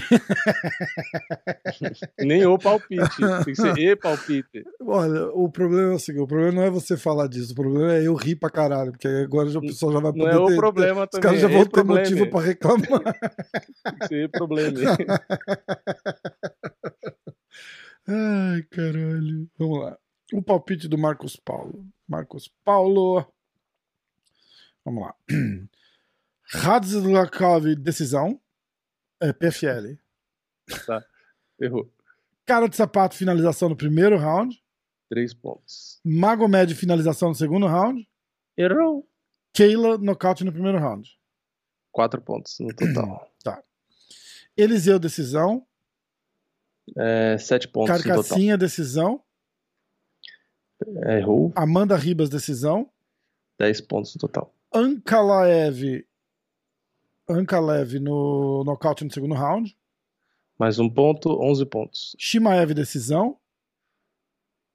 Nem 2.26 2.44
o 2.44 2.58
palpite. 2.58 3.16
Tem 3.44 3.54
que 3.54 3.54
ser 3.54 3.78
e 3.78 3.94
palpite. 3.94 4.64
Olha, 4.80 5.28
o 5.28 5.48
problema 5.48 5.92
é 5.92 5.94
o 5.94 5.98
seguinte: 5.98 6.22
o 6.24 6.26
problema 6.26 6.52
não 6.52 6.62
é 6.64 6.70
você 6.70 6.96
falar 6.96 7.28
disso, 7.28 7.52
o 7.52 7.54
problema 7.54 7.94
é 7.94 8.06
eu 8.06 8.14
rir 8.14 8.34
pra 8.36 8.50
caralho, 8.50 8.90
porque 8.90 9.06
agora 9.06 9.48
o 9.48 9.60
pessoal 9.60 9.92
já 9.92 10.00
vai 10.00 10.10
Não 10.10 10.18
poder 10.18 10.34
é 10.34 10.38
o 10.38 10.46
ter- 10.48 10.56
problema 10.56 11.04
Os 11.04 11.08
também. 11.10 11.22
caras 11.22 11.40
já 11.40 11.48
é 11.48 11.52
vão 11.52 11.64
ter 11.64 11.70
problema. 11.70 12.00
motivo 12.00 12.30
pra 12.30 12.40
reclamar. 12.40 13.02
Tem 13.84 13.98
que 14.00 14.06
ser 14.08 14.28
problema. 14.30 14.78
Ai, 18.06 18.62
caralho. 18.70 19.48
Vamos 19.58 19.80
lá. 19.80 19.96
O 20.32 20.42
palpite 20.42 20.88
do 20.88 20.98
Marcos 20.98 21.36
Paulo. 21.36 21.86
Marcos 22.08 22.50
Paulo. 22.64 23.24
Vamos 24.84 25.04
lá. 25.04 25.14
Radzlakov, 26.54 27.74
decisão. 27.76 28.40
É 29.20 29.32
PFL. 29.32 29.98
Errou. 31.60 31.90
Cara 32.46 32.68
de 32.68 32.76
sapato, 32.76 33.16
finalização 33.16 33.68
no 33.68 33.76
primeiro 33.76 34.16
round. 34.18 34.62
Três 35.08 35.34
pontos. 35.34 36.00
Magomed, 36.04 36.74
finalização 36.74 37.30
no 37.30 37.34
segundo 37.34 37.66
round. 37.66 38.08
Errou. 38.56 39.08
Keila, 39.52 39.98
nocaute 39.98 40.44
no 40.44 40.52
primeiro 40.52 40.78
round. 40.78 41.10
Quatro 41.92 42.20
pontos 42.20 42.58
no 42.60 42.74
total. 42.74 43.30
Eliseu, 44.56 44.98
decisão. 44.98 45.66
É, 46.96 47.36
sete 47.38 47.66
pontos 47.66 47.96
no 47.96 48.02
total. 48.02 48.16
Carcassinha, 48.16 48.58
decisão. 48.58 49.22
É, 51.06 51.18
errou. 51.18 51.52
Amanda 51.56 51.96
Ribas, 51.96 52.28
decisão. 52.28 52.90
Dez 53.58 53.80
pontos 53.80 54.14
no 54.14 54.20
total. 54.20 54.52
Ankalaev. 54.72 56.04
Ankalev 57.28 57.98
no 57.98 58.62
nocaute 58.64 59.04
no 59.04 59.12
segundo 59.12 59.34
round. 59.34 59.76
Mais 60.58 60.78
um 60.78 60.88
ponto, 60.88 61.30
onze 61.40 61.64
pontos. 61.66 62.14
Shimaev, 62.18 62.74
decisão. 62.74 63.38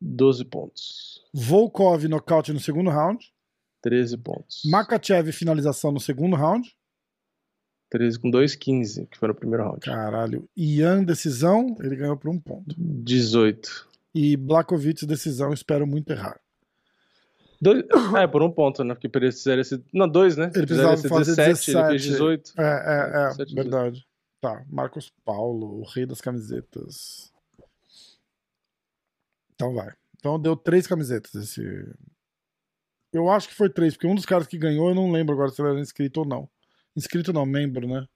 Doze 0.02 0.46
pontos. 0.46 1.24
Volkov, 1.34 2.08
nocaute 2.08 2.52
no 2.52 2.60
segundo 2.60 2.90
round. 2.90 3.34
Treze 3.82 4.18
pontos. 4.18 4.62
Makachev, 4.66 5.32
finalização 5.32 5.92
no 5.92 6.00
segundo 6.00 6.36
round. 6.36 6.76
13 7.90 8.20
com 8.20 8.30
2, 8.30 8.56
15, 8.56 9.08
que 9.08 9.18
foi 9.18 9.30
no 9.30 9.36
primeiro 9.36 9.64
round. 9.64 9.80
Caralho. 9.80 10.48
Ian, 10.56 11.04
decisão. 11.04 11.76
Ele 11.80 11.96
ganhou 11.96 12.16
por 12.16 12.30
um 12.30 12.40
ponto. 12.40 12.76
18. 12.78 13.90
E 14.14 14.38
Blakovic, 14.38 15.06
decisão. 15.06 15.52
Espero 15.54 15.88
muito 15.88 16.12
errar. 16.12 16.40
Dois... 17.62 17.84
É 18.18 18.28
por 18.28 18.42
um 18.42 18.52
ponto, 18.52 18.84
né? 18.84 18.94
Porque 18.94 19.10
precisaria 19.10 19.64
ser. 19.64 19.84
Não, 19.94 20.08
dois, 20.08 20.38
né? 20.38 20.52
Ele 20.56 20.66
precisava 20.66 20.98
ser 20.98 21.10
fazer 21.10 21.36
17, 21.36 21.72
ele 21.72 21.90
fez 21.90 22.02
17. 22.04 22.10
18. 22.12 22.54
É, 22.58 22.64
é, 22.64 23.24
é. 23.24 23.28
17, 23.30 23.56
verdade. 23.56 24.08
Tá. 24.42 24.66
Marcos 24.70 25.12
Paulo, 25.26 25.82
o 25.82 25.84
rei 25.84 26.06
das 26.06 26.22
camisetas. 26.22 27.34
Então 29.54 29.74
vai. 29.74 29.94
Então 30.18 30.40
deu 30.40 30.56
três 30.56 30.88
camisetas 30.88 31.36
esse. 31.36 31.62
Eu 33.12 33.30
acho 33.30 33.50
que 33.50 33.56
foi 33.56 33.70
três, 33.70 33.94
porque 33.94 34.08
um 34.08 34.16
dos 34.16 34.26
caras 34.26 34.48
que 34.48 34.58
ganhou, 34.58 34.90
eu 34.90 34.96
não 34.96 35.12
lembro 35.12 35.34
agora 35.34 35.50
se 35.50 35.62
ele 35.62 35.72
era 35.72 35.80
inscrito 35.80 36.22
ou 36.22 36.26
não. 36.26 36.50
Inscrito 36.96 37.34
não, 37.34 37.46
membro, 37.46 37.88
né? 37.88 38.08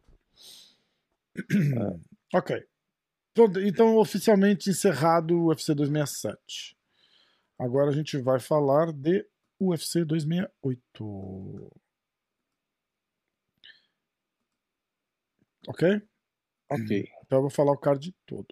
Ok. 2.35 2.65
Então, 3.31 3.45
então, 3.61 3.97
oficialmente 3.97 4.71
encerrado 4.71 5.35
o 5.35 5.47
UFC 5.49 5.73
267. 5.75 6.75
Agora 7.59 7.91
a 7.91 7.93
gente 7.93 8.17
vai 8.17 8.39
falar 8.39 8.91
de 8.91 9.23
UFC 9.59 10.03
268. 10.05 11.71
Ok? 15.67 16.01
Ok. 16.69 17.09
Então 17.25 17.37
eu 17.37 17.41
vou 17.43 17.49
falar 17.49 17.71
o 17.71 17.77
card 17.77 18.13
todo. 18.25 18.47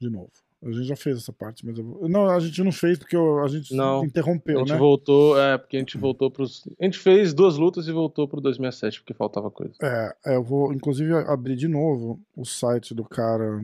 De 0.00 0.10
novo. 0.10 0.32
A 0.64 0.70
gente 0.70 0.84
já 0.84 0.94
fez 0.96 1.16
essa 1.18 1.32
parte, 1.32 1.66
mas 1.66 1.76
eu 1.76 1.84
vou... 1.84 2.08
Não, 2.08 2.28
a 2.30 2.38
gente 2.38 2.62
não 2.62 2.70
fez 2.70 2.96
porque 2.96 3.16
eu- 3.16 3.42
a 3.42 3.48
gente 3.48 3.74
Não. 3.74 4.04
interrompeu, 4.04 4.58
a 4.58 4.60
gente 4.60 4.72
né? 4.72 4.78
voltou, 4.78 5.36
é, 5.40 5.58
porque 5.58 5.76
a 5.76 5.80
gente 5.80 5.98
voltou 5.98 6.30
pros. 6.30 6.64
A 6.80 6.84
gente 6.84 6.98
fez 7.00 7.34
duas 7.34 7.56
lutas 7.56 7.88
e 7.88 7.92
voltou 7.92 8.28
pro 8.28 8.40
2007, 8.40 9.00
porque 9.00 9.12
faltava 9.12 9.50
coisa. 9.50 9.74
É, 9.82 10.16
é, 10.32 10.36
eu 10.36 10.42
vou 10.44 10.72
inclusive 10.72 11.12
abrir 11.14 11.56
de 11.56 11.66
novo 11.66 12.20
o 12.36 12.44
site 12.44 12.94
do 12.94 13.04
cara 13.04 13.60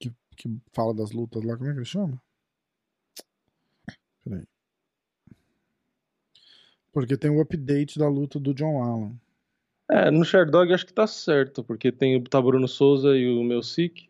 que, 0.00 0.12
que 0.36 0.48
fala 0.72 0.92
das 0.92 1.12
lutas 1.12 1.44
lá. 1.44 1.56
Como 1.56 1.68
é 1.70 1.72
que 1.72 1.78
ele 1.78 1.84
chama? 1.84 2.20
Peraí. 4.24 4.44
Porque 6.96 7.14
tem 7.14 7.30
o 7.30 7.42
update 7.42 7.98
da 7.98 8.08
luta 8.08 8.40
do 8.40 8.54
John 8.54 8.82
Allen. 8.82 9.20
É, 9.90 10.10
no 10.10 10.24
Sherdog 10.24 10.72
acho 10.72 10.86
que 10.86 10.94
tá 10.94 11.06
certo, 11.06 11.62
porque 11.62 11.92
tem 11.92 12.16
o 12.16 12.24
tá 12.24 12.40
Bruno 12.40 12.66
Souza 12.66 13.14
e 13.14 13.28
o 13.28 13.44
meu 13.44 13.62
Sik. 13.62 14.08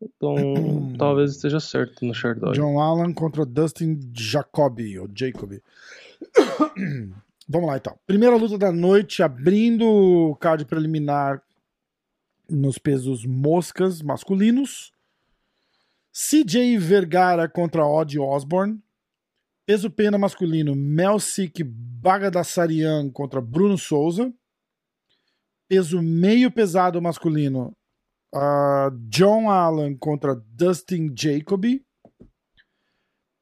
Então, 0.00 0.34
talvez 0.96 1.32
esteja 1.32 1.60
certo 1.60 2.02
no 2.02 2.14
Sherdog. 2.14 2.56
John 2.56 2.80
Allen 2.80 3.12
contra 3.12 3.44
Dustin 3.44 4.10
Jacoby, 4.14 4.98
ou 4.98 5.06
Jacoby. 5.14 5.62
Vamos 7.46 7.68
lá 7.68 7.76
então. 7.76 7.94
Primeira 8.06 8.36
luta 8.36 8.56
da 8.56 8.72
noite, 8.72 9.22
abrindo 9.22 9.84
o 9.84 10.36
card 10.36 10.64
preliminar 10.64 11.42
nos 12.48 12.78
pesos 12.78 13.26
moscas 13.26 14.00
masculinos. 14.00 14.94
CJ 16.10 16.78
Vergara 16.78 17.46
contra 17.46 17.86
Odd 17.86 18.18
Osborne. 18.18 18.80
Peso 19.66 19.90
pena 19.90 20.16
masculino, 20.16 20.76
Melsik 20.76 21.64
Bagadassarian 21.64 23.10
contra 23.10 23.40
Bruno 23.40 23.76
Souza. 23.76 24.32
Peso 25.68 26.00
meio 26.00 26.48
pesado 26.52 27.02
masculino, 27.02 27.72
ah, 28.32 28.90
John 29.08 29.50
Allen 29.50 29.96
contra 29.96 30.36
Dustin 30.36 31.12
Jacoby. 31.12 31.84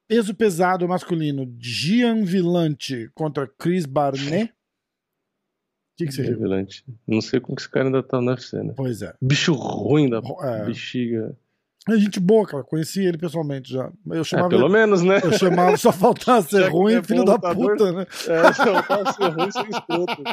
Peso 0.07 0.33
pesado 0.33 0.87
masculino, 0.87 1.45
Gian 1.59 2.23
Villante 2.23 3.09
contra 3.13 3.47
Chris 3.47 3.85
Barnet. 3.85 4.51
O 4.51 5.97
que, 5.97 6.05
que 6.07 6.11
você? 6.11 6.23
Revelante. 6.23 6.83
Não 7.07 7.21
sei 7.21 7.39
como 7.39 7.55
que 7.55 7.61
esse 7.61 7.69
cara 7.69 7.85
ainda 7.85 8.03
tá 8.03 8.19
no 8.19 8.31
UFC, 8.31 8.61
né? 8.63 8.73
Pois 8.75 9.01
é. 9.01 9.13
Bicho 9.21 9.53
ruim 9.53 10.09
da 10.09 10.17
É. 10.41 10.65
bexiga. 10.65 11.37
É 11.87 11.97
gente 11.97 12.19
boa, 12.19 12.47
cara. 12.47 12.63
Conheci 12.63 13.03
ele 13.05 13.17
pessoalmente 13.17 13.71
já. 13.71 13.91
Eu 14.07 14.21
É, 14.21 14.23
chamava, 14.23 14.49
pelo 14.49 14.67
menos, 14.69 15.03
né? 15.03 15.19
eu 15.23 15.31
chamava 15.33 15.77
só 15.77 15.91
faltava 15.91 16.41
ser 16.47 16.61
Já 16.63 16.69
ruim, 16.69 16.95
é 16.95 17.03
filho 17.03 17.23
da 17.23 17.33
lutador. 17.33 17.77
puta, 17.77 17.91
né? 17.91 18.07
É, 18.27 18.53
só 18.53 18.81
tá 18.81 19.13
ser 19.13 19.27
ruim 19.29 19.51
sem 19.51 19.69
escroto. 19.69 20.23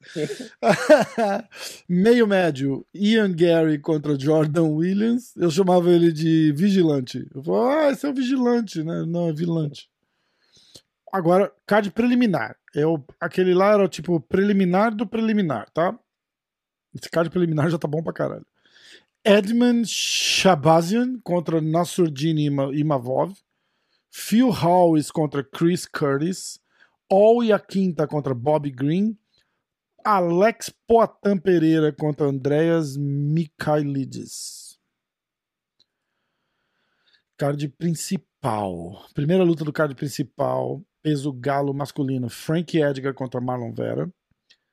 Meio 1.88 2.26
médio, 2.26 2.86
Ian 2.94 3.32
Gary 3.32 3.78
contra 3.78 4.18
Jordan 4.18 4.68
Williams. 4.68 5.36
Eu 5.36 5.50
chamava 5.50 5.90
ele 5.90 6.10
de 6.12 6.52
vigilante. 6.52 7.28
Eu 7.34 7.42
falava, 7.42 7.80
ah, 7.82 7.90
esse 7.92 8.06
é 8.06 8.08
o 8.08 8.14
vigilante, 8.14 8.82
né? 8.82 9.04
Não, 9.06 9.28
é 9.28 9.32
vilante. 9.32 9.90
Agora, 11.12 11.52
card 11.66 11.90
preliminar. 11.90 12.56
É 12.74 12.86
o, 12.86 13.02
aquele 13.20 13.54
lá 13.54 13.72
era 13.72 13.84
o 13.84 13.88
tipo 13.88 14.20
preliminar 14.20 14.94
do 14.94 15.06
preliminar, 15.06 15.68
tá? 15.70 15.98
Esse 16.94 17.10
card 17.10 17.30
preliminar 17.30 17.70
já 17.70 17.78
tá 17.78 17.88
bom 17.88 18.02
pra 18.02 18.12
caralho. 18.12 18.46
Edmund 19.28 19.84
Shabazian 19.84 21.20
contra 21.22 21.60
Nasruddin 21.60 22.38
Ima- 22.38 22.72
Imavov. 22.72 23.36
Phil 24.10 24.50
Howes 24.50 25.10
contra 25.10 25.44
Chris 25.44 25.84
Curtis. 25.86 26.58
All 27.10 27.42
Yaquinta 27.44 28.06
contra 28.08 28.34
Bobby 28.34 28.70
Green. 28.70 29.18
Alex 30.02 30.72
Poatan 30.90 31.38
Pereira 31.38 31.92
contra 31.92 32.26
Andreas 32.26 32.96
Mikhailides. 32.96 34.78
Card 37.36 37.68
principal. 37.76 39.04
Primeira 39.12 39.44
luta 39.44 39.62
do 39.62 39.72
card 39.74 39.94
principal. 39.94 40.82
Peso 41.02 41.34
galo 41.34 41.74
masculino. 41.74 42.30
Frank 42.30 42.74
Edgar 42.78 43.12
contra 43.12 43.42
Marlon 43.42 43.74
Vera. 43.74 44.10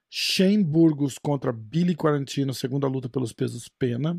Shane 0.10 0.64
Burgos 0.64 1.18
contra 1.18 1.52
Billy 1.52 1.94
Quarantino, 1.94 2.53
segunda 2.53 2.88
luta 2.88 3.10
pelos 3.10 3.34
pesos 3.34 3.68
pena. 3.68 4.18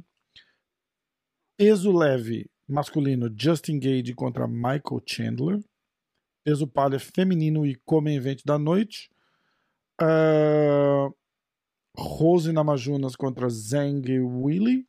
Peso 1.56 1.90
leve 1.90 2.50
masculino, 2.68 3.32
Justin 3.34 3.78
Gage 3.78 4.14
contra 4.14 4.46
Michael 4.46 5.02
Chandler. 5.06 5.64
Peso 6.44 6.66
palha 6.66 6.98
feminino 6.98 7.66
e 7.66 7.74
come 7.84 8.14
evento 8.14 8.44
da 8.44 8.58
noite. 8.58 9.10
Uh, 10.00 11.14
Rose 11.96 12.52
Namajunas 12.52 13.16
contra 13.16 13.48
Zhang 13.48 14.06
Willy. 14.20 14.86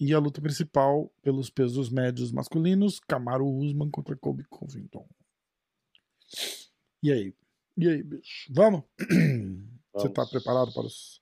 E 0.00 0.12
a 0.12 0.18
luta 0.18 0.42
principal 0.42 1.12
pelos 1.22 1.48
pesos 1.48 1.88
médios 1.88 2.32
masculinos, 2.32 2.98
Camaro 2.98 3.46
Usman 3.46 3.88
contra 3.88 4.16
Kobe 4.16 4.42
Covington. 4.50 5.08
E 7.00 7.12
aí? 7.12 7.32
E 7.76 7.88
aí, 7.88 8.02
bicho? 8.02 8.52
Vamos? 8.52 8.82
Você 9.94 10.08
tá 10.08 10.26
preparado 10.26 10.72
para 10.72 10.82
os, 10.82 11.21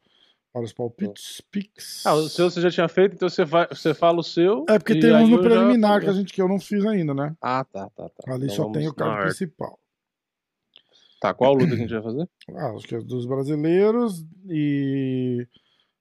para 0.52 0.62
os 0.62 0.72
palpites? 0.72 1.40
Pix? 1.50 2.04
Ah, 2.04 2.14
o 2.14 2.28
seu 2.28 2.50
você 2.50 2.60
já 2.60 2.70
tinha 2.70 2.88
feito, 2.88 3.14
então 3.14 3.28
você, 3.28 3.44
vai, 3.44 3.68
você 3.68 3.94
fala 3.94 4.18
o 4.20 4.22
seu. 4.22 4.64
É 4.68 4.78
porque 4.78 4.98
tem 4.98 5.14
uns 5.14 5.28
no 5.28 5.40
preliminar 5.40 6.00
já... 6.00 6.00
que 6.00 6.10
a 6.10 6.12
gente 6.12 6.32
que 6.32 6.42
eu 6.42 6.48
não 6.48 6.58
fiz 6.58 6.84
ainda, 6.84 7.14
né? 7.14 7.36
Ah, 7.40 7.64
tá, 7.64 7.88
tá, 7.90 8.08
tá. 8.08 8.34
Ali 8.34 8.44
então 8.44 8.56
só 8.56 8.70
tem 8.72 8.88
o 8.88 8.94
card 8.94 9.26
principal. 9.26 9.78
Tá, 11.20 11.34
qual 11.34 11.52
luta 11.52 11.68
que 11.68 11.74
a 11.74 11.76
gente 11.76 11.92
vai 11.92 12.02
fazer? 12.02 12.28
Ah, 12.56 12.70
acho 12.74 12.86
que 12.86 12.94
é 12.96 12.98
dos 12.98 13.26
brasileiros 13.26 14.24
e. 14.48 15.46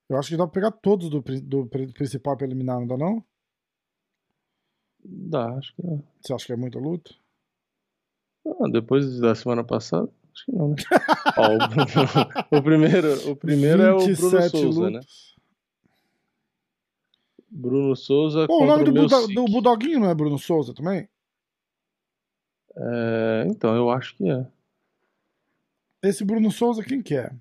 Eu 0.10 0.18
acho 0.18 0.30
que 0.30 0.38
dá 0.38 0.48
pra 0.48 0.54
pegar 0.54 0.72
todos 0.72 1.10
do, 1.10 1.22
do 1.22 1.68
principal 1.68 2.36
preliminar, 2.36 2.80
não 2.80 2.88
dá 2.88 2.98
não? 2.98 3.24
Dá, 5.04 5.54
acho 5.54 5.76
que 5.76 5.84
dá. 5.84 5.98
Você 6.20 6.34
acha 6.34 6.46
que 6.48 6.54
é 6.54 6.56
muita 6.56 6.80
luta? 6.80 7.14
Ah, 8.48 8.68
depois 8.72 9.20
da 9.20 9.36
semana 9.36 9.64
passada, 9.64 10.10
acho 10.34 10.46
que 10.46 10.52
não, 10.52 10.70
né? 10.70 10.76
Ó, 11.38 12.56
o, 12.56 12.58
o, 12.60 12.64
primeiro, 12.64 13.32
o 13.32 13.36
primeiro 13.36 13.82
é 13.82 13.94
o 13.94 13.98
Bruno 13.98 14.50
Souza, 14.50 14.82
lutas. 14.82 14.92
né? 14.92 15.00
Bruno 17.50 17.96
Souza 17.96 18.48
Pô, 18.48 18.64
o 18.64 18.66
nome 18.66 18.84
do, 18.86 18.94
Buda, 18.94 19.28
do 19.28 19.46
Budoguinho 19.46 20.00
não 20.00 20.10
é 20.10 20.16
Bruno 20.16 20.38
Souza 20.38 20.74
também? 20.74 21.10
É, 22.76 23.46
então, 23.48 23.76
eu 23.76 23.90
acho 23.90 24.16
que 24.16 24.30
é. 24.30 24.46
Esse 26.02 26.24
Bruno 26.24 26.52
Souza, 26.52 26.84
quem 26.84 27.02
que 27.02 27.16
é? 27.16 27.32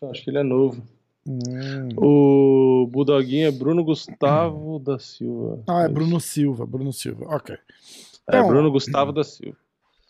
Eu 0.00 0.10
acho 0.10 0.22
que 0.22 0.30
ele 0.30 0.38
é 0.38 0.42
novo. 0.42 0.86
Hum. 1.26 1.88
O 1.96 2.86
Budoguinho 2.88 3.48
é 3.48 3.50
Bruno 3.50 3.82
Gustavo 3.82 4.78
da 4.78 4.98
Silva. 4.98 5.62
Ah, 5.68 5.82
é 5.82 5.88
Bruno 5.88 6.20
Silva, 6.20 6.66
Bruno 6.66 6.92
Silva, 6.92 7.24
ok. 7.36 7.54
É, 7.54 8.38
então, 8.38 8.48
Bruno 8.48 8.70
Gustavo 8.70 9.12
da 9.12 9.24
Silva. 9.24 9.56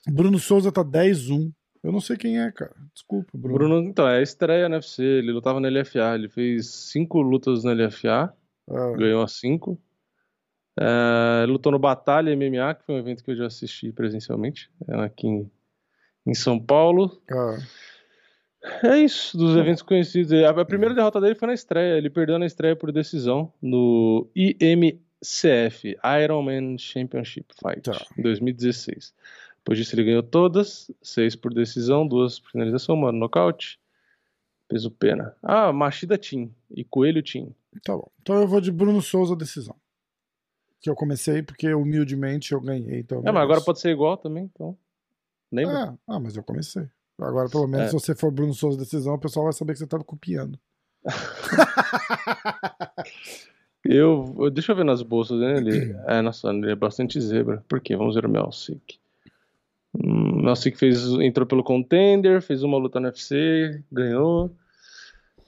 Bruno 0.09 0.39
Souza 0.39 0.73
tá 0.73 0.85
10-1. 0.85 1.53
Eu 1.83 1.93
não 1.93 2.01
sei 2.01 2.16
quem 2.16 2.41
é, 2.41 2.51
cara. 2.53 2.74
Desculpa, 2.95 3.31
Bruno. 3.35 3.59
Bruno, 3.59 3.89
então, 3.89 4.09
é 4.09 4.23
estreia 4.23 4.69
no 4.69 4.77
UFC. 4.77 5.03
Ele 5.03 5.33
lutava 5.33 5.61
na 5.61 5.69
LFA. 5.69 6.15
Ele 6.15 6.29
fez 6.29 6.69
cinco 6.69 7.20
lutas 7.20 7.65
na 7.65 7.73
LFA. 7.73 8.33
Ah. 8.70 8.93
Ganhou 8.97 9.23
as 9.23 9.33
cinco. 9.33 9.81
É, 10.79 11.45
lutou 11.47 11.73
no 11.73 11.79
Batalha 11.79 12.35
MMA, 12.37 12.74
que 12.74 12.85
foi 12.85 12.95
um 12.95 12.99
evento 12.99 13.23
que 13.23 13.33
eu 13.33 13.37
já 13.37 13.47
assisti 13.47 13.93
presencialmente. 13.93 14.70
É 14.89 14.95
aqui 14.95 15.27
em 15.27 15.51
em 16.27 16.35
São 16.35 16.59
Paulo. 16.59 17.20
Ah. 17.31 17.59
É 18.85 18.99
isso, 18.99 19.37
dos 19.37 19.57
eventos 19.57 19.83
conhecidos. 19.83 20.33
A 20.33 20.65
primeira 20.65 20.95
derrota 20.95 21.20
dele 21.20 21.35
foi 21.35 21.49
na 21.49 21.55
estreia. 21.55 21.99
Ele 21.99 22.09
perdeu 22.09 22.39
na 22.39 22.47
estreia 22.47 22.77
por 22.77 22.93
decisão 22.93 23.53
no 23.61 24.31
IMCF, 24.37 25.97
Ironman 26.23 26.79
Championship 26.79 27.53
Fight, 27.61 27.83
tá. 27.83 28.07
em 28.16 28.23
2016. 28.23 29.12
Depois 29.62 29.78
disso, 29.78 29.94
ele 29.94 30.05
ganhou 30.05 30.22
todas: 30.22 30.90
seis 31.01 31.36
por 31.36 31.55
decisão, 31.55 32.06
duas 32.06 32.40
por 32.40 32.51
finalização, 32.51 32.97
uma 32.97 33.12
nocaute. 33.12 33.80
Peso 34.68 34.90
pena. 34.90 35.36
Ah, 35.43 35.72
Machida 35.72 36.18
Team 36.18 36.51
e 36.70 36.84
Coelho 36.84 37.22
Team. 37.22 37.55
Tá 37.84 37.97
bom. 37.97 38.10
Então 38.20 38.40
eu 38.40 38.48
vou 38.48 38.60
de 38.60 38.72
Bruno 38.72 39.01
Souza 39.01 39.36
decisão. 39.36 39.76
Que 40.80 40.90
eu 40.90 40.94
comecei 40.94 41.43
porque 41.43 41.72
humildemente 41.72 42.52
eu 42.52 42.60
ganhei. 42.60 43.01
Então 43.01 43.22
é, 43.24 43.30
mas 43.30 43.43
agora 43.43 43.60
pode 43.60 43.80
ser 43.80 43.90
igual 43.90 44.16
também, 44.16 44.44
então. 44.44 44.76
Lembra? 45.52 45.78
É, 45.78 45.94
ah, 46.09 46.18
mas 46.18 46.36
eu 46.36 46.43
comecei. 46.43 46.89
Agora, 47.18 47.48
pelo 47.48 47.68
menos, 47.68 47.86
é. 47.86 47.89
se 47.89 47.93
você 47.93 48.14
for 48.14 48.32
Bruno 48.32 48.55
Souza 48.55 48.78
decisão, 48.78 49.14
o 49.14 49.18
pessoal 49.18 49.44
vai 49.44 49.52
saber 49.52 49.74
que 49.74 49.78
você 49.78 49.86
tá 49.86 49.98
copiando. 49.98 50.59
eu, 53.84 54.51
deixa 54.51 54.72
eu 54.72 54.76
ver 54.76 54.84
nas 54.84 55.02
bolsas 55.02 55.39
dele. 55.39 55.86
Né? 55.86 56.02
É, 56.09 56.22
nossa, 56.22 56.48
ele 56.48 56.72
é 56.72 56.74
bastante 56.74 57.20
zebra. 57.20 57.62
Por 57.68 57.80
quê? 57.80 57.94
Vamos 57.94 58.14
ver 58.14 58.24
o 58.24 58.28
Melsic. 58.28 58.98
Hum, 59.94 60.43
Melsic 60.43 60.77
fez, 60.77 61.05
entrou 61.20 61.47
pelo 61.47 61.64
Contender, 61.64 62.40
fez 62.43 62.62
uma 62.62 62.78
luta 62.78 62.98
no 62.98 63.06
UFC, 63.06 63.82
ganhou. 63.90 64.55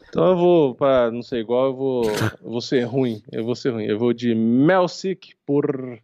Então 0.09 0.29
eu 0.29 0.37
vou, 0.37 0.75
para 0.75 1.11
não 1.11 1.23
ser 1.23 1.39
igual, 1.39 1.67
eu 1.67 1.75
vou, 1.75 2.03
vou 2.41 2.61
ser 2.61 2.83
ruim. 2.85 3.23
Eu 3.33 3.45
vou 3.45 3.55
ser 3.55 3.71
ruim. 3.71 3.85
Eu 3.85 3.99
vou 3.99 4.13
de 4.13 4.35
Melsic 4.35 5.35
por 5.45 6.01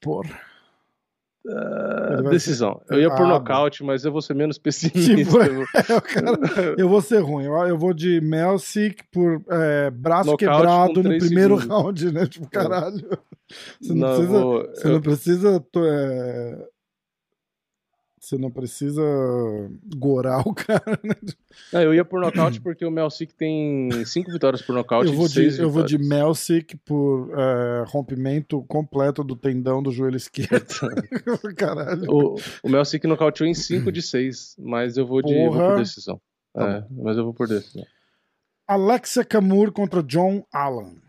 por. 0.00 0.26
Uh, 1.48 2.28
decisão. 2.28 2.82
Eu 2.90 3.00
ia 3.00 3.08
por 3.08 3.22
ah, 3.22 3.28
nocaute, 3.28 3.84
mas 3.84 4.04
eu 4.04 4.10
vou 4.10 4.20
ser 4.20 4.34
menos 4.34 4.58
pessimista. 4.58 5.14
Tipo, 5.14 5.38
eu, 5.42 5.64
cara, 6.02 6.38
eu 6.76 6.88
vou 6.88 7.00
ser 7.00 7.20
ruim. 7.20 7.44
Eu, 7.44 7.54
eu 7.66 7.78
vou 7.78 7.94
de 7.94 8.20
Melsic 8.20 9.04
por 9.12 9.40
é, 9.48 9.90
braço 9.90 10.30
nocaute 10.30 10.44
quebrado 10.44 11.02
no 11.02 11.18
primeiro 11.18 11.60
segundos. 11.60 11.66
round, 11.66 12.12
né? 12.12 12.26
Tipo, 12.26 12.50
caralho. 12.50 13.08
Você 13.80 13.94
não, 13.94 14.08
não 14.08 14.16
precisa. 14.16 14.40
Vou, 14.40 14.62
você 14.62 14.86
eu... 14.86 14.92
não 14.92 15.00
precisa 15.00 15.64
é, 15.76 16.68
você 18.26 18.36
não 18.36 18.50
precisa 18.50 19.02
gorar 19.96 20.40
o 20.40 20.52
cara, 20.52 20.98
né? 21.02 21.14
Não, 21.72 21.80
eu 21.80 21.94
ia 21.94 22.04
por 22.04 22.20
nocaute 22.20 22.60
porque 22.60 22.84
o 22.84 22.90
Melsic 22.90 23.32
tem 23.32 23.88
cinco 24.04 24.32
vitórias 24.32 24.60
por 24.62 24.74
nocaute. 24.74 25.08
Eu 25.08 25.16
vou 25.16 25.28
de, 25.28 25.60
eu 25.60 25.70
vou 25.70 25.84
de 25.84 25.96
Melsic 25.96 26.76
por 26.78 27.30
é, 27.38 27.84
rompimento 27.86 28.64
completo 28.64 29.22
do 29.22 29.36
tendão 29.36 29.80
do 29.80 29.92
joelho 29.92 30.16
esquerdo. 30.16 30.74
Caralho. 31.56 32.10
O, 32.10 32.36
o 32.64 32.68
Melsic 32.68 33.06
nocauteou 33.06 33.48
em 33.48 33.54
5 33.54 33.92
de 33.92 34.02
6, 34.02 34.56
mas 34.58 34.96
eu 34.96 35.06
vou, 35.06 35.22
de, 35.22 35.32
eu 35.32 35.52
vou 35.52 35.60
por 35.60 35.78
decisão. 35.78 36.20
Tá 36.52 36.68
é, 36.68 36.84
mas 36.90 37.16
eu 37.16 37.22
vou 37.22 37.32
por 37.32 37.46
decisão. 37.46 37.86
Alexia 38.66 39.24
Camur 39.24 39.70
contra 39.70 40.02
John 40.02 40.44
Allen. 40.52 41.00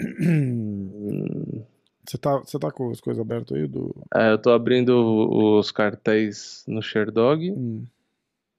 Você 2.04 2.18
tá, 2.18 2.38
você 2.38 2.58
tá 2.58 2.70
com 2.70 2.90
as 2.90 3.00
coisas 3.00 3.20
abertas 3.20 3.56
aí? 3.56 3.66
Do... 3.66 3.94
É, 4.14 4.32
eu 4.32 4.38
tô 4.38 4.50
abrindo 4.50 4.90
os 5.58 5.70
cartéis 5.70 6.64
no 6.66 6.82
Sherdog. 6.82 7.50
Hum. 7.50 7.84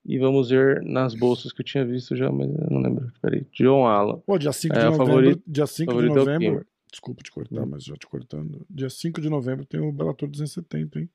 E 0.05 0.17
vamos 0.17 0.49
ver 0.49 0.81
nas 0.83 1.15
bolsas 1.15 1.51
que 1.53 1.61
eu 1.61 1.65
tinha 1.65 1.85
visto 1.85 2.15
já, 2.15 2.29
mas 2.31 2.49
eu 2.49 2.69
não 2.69 2.81
lembro. 2.81 3.11
Peraí. 3.21 3.45
John 3.53 3.85
Allen. 3.85 4.21
Pô, 4.25 4.37
dia 4.37 4.51
5 4.51 4.73
é, 4.73 4.77
de 4.77 4.85
novembro. 4.85 5.05
Favorito, 5.05 5.43
dia 5.47 5.67
5 5.67 5.93
de 5.93 6.05
é 6.05 6.09
novembro. 6.09 6.67
Desculpa 6.91 7.23
te 7.23 7.31
cortar, 7.31 7.65
mas 7.65 7.83
já 7.83 7.95
te 7.95 8.05
cortando. 8.05 8.65
Dia 8.69 8.89
5 8.89 9.19
de 9.19 9.29
novembro 9.29 9.65
tem 9.65 9.79
o 9.79 9.91
Bellator 9.91 10.29
270, 10.29 10.99
hein? 10.99 11.09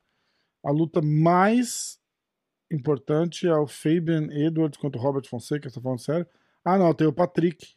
A 0.64 0.70
luta 0.70 1.00
mais 1.00 2.00
importante 2.70 3.46
é 3.46 3.54
o 3.54 3.66
Fabian 3.66 4.28
Edwards 4.30 4.78
contra 4.78 4.98
o 4.98 5.02
Robert 5.02 5.26
Fonseca, 5.28 5.68
você 5.68 5.76
tá 5.76 5.80
falando 5.80 6.00
sério? 6.00 6.26
Ah, 6.64 6.76
não, 6.76 6.92
tem 6.92 7.06
o 7.06 7.12
Patrick. 7.12 7.74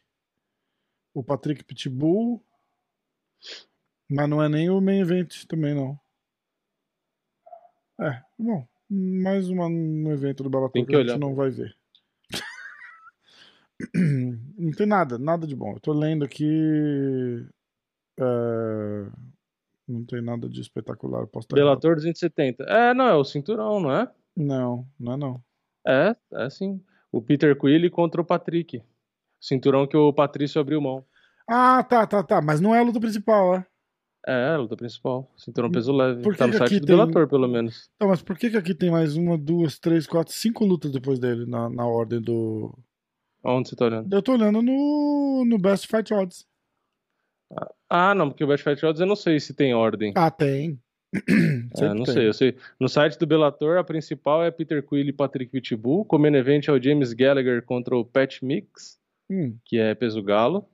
O 1.14 1.22
Patrick 1.22 1.62
Pitbull 1.62 2.42
mas 4.12 4.28
não 4.28 4.42
é 4.42 4.48
nem 4.48 4.68
o 4.68 4.80
main 4.80 5.00
event 5.00 5.44
também, 5.46 5.74
não. 5.74 5.98
É, 8.00 8.22
bom, 8.38 8.66
mais 8.90 9.48
uma, 9.48 9.66
um 9.66 10.12
evento 10.12 10.42
do 10.42 10.50
Bellator 10.50 10.72
que, 10.72 10.84
que 10.84 10.96
a 10.96 11.04
gente 11.04 11.18
não 11.18 11.34
vai 11.34 11.50
ver. 11.50 11.74
não 14.58 14.70
tem 14.72 14.86
nada, 14.86 15.18
nada 15.18 15.46
de 15.46 15.56
bom. 15.56 15.72
Eu 15.72 15.80
tô 15.80 15.92
lendo 15.92 16.24
aqui. 16.24 17.46
É, 18.20 19.06
não 19.88 20.04
tem 20.04 20.20
nada 20.20 20.48
de 20.48 20.60
espetacular. 20.60 21.26
Posso 21.26 21.48
Bellator 21.52 21.94
270. 21.94 22.64
É, 22.64 22.92
não, 22.92 23.06
é 23.06 23.14
o 23.14 23.24
cinturão, 23.24 23.80
não 23.80 23.92
é? 23.92 24.10
Não, 24.36 24.86
não 24.98 25.12
é 25.12 25.16
não. 25.16 25.42
É, 25.86 26.14
é 26.32 26.50
sim. 26.50 26.82
O 27.10 27.22
Peter 27.22 27.58
Quilly 27.58 27.88
contra 27.88 28.20
o 28.20 28.24
Patrick. 28.24 28.82
Cinturão 29.40 29.86
que 29.86 29.96
o 29.96 30.12
Patrício 30.12 30.60
abriu 30.60 30.80
mão. 30.80 31.04
Ah, 31.48 31.82
tá, 31.82 32.06
tá, 32.06 32.22
tá. 32.22 32.40
Mas 32.40 32.60
não 32.60 32.74
é 32.74 32.80
a 32.80 32.82
luta 32.82 33.00
principal, 33.00 33.56
é? 33.56 33.66
É, 34.26 34.54
a 34.54 34.56
luta 34.56 34.76
principal. 34.76 35.28
Cinturão 35.36 35.70
peso 35.70 35.92
leve. 35.92 36.22
Por 36.22 36.32
que 36.32 36.38
tá 36.38 36.46
no 36.46 36.52
que 36.52 36.58
site 36.58 36.80
do 36.80 36.86
tem... 36.86 36.96
Bellator, 36.96 37.28
pelo 37.28 37.48
menos. 37.48 37.90
Então, 37.96 38.08
mas 38.08 38.22
por 38.22 38.38
que, 38.38 38.50
que 38.50 38.56
aqui 38.56 38.74
tem 38.74 38.90
mais 38.90 39.16
uma, 39.16 39.36
duas, 39.36 39.78
três, 39.78 40.06
quatro, 40.06 40.32
cinco 40.32 40.64
lutas 40.64 40.92
depois 40.92 41.18
dele 41.18 41.44
na, 41.44 41.68
na 41.68 41.86
ordem 41.86 42.20
do. 42.20 42.72
Onde 43.44 43.68
você 43.68 43.76
tá 43.76 43.86
olhando? 43.86 44.14
Eu 44.14 44.22
tô 44.22 44.32
olhando 44.32 44.62
no, 44.62 45.44
no 45.44 45.58
Best 45.58 45.88
Fight 45.88 46.14
Odds. 46.14 46.46
Ah, 47.90 48.14
não, 48.14 48.30
porque 48.30 48.44
o 48.44 48.46
Best 48.46 48.62
Fight 48.62 48.84
Odds 48.86 49.00
eu 49.00 49.06
não 49.06 49.16
sei 49.16 49.40
se 49.40 49.52
tem 49.52 49.74
ordem. 49.74 50.12
Ah, 50.16 50.30
tem. 50.30 50.80
é, 51.12 51.88
não 51.92 52.04
tem. 52.04 52.14
sei, 52.14 52.28
eu 52.28 52.32
sei. 52.32 52.56
No 52.78 52.88
site 52.88 53.18
do 53.18 53.26
Bellator, 53.26 53.76
a 53.76 53.84
principal 53.84 54.44
é 54.44 54.52
Peter 54.52 54.86
Quill 54.86 55.08
e 55.08 55.12
Patrick 55.12 55.50
Pitbull. 55.50 56.06
O 56.08 56.18
main 56.18 56.34
event 56.36 56.68
é 56.68 56.72
o 56.72 56.80
James 56.80 57.12
Gallagher 57.12 57.64
contra 57.64 57.96
o 57.96 58.04
Pat 58.04 58.40
Mix, 58.40 59.00
hum. 59.28 59.56
que 59.64 59.78
é 59.78 59.96
peso 59.96 60.22
galo. 60.22 60.68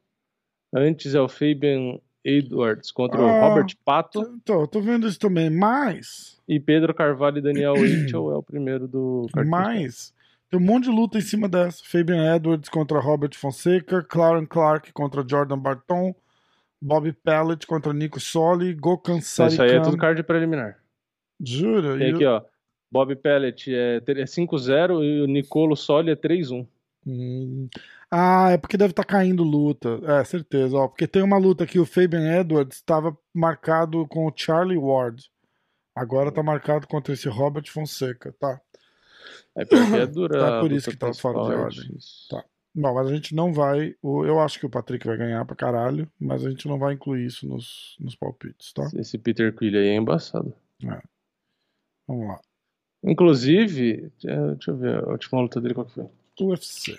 Antes 0.75 1.15
é 1.15 1.21
o 1.21 1.29
Fabian 1.29 1.99
Edwards 2.29 2.91
contra 2.91 3.21
o 3.21 3.27
Ah. 3.27 3.41
Robert 3.49 3.75
Pato. 3.85 4.39
Tô, 4.45 4.67
tô 4.67 4.81
vendo 4.81 5.07
isso 5.09 5.19
também, 5.19 5.49
mas. 5.51 6.39
E 6.49 6.59
Pedro 6.61 6.93
Carvalho 6.95 7.39
e 7.39 7.43
Daniel 7.43 7.75
Mitchell 7.81 8.31
é 8.33 8.37
o 8.37 8.43
primeiro 8.43 8.87
do 8.89 9.27
card 9.33 9.49
Mas. 9.51 10.13
Tem 10.51 10.59
um 10.59 10.63
monte 10.63 10.85
de 10.85 10.91
luta 10.91 11.19
em 11.19 11.21
cima 11.23 11.49
dessa. 11.49 11.83
Fabian 11.85 12.35
Edwards 12.37 12.69
contra 12.71 12.99
Robert 13.01 13.35
Fonseca, 13.35 14.03
Claren 14.03 14.47
Clark 14.47 14.93
contra 14.93 15.23
Jordan 15.29 15.59
Barton, 15.59 16.15
Bobby 16.81 17.13
Pellet 17.13 17.67
contra 17.67 17.93
Nico 17.93 18.19
Soli, 18.19 18.73
Gokhan 18.75 19.15
principal. 19.17 19.49
Isso 19.49 19.63
aí 19.63 19.73
é 19.73 19.81
tudo 19.81 19.97
card 19.99 20.23
preliminar. 20.23 20.79
Jura? 21.45 21.99
Tem 21.99 22.11
E 22.11 22.15
aqui, 22.15 22.25
ó. 22.25 22.43
Bob 22.91 23.15
Pellet 23.17 23.75
é 23.75 24.01
tre- 24.01 24.23
é 24.23 24.25
5-0 24.25 25.03
e 25.05 25.21
o 25.21 25.27
Nicolo 25.27 25.77
Soli 25.77 26.11
é 26.11 26.17
3-1. 26.17 26.67
Hum. 27.07 27.69
Ah, 28.11 28.51
é 28.53 28.59
porque 28.59 28.77
deve 28.77 28.93
estar 28.93 29.05
caindo 29.05 29.43
luta. 29.43 30.01
É, 30.05 30.25
certeza. 30.25 30.77
Ó, 30.77 30.89
porque 30.89 31.07
tem 31.07 31.23
uma 31.23 31.37
luta 31.37 31.67
que 31.67 31.79
o 31.79 31.85
Fabian 31.85 32.41
Edwards 32.41 32.77
estava 32.77 33.17
marcado 33.35 34.07
com 34.09 34.27
o 34.27 34.33
Charlie 34.35 34.79
Ward. 34.79 35.31
Agora 35.95 36.33
tá 36.33 36.43
marcado 36.43 36.87
contra 36.87 37.13
esse 37.13 37.29
Robert 37.29 37.71
Fonseca, 37.71 38.35
tá? 38.39 38.61
É 39.57 39.65
porque 39.65 39.97
é 39.97 40.07
dura. 40.07 40.39
É 40.39 40.61
por 40.61 40.73
isso 40.73 40.91
que 40.91 40.97
tá 40.97 41.13
fora 41.13 41.39
de 41.41 41.47
principal, 41.47 41.65
ordem. 41.65 41.99
Tá. 42.31 42.45
Bom, 42.75 42.95
mas 42.95 43.09
a 43.09 43.15
gente 43.15 43.35
não 43.35 43.53
vai. 43.53 43.95
Eu 44.03 44.41
acho 44.41 44.59
que 44.61 44.67
o 44.67 44.71
Patrick 44.71 45.05
vai 45.05 45.17
ganhar 45.17 45.45
pra 45.45 45.57
caralho, 45.57 46.09
mas 46.19 46.47
a 46.47 46.51
gente 46.51 46.69
não 46.69 46.79
vai 46.79 46.95
incluir 46.95 47.27
isso 47.27 47.47
nos, 47.47 47.97
nos 47.99 48.15
palpites, 48.15 48.73
tá? 48.73 48.89
Esse 48.95 49.19
Peter 49.19 49.53
Quill 49.55 49.77
aí 49.77 49.89
é 49.89 49.97
embaçado. 49.97 50.55
Vamos 52.07 52.29
lá. 52.29 52.41
Inclusive, 53.03 54.13
é, 54.25 54.55
deixa 54.55 54.71
eu 54.71 54.77
ver, 54.77 55.05
a 55.05 55.11
última 55.11 55.41
luta 55.41 55.61
dele 55.61 55.75
qual 55.75 55.87
que 55.87 55.95
foi? 55.95 56.07
UFC. 56.41 56.97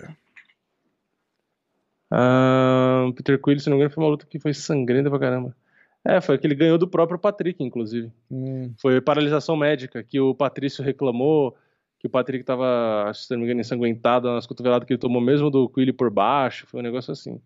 O 2.12 3.12
Peter 3.12 3.40
Quill, 3.40 3.60
se 3.60 3.68
não 3.70 3.76
me 3.76 3.82
engano, 3.82 3.94
foi 3.94 4.02
uma 4.04 4.10
luta 4.10 4.26
que 4.26 4.38
foi 4.38 4.52
sangrenta 4.52 5.08
pra 5.08 5.18
caramba. 5.18 5.56
É, 6.04 6.20
foi 6.20 6.38
que 6.38 6.46
ele 6.46 6.54
ganhou 6.54 6.78
do 6.78 6.88
próprio 6.88 7.18
Patrick, 7.18 7.62
inclusive. 7.62 8.10
Hum, 8.30 8.72
Foi 8.80 9.00
paralisação 9.00 9.56
médica, 9.56 10.02
que 10.02 10.18
o 10.18 10.34
Patrício 10.34 10.82
reclamou 10.82 11.56
que 11.98 12.06
o 12.06 12.10
Patrick 12.10 12.42
tava, 12.42 13.12
se 13.12 13.30
não 13.30 13.38
me 13.38 13.44
engano, 13.44 13.60
ensanguentado 13.60 14.32
nas 14.32 14.46
cotoveladas 14.46 14.86
que 14.86 14.94
ele 14.94 15.00
tomou 15.00 15.20
mesmo 15.20 15.50
do 15.50 15.68
Quill 15.68 15.92
por 15.92 16.10
baixo. 16.10 16.66
Foi 16.66 16.80
um 16.80 16.82
negócio 16.82 17.12
assim. 17.12 17.38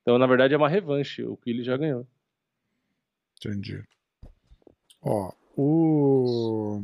Então, 0.00 0.18
na 0.18 0.26
verdade, 0.26 0.54
é 0.54 0.56
uma 0.56 0.68
revanche. 0.68 1.22
O 1.22 1.36
Quill 1.36 1.62
já 1.62 1.76
ganhou. 1.76 2.06
entendi. 3.36 3.82
Ó, 5.02 5.30
o. 5.54 6.82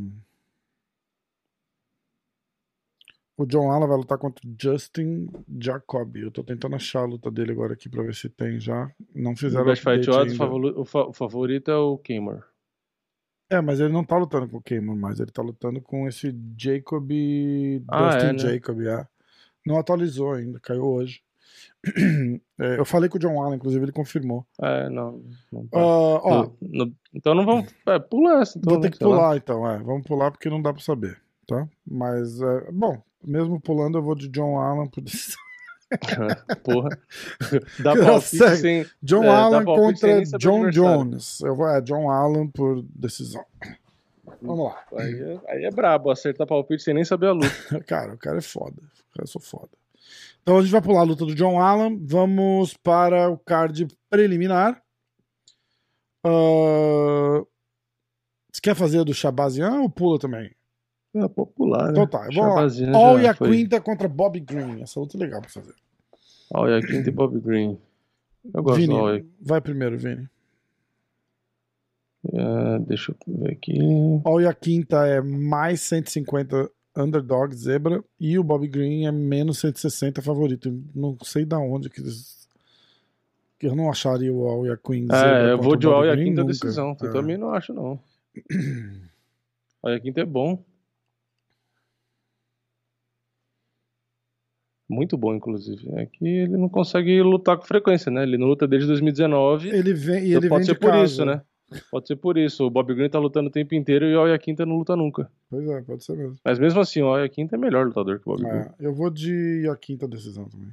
O 3.37 3.45
John 3.47 3.71
Allen 3.71 3.89
vai 3.89 3.97
lutar 3.97 4.17
contra 4.17 4.47
o 4.47 4.55
Justin 4.61 5.29
Jacoby. 5.61 6.21
Eu 6.23 6.31
tô 6.31 6.45
tentando 6.45 6.77
achar 6.77 7.01
a 7.01 7.07
luta 7.07 7.31
dele 7.31 7.51
agora 7.53 7.73
aqui 7.75 7.89
pra 7.89 8.03
ver 8.05 8.15
se 8.15 8.29
tem 8.29 8.61
já. 8.61 8.91
Não 9.15 9.35
fizeram 9.35 9.65
Best 9.65 9.83
Fight 9.83 10.09
Odds, 10.09 10.39
o, 10.39 10.45
o 10.45 11.09
o 11.09 11.13
favorito 11.13 11.71
é 11.71 11.77
o 11.77 11.99
Kamer. 11.99 12.45
É, 13.51 13.61
mas 13.61 13.81
ele 13.81 13.93
não 13.93 14.05
tá 14.05 14.17
lutando 14.17 14.49
com 14.49 14.57
o 14.59 14.63
Cameron 14.63 14.97
mais, 14.97 15.21
ele 15.21 15.31
tá 15.31 15.43
lutando 15.43 15.81
com 15.81 16.07
esse 16.09 16.35
Jacob. 16.57 17.11
Ah, 17.89 18.09
Dustin 18.11 18.27
é, 18.27 18.33
né? 18.33 18.39
Jacob, 18.39 18.81
é. 18.83 19.07
Não 19.67 19.79
atualizou 19.79 20.33
ainda, 20.33 20.59
caiu 20.61 20.85
hoje. 20.85 21.21
É, 22.57 22.79
eu 22.79 22.85
falei 22.85 23.09
com 23.11 23.17
o 23.17 23.21
John 23.21 23.43
Allen, 23.43 23.57
inclusive, 23.57 23.85
ele 23.85 23.91
confirmou. 23.91 24.47
É, 24.63 24.89
não. 24.89 25.21
não 25.53 25.67
tá. 25.67 25.77
Ah, 25.77 25.83
ó, 25.83 26.43
No- 26.61 26.87
no- 26.87 26.95
então 27.13 27.35
não 27.35 27.45
vamos. 27.45 27.75
É, 27.85 27.99
pula 27.99 28.41
essa. 28.41 28.57
Então, 28.57 28.75
vou 28.75 28.81
ter 28.81 28.93
que 28.93 28.97
sei 28.97 29.07
lá. 29.09 29.17
pular 29.17 29.37
então, 29.37 29.69
é. 29.69 29.79
Vamos 29.83 30.07
pular 30.07 30.31
porque 30.31 30.49
não 30.49 30.63
dá 30.63 30.73
pra 30.73 30.81
saber, 30.81 31.21
tá? 31.49 31.69
Mas, 31.85 32.41
é, 32.41 32.71
bom, 32.71 33.03
mesmo 33.25 33.61
pulando, 33.61 33.99
eu 33.99 34.03
vou 34.03 34.15
de 34.15 34.29
John 34.29 34.59
Allen 34.59 34.89
por 34.89 35.01
decisão. 35.03 35.39
Porra. 36.65 36.89
Dá 37.83 37.95
palpite 37.97 38.57
sem. 38.57 38.87
John 39.03 39.25
É, 39.25 39.29
Allen 39.29 39.65
contra 39.65 40.23
John. 40.39 40.71
Jones. 40.71 41.41
Eu 41.41 41.55
vou, 41.55 41.69
é, 41.69 41.81
John 41.81 42.11
Allen 42.11 42.49
por 42.49 42.83
decisão. 42.95 43.45
Vamos 44.43 44.65
lá. 44.67 44.85
Aí 44.99 45.15
é, 45.15 45.41
aí 45.53 45.65
é 45.65 45.71
brabo, 45.71 46.11
acertar 46.11 46.47
palpite 46.47 46.83
sem 46.83 46.95
nem 46.95 47.05
saber 47.05 47.29
a 47.29 47.33
luta. 47.33 47.49
Cara, 47.87 48.15
o 48.15 48.19
cara 48.19 48.39
é 48.39 48.43
foda. 48.43 48.77
O 48.83 49.15
cara 49.15 49.25
é 49.25 49.27
só 49.27 49.39
foda. 49.39 49.71
Então 50.43 50.59
a 50.59 50.63
gente 50.63 50.71
vai 50.73 50.83
pular 50.83 51.01
a 51.01 51.05
luta 51.05 51.25
do 51.25 51.35
John 51.35 51.61
Allen. 51.61 51.99
Vamos 52.05 52.75
para 52.77 53.31
o 53.31 53.39
card 53.39 53.87
preliminar. 54.11 54.83
Ah, 56.25 57.43
Você 58.53 58.61
quer 58.63 58.75
fazer 58.75 59.05
do 59.05 59.15
Shabazian 59.15 59.81
ou 59.81 59.91
pula 59.91 60.19
também? 60.19 60.51
É 61.15 61.29
popular, 61.29 61.85
né? 61.87 61.91
Então 61.93 62.07
tá, 62.09 62.19
vamos 62.25 62.37
lá. 62.37 62.55
Shabazian 62.57 62.93
All 62.97 63.21
e 63.21 63.27
a 63.27 63.35
foi. 63.35 63.51
Quinta 63.57 63.81
contra 63.81 64.09
Bob 64.09 64.39
Green. 64.41 64.83
Essa 64.83 64.99
luta 64.99 65.17
é 65.17 65.21
legal 65.21 65.41
pra 65.41 65.49
fazer. 65.51 65.75
All 66.53 66.69
e 66.69 66.75
a 66.75 66.81
Quinta 66.81 67.09
e 67.09 67.13
Bob 67.13 67.39
Green. 67.41 67.79
Eu 68.53 68.63
gosto 68.63 68.77
Vini, 68.81 68.93
do 68.95 68.99
All 69.01 69.21
vai 69.41 69.61
primeiro, 69.61 69.97
Vini. 69.97 70.29
É, 72.33 72.79
deixa 72.81 73.13
eu 73.13 73.35
ver 73.35 73.53
aqui. 73.53 73.79
All 74.25 74.41
e 74.41 74.47
a 74.47 74.55
Quinta 74.55 75.07
é 75.07 75.21
mais 75.21 75.81
150 75.83 76.71
underdog, 76.97 77.55
zebra. 77.55 78.03
E 78.19 78.39
o 78.39 78.45
Bob 78.45 78.67
Green 78.67 79.07
é 79.07 79.13
menos 79.13 79.59
160 79.59 80.21
favorito. 80.23 80.73
Não 80.95 81.17
sei 81.23 81.45
da 81.45 81.59
onde 81.59 81.89
que 81.91 82.01
eles... 82.01 82.43
Eu 83.61 83.75
não 83.75 83.89
acharia 83.91 84.31
o 84.33 84.47
All 84.47 84.67
e 84.67 84.71
a 84.71 84.77
Queen 84.77 85.07
zebra 85.07 85.49
É, 85.49 85.53
eu 85.53 85.59
vou 85.63 85.75
de 85.77 85.87
All 85.87 86.05
e 86.05 86.11
a 86.11 86.17
Quinta 86.17 86.43
nunca. 86.43 86.53
decisão. 86.53 86.97
Eu 87.01 87.09
É. 87.09 87.13
também 87.13 87.39
não 87.39 87.51
acho, 87.51 87.73
não. 87.73 87.99
All 89.83 89.91
e 89.91 89.95
a 89.95 90.01
Quinta 90.01 90.21
é 90.21 90.25
bom. 90.27 90.63
Muito 94.95 95.19
bom, 95.19 95.35
inclusive. 95.35 95.89
É 95.97 96.07
que 96.07 96.25
ele 96.25 96.57
não 96.57 96.69
consegue 96.69 97.21
lutar 97.21 97.57
com 97.57 97.65
frequência, 97.65 98.13
né? 98.13 98.23
Ele 98.23 98.39
não 98.39 98.47
luta 98.47 98.67
desde 98.67 98.87
2019. 98.87 99.69
Ele 99.69 99.93
vem, 99.93 100.25
e 100.25 100.29
então 100.29 100.41
ele 100.41 100.49
pode 100.49 100.61
vem 100.61 100.67
ser 100.67 100.75
de 100.75 100.79
por 100.79 100.91
casa. 100.91 101.05
isso, 101.05 101.25
né? 101.25 101.43
Pode 101.91 102.07
ser 102.07 102.17
por 102.17 102.39
isso. 102.39 102.65
O 102.65 102.71
Bob 102.71 102.95
Green 102.95 103.11
tá 103.11 103.19
lutando 103.19 103.49
o 103.49 103.53
tempo 103.53 103.75
inteiro 103.75 104.05
e 104.07 104.15
o 104.15 104.21
All 104.21 104.29
e 104.29 104.33
a 104.33 104.39
Quinta 104.39 104.65
não 104.65 104.77
luta 104.77 104.95
nunca. 104.95 105.29
Pois 105.51 105.67
é, 105.67 105.83
pode 105.83 106.05
ser 106.05 106.17
mesmo. 106.17 106.37
Mas 106.45 106.59
mesmo 106.61 106.81
assim, 106.81 107.03
o 107.03 107.07
All 107.07 107.19
e 107.19 107.25
a 107.25 107.29
Quinta 107.29 107.57
é 107.57 107.59
melhor 107.59 107.87
lutador 107.87 108.21
que 108.21 108.29
o 108.29 108.33
Bob 108.33 108.43
Green. 108.43 108.61
É, 108.61 108.75
eu 108.79 108.95
vou 108.95 109.11
de 109.11 109.69
a 109.69 109.77
quinta 109.77 110.07
decisão 110.07 110.49
também. 110.49 110.71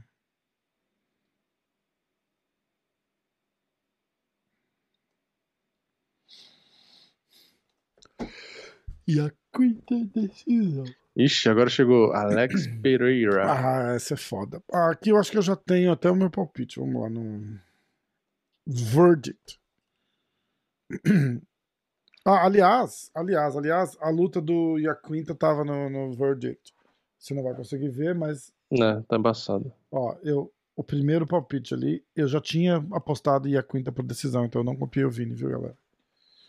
E 9.07 9.19
a 9.19 9.31
quinta 9.55 9.95
decisão. 10.13 10.85
Ixi, 11.15 11.49
agora 11.49 11.69
chegou 11.69 12.13
Alex 12.13 12.67
Pereira. 12.81 13.51
Ah, 13.51 13.93
essa 13.95 14.13
é 14.13 14.17
foda. 14.17 14.63
Aqui 14.71 15.09
eu 15.09 15.17
acho 15.17 15.31
que 15.31 15.37
eu 15.37 15.41
já 15.41 15.55
tenho 15.55 15.91
até 15.91 16.09
o 16.09 16.15
meu 16.15 16.29
palpite. 16.29 16.79
Vamos 16.79 17.01
lá 17.01 17.09
no. 17.09 17.59
Verdict. 18.65 19.59
Ah, 22.23 22.45
aliás, 22.45 23.09
aliás, 23.15 23.57
aliás, 23.57 23.97
a 23.99 24.11
luta 24.11 24.39
do 24.39 24.77
Iaquinta 24.77 25.33
tava 25.33 25.65
no, 25.65 25.89
no 25.89 26.13
Verdict. 26.13 26.71
Você 27.17 27.33
não 27.33 27.41
vai 27.41 27.55
conseguir 27.55 27.89
ver, 27.89 28.13
mas 28.13 28.53
Né, 28.71 29.03
tá 29.07 29.17
embaçado. 29.17 29.73
Ó, 29.91 30.15
eu, 30.21 30.53
o 30.75 30.83
primeiro 30.83 31.25
palpite 31.25 31.73
ali, 31.73 32.05
eu 32.15 32.27
já 32.27 32.39
tinha 32.39 32.75
apostado 32.91 33.47
e 33.47 33.57
a 33.57 33.63
quinta 33.63 33.91
por 33.91 34.05
decisão, 34.05 34.45
então 34.45 34.61
eu 34.61 34.65
não 34.65 34.75
copiei 34.75 35.03
o 35.03 35.09
Vini, 35.09 35.33
viu, 35.33 35.49
galera? 35.49 35.75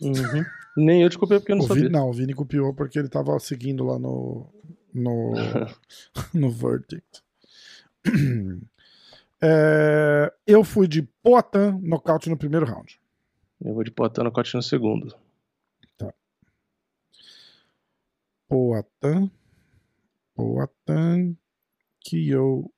Uhum. 0.00 0.44
Nem 0.76 1.02
eu 1.02 1.10
te 1.10 1.18
copiei 1.18 1.38
porque 1.38 1.52
eu 1.52 1.56
não 1.56 1.64
O 1.64 1.68
sabia. 1.68 1.84
Vini, 1.84 1.92
não, 1.92 2.08
o 2.08 2.12
Vini 2.12 2.34
copiou 2.34 2.74
porque 2.74 2.98
ele 2.98 3.08
tava 3.08 3.38
seguindo 3.38 3.84
lá 3.84 3.98
no. 3.98 4.46
no. 4.92 5.32
no 6.32 6.50
Verdict. 6.50 7.22
É, 9.44 10.32
eu 10.46 10.62
fui 10.62 10.86
de 10.86 11.02
Poatan 11.02 11.76
nocaute 11.82 12.30
no 12.30 12.36
primeiro 12.36 12.64
round. 12.64 13.00
Eu 13.60 13.74
vou 13.74 13.82
de 13.82 13.90
Poitin 13.90 14.22
no 14.22 14.30
corte 14.30 14.54
no 14.54 14.62
segundo. 14.62 15.12
Poatan. 18.48 19.28
Poatan. 20.36 21.36
KO 22.08 22.72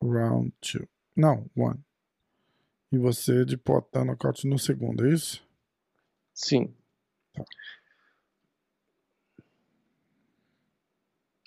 round 0.00 0.52
2. 0.60 0.86
Não, 1.16 1.50
one. 1.56 1.80
E 2.92 2.98
você 2.98 3.44
de 3.44 3.56
Poatan 3.56 4.04
nocaute 4.04 4.46
no 4.46 4.60
segundo, 4.60 5.06
é 5.06 5.12
isso? 5.12 5.44
Sim. 6.34 6.74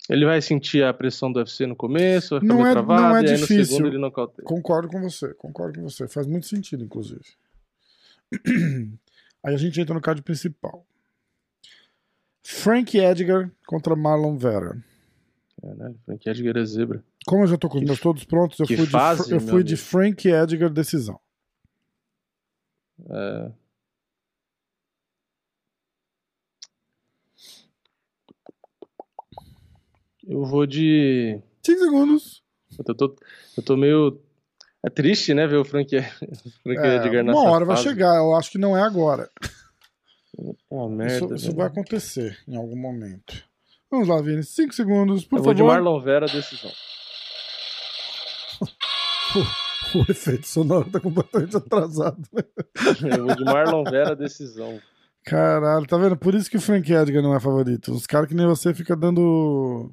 Ele 0.08 0.24
vai 0.24 0.40
sentir 0.40 0.82
a 0.82 0.94
pressão 0.94 1.30
do 1.30 1.38
UFC 1.38 1.66
no 1.66 1.76
começo, 1.76 2.30
vai 2.30 2.40
ficar 2.40 2.54
Não 2.54 2.66
é- 2.66 2.72
travado, 2.72 3.02
não 3.02 3.16
é 3.16 3.22
e 3.24 3.28
aí 3.30 3.36
difícil. 3.36 3.58
no 3.58 3.64
segundo 3.66 3.86
ele 3.88 3.98
nocauteia. 3.98 4.46
Concordo 4.46 4.88
com 4.88 5.00
você, 5.02 5.34
concordo 5.34 5.78
com 5.78 5.88
você. 5.88 6.08
Faz 6.08 6.26
muito 6.26 6.46
sentido, 6.46 6.82
inclusive. 6.82 7.20
Aí 9.44 9.54
a 9.54 9.56
gente 9.56 9.80
entra 9.80 9.94
no 9.94 10.00
card 10.00 10.20
principal. 10.22 10.84
Frank 12.42 12.98
Edgar 12.98 13.50
contra 13.66 13.94
Marlon 13.94 14.36
Vera. 14.36 14.82
Caralho, 15.62 15.98
Frank 16.04 16.28
Edgar 16.28 16.56
é 16.56 16.64
zebra. 16.64 17.04
Como 17.26 17.44
eu 17.44 17.46
já 17.46 17.56
tô 17.56 17.68
com 17.68 17.78
os 17.78 17.84
meus 17.84 18.00
todos 18.00 18.24
prontos, 18.24 18.58
eu 18.58 18.66
fui, 18.66 18.76
de, 18.76 18.86
fase, 18.86 19.24
Fr- 19.28 19.34
eu 19.34 19.40
fui 19.40 19.62
de. 19.62 19.76
Frank 19.76 20.26
Edgar 20.28 20.70
decisão. 20.70 21.20
É... 23.08 23.52
Eu 30.28 30.44
vou 30.44 30.66
de. 30.66 31.40
5 31.64 31.78
segundos. 31.80 32.42
Eu 32.86 32.94
tô, 32.94 33.16
eu 33.56 33.62
tô 33.62 33.76
meio. 33.76 34.20
É 34.84 34.90
triste, 34.90 35.34
né, 35.34 35.46
ver 35.46 35.56
o 35.56 35.64
Frank, 35.64 35.90
Frank 36.62 36.78
É, 36.80 36.96
Edgar 36.96 37.24
nessa 37.24 37.38
uma 37.38 37.50
hora 37.50 37.64
vai 37.64 37.76
fase. 37.76 37.88
chegar, 37.88 38.14
eu 38.16 38.34
acho 38.36 38.50
que 38.50 38.58
não 38.58 38.76
é 38.76 38.82
agora. 38.82 39.28
Pô, 40.70 40.88
merda. 40.88 41.16
isso 41.16 41.34
isso 41.34 41.56
vai 41.56 41.66
acontecer 41.66 42.38
em 42.46 42.54
algum 42.56 42.76
momento. 42.76 43.42
Vamos 43.90 44.06
lá, 44.06 44.20
Vini. 44.22 44.44
Cinco 44.44 44.72
segundos, 44.74 45.24
por 45.24 45.38
Eu 45.38 45.42
vou 45.42 45.52
favor. 45.52 45.54
de 45.56 45.62
Marlon 45.62 46.00
Vera, 46.00 46.26
decisão. 46.26 46.70
O 49.94 50.02
efeito 50.10 50.46
sonoro 50.46 50.90
tá 50.90 51.00
completamente 51.00 51.56
atrasado. 51.56 52.22
Eu 53.10 53.24
vou 53.26 53.34
de 53.34 53.44
Marlon 53.44 53.82
Vera, 53.84 54.14
decisão. 54.14 54.78
Caralho, 55.24 55.86
tá 55.86 55.96
vendo? 55.96 56.14
Por 56.16 56.34
isso 56.34 56.50
que 56.50 56.58
o 56.58 56.60
Frank 56.60 56.92
Edgar 56.92 57.22
não 57.22 57.34
é 57.34 57.40
favorito. 57.40 57.92
Os 57.92 58.06
caras 58.06 58.28
que 58.28 58.34
nem 58.34 58.46
você 58.46 58.74
fica 58.74 58.94
dando. 58.94 59.90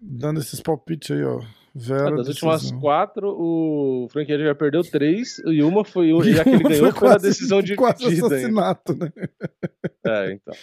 Dando 0.00 0.40
esses 0.40 0.60
palpites 0.60 1.10
aí, 1.16 1.22
ó. 1.24 1.40
Vera. 1.74 2.08
Ah, 2.08 2.16
das 2.16 2.26
decisão. 2.26 2.50
últimas 2.50 2.80
quatro, 2.82 3.28
o 3.34 4.06
Frank 4.10 4.30
Edgar 4.30 4.54
perdeu 4.54 4.82
três 4.82 5.38
e 5.46 5.62
uma 5.62 5.84
foi 5.84 6.12
o. 6.12 6.18
A 6.40 6.44
que 6.44 6.50
ele 6.50 6.62
ganhou 6.62 6.78
foi, 6.80 6.88
a 6.90 6.92
quase- 6.92 7.28
decisão 7.28 7.62
de 7.62 7.74
Quase 7.76 8.04
assassinato, 8.06 8.94
né? 8.94 9.10
É, 10.04 10.32
então. 10.32 10.54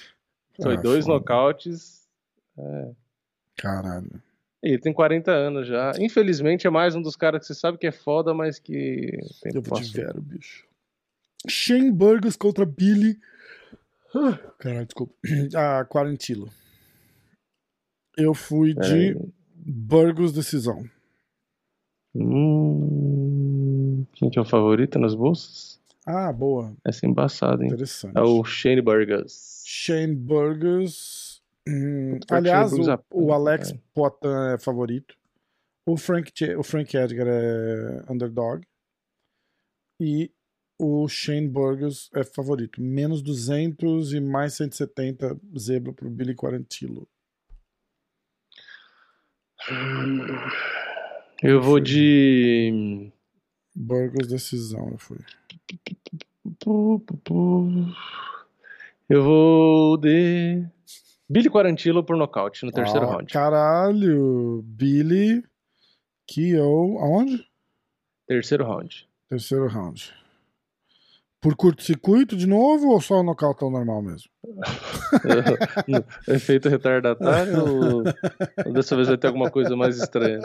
Foi 0.62 0.76
Ah, 0.76 0.82
dois 0.82 1.06
foda. 1.06 1.18
nocautes. 1.18 2.08
Caralho. 3.58 4.22
E 4.62 4.70
ele 4.70 4.78
tem 4.80 4.94
40 4.94 5.32
anos 5.32 5.68
já. 5.68 5.94
Infelizmente 6.00 6.68
é 6.68 6.70
mais 6.70 6.94
um 6.96 7.02
dos 7.02 7.16
caras 7.16 7.40
que 7.42 7.48
você 7.48 7.56
sabe 7.56 7.78
que 7.78 7.88
é 7.88 7.92
foda, 7.92 8.34
mas 8.34 8.60
que 8.60 9.18
tem 9.42 9.54
Eu 9.56 9.62
Vera, 9.62 10.20
bicho. 10.20 10.66
Shane 11.48 11.90
Burgos 11.92 12.36
contra 12.36 12.66
Billy. 12.66 13.18
Caralho, 14.60 14.86
desculpa. 14.86 15.14
Ah, 15.56 15.86
Quarantilo. 15.86 16.50
Eu 18.20 18.34
fui 18.34 18.74
de 18.74 18.80
Peraí. 18.80 19.16
Burgos 19.56 20.34
decisão. 20.34 20.84
Hum, 22.16 24.06
quem 24.14 24.30
que 24.30 24.38
é 24.38 24.42
o 24.42 24.46
favorito 24.46 25.00
nas 25.00 25.16
bolsas? 25.16 25.80
Ah, 26.06 26.34
boa. 26.34 26.76
Essa 26.84 27.06
é 27.06 27.10
embaçada, 27.10 27.64
hein? 27.64 27.68
Interessante. 27.70 28.18
É 28.18 28.22
o 28.22 28.44
Shane 28.44 28.82
Burgers. 28.82 29.64
Shane 29.66 30.16
Burgos. 30.16 31.44
Hum, 31.68 32.20
aliás, 32.32 32.74
o, 32.74 32.92
é- 32.92 33.00
o 33.14 33.32
Alex 33.32 33.72
é. 33.72 33.80
Poitin 33.94 34.28
é 34.54 34.58
favorito. 34.58 35.16
O 35.88 35.98
Frank, 35.98 36.32
o 36.58 36.64
Frank 36.64 36.96
Edgar 36.98 37.28
é 37.28 38.06
underdog. 38.12 38.66
E 40.02 40.32
o 40.80 41.08
Shane 41.08 41.48
Burgos 41.48 42.10
é 42.16 42.24
favorito. 42.24 42.82
Menos 42.82 43.22
200 43.22 44.14
e 44.14 44.20
mais 44.20 44.54
170 44.54 45.40
zebra 45.58 45.94
pro 45.94 46.10
Billy 46.10 46.34
Quarantillo. 46.34 47.08
Eu 51.42 51.62
vou 51.62 51.80
de. 51.80 53.12
Burgos 53.76 54.28
decisão, 54.28 54.90
eu 54.92 54.98
fui. 54.98 55.18
Eu 59.10 59.24
vou 59.24 59.98
de. 59.98 60.66
Billy 61.30 61.50
Quarantillo 61.50 62.04
por 62.04 62.18
nocaute 62.18 62.66
no 62.66 62.72
terceiro 62.72 63.06
Ah, 63.06 63.12
round. 63.12 63.32
Caralho. 63.32 64.62
Billy. 64.66 65.44
Kio. 66.28 66.98
Aonde? 67.00 67.46
Terceiro 68.28 68.66
round. 68.66 69.08
Terceiro 69.30 69.68
round. 69.68 70.14
Por 71.42 71.56
curto-circuito 71.56 72.36
de 72.36 72.46
novo 72.46 72.90
ou 72.90 73.00
só 73.00 73.22
o 73.22 73.24
nocautão 73.24 73.72
normal 73.72 74.02
mesmo? 74.02 74.30
Efeito 76.28 76.68
retardatário 76.68 77.64
ou... 77.64 78.04
dessa 78.74 78.96
vez 78.96 79.08
vai 79.08 79.18
ter 79.18 79.28
alguma 79.28 79.50
coisa 79.50 79.76
mais 79.76 79.98
estranha? 79.98 80.42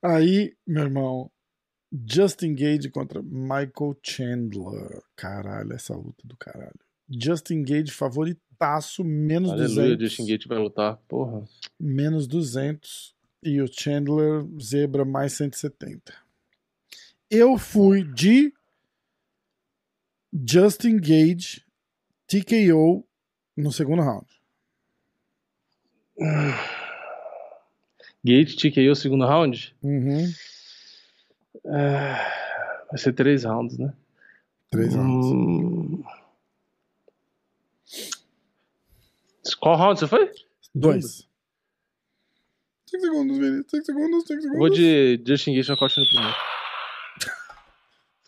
Aí, 0.00 0.54
meu 0.66 0.84
irmão, 0.84 1.30
Justin 1.92 2.54
Gage 2.54 2.88
contra 2.88 3.20
Michael 3.22 3.96
Chandler. 4.02 5.02
Caralho, 5.16 5.72
essa 5.72 5.94
luta 5.94 6.22
do 6.24 6.36
caralho. 6.36 6.78
Justin 7.08 7.62
Gage 7.62 7.90
favoritaço, 7.90 9.04
menos 9.04 9.50
Aleluia, 9.50 9.96
200. 9.96 10.00
Justin 10.00 10.26
Gate 10.26 10.46
vai 10.46 10.58
lutar. 10.58 10.98
Porra. 11.08 11.44
Menos 11.78 12.26
200. 12.26 13.14
E 13.42 13.60
o 13.60 13.66
Chandler, 13.66 14.46
zebra, 14.60 15.04
mais 15.04 15.32
170. 15.32 16.14
Eu 17.28 17.58
fui 17.58 18.04
de 18.04 18.52
Justin 20.32 20.96
Gage, 20.96 21.64
TKO, 22.26 23.06
no 23.56 23.70
segundo 23.70 24.02
round. 24.02 24.26
Gate 28.24 28.56
TKO 28.56 28.94
segundo 28.94 29.26
round? 29.26 29.74
Uhum. 29.82 30.32
Ah, 31.66 32.84
vai 32.90 32.98
ser 32.98 33.12
três 33.12 33.44
rounds, 33.44 33.76
né? 33.78 33.92
Três 34.70 34.94
rounds. 34.94 35.26
Hum... 35.26 36.04
Qual 39.60 39.76
round 39.76 40.00
você 40.00 40.06
foi? 40.06 40.30
Dois. 40.74 41.28
Cinco 42.86 43.04
segundos, 43.04 43.38
Vini. 43.38 43.64
Cinco 43.68 43.84
segundos, 43.84 44.24
cinco 44.26 44.42
segundos. 44.42 44.58
Vou 44.58 44.70
de 44.70 45.22
Justin 45.26 45.54
Gate 45.54 45.68
nocaute 45.68 46.00
no 46.00 46.06
primeiro. 46.06 46.51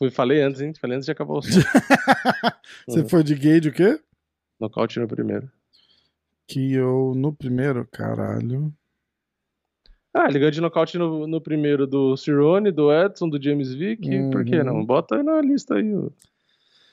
Fui, 0.04 0.10
falei 0.10 0.42
antes, 0.42 0.60
hein? 0.60 0.74
Falei 0.74 0.96
antes 0.96 1.06
de 1.06 1.12
acabar 1.12 1.34
o 1.34 1.42
som. 1.42 1.48
Você 2.86 3.00
Uhum. 3.00 3.08
foi 3.08 3.24
de 3.24 3.34
Gage 3.34 3.68
o 3.68 3.72
quê? 3.72 3.98
Nocaute 4.60 5.00
no 5.00 5.08
primeiro. 5.08 5.50
Que 6.46 6.74
eu 6.74 7.14
no 7.16 7.32
primeiro, 7.32 7.86
caralho. 7.90 8.70
Ah, 10.12 10.26
ele 10.28 10.38
ganhou 10.38 10.50
de 10.50 10.60
nocaute 10.60 10.98
no, 10.98 11.26
no 11.26 11.40
primeiro 11.40 11.86
do 11.86 12.16
Cirone, 12.16 12.70
do 12.70 12.92
Edson, 12.92 13.28
do 13.28 13.42
James 13.42 13.72
Vick. 13.74 14.06
Por 14.30 14.44
que 14.44 14.56
Uhum. 14.58 14.64
não? 14.64 14.84
Bota 14.84 15.16
aí 15.16 15.22
na 15.22 15.40
lista 15.40 15.74
aí 15.76 15.94
o 15.94 16.12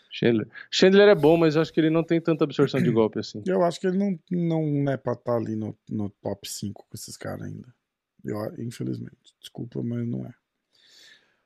Chandler. 0.10 0.48
Chandler 0.72 1.08
é 1.10 1.16
bom, 1.16 1.36
mas 1.38 1.56
eu 1.56 1.62
acho 1.62 1.72
que 1.74 1.80
ele 1.80 1.90
não 1.90 2.04
tem 2.04 2.20
tanta 2.22 2.44
absorção 2.46 2.82
de 2.82 2.90
golpe 2.92 3.20
assim. 3.20 3.44
Eu 3.46 3.64
acho 3.64 3.80
que 3.80 3.88
ele 3.88 3.98
não, 3.98 4.18
não 4.32 4.92
é 4.92 4.98
pra 4.98 5.14
estar 5.14 5.36
ali 5.36 5.56
no, 5.56 5.78
no 5.90 6.10
top 6.10 6.48
5 6.50 6.86
com 6.90 6.96
esses 6.96 7.16
caras 7.18 7.44
ainda. 7.44 7.68
Eu, 8.24 8.38
infelizmente. 8.58 9.36
Desculpa, 9.40 9.82
mas 9.84 10.08
não 10.08 10.26
é. 10.26 10.34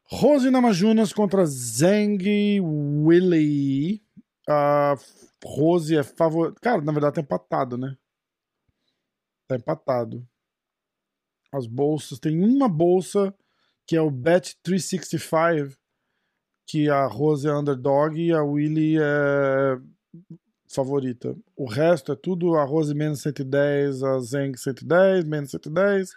Rose 0.07 0.49
Namajunas 0.51 1.11
contra 1.11 1.45
Zhang 1.45 2.59
Willy. 2.61 4.03
A 4.47 4.95
Rose 5.43 5.95
é 5.95 6.03
favorita. 6.03 6.59
Cara, 6.61 6.81
na 6.81 6.91
verdade 6.91 7.15
tá 7.15 7.21
empatado, 7.21 7.77
né? 7.77 7.97
Tá 9.47 9.55
empatado. 9.55 10.27
As 11.51 11.65
bolsas. 11.65 12.19
Tem 12.19 12.39
uma 12.39 12.69
bolsa 12.69 13.33
que 13.87 13.95
é 13.95 14.01
o 14.01 14.11
Bet 14.11 14.57
365, 14.63 15.77
que 16.67 16.89
a 16.89 17.05
Rose 17.05 17.47
é 17.47 17.53
underdog 17.53 18.19
e 18.19 18.31
a 18.31 18.43
Willy 18.43 18.97
é 18.99 19.79
favorita. 20.67 21.35
O 21.55 21.65
resto 21.65 22.11
é 22.11 22.15
tudo 22.15 22.55
a 22.55 22.63
Rose 22.63 22.93
menos 22.93 23.21
110, 23.21 24.03
a 24.03 24.19
Zeng 24.19 24.57
110, 24.57 25.23
menos 25.25 25.51
110. 25.51 26.15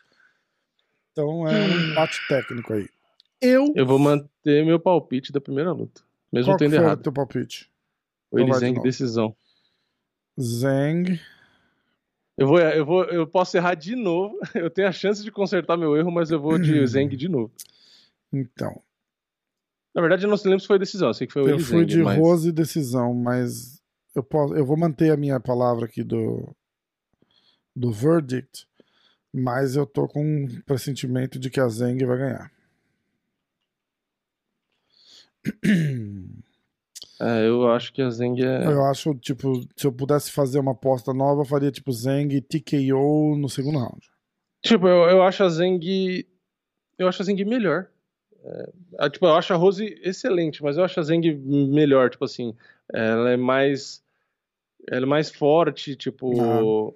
Então 1.12 1.46
é 1.46 1.52
um 1.52 1.90
empate 1.90 2.18
técnico 2.28 2.72
aí. 2.72 2.88
Eu. 3.40 3.72
Eu 3.76 3.86
vou 3.86 3.98
manter 3.98 4.64
meu 4.64 4.78
palpite 4.80 5.32
da 5.32 5.40
primeira 5.40 5.72
luta. 5.72 6.02
Mesmo 6.32 6.50
Qual 6.52 6.58
tendo 6.58 6.70
foi 6.70 6.78
o 6.80 6.82
errado. 6.82 7.02
teu 7.02 7.12
palpite? 7.12 7.70
O 8.30 8.38
Então 8.38 8.48
vai 8.48 8.58
de 8.58 8.64
Elizeng 8.64 8.74
novo. 8.76 8.82
decisão. 8.86 9.36
Zeng. 10.40 11.20
Eu 12.36 12.46
vou, 12.46 12.58
eu 12.60 12.86
vou, 12.86 13.04
eu 13.04 13.26
posso 13.26 13.56
errar 13.56 13.74
de 13.74 13.96
novo. 13.96 14.38
Eu 14.54 14.70
tenho 14.70 14.86
a 14.88 14.92
chance 14.92 15.22
de 15.24 15.30
consertar 15.32 15.76
meu 15.76 15.96
erro, 15.96 16.10
mas 16.12 16.30
eu 16.30 16.40
vou 16.40 16.56
de 16.58 16.84
Zeng 16.86 17.08
de 17.16 17.28
novo. 17.28 17.52
Então. 18.32 18.80
Na 19.94 20.00
verdade, 20.00 20.24
eu 20.24 20.30
não 20.30 20.36
lembro 20.44 20.60
se 20.60 20.66
foi 20.66 20.78
decisão. 20.78 21.08
Eu 21.08 21.14
sei 21.14 21.26
que 21.26 21.32
foi 21.32 21.42
o 21.42 21.48
Eu 21.48 21.58
fui 21.58 21.84
de 21.84 22.00
mas... 22.02 22.16
Rose 22.16 22.52
decisão, 22.52 23.12
mas 23.12 23.82
eu, 24.14 24.22
posso, 24.22 24.54
eu 24.54 24.64
vou 24.64 24.76
manter 24.76 25.10
a 25.10 25.16
minha 25.16 25.40
palavra 25.40 25.86
aqui 25.86 26.04
do, 26.04 26.54
do 27.74 27.90
verdict, 27.90 28.68
mas 29.32 29.74
eu 29.74 29.84
tô 29.84 30.06
com 30.06 30.22
um 30.24 30.60
pressentimento 30.62 31.38
de 31.38 31.50
que 31.50 31.58
a 31.58 31.66
Zeng 31.66 32.04
vai 32.04 32.18
ganhar. 32.18 32.52
É, 37.20 37.48
eu 37.48 37.68
acho 37.72 37.92
que 37.92 38.00
a 38.00 38.10
Zeng 38.10 38.40
é. 38.40 38.64
Eu 38.64 38.84
acho, 38.84 39.12
tipo, 39.16 39.60
se 39.76 39.86
eu 39.86 39.92
pudesse 39.92 40.30
fazer 40.30 40.60
uma 40.60 40.70
aposta 40.70 41.12
nova, 41.12 41.40
eu 41.40 41.44
faria 41.44 41.70
tipo 41.70 41.90
Zeng 41.90 42.32
e 42.32 42.40
TKO 42.40 43.36
no 43.36 43.48
segundo 43.48 43.78
round. 43.78 44.08
Tipo, 44.62 44.86
eu, 44.86 45.10
eu 45.10 45.22
acho 45.22 45.42
a 45.42 45.48
Zeng. 45.48 46.24
Eu 46.96 47.08
acho 47.08 47.20
a 47.20 47.24
Zeng 47.24 47.44
melhor. 47.44 47.88
É, 49.00 49.10
tipo, 49.10 49.26
eu 49.26 49.34
acho 49.34 49.52
a 49.52 49.56
Rose 49.56 49.98
excelente, 50.02 50.62
mas 50.62 50.76
eu 50.76 50.84
acho 50.84 51.00
a 51.00 51.02
Zeng 51.02 51.34
melhor. 51.34 52.08
Tipo 52.08 52.24
assim, 52.24 52.54
ela 52.92 53.30
é 53.30 53.36
mais. 53.36 54.02
Ela 54.88 55.04
é 55.04 55.08
mais 55.08 55.30
forte, 55.30 55.96
tipo. 55.96 56.94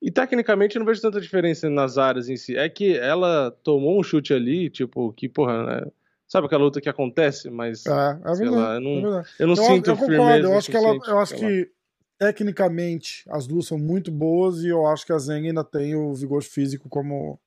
E 0.00 0.10
tecnicamente 0.10 0.76
eu 0.76 0.80
não 0.80 0.86
vejo 0.86 1.02
tanta 1.02 1.20
diferença 1.20 1.68
nas 1.68 1.98
áreas 1.98 2.28
em 2.28 2.36
si. 2.36 2.56
É 2.56 2.68
que 2.68 2.96
ela 2.96 3.50
tomou 3.64 3.98
um 3.98 4.02
chute 4.04 4.32
ali, 4.32 4.70
tipo, 4.70 5.12
que, 5.14 5.28
porra, 5.28 5.64
né? 5.64 5.90
Sabe 6.28 6.46
aquela 6.46 6.64
luta 6.64 6.80
que 6.80 6.88
acontece? 6.88 7.48
Mas. 7.50 7.86
É, 7.86 7.90
é 8.24 8.34
sei 8.34 8.48
verdade. 8.48 8.54
lá, 8.56 8.74
eu 8.74 8.80
não, 8.80 9.18
é 9.20 9.24
eu 9.38 9.46
não 9.46 9.54
eu, 9.54 9.56
sinto 9.56 9.90
eu 9.90 9.96
concordo, 9.96 10.22
firmeza. 10.24 10.48
eu 10.48 10.56
acho 10.58 10.70
que 10.70 10.76
ela, 10.76 10.96
eu 11.06 11.18
acho 11.18 11.34
que 11.36 11.70
tecnicamente 12.18 13.24
as 13.28 13.46
duas 13.46 13.66
são 13.66 13.78
muito 13.78 14.10
boas 14.10 14.62
e 14.62 14.68
eu 14.68 14.86
acho 14.86 15.06
que 15.06 15.12
a 15.12 15.18
Zeng 15.18 15.46
ainda 15.46 15.62
tem 15.64 15.94
o 15.94 16.12
vigor 16.14 16.42
físico 16.42 16.88
como 16.88 17.38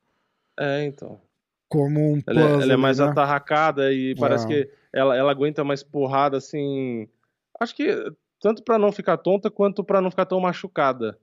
É, 0.58 0.84
então. 0.84 1.20
como 1.68 2.12
um 2.14 2.22
Ela, 2.26 2.40
é- 2.40 2.44
puzzle, 2.46 2.62
ela 2.62 2.72
é 2.72 2.76
mais 2.76 2.98
né? 2.98 3.04
atarracada 3.06 3.92
e 3.92 4.14
parece 4.16 4.44
É. 4.44 4.48
que 4.48 4.70
ela, 4.92 5.16
ela 5.16 5.30
aguenta 5.30 5.62
mais 5.62 5.82
porrada, 5.82 6.36
assim. 6.38 7.08
Acho 7.60 7.74
que 7.76 7.86
tanto 8.40 8.62
pra 8.62 8.78
não 8.78 8.90
ficar 8.90 9.16
tonta 9.18 9.50
quanto 9.50 9.84
pra 9.84 10.00
não 10.00 10.10
ficar 10.10 10.24
tão 10.26 10.40
machucada. 10.40 11.18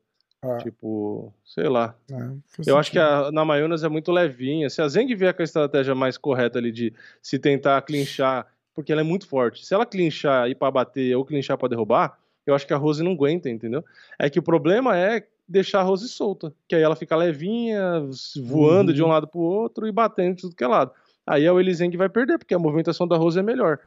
É, 0.56 0.58
Tipo, 0.64 1.34
sei 1.46 1.68
lá. 1.68 1.96
é, 2.12 2.32
Eu 2.66 2.78
acho 2.78 2.92
que 2.92 3.00
a, 3.00 3.32
na 3.32 3.44
é 3.58 3.90
muito 3.90 4.12
levinha. 4.12 4.70
Se 4.70 4.82
a 4.82 4.88
Zeng 4.88 5.14
vier 5.16 5.34
com 5.34 5.42
a 5.42 5.46
estratégia 5.46 5.94
mais 5.96 6.18
correta 6.18 6.58
ali 6.60 6.72
de 6.72 6.94
se 7.22 7.38
tentar 7.40 7.82
clinchar, 7.82 8.48
porque 8.74 8.92
ela 8.92 9.02
é 9.02 9.04
muito 9.04 9.28
forte. 9.28 9.66
Se 9.66 9.74
ela 9.74 9.86
clinchar 9.86 10.48
e 10.48 10.52
ir 10.52 10.56
pra 10.56 10.70
bater 10.72 11.16
ou 11.16 11.26
clinchar 11.26 11.58
pra 11.58 11.68
derrubar, 11.68 12.18
eu 12.46 12.54
acho 12.56 12.66
que 12.66 12.74
a 12.74 12.78
Rose 12.78 13.04
não 13.04 13.12
aguenta, 13.12 13.50
entendeu? 13.50 13.84
É 14.20 14.30
que 14.30 14.40
o 14.40 14.44
problema 14.44 14.98
é 14.98 15.26
deixar 15.48 15.80
a 15.80 15.84
Rose 15.84 16.08
solta, 16.10 16.54
que 16.68 16.76
aí 16.76 16.82
ela 16.82 16.96
fica 16.96 17.16
levinha, 17.16 18.04
voando 18.44 18.90
Uhum. 18.92 18.96
de 18.96 19.04
um 19.04 19.08
lado 19.08 19.28
pro 19.28 19.40
outro 19.40 19.88
e 19.88 19.92
batendo 19.92 20.36
de 20.36 20.42
tudo 20.42 20.56
que 20.56 20.64
é 20.64 20.68
lado. 20.68 20.92
Aí 21.26 21.46
a 21.48 21.54
Willy 21.54 21.74
Zeng 21.74 21.96
vai 21.98 22.08
perder, 22.10 22.38
porque 22.38 22.54
a 22.54 22.60
movimentação 22.60 23.08
da 23.08 23.18
Rose 23.18 23.38
é 23.40 23.44
melhor. 23.44 23.80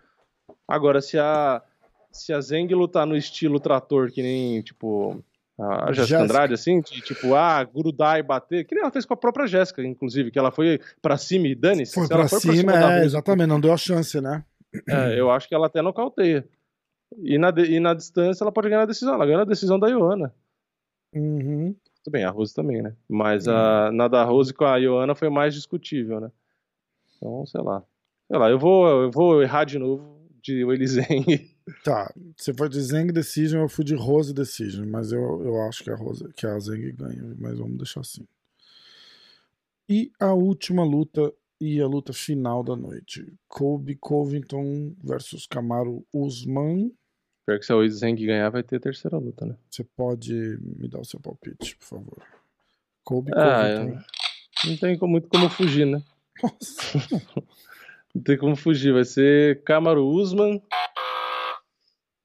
Agora, 0.68 1.00
se 1.00 1.18
a 1.18 1.62
se 2.12 2.32
a 2.32 2.40
Zeng 2.40 2.66
lutar 2.74 3.06
no 3.06 3.16
estilo 3.16 3.60
trator, 3.60 4.10
que 4.10 4.20
nem, 4.20 4.60
tipo, 4.62 5.22
a 5.60 5.92
Jéssica. 5.92 6.20
Andrade, 6.22 6.54
assim, 6.54 6.80
de, 6.80 7.00
tipo, 7.00 7.34
ah, 7.34 7.62
grudar 7.64 8.18
e 8.18 8.22
bater, 8.22 8.64
que 8.64 8.74
nem 8.74 8.82
ela 8.82 8.90
fez 8.92 9.04
com 9.04 9.14
a 9.14 9.16
própria 9.16 9.46
Jéssica, 9.46 9.82
inclusive, 9.82 10.30
que 10.30 10.38
ela 10.38 10.50
foi 10.50 10.80
pra 11.02 11.16
cima 11.16 11.48
e 11.48 11.54
dane-se. 11.54 11.94
Foi 11.94 12.08
pra 12.08 12.28
for 12.28 12.40
cima, 12.40 12.72
da 12.72 12.78
é, 12.78 12.94
Rose, 12.96 13.06
exatamente, 13.06 13.48
não 13.48 13.60
deu 13.60 13.72
a 13.72 13.76
chance, 13.76 14.20
né? 14.20 14.44
é, 14.88 15.18
eu 15.18 15.30
acho 15.30 15.48
que 15.48 15.54
ela 15.54 15.66
até 15.66 15.82
nocauteia. 15.82 16.46
E 17.18 17.36
na, 17.38 17.50
de- 17.50 17.72
e 17.72 17.80
na 17.80 17.92
distância 17.92 18.44
ela 18.44 18.52
pode 18.52 18.68
ganhar 18.68 18.82
a 18.82 18.86
decisão. 18.86 19.14
Ela 19.14 19.26
ganha 19.26 19.40
a 19.40 19.44
decisão 19.44 19.78
da 19.78 19.88
Ioana. 19.88 20.32
Uhum. 21.12 21.74
Tudo 22.04 22.12
bem, 22.12 22.24
a 22.24 22.30
Rose 22.30 22.54
também, 22.54 22.80
né? 22.80 22.94
Mas 23.08 23.48
a, 23.48 23.90
na 23.92 24.06
da 24.08 24.22
Rose 24.24 24.54
com 24.54 24.64
a 24.64 24.76
Ioana 24.76 25.14
foi 25.14 25.28
mais 25.28 25.54
discutível, 25.54 26.20
né? 26.20 26.30
Então, 27.16 27.44
sei 27.46 27.60
lá. 27.60 27.82
Sei 28.28 28.38
lá, 28.38 28.48
eu 28.48 28.58
vou, 28.58 28.86
eu 28.86 29.10
vou 29.10 29.42
errar 29.42 29.64
de 29.64 29.78
novo 29.78 30.20
de 30.42 30.86
Zeng. 30.86 31.50
Tá, 31.84 32.12
você 32.36 32.52
foi 32.54 32.68
de 32.68 32.80
Zeng 32.80 33.12
Decision, 33.12 33.62
eu 33.62 33.68
fui 33.68 33.84
de 33.84 33.94
Rose 33.94 34.32
Decision, 34.34 34.86
mas 34.88 35.12
eu, 35.12 35.42
eu 35.44 35.62
acho 35.62 35.84
que 35.84 35.90
a, 35.90 35.96
Rose, 35.96 36.24
que 36.34 36.46
a 36.46 36.58
Zeng 36.58 36.92
ganha, 36.92 37.34
mas 37.38 37.58
vamos 37.58 37.76
deixar 37.76 38.00
assim. 38.00 38.26
E 39.88 40.12
a 40.20 40.32
última 40.32 40.84
luta 40.84 41.32
e 41.60 41.80
a 41.80 41.86
luta 41.86 42.12
final 42.12 42.62
da 42.62 42.74
noite. 42.74 43.34
Colby 43.48 43.96
Covington 43.96 44.94
versus 45.02 45.46
Camaro 45.46 46.06
Usman. 46.12 46.92
Pior 47.44 47.58
que 47.58 47.66
se 47.66 47.72
a 47.72 47.88
Zeng 47.88 48.14
ganhar, 48.24 48.48
vai 48.50 48.62
ter 48.62 48.76
a 48.76 48.80
terceira 48.80 49.18
luta, 49.18 49.44
né? 49.44 49.56
Você 49.68 49.84
pode 49.84 50.32
me 50.60 50.88
dar 50.88 51.00
o 51.00 51.04
seu 51.04 51.20
palpite, 51.20 51.76
por 51.76 51.84
favor. 51.84 52.22
Colby 53.04 53.32
Ah, 53.34 53.74
Covington. 53.76 54.04
Não 54.66 54.76
tem 54.76 54.98
muito 55.02 55.28
como 55.28 55.48
fugir, 55.50 55.86
né? 55.86 56.02
Nossa. 56.42 56.98
Não 58.14 58.22
tem 58.22 58.36
como 58.36 58.56
fugir. 58.56 58.92
Vai 58.92 59.04
ser 59.04 59.62
Kamaru 59.62 60.06
Usman. 60.06 60.62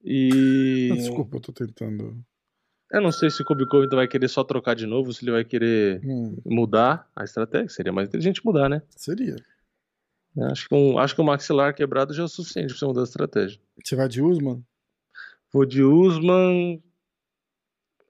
E. 0.06 0.90
Desculpa, 0.96 1.38
eu 1.38 1.42
tô 1.42 1.52
tentando. 1.52 2.16
Eu 2.92 3.02
não 3.02 3.12
sei 3.12 3.30
se 3.32 3.42
o 3.42 3.46
Covington 3.46 3.88
vai 3.96 4.08
querer 4.08 4.28
só 4.28 4.44
trocar 4.44 4.76
de 4.76 4.86
novo, 4.86 5.12
se 5.12 5.24
ele 5.26 5.32
vai 5.32 5.44
querer 5.44 6.00
Hum, 6.06 6.38
mudar 6.46 7.10
a 7.16 7.24
estratégia. 7.24 7.68
Seria 7.70 7.92
mais 7.92 8.08
inteligente 8.08 8.46
mudar, 8.46 8.70
né? 8.70 8.82
seria. 8.96 9.36
Acho 10.52 10.68
que, 10.70 10.76
um, 10.76 11.00
acho 11.00 11.16
que 11.16 11.22
o 11.22 11.24
maxilar 11.24 11.74
quebrado 11.74 12.14
já 12.14 12.22
é 12.22 12.26
o 12.26 12.30
suficiente 12.30 12.68
pra 12.70 12.78
você 12.78 12.86
mudar 12.86 13.02
a 13.02 13.06
estratégia. 13.06 13.60
Você 13.84 13.96
vai 13.96 14.08
de 14.08 14.22
Usman? 14.22 14.64
Vou 15.52 15.66
de 15.66 15.82
Usman. 15.82 16.82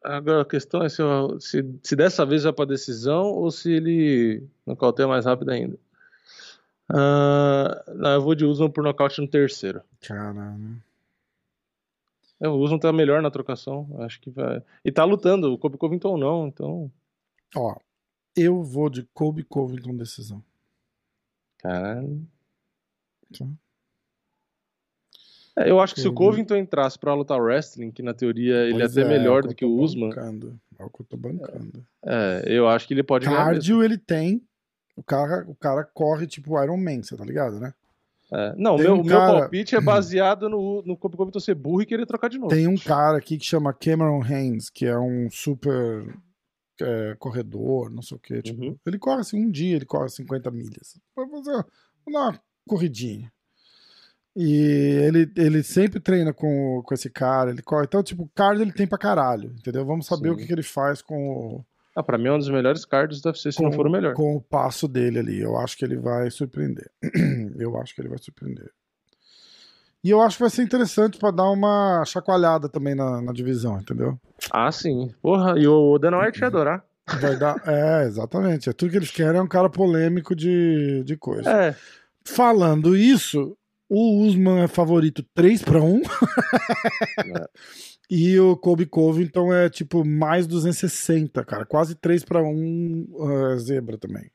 Agora 0.04 0.42
a 0.42 0.46
questão 0.46 0.84
é 0.84 0.90
se, 0.90 1.02
eu- 1.02 1.40
se, 1.40 1.64
se 1.84 1.96
dessa 1.96 2.26
vez 2.26 2.44
vai 2.44 2.52
pra 2.54 2.66
decisão 2.66 3.26
ou 3.28 3.50
se 3.52 3.72
ele 3.72 4.44
nocauteia 4.66 5.08
mais 5.08 5.26
rápido 5.26 5.50
ainda. 5.52 5.78
Ah, 6.90 7.84
não, 7.96 8.12
eu 8.14 8.22
vou 8.22 8.36
de 8.36 8.46
Usman 8.46 8.70
por 8.70 8.84
nocaute 8.84 9.22
no 9.22 9.28
terceiro. 9.28 9.82
Caralho. 10.02 10.78
É, 12.40 12.48
o 12.48 12.58
Usman 12.58 12.80
tá 12.80 12.92
melhor 12.92 13.22
na 13.22 13.32
trocação. 13.32 13.88
Acho 14.00 14.20
que 14.20 14.30
vai. 14.30 14.62
E 14.84 14.92
tá 14.92 15.04
lutando, 15.04 15.54
o 15.54 15.58
Kobe 15.58 15.78
Covington 15.78 16.18
não, 16.18 16.48
então. 16.48 16.92
Ó, 17.56 17.76
eu 18.36 18.62
vou 18.62 18.90
de 18.90 19.04
Colby 19.14 19.44
Covington 19.44 19.96
decisão. 19.96 20.44
Caralho. 21.58 22.22
Tá. 23.38 23.46
É, 25.58 25.72
eu 25.72 25.80
acho 25.80 25.96
que 25.96 26.02
se 26.02 26.08
o 26.08 26.14
Kobe. 26.14 26.32
Covington 26.32 26.56
entrasse 26.58 27.00
pra 27.00 27.14
lutar 27.14 27.40
wrestling, 27.40 27.90
que 27.92 28.04
na 28.04 28.14
teoria 28.14 28.56
ele 28.64 28.74
é 28.74 28.80
Pois 28.80 28.98
até 28.98 29.08
é, 29.08 29.10
melhor 29.10 29.46
o 29.46 29.48
do 29.48 29.56
que 29.56 29.64
o 29.64 29.80
Usman, 29.80 30.10
bancando. 30.10 30.60
É 30.78 30.84
o 30.84 30.90
que 30.90 31.02
eu 31.02 31.06
tô 31.06 31.16
bancando. 31.16 31.86
é, 32.06 32.44
eu 32.46 32.68
acho 32.68 32.86
que 32.86 32.94
ele 32.94 33.04
pode. 33.04 33.26
Cardio 33.26 33.82
ele 33.82 33.98
tem. 33.98 34.42
O 34.98 35.04
cara, 35.04 35.46
o 35.50 35.56
cara 35.56 35.84
corre 35.84 36.28
tipo 36.28 36.62
Iron 36.62 36.78
Man, 36.78 37.02
você 37.02 37.16
tá 37.16 37.24
ligado, 37.24 37.60
né? 37.60 37.74
É, 38.32 38.56
Não, 38.58 38.74
o 38.74 38.78
Tem 38.78 38.86
meu, 38.86 38.96
um 38.96 39.02
o 39.02 39.06
meu 39.06 39.18
cara- 39.18 39.40
palpite 39.42 39.76
é 39.76 39.82
baseado 39.82 40.50
no, 40.50 40.82
no 40.84 40.98
Kobe 40.98 41.16
Covington 41.16 41.40
ser 41.40 41.54
burro 41.56 41.82
e 41.84 41.86
querer 41.86 42.06
trocar 42.06 42.28
de 42.30 42.38
novo. 42.38 42.50
Tem 42.54 42.68
um 42.68 42.78
cara 42.78 43.18
aqui 43.18 43.38
que 43.38 43.46
chama 43.46 43.72
Cameron 43.74 44.22
Haynes, 44.24 44.70
que 44.70 44.86
é 44.86 44.98
um 44.98 45.30
super 45.30 46.16
é, 46.82 47.16
corredor, 47.20 47.90
não 47.92 48.02
sei 48.02 48.18
o 48.18 48.20
quê. 48.20 48.42
Tipo, 48.42 48.64
Uhum. 48.64 48.78
Ele 48.86 48.98
corre 48.98 49.22
assim, 49.22 49.40
um 49.46 49.50
dia 49.52 49.76
ele 49.76 49.86
corre 49.86 50.10
50 50.10 50.50
milhas. 50.52 51.00
Vai 51.16 51.30
fazer 51.30 51.66
uma, 52.06 52.40
corridinha. 52.68 53.32
E 54.36 54.54
ele, 55.04 55.32
ele 55.38 55.64
sempre 55.64 56.00
treina 56.00 56.34
com, 56.34 56.82
com 56.84 56.94
esse 56.94 57.10
cara, 57.10 57.52
ele 57.52 57.62
corre. 57.62 57.86
Então, 57.86 58.04
tipo, 58.04 58.30
cardio 58.36 58.64
ele 58.64 58.74
tem 58.74 58.86
pra 58.88 58.98
caralho, 58.98 59.54
entendeu? 59.58 59.86
Vamos 59.86 60.08
saber 60.08 60.30
Sim. 60.30 60.34
o 60.34 60.38
que, 60.38 60.46
que 60.46 60.52
ele 60.52 60.64
faz 60.64 61.02
com 61.02 61.30
o, 61.30 61.66
Ah, 61.96 62.04
pra 62.04 62.18
mim 62.18 62.28
é 62.28 62.32
um 62.34 62.38
dos 62.38 62.50
melhores 62.50 62.84
cards 62.84 63.22
do 63.22 63.28
UFC, 63.30 63.54
se 63.54 63.62
não 63.64 63.70
com- 63.70 63.76
for 63.78 63.88
o 63.88 63.90
melhor. 63.92 64.14
Com 64.16 64.36
o 64.36 64.42
passo 64.42 64.88
dele 64.88 65.18
ali. 65.20 65.40
Eu 65.40 65.58
acho 65.58 65.78
que 65.78 65.86
ele 65.86 65.96
vai 65.98 66.30
surpreender. 66.30 66.92
eu 67.58 67.78
acho 67.80 67.96
que 67.96 68.02
ele 68.02 68.10
vai 68.10 68.18
surpreender. 68.18 68.70
E 70.04 70.10
eu 70.10 70.22
acho 70.22 70.38
que 70.38 70.44
vai 70.44 70.50
ser 70.52 70.62
interessante 70.62 71.18
pra 71.18 71.32
dar 71.32 71.50
uma 71.50 72.04
chacoalhada 72.06 72.68
também 72.70 72.94
na, 72.94 73.22
na 73.22 73.32
divisão, 73.34 73.80
entendeu? 73.80 74.20
Ah, 74.52 74.72
sim. 74.72 75.12
Porra, 75.22 75.58
e 75.58 75.68
o 75.68 75.98
Dana 75.98 76.20
White 76.24 76.42
ia 76.42 76.48
adorar. 76.48 76.84
Vai 77.22 77.38
dar. 77.38 77.56
É, 77.66 78.04
exatamente. 78.04 78.70
É 78.70 78.74
tudo 78.74 78.92
que 78.92 78.98
eles 78.98 79.10
querem 79.10 79.40
é 79.40 79.42
um 79.42 79.48
cara 79.48 79.70
polêmico 79.70 80.36
de, 80.36 81.02
de 81.06 81.16
coisa. 81.18 81.50
É, 81.50 81.76
Falando 82.28 82.96
isso, 82.98 83.56
o 83.90 84.22
Usman 84.26 84.64
é 84.64 84.68
favorito 84.68 85.24
3 85.34 85.62
para 85.64 85.82
1. 85.82 86.02
E 88.10 88.40
o 88.40 88.56
Kobe 88.56 88.86
Covington 88.86 89.54
é 89.54 89.70
tipo 89.70 90.06
mais 90.06 90.46
260, 90.48 91.44
cara. 91.44 91.66
Quase 91.66 91.96
3 91.96 92.24
para 92.24 92.42
1 92.44 93.08
uh, 93.10 93.60
zebra 93.60 93.98
também. 93.98 94.30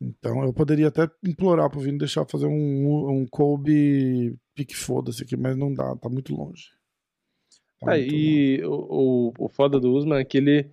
Então 0.00 0.42
eu 0.44 0.52
poderia 0.52 0.88
até 0.88 1.08
implorar 1.24 1.70
pro 1.70 1.80
Vini 1.80 1.98
deixar 1.98 2.26
fazer 2.26 2.46
um, 2.46 3.08
um 3.10 3.26
Kobe 3.26 4.36
pique 4.54 4.76
foda-se 4.76 5.22
aqui, 5.22 5.36
mas 5.36 5.56
não 5.56 5.72
dá, 5.72 5.96
tá 5.96 6.08
muito 6.08 6.34
longe. 6.34 6.70
Tá 7.80 7.94
É, 7.94 7.98
muito 7.98 8.14
longe. 8.14 8.56
e 8.60 8.64
o, 8.64 9.32
o, 9.38 9.46
o 9.46 9.48
foda 9.48 9.80
do 9.80 9.92
Usman 9.94 10.18
é 10.20 10.24
que 10.24 10.38
ele, 10.38 10.70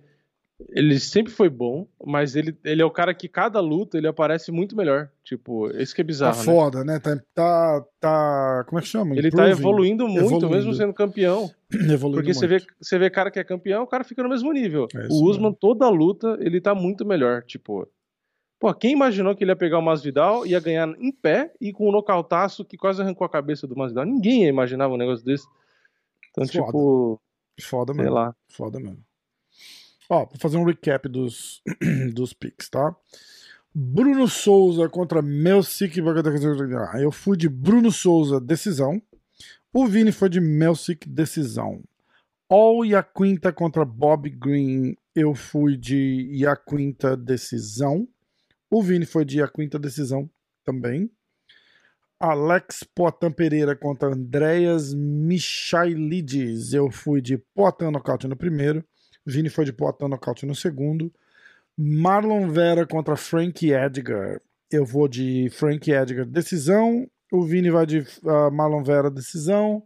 ele 0.70 1.00
sempre 1.00 1.32
foi 1.32 1.48
bom, 1.48 1.86
mas 2.04 2.36
ele, 2.36 2.56
ele 2.64 2.80
é 2.80 2.84
o 2.84 2.90
cara 2.90 3.12
que 3.12 3.28
cada 3.28 3.58
luta 3.60 3.98
ele 3.98 4.06
aparece 4.06 4.52
muito 4.52 4.76
melhor. 4.76 5.10
Tipo, 5.24 5.68
esse 5.76 5.94
que 5.94 6.00
é 6.00 6.04
Tá 6.04 6.06
bizarro, 6.06 6.38
né? 6.38 6.44
foda, 6.44 6.84
né? 6.84 6.98
Tá, 7.00 7.16
tá, 7.34 7.84
tá- 8.00 8.64
Como 8.68 8.78
é 8.78 8.82
que 8.82 8.88
chama? 8.88 9.14
Ele 9.16 9.30
tá 9.30 9.38
Improving. 9.48 9.50
evoluindo 9.60 10.06
muito, 10.08 10.20
Evoluindo. 10.26 10.50
mesmo 10.50 10.74
sendo 10.74 10.94
campeão. 10.94 11.50
Evoluindo 11.90 12.22
Porque 12.22 12.32
você 12.34 12.46
vê, 12.46 12.58
muito. 12.58 12.74
você 12.80 12.98
vê 12.98 13.10
cara 13.10 13.30
que 13.30 13.38
é 13.40 13.44
campeão, 13.44 13.82
o 13.82 13.86
cara 13.86 14.04
fica 14.04 14.22
no 14.22 14.28
mesmo 14.28 14.52
nível. 14.52 14.86
É 14.94 15.06
o 15.10 15.24
Usman, 15.24 15.50
mesmo. 15.50 15.56
toda 15.60 15.88
luta, 15.88 16.36
ele 16.40 16.60
tá 16.60 16.72
muito 16.74 17.04
melhor. 17.04 17.42
Tipo, 17.42 17.88
pô, 18.60 18.72
quem 18.74 18.92
imaginou 18.92 19.34
que 19.34 19.42
ele 19.42 19.50
ia 19.50 19.56
pegar 19.56 19.78
o 19.78 19.82
Masvidal, 19.82 20.46
ia 20.46 20.60
ganhar 20.60 20.88
em 21.00 21.10
pé 21.10 21.52
e 21.60 21.72
com 21.72 21.88
um 21.88 21.92
nocautaço 21.92 22.64
que 22.64 22.76
quase 22.76 23.02
arrancou 23.02 23.24
a 23.24 23.30
cabeça 23.30 23.66
do 23.66 23.74
Masvidal? 23.76 24.04
Ninguém 24.04 24.46
imaginava 24.46 24.94
um 24.94 24.98
negócio 24.98 25.24
desse. 25.24 25.46
Então, 26.30 26.46
Foda. 26.46 26.66
tipo, 26.66 27.20
Foda 27.60 27.92
sei 27.92 28.02
mesmo. 28.04 28.14
lá. 28.14 28.34
Foda 28.50 28.78
mesmo. 28.78 28.98
Ó, 30.08 30.26
vou 30.26 30.38
fazer 30.38 30.56
um 30.56 30.64
recap 30.64 31.08
dos, 31.08 31.62
dos 32.12 32.32
picks, 32.32 32.68
tá? 32.68 32.94
Bruno 33.74 34.28
Souza 34.28 34.88
contra 34.88 35.20
Melsic. 35.20 36.00
Ah, 36.92 37.00
Eu 37.00 37.10
fui 37.10 37.36
de 37.36 37.48
Bruno 37.48 37.90
Souza, 37.90 38.40
decisão. 38.40 39.02
O 39.72 39.86
Vini 39.86 40.12
foi 40.12 40.28
de 40.28 40.40
Melsic, 40.40 41.08
decisão. 41.08 41.82
All 42.48 42.84
Yaquinta 42.84 43.52
contra 43.52 43.84
Bob 43.84 44.30
Green. 44.30 44.96
Eu 45.14 45.34
fui 45.34 45.76
de 45.76 46.28
Yaquinta, 46.32 47.16
decisão. 47.16 48.06
O 48.70 48.82
Vini 48.82 49.06
foi 49.06 49.24
de 49.24 49.40
Yaquinta, 49.40 49.78
decisão 49.78 50.30
também. 50.64 51.10
Alex 52.20 52.84
Poitin 52.94 53.32
Pereira 53.32 53.74
contra 53.74 54.08
Andreas 54.08 54.94
Michailides. 54.94 56.72
Eu 56.72 56.90
fui 56.90 57.20
de 57.20 57.36
Poitin 57.36 57.90
nocaute 57.90 58.28
no 58.28 58.36
primeiro. 58.36 58.84
Vini 59.26 59.48
foi 59.48 59.64
de 59.64 59.72
Poitin 59.72 60.08
nocaute 60.08 60.44
no 60.44 60.54
segundo. 60.54 61.12
Marlon 61.76 62.50
Vera 62.50 62.86
contra 62.86 63.16
Frank 63.16 63.66
Edgar. 63.70 64.40
Eu 64.70 64.84
vou 64.84 65.08
de 65.08 65.48
Frank 65.50 65.90
Edgar 65.90 66.26
decisão. 66.26 67.08
O 67.32 67.42
Vini 67.44 67.70
vai 67.70 67.86
de 67.86 68.06
ah, 68.26 68.50
Marlon 68.50 68.84
Vera 68.84 69.10
decisão. 69.10 69.82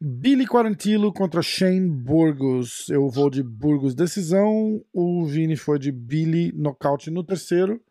Billy 0.00 0.46
Quarantillo 0.46 1.12
contra 1.12 1.42
Shane 1.42 1.88
Burgos. 1.88 2.88
Eu 2.88 3.08
vou 3.08 3.30
de 3.30 3.42
Burgos 3.42 3.94
decisão. 3.94 4.84
O 4.92 5.24
Vini 5.24 5.56
foi 5.56 5.78
de 5.78 5.90
Billy 5.90 6.52
nocaute 6.52 7.10
no 7.10 7.24
terceiro. 7.24 7.82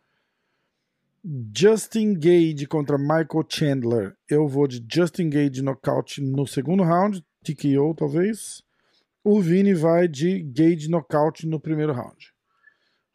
Justin 1.53 2.13
Gage 2.13 2.65
contra 2.67 2.97
Michael 2.97 3.45
Chandler. 3.49 4.15
Eu 4.29 4.47
vou 4.47 4.67
de 4.67 4.85
Justin 4.89 5.29
Gage 5.29 5.61
nocaute 5.61 6.21
no 6.21 6.47
segundo 6.47 6.83
round, 6.83 7.21
TKO 7.43 7.93
talvez. 7.95 8.63
O 9.23 9.41
Vini 9.41 9.73
vai 9.73 10.07
de 10.07 10.41
Gage 10.41 10.89
nocaute 10.89 11.45
no 11.45 11.59
primeiro 11.59 11.93
round. 11.93 12.33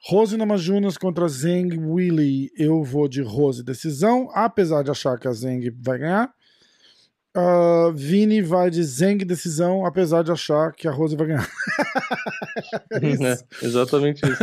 Rose 0.04 0.36
Namajunas 0.36 0.98
contra 0.98 1.28
Zeng 1.28 1.78
Willy. 1.78 2.50
Eu 2.56 2.82
vou 2.82 3.06
de 3.06 3.22
Rose 3.22 3.62
decisão, 3.62 4.28
apesar 4.34 4.82
de 4.82 4.90
achar 4.90 5.18
que 5.18 5.28
a 5.28 5.32
Zeng 5.32 5.70
vai 5.80 5.98
ganhar. 5.98 6.34
Uh, 7.34 7.92
Vini 7.94 8.42
vai 8.42 8.68
de 8.68 8.82
Zeng 8.82 9.24
decisão, 9.24 9.86
apesar 9.86 10.22
de 10.22 10.32
achar 10.32 10.72
que 10.72 10.88
a 10.88 10.90
Rose 10.90 11.16
vai 11.16 11.28
ganhar. 11.28 11.48
é, 12.92 13.64
exatamente 13.64 14.22
isso. 14.26 14.42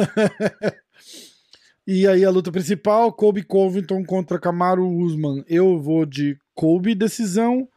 e 1.86 2.08
aí 2.08 2.24
a 2.24 2.30
luta 2.30 2.52
principal, 2.52 3.12
Kobe 3.14 3.44
Covington 3.44 4.04
contra 4.04 4.40
Kamaru 4.40 4.88
Usman. 4.88 5.44
Eu 5.48 5.80
vou 5.80 6.06
de 6.06 6.38
Kobe 6.56 6.96
decisão 6.96 7.68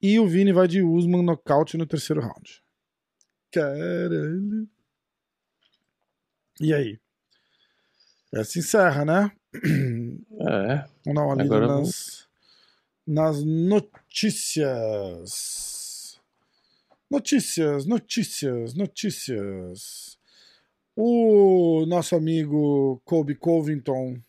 e 0.00 0.18
o 0.18 0.26
Vini 0.26 0.52
vai 0.52 0.68
de 0.68 0.82
Usman 0.82 1.22
nocaute 1.22 1.76
no 1.76 1.86
terceiro 1.86 2.20
round. 2.20 2.63
Caralho. 3.54 4.68
E 6.60 6.74
aí? 6.74 6.98
Essa 8.34 8.58
encerra, 8.58 9.04
né? 9.04 9.30
É. 10.40 10.84
Vamos 11.04 11.14
dar 11.14 11.22
uma 11.24 11.36
lida 11.40 11.60
nas, 11.60 12.26
nas 13.06 13.44
notícias. 13.44 14.60
Notícias, 17.08 17.86
notícias, 17.86 18.74
notícias. 18.74 20.18
O 20.96 21.86
nosso 21.86 22.16
amigo 22.16 23.00
Kobe 23.04 23.36
Covington 23.36 24.20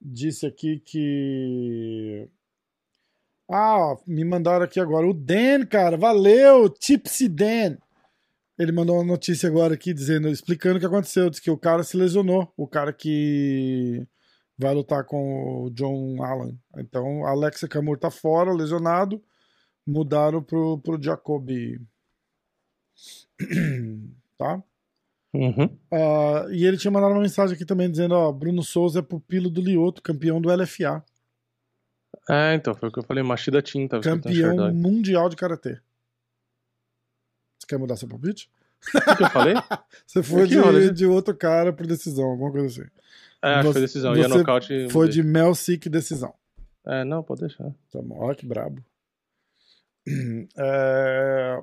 disse 0.00 0.46
aqui 0.46 0.78
que. 0.78 2.28
Ah, 3.50 3.96
me 4.06 4.24
mandaram 4.24 4.64
aqui 4.64 4.78
agora. 4.78 5.04
O 5.04 5.12
Dan, 5.12 5.66
cara, 5.66 5.96
valeu! 5.96 6.68
Tipsy 6.68 7.28
Dan. 7.28 7.76
Ele 8.58 8.72
mandou 8.72 8.96
uma 8.96 9.04
notícia 9.04 9.48
agora 9.48 9.74
aqui 9.74 9.92
dizendo, 9.92 10.28
explicando 10.28 10.76
o 10.76 10.80
que 10.80 10.86
aconteceu. 10.86 11.28
Diz 11.28 11.40
que 11.40 11.50
o 11.50 11.58
cara 11.58 11.82
se 11.82 11.96
lesionou. 11.96 12.52
O 12.56 12.66
cara 12.66 12.92
que 12.92 14.06
vai 14.58 14.74
lutar 14.74 15.04
com 15.04 15.64
o 15.64 15.70
John 15.70 16.22
Allen. 16.22 16.58
Então, 16.78 17.26
Alexa 17.26 17.68
Camur 17.68 17.98
tá 17.98 18.10
fora, 18.10 18.52
lesionado. 18.52 19.22
Mudaram 19.86 20.42
pro, 20.42 20.78
pro 20.78 21.00
Jacoby. 21.00 21.80
tá? 24.38 24.62
Uhum. 25.34 25.66
Uh, 25.92 26.50
e 26.50 26.64
ele 26.64 26.78
tinha 26.78 26.90
mandado 26.90 27.12
uma 27.12 27.20
mensagem 27.20 27.54
aqui 27.54 27.66
também 27.66 27.90
dizendo: 27.90 28.14
ó, 28.14 28.32
Bruno 28.32 28.62
Souza 28.62 29.00
é 29.00 29.02
pupilo 29.02 29.50
do 29.50 29.60
Lioto, 29.60 30.00
campeão 30.00 30.40
do 30.40 30.48
LFA. 30.54 31.04
É, 32.28 32.54
então, 32.54 32.74
foi 32.74 32.88
o 32.88 32.92
que 32.92 32.98
eu 32.98 33.04
falei, 33.04 33.22
Machida 33.22 33.60
Tinta. 33.60 34.00
Campeão 34.00 34.72
mundial 34.72 35.28
de 35.28 35.36
karatê. 35.36 35.78
Você 37.58 37.66
quer 37.66 37.78
mudar 37.78 37.96
seu 37.96 38.08
palpite? 38.08 38.50
O 38.94 39.16
que 39.16 39.22
eu 39.22 39.30
falei? 39.30 39.54
você 40.06 40.22
foi 40.22 40.46
de, 40.46 40.90
de, 40.92 41.06
outro 41.06 41.34
cara 41.34 41.72
por 41.72 41.86
decisão, 41.86 42.26
alguma 42.26 42.50
coisa 42.50 42.66
assim. 42.66 42.90
É, 43.42 43.54
acho 43.54 43.66
que 43.68 43.72
foi 43.72 43.80
decisão. 43.82 44.16
Ia 44.16 44.28
nocaute. 44.28 44.88
Foi 44.90 45.08
de 45.08 45.22
Mel 45.22 45.54
Sick 45.54 45.88
decisão. 45.88 46.34
É, 46.86 47.04
não, 47.04 47.22
pode 47.22 47.40
deixar. 47.40 47.70
Tá 47.92 48.00
bom, 48.02 48.18
olha 48.18 48.36
que 48.36 48.46
brabo. 48.46 48.82
É... 50.56 51.60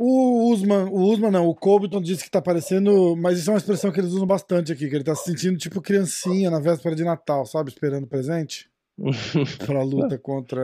O 0.00 0.52
Usman, 0.52 0.84
o 0.84 1.12
Usman 1.12 1.32
não, 1.32 1.48
o 1.48 1.54
Colbyton 1.56 2.00
disse 2.00 2.22
que 2.22 2.30
tá 2.30 2.40
parecendo, 2.40 3.16
mas 3.16 3.36
isso 3.36 3.50
é 3.50 3.54
uma 3.54 3.58
expressão 3.58 3.90
que 3.90 3.98
eles 3.98 4.12
usam 4.12 4.28
bastante 4.28 4.70
aqui, 4.70 4.88
que 4.88 4.94
ele 4.94 5.02
tá 5.02 5.12
se 5.12 5.24
sentindo 5.24 5.58
tipo 5.58 5.82
criancinha 5.82 6.52
na 6.52 6.60
véspera 6.60 6.94
de 6.94 7.02
Natal, 7.02 7.44
sabe? 7.44 7.70
Esperando 7.70 8.06
presente. 8.06 8.70
pra 9.66 9.82
luta 9.82 10.16
contra 10.16 10.62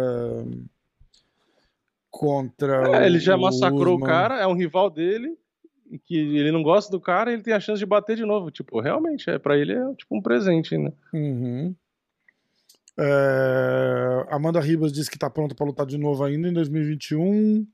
contra. 2.14 3.02
É, 3.02 3.06
ele 3.06 3.18
já 3.18 3.36
massacrou 3.36 3.96
Usman. 3.96 4.04
o 4.04 4.06
cara, 4.06 4.40
é 4.40 4.46
um 4.46 4.54
rival 4.54 4.88
dele, 4.88 5.36
que 6.04 6.16
ele 6.16 6.52
não 6.52 6.62
gosta 6.62 6.90
do 6.92 7.00
cara, 7.00 7.32
ele 7.32 7.42
tem 7.42 7.52
a 7.52 7.58
chance 7.58 7.80
de 7.80 7.86
bater 7.86 8.16
de 8.16 8.24
novo. 8.24 8.52
Tipo, 8.52 8.80
realmente, 8.80 9.28
é 9.28 9.36
para 9.36 9.58
ele 9.58 9.72
é 9.72 9.94
tipo 9.94 10.16
um 10.16 10.22
presente, 10.22 10.78
né? 10.78 10.92
Uhum. 11.12 11.74
É... 12.96 14.26
Amanda 14.30 14.60
Ribas 14.60 14.92
disse 14.92 15.10
que 15.10 15.18
tá 15.18 15.28
pronta 15.28 15.56
para 15.56 15.66
lutar 15.66 15.84
de 15.84 15.98
novo 15.98 16.22
ainda 16.22 16.48
em 16.48 16.52
2021. 16.52 17.66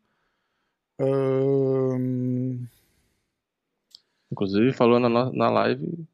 Um... 0.99 2.65
Inclusive 4.33 4.73
falou 4.73 4.99
na, 4.99 5.09
na 5.09 5.51
live 5.51 6.07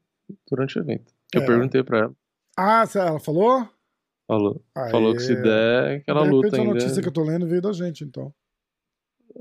durante 0.50 0.78
o 0.78 0.82
evento. 0.82 1.12
Eu 1.32 1.42
é. 1.42 1.46
perguntei 1.46 1.84
para 1.84 1.98
ela. 1.98 2.12
Ah, 2.56 2.84
ela 2.92 3.20
falou? 3.20 3.68
Falou. 4.26 4.62
Aê. 4.74 4.90
Falou 4.90 5.14
que 5.14 5.20
se 5.20 5.34
der, 5.34 6.02
que 6.02 6.10
ela 6.10 6.24
de 6.24 6.30
luta 6.30 6.56
ainda. 6.56 6.70
a 6.70 6.74
notícia 6.74 7.00
que 7.00 7.08
eu 7.08 7.12
tô 7.12 7.22
lendo 7.22 7.46
veio 7.46 7.62
da 7.62 7.72
gente, 7.72 8.04
então. 8.04 8.32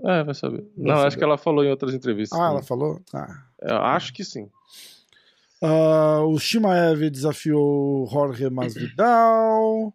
É, 0.03 0.23
vai 0.23 0.33
saber. 0.33 0.61
Vai 0.61 0.87
não, 0.87 0.95
saber. 0.95 1.07
acho 1.07 1.17
que 1.17 1.23
ela 1.23 1.37
falou 1.37 1.63
em 1.63 1.69
outras 1.69 1.93
entrevistas. 1.93 2.37
Ah, 2.37 2.43
também. 2.43 2.57
ela 2.57 2.63
falou? 2.63 3.01
Ah. 3.13 3.45
Eu 3.61 3.77
acho 3.77 4.13
que 4.13 4.23
sim. 4.23 4.49
Uh, 5.61 6.27
o 6.27 6.37
Shimaev 6.37 7.09
desafiou 7.09 8.05
Jorge 8.07 8.49
Masvidal. 8.49 9.93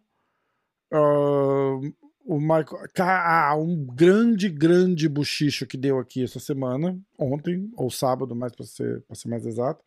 Uh, 0.91 1.93
o 2.25 2.39
Michael. 2.39 2.87
Ah, 2.99 3.55
um 3.55 3.85
grande, 3.85 4.49
grande 4.49 5.07
bochicho 5.07 5.65
que 5.65 5.77
deu 5.77 5.99
aqui 5.99 6.23
essa 6.23 6.39
semana, 6.39 6.99
ontem, 7.17 7.69
ou 7.77 7.89
sábado, 7.89 8.35
mais 8.35 8.53
pra 8.53 8.65
ser, 8.65 9.01
pra 9.03 9.15
ser 9.15 9.29
mais 9.29 9.45
exato, 9.45 9.83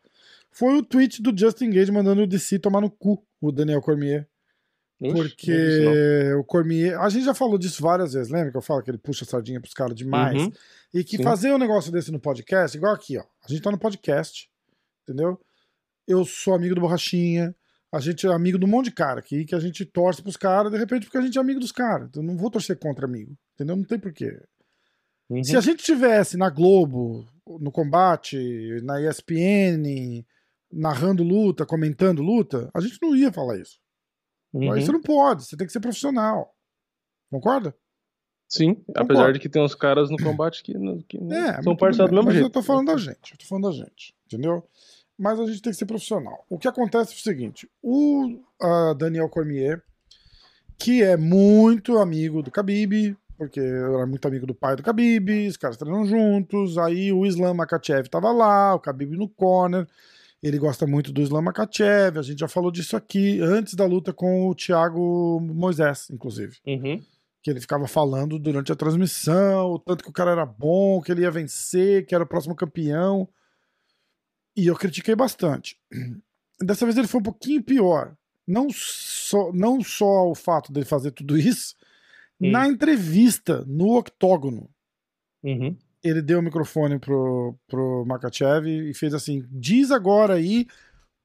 foi 0.51 0.77
o 0.77 0.83
tweet 0.83 1.21
do 1.21 1.37
Justin 1.37 1.69
Gage 1.69 1.91
mandando 1.91 2.23
o 2.23 2.27
DC 2.27 2.59
tomar 2.59 2.81
no 2.81 2.89
cu, 2.89 3.23
o 3.41 3.51
Daniel 3.51 3.81
Cormier. 3.81 4.27
Porque 4.97 6.33
o 6.39 6.43
Cormier. 6.43 6.99
A 6.99 7.09
gente 7.09 7.25
já 7.25 7.33
falou 7.33 7.57
disso 7.57 7.81
várias 7.81 8.13
vezes, 8.13 8.31
lembra 8.31 8.51
que 8.51 8.57
eu 8.57 8.61
falo 8.61 8.81
que 8.81 8.89
ele 8.89 8.97
puxa 8.97 9.25
a 9.25 9.27
sardinha 9.27 9.59
pros 9.59 9.73
caras 9.73 9.95
demais? 9.95 10.41
Uhum. 10.41 10.51
E 10.93 11.03
que 11.03 11.17
Sim. 11.17 11.23
fazer 11.23 11.51
um 11.51 11.57
negócio 11.57 11.91
desse 11.91 12.11
no 12.11 12.19
podcast, 12.19 12.77
igual 12.77 12.93
aqui, 12.93 13.17
ó. 13.17 13.23
A 13.43 13.47
gente 13.47 13.61
tá 13.61 13.71
no 13.71 13.77
podcast, 13.77 14.49
entendeu? 15.03 15.39
Eu 16.07 16.23
sou 16.23 16.53
amigo 16.53 16.75
do 16.75 16.81
Borrachinha, 16.81 17.53
a 17.91 17.99
gente 17.99 18.25
é 18.25 18.31
amigo 18.31 18.57
de 18.57 18.65
um 18.65 18.69
monte 18.69 18.85
de 18.85 18.91
cara 18.91 19.19
aqui, 19.19 19.43
que 19.43 19.55
a 19.55 19.59
gente 19.59 19.83
torce 19.85 20.21
pros 20.21 20.37
caras, 20.37 20.71
de 20.71 20.77
repente, 20.77 21.05
porque 21.05 21.17
a 21.17 21.21
gente 21.21 21.37
é 21.37 21.41
amigo 21.41 21.59
dos 21.59 21.71
caras. 21.71 22.07
Então 22.09 22.23
não 22.23 22.37
vou 22.37 22.49
torcer 22.49 22.77
contra 22.77 23.05
amigo, 23.05 23.35
entendeu? 23.53 23.75
Não 23.75 23.83
tem 23.83 23.99
porquê. 23.99 24.39
Uhum. 25.29 25.43
Se 25.43 25.57
a 25.57 25.61
gente 25.61 25.83
tivesse 25.83 26.37
na 26.37 26.49
Globo, 26.49 27.27
no 27.59 27.71
combate, 27.71 28.79
na 28.83 29.01
ESPN, 29.01 30.23
narrando 30.71 31.23
luta, 31.23 31.65
comentando 31.65 32.21
luta, 32.21 32.69
a 32.73 32.79
gente 32.79 32.97
não 33.01 33.15
ia 33.15 33.31
falar 33.31 33.57
isso. 33.57 33.79
Uhum. 34.55 34.71
Aí 34.71 34.81
você 34.81 34.91
não 34.91 35.01
pode, 35.01 35.43
você 35.43 35.57
tem 35.57 35.67
que 35.67 35.73
ser 35.73 35.81
profissional. 35.81 36.55
Concorda? 37.29 37.75
Sim, 38.47 38.75
Concordo. 38.75 39.01
apesar 39.01 39.33
de 39.33 39.39
que 39.39 39.49
tem 39.49 39.61
uns 39.61 39.75
caras 39.75 40.09
no 40.09 40.17
combate 40.17 40.63
que, 40.63 40.73
que 41.09 41.17
é, 41.33 41.61
são 41.61 41.75
parceiros 41.75 42.09
do 42.09 42.15
mesmo 42.15 42.25
mas 42.25 42.33
jeito. 42.35 42.45
eu 42.45 42.49
tô 42.49 42.63
falando 42.63 42.87
da 42.87 42.95
gente, 42.95 43.33
eu 43.33 43.37
tô 43.37 43.45
falando 43.45 43.65
da 43.65 43.71
gente, 43.71 44.15
entendeu? 44.25 44.63
Mas 45.17 45.39
a 45.39 45.45
gente 45.45 45.61
tem 45.61 45.73
que 45.73 45.77
ser 45.77 45.85
profissional. 45.85 46.45
O 46.49 46.57
que 46.57 46.67
acontece 46.67 47.11
é 47.13 47.15
o 47.15 47.19
seguinte: 47.19 47.69
o 47.81 48.27
uh, 48.61 48.95
Daniel 48.95 49.27
Cormier, 49.27 49.81
que 50.77 51.03
é 51.03 51.17
muito 51.17 51.97
amigo 51.97 52.41
do 52.41 52.51
Khabib, 52.51 53.17
porque 53.37 53.59
eu 53.59 53.97
era 53.97 54.05
muito 54.05 54.25
amigo 54.25 54.45
do 54.45 54.55
pai 54.55 54.77
do 54.77 54.83
Khabib, 54.83 55.47
os 55.47 55.57
caras 55.57 55.75
treinam 55.75 56.05
juntos, 56.05 56.77
aí 56.77 57.11
o 57.11 57.25
Islam 57.25 57.55
Makachev 57.55 58.07
tava 58.07 58.31
lá, 58.31 58.73
o 58.73 58.79
Khabib 58.79 59.17
no 59.17 59.27
corner, 59.27 59.85
ele 60.47 60.59
gosta 60.59 60.85
muito 60.85 61.11
do 61.11 61.23
Islam 61.23 61.41
Makachev, 61.41 62.19
a 62.19 62.21
gente 62.21 62.37
já 62.37 62.47
falou 62.47 62.69
disso 62.69 62.95
aqui 62.95 63.41
antes 63.41 63.73
da 63.73 63.83
luta 63.83 64.13
com 64.13 64.47
o 64.47 64.53
Thiago 64.53 65.39
Moisés, 65.41 66.07
inclusive. 66.11 66.57
Uhum. 66.67 67.03
Que 67.41 67.49
ele 67.49 67.59
ficava 67.59 67.87
falando 67.87 68.37
durante 68.37 68.71
a 68.71 68.75
transmissão, 68.75 69.71
o 69.71 69.79
tanto 69.79 70.03
que 70.03 70.09
o 70.11 70.13
cara 70.13 70.31
era 70.31 70.45
bom, 70.45 71.01
que 71.01 71.11
ele 71.11 71.23
ia 71.23 71.31
vencer, 71.31 72.05
que 72.05 72.13
era 72.13 72.23
o 72.23 72.27
próximo 72.27 72.55
campeão. 72.55 73.27
E 74.55 74.67
eu 74.67 74.75
critiquei 74.75 75.15
bastante. 75.15 75.79
Dessa 76.61 76.85
vez 76.85 76.95
ele 76.95 77.07
foi 77.07 77.21
um 77.21 77.23
pouquinho 77.23 77.63
pior. 77.63 78.15
Não 78.47 78.67
só, 78.69 79.51
não 79.51 79.83
só 79.83 80.29
o 80.29 80.35
fato 80.35 80.71
dele 80.71 80.85
fazer 80.85 81.09
tudo 81.09 81.35
isso, 81.35 81.75
uhum. 82.39 82.51
na 82.51 82.67
entrevista, 82.67 83.65
no 83.65 83.97
octógono. 83.97 84.69
Uhum 85.43 85.75
ele 86.05 86.21
deu 86.21 86.39
o 86.39 86.41
microfone 86.41 86.99
pro, 86.99 87.55
pro 87.67 88.05
Makachev 88.05 88.67
e 88.67 88.93
fez 88.93 89.13
assim: 89.13 89.43
diz 89.49 89.89
agora 89.89 90.35
aí, 90.35 90.67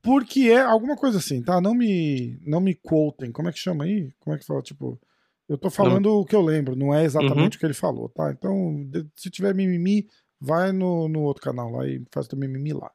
porque 0.01 0.49
é 0.49 0.61
alguma 0.61 0.97
coisa 0.97 1.19
assim, 1.19 1.43
tá? 1.43 1.61
Não 1.61 1.75
me, 1.75 2.39
não 2.47 2.61
me 2.61 2.75
quotem. 2.75 3.31
Como 3.31 3.49
é 3.49 3.53
que 3.53 3.59
chama 3.59 3.85
aí? 3.85 4.11
Como 4.19 4.35
é 4.35 4.39
que 4.39 4.47
fala? 4.47 4.63
Tipo, 4.63 4.99
eu 5.47 5.59
tô 5.59 5.69
falando 5.69 6.09
não. 6.09 6.17
o 6.21 6.25
que 6.25 6.35
eu 6.35 6.41
lembro, 6.41 6.75
não 6.75 6.95
é 6.95 7.05
exatamente 7.05 7.55
uhum. 7.55 7.57
o 7.57 7.59
que 7.59 7.67
ele 7.67 7.75
falou, 7.75 8.09
tá? 8.09 8.31
Então, 8.31 8.89
se 9.15 9.29
tiver 9.29 9.55
mimimi, 9.55 10.09
vai 10.41 10.73
no, 10.73 11.09
no 11.09 11.21
outro 11.21 11.43
canal 11.43 11.71
lá 11.71 11.87
e 11.87 12.03
faz 12.11 12.27
o 12.29 12.37
mimimi 12.37 12.73
lá. 12.73 12.91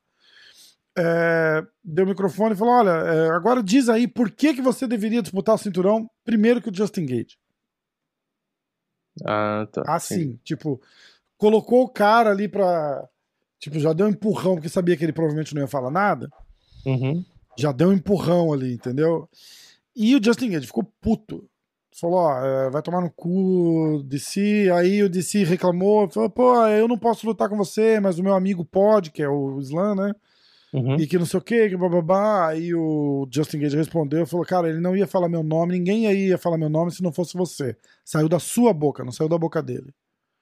É, 0.98 1.64
deu 1.84 2.06
o 2.06 2.08
microfone 2.08 2.56
e 2.56 2.58
falou: 2.58 2.74
Olha, 2.74 2.90
é, 2.90 3.30
agora 3.30 3.62
diz 3.62 3.90
aí 3.90 4.08
por 4.08 4.32
que, 4.32 4.56
que 4.56 4.62
você 4.62 4.88
deveria 4.88 5.22
disputar 5.22 5.54
o 5.54 5.60
cinturão 5.60 6.10
primeiro 6.24 6.62
que 6.62 6.70
o 6.70 6.76
Justin 6.76 7.06
Gage. 7.06 7.38
Ah, 9.24 9.68
tá. 9.72 9.84
Assim, 9.88 10.32
Sim. 10.32 10.40
tipo, 10.44 10.82
colocou 11.38 11.84
o 11.84 11.90
cara 11.90 12.32
ali 12.32 12.48
pra. 12.48 13.08
Tipo, 13.60 13.80
já 13.80 13.94
deu 13.94 14.08
um 14.08 14.10
empurrão, 14.10 14.56
porque 14.56 14.70
sabia 14.70 14.96
que 14.96 15.04
ele 15.04 15.14
provavelmente 15.14 15.54
não 15.56 15.62
ia 15.62 15.68
falar 15.68 15.90
nada. 15.90 16.30
Uhum. 16.86 17.24
Já 17.58 17.72
deu 17.72 17.90
um 17.90 17.94
empurrão 17.94 18.54
ali, 18.54 18.74
entendeu? 18.74 19.28
E 19.96 20.16
o 20.16 20.24
Justin 20.24 20.52
Gage 20.52 20.68
ficou 20.68 20.84
puto. 21.02 21.48
Falou, 21.98 22.18
ó, 22.18 22.46
é, 22.46 22.70
vai 22.70 22.82
tomar 22.82 23.00
no 23.02 23.10
cu 23.10 24.04
DC. 24.06 24.70
Aí 24.74 25.02
o 25.02 25.10
DC 25.10 25.46
reclamou, 25.46 26.10
falou, 26.10 26.30
pô, 26.30 26.68
eu 26.68 26.88
não 26.88 26.98
posso 26.98 27.26
lutar 27.26 27.48
com 27.48 27.56
você, 27.56 28.02
mas 28.02 28.20
o 28.20 28.24
meu 28.24 28.34
amigo 28.34 28.66
pode, 28.66 29.12
que 29.12 29.24
é 29.24 29.30
o 29.30 29.58
Slam, 29.62 29.96
né? 29.96 30.14
Uhum. 30.74 30.98
E 30.98 31.08
que 31.08 31.18
não 31.18 31.26
sei 31.26 31.40
o 31.40 31.42
que, 31.42 31.70
que 31.70 31.78
bababá. 31.78 32.50
Aí 32.50 32.76
o 32.76 33.26
Justin 33.32 33.60
Gage 33.60 33.78
respondeu, 33.78 34.26
falou, 34.26 34.46
cara, 34.46 34.68
ele 34.70 34.82
não 34.82 34.94
ia 34.94 35.08
falar 35.08 35.30
meu 35.30 35.42
nome, 35.42 35.78
ninguém 35.78 36.06
aí 36.06 36.28
ia 36.28 36.38
falar 36.38 36.58
meu 36.58 36.70
nome 36.70 36.92
se 36.92 37.02
não 37.02 37.14
fosse 37.14 37.38
você. 37.38 37.78
Saiu 38.04 38.28
da 38.28 38.40
sua 38.40 38.74
boca, 38.74 39.06
não 39.06 39.12
saiu 39.14 39.30
da 39.30 39.38
boca 39.38 39.64
dele. 39.64 39.94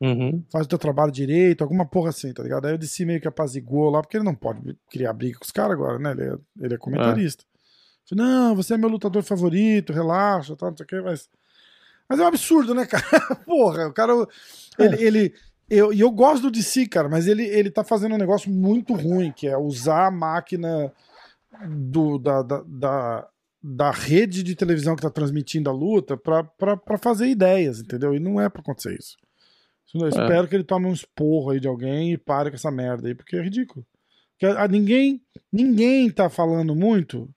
Uhum. 0.03 0.43
Faz 0.51 0.65
o 0.65 0.69
teu 0.69 0.77
trabalho 0.77 1.13
direito, 1.13 1.63
alguma 1.63 1.85
porra 1.85 2.09
assim, 2.09 2.33
tá 2.33 2.43
ligado? 2.43 2.65
Aí 2.65 2.73
o 2.73 2.77
DC 2.77 3.05
meio 3.05 3.21
que 3.21 3.27
apaziguou 3.27 3.89
lá, 3.89 4.01
porque 4.01 4.17
ele 4.17 4.25
não 4.25 4.35
pode 4.35 4.77
criar 4.91 5.13
briga 5.13 5.39
com 5.39 5.45
os 5.45 5.51
caras 5.51 5.71
agora, 5.71 5.97
né? 5.97 6.11
Ele 6.11 6.23
é, 6.23 6.37
ele 6.59 6.73
é 6.73 6.77
comentarista. 6.77 7.45
Falei, 8.09 8.25
não, 8.25 8.53
você 8.53 8.73
é 8.73 8.77
meu 8.77 8.89
lutador 8.89 9.23
favorito, 9.23 9.93
relaxa, 9.93 10.57
tá, 10.57 10.69
não 10.69 10.75
sei 10.75 10.83
o 10.83 10.87
que, 10.87 11.01
mas. 11.01 11.29
Mas 12.09 12.19
é 12.19 12.23
um 12.23 12.27
absurdo, 12.27 12.75
né, 12.75 12.83
cara? 12.85 13.35
Porra, 13.45 13.87
o 13.87 13.93
cara. 13.93 14.11
Ele. 14.77 15.03
ele 15.03 15.33
eu, 15.69 15.93
e 15.93 16.01
eu 16.01 16.11
gosto 16.11 16.43
do 16.43 16.51
DC, 16.51 16.87
cara, 16.87 17.07
mas 17.07 17.25
ele, 17.25 17.45
ele 17.45 17.71
tá 17.71 17.85
fazendo 17.85 18.15
um 18.15 18.17
negócio 18.17 18.51
muito 18.51 18.93
ruim, 18.93 19.31
que 19.31 19.47
é 19.47 19.57
usar 19.57 20.07
a 20.07 20.11
máquina 20.11 20.91
do, 21.65 22.19
da, 22.19 22.41
da, 22.41 22.63
da, 22.67 23.27
da 23.63 23.91
rede 23.91 24.43
de 24.43 24.53
televisão 24.53 24.97
que 24.97 25.01
tá 25.01 25.09
transmitindo 25.09 25.69
a 25.69 25.73
luta 25.73 26.17
pra 26.17 26.97
fazer 27.01 27.27
ideias, 27.27 27.79
entendeu? 27.79 28.13
E 28.13 28.19
não 28.19 28.39
é 28.39 28.49
pra 28.49 28.61
acontecer 28.61 28.93
isso. 28.99 29.15
Eu 29.93 30.07
espero 30.09 30.47
que 30.47 30.55
ele 30.55 30.63
tome 30.63 30.87
um 30.87 30.93
esporro 30.93 31.51
aí 31.51 31.59
de 31.59 31.67
alguém 31.67 32.11
e 32.13 32.17
pare 32.17 32.49
com 32.49 32.55
essa 32.55 32.71
merda 32.71 33.07
aí, 33.07 33.13
porque 33.15 33.35
é 33.35 33.41
ridículo. 33.41 33.85
Porque 34.31 34.45
a, 34.45 34.63
a- 34.63 34.67
ninguém, 34.67 35.21
ninguém 35.51 36.09
tá 36.09 36.29
falando 36.29 36.75
muito 36.75 37.29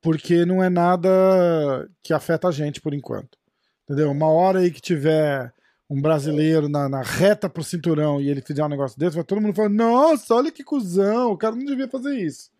porque 0.00 0.44
não 0.44 0.62
é 0.62 0.68
nada 0.68 1.88
que 2.02 2.12
afeta 2.12 2.48
a 2.48 2.52
gente 2.52 2.80
por 2.80 2.92
enquanto. 2.94 3.38
Entendeu? 3.84 4.10
Uma 4.10 4.28
hora 4.28 4.60
aí 4.60 4.70
que 4.70 4.80
tiver 4.80 5.52
um 5.90 6.00
brasileiro 6.00 6.68
na, 6.68 6.88
na 6.88 7.02
reta 7.02 7.48
pro 7.48 7.62
cinturão 7.64 8.20
e 8.20 8.28
ele 8.30 8.40
fizer 8.40 8.64
um 8.64 8.68
negócio 8.68 8.98
desse, 8.98 9.16
vai 9.16 9.24
todo 9.24 9.40
mundo 9.40 9.54
falando: 9.54 9.74
Nossa, 9.74 10.34
olha 10.34 10.50
que 10.52 10.62
cuzão, 10.64 11.32
o 11.32 11.36
cara 11.36 11.54
não 11.56 11.64
devia 11.64 11.88
fazer 11.88 12.14
isso. 12.16 12.50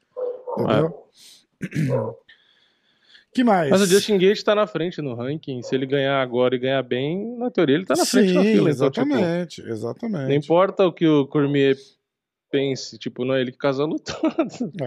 Entendeu? 0.58 1.04
que 3.35 3.44
mais? 3.44 3.69
Mas 3.69 3.81
o 3.82 3.86
Justin 3.86 4.16
Gage 4.16 4.44
tá 4.44 4.55
na 4.55 4.66
frente 4.66 5.02
no 5.02 5.15
ranking. 5.15 5.61
Se 5.62 5.74
ele 5.74 5.86
ganhar 5.86 6.20
agora 6.23 6.55
e 6.55 6.59
ganhar 6.59 6.82
bem, 6.82 7.36
na 7.36 7.51
teoria 7.51 7.77
ele 7.77 7.85
tá 7.85 7.94
na 7.97 8.06
frente 8.06 8.28
Sim, 8.28 8.35
na 8.35 8.43
fila. 8.43 8.70
Então, 8.70 8.90
tipo, 8.90 9.06
exatamente, 9.06 9.61
exatamente. 9.62 10.28
não 10.28 10.35
importa 10.35 10.86
o 10.86 10.93
que 10.93 11.06
o 11.06 11.27
Cormier 11.27 11.77
pense, 12.51 12.97
tipo, 12.98 13.24
não 13.24 13.35
é 13.35 13.40
ele 13.40 13.52
que 13.52 13.59
casa 13.59 13.85
lutando. 13.85 14.20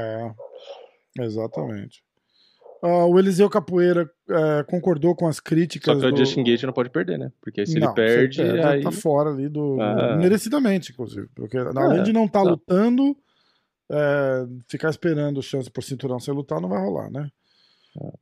É, 1.19 1.23
exatamente. 1.23 2.03
Ah, 2.81 3.05
o 3.05 3.17
Eliseu 3.17 3.49
Capoeira 3.49 4.09
é, 4.29 4.63
concordou 4.63 5.15
com 5.15 5.27
as 5.27 5.39
críticas. 5.39 5.95
Só 5.95 5.99
que 5.99 6.05
o 6.07 6.11
do... 6.11 6.17
Justin 6.17 6.43
Gage 6.43 6.65
não 6.65 6.73
pode 6.73 6.89
perder, 6.89 7.17
né? 7.17 7.31
Porque 7.41 7.65
se 7.65 7.79
Não, 7.79 7.87
ele 7.87 7.95
perde, 7.95 8.35
se 8.35 8.41
aí. 8.41 8.83
tá 8.83 8.91
fora 8.91 9.31
ali 9.31 9.49
do. 9.49 9.81
Ah. 9.81 10.15
Merecidamente, 10.15 10.91
inclusive. 10.91 11.27
Porque 11.33 11.57
além 11.57 12.01
É, 12.01 12.03
de 12.03 12.13
não 12.13 12.25
estar 12.25 12.43
tá. 12.43 12.49
lutando, 12.49 13.17
é, 13.91 14.45
ficar 14.67 14.89
esperando 14.89 15.41
chance 15.41 15.69
por 15.71 15.83
cinturão 15.83 16.19
sem 16.19 16.33
lutar 16.33 16.61
não 16.61 16.69
vai 16.69 16.79
rolar, 16.79 17.09
né? 17.09 17.29
Ah, 17.99 18.13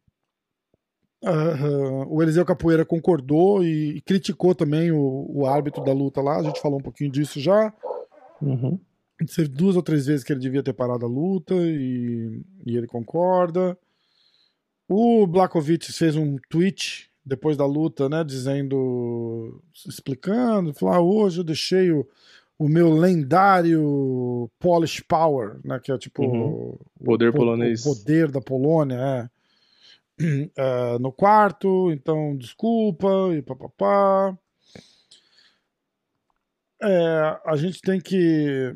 o 2.09 2.21
Eliseu 2.21 2.45
Capoeira 2.45 2.85
concordou 2.85 3.63
e, 3.63 3.97
e 3.97 4.01
criticou 4.01 4.53
também 4.53 4.91
o, 4.91 5.25
o 5.29 5.45
árbitro 5.45 5.83
da 5.83 5.91
luta 5.93 6.21
lá. 6.21 6.37
A 6.37 6.43
gente 6.43 6.61
falou 6.61 6.79
um 6.79 6.83
pouquinho 6.83 7.11
disso 7.11 7.39
já. 7.39 7.73
Uhum. 8.41 8.79
Teve 9.35 9.47
duas 9.49 9.75
ou 9.75 9.81
três 9.81 10.05
vezes 10.05 10.23
que 10.23 10.33
ele 10.33 10.39
devia 10.41 10.61
ter 10.61 10.73
parado 10.73 11.05
a 11.05 11.09
luta 11.09 11.53
e, 11.55 12.41
e 12.65 12.75
ele 12.77 12.85
concorda. 12.87 13.77
O 14.87 15.25
Blakovic 15.25 15.91
fez 15.91 16.15
um 16.15 16.37
tweet 16.49 17.09
depois 17.25 17.57
da 17.57 17.65
luta, 17.65 18.07
né, 18.07 18.23
dizendo, 18.23 19.59
explicando, 19.87 20.73
falou, 20.75 20.93
ah, 20.93 21.01
hoje 21.01 21.39
eu 21.39 21.43
deixei 21.43 21.89
o, 21.91 22.07
o 22.59 22.67
meu 22.69 22.93
lendário 22.93 24.47
Polish 24.59 25.01
Power, 25.01 25.57
né, 25.63 25.79
que 25.83 25.91
é 25.91 25.97
tipo 25.97 26.23
Uhum. 26.23 26.77
o 26.99 27.03
Poder 27.03 27.31
po- 27.31 27.39
polonês. 27.39 27.83
o 27.83 27.95
poder 27.95 28.29
da 28.29 28.39
Polônia, 28.41 28.95
é. 28.95 29.29
É, 30.57 30.97
no 30.99 31.11
quarto, 31.11 31.91
então 31.91 32.37
desculpa 32.37 33.07
e 33.33 33.41
papapá. 33.41 34.37
É, 36.81 37.39
a 37.45 37.55
gente 37.57 37.81
tem 37.81 37.99
que. 37.99 38.75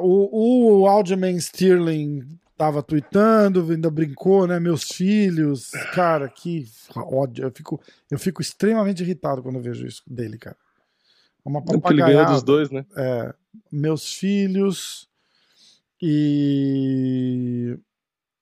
O, 0.00 0.80
o 0.80 0.88
Aljamain 0.88 1.36
Sterling 1.36 2.26
tava 2.56 2.82
tweetando, 2.82 3.70
ainda 3.70 3.90
brincou, 3.90 4.46
né? 4.46 4.58
Meus 4.58 4.84
filhos. 4.84 5.70
Cara, 5.92 6.28
que 6.28 6.66
ódio. 6.96 7.44
Eu 7.44 7.52
fico, 7.54 7.80
eu 8.10 8.18
fico 8.18 8.40
extremamente 8.40 9.02
irritado 9.02 9.42
quando 9.42 9.56
eu 9.56 9.62
vejo 9.62 9.86
isso 9.86 10.02
dele, 10.06 10.38
cara. 10.38 10.56
É 11.44 11.48
Uma 11.48 11.60
ele 11.60 11.66
ganhou 11.66 11.80
dos 11.80 11.82
papagaiada. 11.82 12.42
dois, 12.42 12.70
né? 12.70 12.86
É, 12.96 13.34
meus 13.70 14.12
filhos. 14.14 15.08
E. 16.00 17.78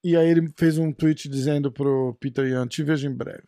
E 0.05 0.17
aí 0.17 0.29
ele 0.29 0.53
fez 0.57 0.77
um 0.77 0.93
tweet 0.93 1.29
dizendo 1.29 1.73
pro 1.73 2.15
Peter 2.21 2.47
Yan, 2.47 2.67
te 2.69 2.83
vejo 2.83 3.09
em 3.09 3.15
breve. 3.15 3.43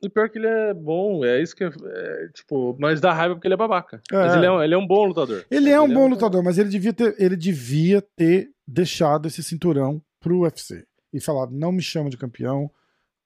E 0.00 0.08
pior 0.08 0.28
que 0.28 0.38
ele 0.38 0.46
é 0.46 0.72
bom, 0.74 1.24
é 1.24 1.42
isso 1.42 1.56
que 1.56 1.64
é, 1.64 1.68
é, 1.68 2.28
tipo, 2.32 2.76
mas 2.78 3.00
dá 3.00 3.12
raiva 3.12 3.34
porque 3.34 3.48
ele 3.48 3.54
é 3.54 3.56
babaca. 3.56 4.00
É. 4.12 4.16
Mas 4.16 4.34
ele 4.36 4.46
é, 4.46 4.50
um, 4.52 4.62
ele 4.62 4.74
é 4.74 4.78
um 4.78 4.86
bom 4.86 5.06
lutador. 5.06 5.44
Ele 5.50 5.70
é 5.70 5.80
um 5.80 5.92
bom 5.92 6.06
lutador, 6.06 6.42
mas 6.44 6.56
ele 6.58 6.68
devia 6.68 6.92
ter, 6.92 7.16
ele 7.18 7.36
devia 7.36 8.00
ter 8.14 8.50
deixado 8.66 9.26
esse 9.26 9.42
cinturão 9.42 10.00
pro 10.20 10.40
UFC 10.40 10.84
e 11.12 11.20
falado: 11.20 11.50
não 11.52 11.72
me 11.72 11.82
chama 11.82 12.10
de 12.10 12.16
campeão. 12.16 12.70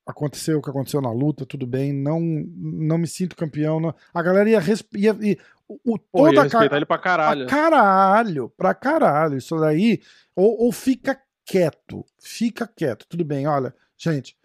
Aconteceu 0.07 0.59
o 0.59 0.63
que 0.63 0.69
aconteceu 0.71 1.01
na 1.01 1.13
luta, 1.13 1.47
tudo 1.47 1.65
bem. 1.67 1.93
Não, 1.93 2.19
não 2.21 2.99
me 2.99 3.07
sinto 3.07 3.37
campeão. 3.37 3.79
não- 3.79 3.95
A 4.13 4.23
galera 4.23 4.49
ia, 4.51 4.61
ia, 4.97 5.17
ia 5.21 5.39
o, 5.85 5.95
o- 5.95 5.99
Pô, 5.99 6.27
toda 6.27 6.41
a 6.41 6.45
respeitar 6.45 6.77
ele 6.77 6.87
pra 6.87 6.99
caralho. 6.99 7.47
Pra 7.47 7.57
caralho, 7.57 8.49
pra 8.57 8.75
caralho. 8.75 9.37
Isso 9.37 9.57
daí, 9.59 10.01
ou, 10.37 10.65
ou 10.65 10.73
fica 10.73 11.21
quieto, 11.45 12.05
fica 12.21 12.67
quieto. 12.67 13.07
Tudo 13.09 13.25
bem, 13.25 13.47
olha, 13.47 13.75
gente, 13.97 14.37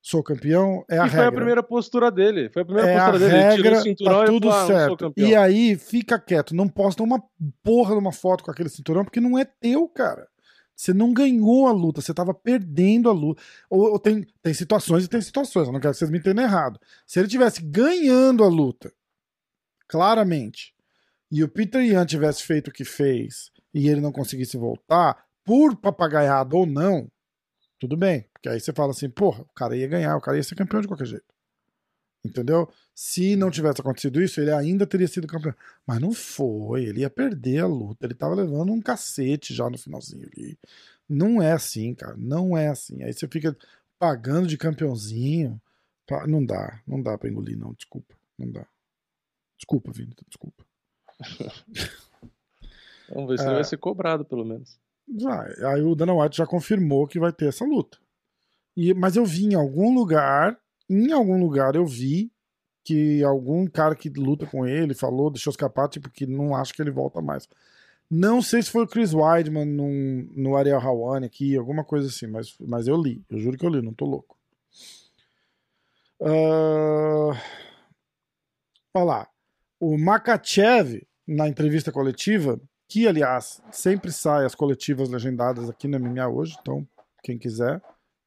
sou 0.00 0.22
campeão, 0.22 0.84
é 0.90 0.98
a 0.98 1.06
e 1.06 1.10
foi 1.10 1.18
regra. 1.18 1.28
a 1.28 1.32
primeira 1.32 1.62
postura 1.62 2.10
dele. 2.10 2.50
Foi 2.50 2.62
a 2.62 2.64
primeira 2.64 2.90
é 2.90 2.96
a 2.96 3.00
postura 3.10 3.18
dele. 3.18 3.36
Ele 3.40 3.50
tirou 3.56 3.62
regra, 3.64 3.78
o 3.78 3.82
cinturão 3.82 4.18
tá 4.18 4.24
e 4.24 4.26
tudo 4.26 4.50
falou, 4.50 4.64
ah, 4.64 4.66
certo. 4.66 5.12
E 5.16 5.34
aí, 5.34 5.76
fica 5.76 6.18
quieto, 6.18 6.54
não 6.54 6.68
posta 6.68 7.02
uma 7.02 7.22
porra 7.62 7.92
de 7.94 8.00
uma 8.00 8.12
foto 8.12 8.42
com 8.44 8.50
aquele 8.50 8.68
cinturão, 8.68 9.04
porque 9.04 9.20
não 9.20 9.38
é 9.38 9.44
teu, 9.44 9.88
cara. 9.88 10.26
Você 10.74 10.92
não 10.92 11.12
ganhou 11.12 11.68
a 11.68 11.72
luta, 11.72 12.00
você 12.00 12.12
tava 12.14 12.34
perdendo 12.34 13.08
a 13.08 13.12
luta. 13.12 13.40
Ou, 13.70 13.92
ou 13.92 13.98
tem, 13.98 14.26
tem 14.42 14.52
situações 14.54 15.04
e 15.04 15.08
tem 15.08 15.20
situações, 15.20 15.66
eu 15.68 15.72
não 15.72 15.78
quero 15.78 15.92
que 15.92 15.98
vocês 15.98 16.10
me 16.10 16.18
entendam 16.18 16.42
errado. 16.44 16.80
Se 17.06 17.20
ele 17.20 17.28
tivesse 17.28 17.62
ganhando 17.62 18.42
a 18.42 18.48
luta, 18.48 18.92
claramente, 19.86 20.71
e 21.32 21.42
o 21.42 21.48
Peter 21.48 21.80
Yan 21.82 22.04
tivesse 22.06 22.42
feito 22.44 22.68
o 22.68 22.72
que 22.72 22.84
fez 22.84 23.50
e 23.74 23.88
ele 23.88 24.00
não 24.02 24.12
conseguisse 24.12 24.56
voltar, 24.56 25.24
por 25.44 25.74
papagaiado 25.76 26.56
ou 26.56 26.66
não, 26.66 27.10
tudo 27.80 27.96
bem. 27.96 28.28
Porque 28.32 28.48
aí 28.48 28.60
você 28.60 28.72
fala 28.72 28.90
assim, 28.92 29.08
porra, 29.10 29.42
o 29.42 29.52
cara 29.54 29.76
ia 29.76 29.88
ganhar, 29.88 30.16
o 30.16 30.20
cara 30.20 30.36
ia 30.36 30.42
ser 30.42 30.54
campeão 30.54 30.80
de 30.82 30.86
qualquer 30.86 31.06
jeito. 31.06 31.24
Entendeu? 32.24 32.70
Se 32.94 33.34
não 33.34 33.50
tivesse 33.50 33.80
acontecido 33.80 34.22
isso, 34.22 34.40
ele 34.40 34.52
ainda 34.52 34.86
teria 34.86 35.08
sido 35.08 35.26
campeão. 35.26 35.52
Mas 35.84 35.98
não 35.98 36.12
foi, 36.12 36.84
ele 36.84 37.00
ia 37.00 37.10
perder 37.10 37.60
a 37.60 37.66
luta. 37.66 38.06
Ele 38.06 38.14
tava 38.14 38.34
levando 38.36 38.70
um 38.72 38.80
cacete 38.80 39.52
já 39.52 39.68
no 39.68 39.76
finalzinho 39.76 40.28
ali. 40.36 40.56
Não 41.08 41.42
é 41.42 41.50
assim, 41.50 41.92
cara. 41.94 42.14
Não 42.16 42.56
é 42.56 42.68
assim. 42.68 43.02
Aí 43.02 43.12
você 43.12 43.26
fica 43.26 43.56
pagando 43.98 44.46
de 44.46 44.56
campeãozinho. 44.56 45.60
Pa- 46.06 46.26
Não 46.28 46.44
dá, 46.44 46.80
não 46.86 47.02
dá 47.02 47.18
pra 47.18 47.28
engolir, 47.28 47.58
não. 47.58 47.72
Desculpa. 47.72 48.14
Não 48.38 48.48
dá. 48.52 48.64
Desculpa, 49.58 49.90
Vini, 49.90 50.14
desculpa. 50.28 50.64
Vamos 53.14 53.28
ver 53.30 53.38
se 53.38 53.44
É. 53.44 53.46
ele 53.48 53.54
vai 53.56 53.64
ser 53.64 53.76
cobrado, 53.76 54.24
pelo 54.24 54.44
menos. 54.44 54.78
Aí 55.72 55.82
o 55.82 55.94
Dana 55.94 56.14
White 56.14 56.36
já 56.36 56.46
confirmou 56.46 57.06
que 57.06 57.18
vai 57.18 57.32
ter 57.32 57.46
essa 57.48 57.64
luta. 57.64 57.98
E, 58.76 58.94
mas 58.94 59.16
eu 59.16 59.24
vi 59.26 59.44
em 59.46 59.54
algum 59.54 59.94
lugar, 59.94 60.58
em 60.88 61.12
algum 61.12 61.38
lugar 61.38 61.74
eu 61.74 61.84
vi 61.86 62.32
que 62.84 63.22
algum 63.22 63.66
cara 63.66 63.94
que 63.94 64.08
luta 64.08 64.46
com 64.46 64.66
ele 64.66 64.94
falou, 64.94 65.30
deixou 65.30 65.50
escapar, 65.50 65.88
tipo, 65.88 66.08
que 66.10 66.26
não 66.26 66.56
acha 66.56 66.72
que 66.72 66.80
ele 66.80 66.90
volta 66.90 67.20
mais. 67.20 67.46
Não 68.10 68.40
sei 68.42 68.62
se 68.62 68.70
foi 68.70 68.84
o 68.84 68.88
Chris 68.88 69.12
Weidman 69.14 69.64
no, 69.66 69.88
no 70.34 70.56
Ariel 70.56 70.80
Hawani 70.80 71.26
aqui, 71.26 71.56
alguma 71.56 71.84
coisa 71.84 72.08
assim, 72.08 72.26
mas, 72.26 72.54
mas 72.60 72.88
eu 72.88 72.96
li, 73.00 73.22
eu 73.30 73.38
juro 73.38 73.56
que 73.58 73.64
eu 73.64 73.70
li, 73.70 73.80
não 73.82 73.92
tô 73.94 74.04
louco. 74.06 74.36
Ah, 76.20 77.32
Olha 78.94 79.04
lá. 79.04 79.28
O 79.80 79.98
Makachev, 79.98 81.02
na 81.26 81.48
entrevista 81.48 81.92
coletiva, 81.92 82.60
que 82.88 83.06
aliás 83.06 83.62
sempre 83.70 84.12
sai 84.12 84.44
as 84.44 84.54
coletivas 84.54 85.08
legendadas 85.08 85.70
aqui 85.70 85.88
no 85.88 85.98
MMA 85.98 86.28
hoje, 86.28 86.56
então 86.60 86.86
quem 87.22 87.38
quiser, 87.38 87.80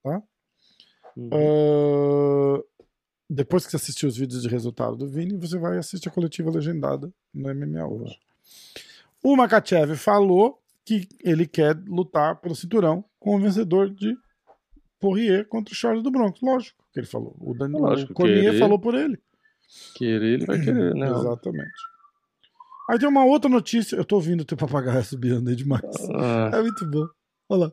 tá? 0.03 0.21
Uhum. 1.15 1.29
Ah, 1.31 2.63
depois 3.29 3.65
que 3.65 3.71
você 3.71 3.77
assistir 3.77 4.05
os 4.05 4.17
vídeos 4.17 4.41
de 4.41 4.49
resultado 4.49 4.95
do 4.95 5.07
Vini, 5.07 5.37
você 5.37 5.57
vai 5.57 5.77
assistir 5.77 6.09
a 6.09 6.11
coletiva 6.11 6.51
legendada 6.51 7.11
no 7.33 7.53
MMA 7.53 7.87
hoje. 7.87 8.17
O 9.23 9.35
Makachev 9.35 9.95
falou 9.95 10.59
que 10.83 11.07
ele 11.23 11.47
quer 11.47 11.75
lutar 11.87 12.35
pelo 12.37 12.55
cinturão 12.55 13.03
com 13.19 13.35
o 13.35 13.39
vencedor 13.39 13.89
de 13.89 14.15
Poirier 14.99 15.47
contra 15.47 15.73
o 15.73 15.75
Charles 15.75 16.03
do 16.03 16.11
Bronx. 16.11 16.39
Lógico 16.41 16.83
que 16.93 16.99
ele 16.99 17.07
falou. 17.07 17.35
O, 17.39 17.53
Dan... 17.53 17.69
Lógico, 17.69 18.11
o 18.13 18.15
Cormier 18.15 18.43
querer. 18.43 18.59
falou 18.59 18.79
por 18.79 18.93
ele. 18.93 19.19
Querer, 19.95 20.33
ele 20.35 20.45
vai 20.45 20.59
querer, 20.63 20.93
né? 20.93 21.09
Exatamente. 21.09 21.94
Aí 22.89 22.99
tem 22.99 23.07
uma 23.09 23.25
outra 23.25 23.49
notícia. 23.49 23.95
Eu 23.95 24.05
tô 24.05 24.15
ouvindo 24.15 24.41
o 24.41 24.45
teu 24.45 24.57
papagaio 24.57 25.03
subindo 25.05 25.49
aí 25.49 25.55
demais. 25.55 25.81
Ah, 26.13 26.51
É 26.53 26.61
muito 26.61 26.85
bom. 26.89 27.07
Olha 27.49 27.65
lá. 27.65 27.71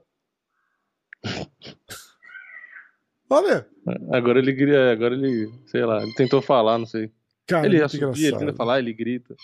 Olha! 3.31 3.67
agora 4.13 4.39
ele 4.39 4.53
grita, 4.53 4.93
agora 4.93 5.15
ele, 5.15 5.51
sei 5.67 5.85
lá, 5.85 6.03
ele 6.03 6.13
tentou 6.15 6.43
falar, 6.43 6.79
não 6.79 6.87
sei. 6.87 7.11
Cara, 7.47 7.67
ele 7.67 7.79
muito 7.79 7.91
subia, 7.91 8.07
ele 8.07 8.19
engraçado. 8.27 8.41
tenta 8.47 8.53
falar, 8.57 8.79
ele 8.79 8.93
grita. 8.93 9.35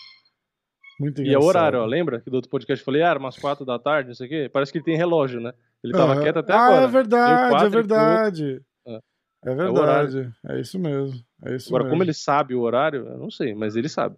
Muito 0.99 1.21
E 1.21 1.25
é 1.25 1.27
engraçado. 1.29 1.47
horário, 1.47 1.79
ó, 1.79 1.85
lembra? 1.85 2.21
Que 2.21 2.29
do 2.29 2.35
outro 2.35 2.49
podcast 2.51 2.81
eu 2.81 2.85
falei, 2.85 3.01
ah, 3.01 3.17
umas 3.17 3.37
quatro 3.37 3.65
da 3.65 3.79
tarde, 3.79 4.09
não 4.09 4.15
sei 4.15 4.27
o 4.27 4.29
quê. 4.29 4.49
Parece 4.51 4.71
que 4.71 4.77
ele 4.77 4.85
tem 4.85 4.95
relógio, 4.97 5.39
né? 5.41 5.53
Ele 5.83 5.93
tava 5.93 6.13
Aham. 6.13 6.21
quieto 6.21 6.37
até 6.37 6.53
ah, 6.53 6.65
agora. 6.65 6.83
é 6.83 6.87
verdade, 6.87 7.49
quatro 7.49 7.67
é 7.67 7.69
verdade. 7.69 8.61
É. 8.85 8.99
É 9.45 9.51
horário. 9.51 10.11
verdade. 10.11 10.33
É, 10.45 10.59
isso 10.59 10.77
mesmo. 10.77 11.19
É 11.43 11.55
isso 11.55 11.69
Agora, 11.69 11.85
mesmo. 11.85 11.91
como 11.95 12.03
ele 12.03 12.13
sabe 12.13 12.53
o 12.53 12.61
horário, 12.61 13.07
eu 13.07 13.17
não 13.17 13.31
sei, 13.31 13.55
mas 13.55 13.75
ele 13.75 13.89
sabe. 13.89 14.17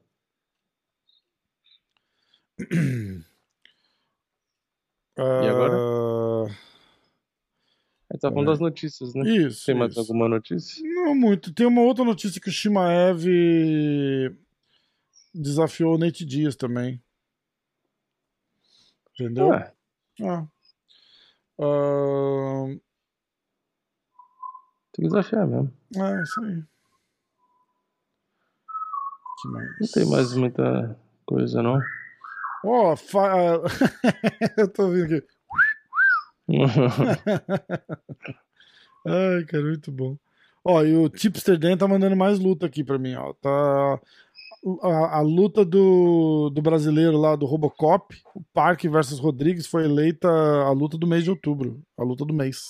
Ah, 5.17 5.49
agora? 5.49 5.75
A 8.09 8.13
gente 8.13 8.21
tá 8.21 8.29
falando 8.29 8.47
É. 8.49 8.51
das 8.51 8.59
notícias, 8.59 9.13
né? 9.13 9.23
Isso. 9.29 9.65
Tem 9.65 9.75
mais 9.75 9.91
isso. 9.91 9.99
alguma 9.99 10.27
notícia? 10.27 10.81
Não 10.83 11.15
muito. 11.15 11.53
Tem 11.53 11.65
uma 11.65 11.81
outra 11.81 12.03
notícia 12.03 12.41
que 12.41 12.49
o 12.49 12.51
Shimaev 12.51 13.25
desafiou 15.33 15.95
o 15.95 15.97
Nate 15.97 16.25
Dias 16.25 16.55
também. 16.55 17.01
Entendeu? 19.13 19.53
Ah, 19.53 19.71
Ah. 20.21 20.47
Ah, 21.63 22.65
tem 24.91 25.03
que 25.05 25.09
desafiar 25.09 25.47
mesmo. 25.47 25.71
é, 25.95 26.23
isso 26.23 26.41
aí. 26.43 26.63
Que 29.41 29.47
mais? 29.47 29.69
Não 29.79 29.87
tem 29.93 30.05
mais 30.09 30.33
muita 30.35 30.99
coisa, 31.25 31.61
não. 31.63 31.79
Ó, 32.63 32.95
fa... 32.95 33.61
eu 34.57 34.67
tô 34.67 34.89
vendo 34.89 35.15
aqui. 35.15 35.27
Ai, 39.07 39.43
cara, 39.45 39.63
muito 39.63 39.91
bom. 39.91 40.17
Ó, 40.63 40.83
e 40.83 40.95
o 40.95 41.09
Tipster 41.09 41.57
Dan 41.57 41.75
tá 41.75 41.87
mandando 41.87 42.15
mais 42.15 42.39
luta 42.39 42.67
aqui 42.67 42.83
pra 42.83 42.99
mim, 42.99 43.15
ó. 43.15 43.33
Tá 43.33 43.99
a, 44.81 45.17
a 45.17 45.21
luta 45.21 45.65
do, 45.65 46.49
do 46.51 46.61
brasileiro 46.61 47.17
lá 47.17 47.35
do 47.35 47.45
Robocop, 47.45 48.15
o 48.35 48.43
Parque 48.53 48.87
versus 48.87 49.19
Rodrigues, 49.19 49.65
foi 49.65 49.85
eleita 49.85 50.29
a 50.29 50.71
luta 50.71 50.97
do 50.97 51.07
mês 51.07 51.23
de 51.23 51.31
outubro, 51.31 51.81
a 51.97 52.03
luta 52.03 52.25
do 52.25 52.33
mês. 52.33 52.67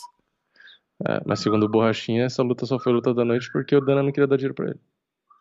É, 1.05 1.21
mas 1.25 1.39
segundo 1.39 1.63
o 1.65 1.69
Borrachinha, 1.69 2.25
essa 2.25 2.43
luta 2.43 2.65
só 2.65 2.79
foi 2.79 2.93
luta 2.93 3.13
da 3.13 3.25
noite 3.25 3.51
porque 3.51 3.75
o 3.75 3.81
Dana 3.81 4.03
não 4.03 4.11
queria 4.11 4.27
dar 4.27 4.37
dinheiro 4.37 4.53
pra 4.53 4.69
ele. 4.69 4.79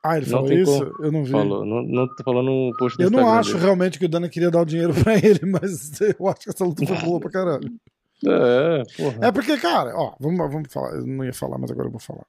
Ah, 0.02 0.16
ele 0.16 0.26
Não 0.30 0.38
falou 0.38 0.52
isso? 0.52 0.82
Eu 1.00 1.12
não 1.12 1.24
vi. 1.24 1.30
Falou. 1.32 1.64
Não, 1.66 1.82
não 1.82 2.14
tô 2.14 2.24
falando 2.24 2.46
no 2.46 2.72
post 2.78 2.96
do 2.96 3.04
Eu 3.04 3.10
não 3.10 3.28
acho 3.28 3.52
dele. 3.52 3.64
realmente 3.64 3.98
que 3.98 4.06
o 4.06 4.08
Dana 4.08 4.28
queria 4.28 4.50
dar 4.50 4.62
o 4.62 4.64
dinheiro 4.64 4.94
pra 5.04 5.14
ele, 5.16 5.40
mas 5.44 5.90
eu 6.00 6.26
acho 6.28 6.40
que 6.40 6.50
essa 6.50 6.64
luta 6.64 6.86
foi 6.86 6.96
boa 6.98 7.20
pra 7.20 7.30
caralho. 7.30 7.68
É, 8.26 8.82
porra. 8.96 9.26
É 9.28 9.32
porque, 9.32 9.56
cara, 9.58 9.92
ó, 9.94 10.14
vamos, 10.18 10.38
vamos 10.52 10.72
falar. 10.72 10.94
Eu 10.96 11.06
não 11.06 11.24
ia 11.24 11.32
falar, 11.34 11.58
mas 11.58 11.70
agora 11.70 11.88
eu 11.88 11.92
vou 11.92 12.00
falar. 12.00 12.26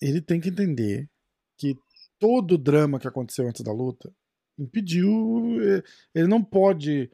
Ele 0.00 0.20
tem 0.20 0.40
que 0.40 0.48
entender 0.50 1.08
que 1.58 1.74
todo 2.18 2.52
o 2.56 2.58
drama 2.58 2.98
que 2.98 3.08
aconteceu 3.08 3.46
antes 3.48 3.62
da 3.62 3.72
luta 3.72 4.12
impediu. 4.58 5.58
eh, 5.62 5.82
Ele 6.14 6.28
não 6.28 6.42
pode 6.42 7.10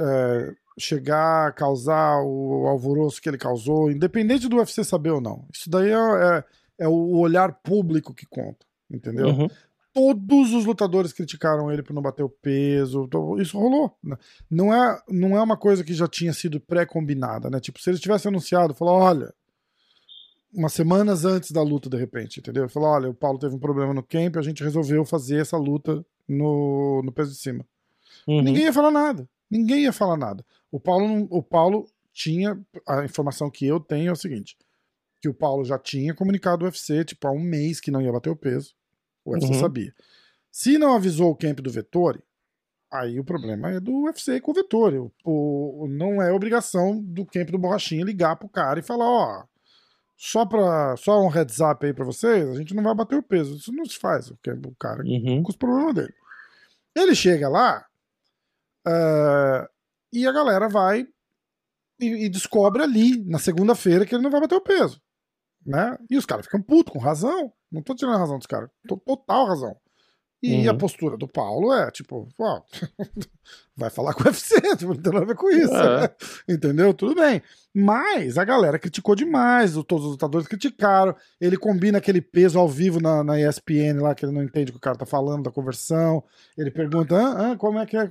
eh, 0.00 0.54
chegar, 0.78 1.52
causar 1.54 2.20
o 2.22 2.66
alvoroço 2.66 3.20
que 3.20 3.28
ele 3.28 3.38
causou, 3.38 3.90
independente 3.90 4.48
do 4.48 4.56
UFC 4.56 4.82
saber 4.84 5.10
ou 5.10 5.20
não. 5.20 5.46
Isso 5.52 5.68
daí 5.70 5.90
é, 5.90 5.94
é- 5.94 6.44
é 6.80 6.88
o 6.88 7.16
olhar 7.18 7.52
público 7.62 8.14
que 8.14 8.24
conta, 8.26 8.64
entendeu? 8.90 9.28
Uhum. 9.28 9.48
todos 9.92 10.52
os 10.52 10.64
lutadores 10.64 11.12
criticaram 11.12 11.72
ele 11.72 11.82
por 11.82 11.92
não 11.92 12.02
bater 12.02 12.22
o 12.22 12.28
peso. 12.28 13.08
Isso 13.40 13.58
rolou. 13.58 13.96
né? 14.02 14.16
Não 14.50 14.72
é, 14.72 15.02
não 15.08 15.36
é 15.36 15.42
uma 15.42 15.56
coisa 15.56 15.82
que 15.82 15.92
já 15.92 16.06
tinha 16.06 16.32
sido 16.32 16.60
pré-combinada, 16.60 17.50
né? 17.50 17.58
Tipo, 17.58 17.80
se 17.80 17.90
ele 17.90 17.98
tivesse 17.98 18.28
anunciado, 18.28 18.74
falou, 18.74 18.94
olha, 18.94 19.34
umas 20.52 20.72
semanas 20.72 21.24
antes 21.24 21.50
da 21.50 21.62
luta, 21.62 21.88
de 21.88 21.96
repente, 21.96 22.40
entendeu? 22.40 22.68
Falou, 22.68 22.90
olha, 22.90 23.10
o 23.10 23.14
Paulo 23.14 23.38
teve 23.38 23.54
um 23.54 23.58
problema 23.58 23.92
no 23.92 24.02
camp, 24.02 24.36
a 24.36 24.42
gente 24.42 24.62
resolveu 24.62 25.04
fazer 25.04 25.40
essa 25.40 25.56
luta 25.56 26.04
no, 26.28 27.02
no 27.02 27.12
peso 27.12 27.32
de 27.32 27.38
cima. 27.38 27.66
Uhum. 28.26 28.42
Ninguém 28.42 28.64
ia 28.64 28.72
falar 28.72 28.90
nada. 28.90 29.28
Ninguém 29.50 29.82
ia 29.82 29.92
falar 29.92 30.16
nada. 30.16 30.44
O 30.70 30.78
Paulo, 30.78 31.26
o 31.30 31.42
Paulo 31.42 31.86
tinha. 32.12 32.60
A 32.86 33.04
informação 33.04 33.50
que 33.50 33.66
eu 33.66 33.80
tenho 33.80 34.10
é 34.10 34.12
o 34.12 34.16
seguinte: 34.16 34.56
que 35.20 35.28
o 35.28 35.34
Paulo 35.34 35.64
já 35.64 35.78
tinha 35.78 36.14
comunicado 36.14 36.64
ao 36.64 36.70
UFC, 36.70 37.04
tipo, 37.04 37.26
há 37.26 37.30
um 37.30 37.40
mês 37.40 37.80
que 37.80 37.90
não 37.90 38.02
ia 38.02 38.12
bater 38.12 38.30
o 38.30 38.36
peso. 38.36 38.74
O 39.28 39.32
UFC 39.32 39.52
Uhum. 39.54 39.60
sabia. 39.60 39.94
Se 40.50 40.78
não 40.78 40.94
avisou 40.94 41.30
o 41.30 41.36
camp 41.36 41.60
do 41.60 41.70
Vettori, 41.70 42.20
aí 42.90 43.18
o 43.20 43.24
problema 43.24 43.70
é 43.70 43.78
do 43.80 44.04
UFC 44.04 44.40
com 44.40 44.50
o 44.50 44.54
Vettori. 44.54 44.98
O, 44.98 45.12
o- 45.24 45.88
não 45.88 46.20
é 46.22 46.32
obrigação 46.32 47.00
do 47.00 47.24
camp 47.26 47.50
do 47.50 47.58
Borrachinha 47.58 48.04
ligar 48.04 48.36
pro 48.36 48.48
cara 48.48 48.78
e 48.80 48.82
falar: 48.82 49.04
ó. 49.06 49.44
Só, 50.20 50.44
pra, 50.44 50.96
só 50.96 51.22
um 51.22 51.28
heads 51.28 51.60
up 51.60 51.86
aí 51.86 51.94
pra 51.94 52.04
vocês, 52.04 52.48
a 52.48 52.54
gente 52.56 52.74
não 52.74 52.82
vai 52.82 52.92
bater 52.92 53.16
o 53.16 53.22
peso. 53.22 53.54
Isso 53.56 53.70
não 53.72 53.84
se 53.84 53.96
faz. 54.00 54.28
O, 54.30 54.36
cara 54.76 55.04
Uhum. 55.04 55.44
com 55.44 55.50
os 55.50 55.56
problemas 55.56 55.94
dele. 55.94 56.12
Ele 56.96 57.14
chega 57.14 57.48
lá 57.48 57.86
ah, 58.84 59.68
e 60.12 60.26
a 60.26 60.32
galera 60.32 60.68
vai 60.68 61.06
e, 62.00 62.24
e 62.24 62.28
descobre 62.28 62.82
ali, 62.82 63.22
na 63.24 63.38
segunda-feira, 63.38 64.04
que 64.06 64.14
ele 64.14 64.22
não 64.24 64.30
vai 64.30 64.40
bater 64.40 64.56
o 64.56 64.60
peso. 64.60 65.00
Né? 65.68 65.98
E 66.08 66.16
os 66.16 66.24
caras 66.24 66.46
ficam 66.46 66.62
putos, 66.62 66.90
com 66.94 66.98
razão. 66.98 67.52
Não 67.70 67.82
tô 67.82 67.94
tirando 67.94 68.14
a 68.14 68.18
razão 68.18 68.38
dos 68.38 68.46
caras. 68.46 68.70
Tô 68.88 68.96
total 68.96 69.46
razão. 69.46 69.76
E 70.42 70.64
Uhum. 70.66 70.70
a 70.70 70.74
postura 70.74 71.16
do 71.16 71.26
Paulo 71.28 71.74
é 71.74 71.90
tipo, 71.90 72.26
ó, 72.38 72.62
vai 73.76 73.90
falar 73.90 74.14
com 74.14 74.22
o 74.22 74.26
UFC, 74.28 74.54
tipo, 74.78 74.94
não 74.94 75.02
tem 75.02 75.12
nada 75.12 75.24
a 75.24 75.28
ver 75.28 75.34
com 75.34 75.50
isso. 75.50 75.74
É. 75.74 76.14
Entendeu? 76.48 76.94
Tudo 76.94 77.16
bem. 77.16 77.42
Mas 77.74 78.38
a 78.38 78.44
galera 78.44 78.78
criticou 78.78 79.14
demais, 79.14 79.74
todos 79.86 80.06
os 80.06 80.12
lutadores 80.12 80.48
criticaram. 80.48 81.14
Ele 81.38 81.58
combina 81.58 81.98
aquele 81.98 82.22
peso 82.22 82.58
ao 82.58 82.68
vivo 82.68 82.98
na, 82.98 83.22
na 83.22 83.38
ESPN 83.38 84.00
lá, 84.00 84.14
que 84.14 84.24
ele 84.24 84.32
não 84.32 84.42
entende 84.42 84.70
o 84.70 84.72
que 84.74 84.78
o 84.78 84.80
cara 84.80 84.96
tá 84.96 85.04
falando, 85.04 85.42
da 85.42 85.50
conversão. 85.50 86.24
Ele 86.56 86.70
pergunta, 86.70 87.14
ah, 87.14 87.52
ah, 87.52 87.56
como 87.56 87.78
é 87.78 87.84
que 87.84 87.96
é? 87.96 88.08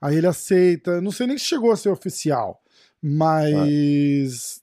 Aí 0.00 0.16
ele 0.16 0.26
aceita. 0.28 1.00
Não 1.02 1.10
sei 1.10 1.26
nem 1.26 1.36
se 1.36 1.44
chegou 1.44 1.72
a 1.72 1.76
ser 1.76 1.90
oficial, 1.90 2.62
mas 3.02 4.62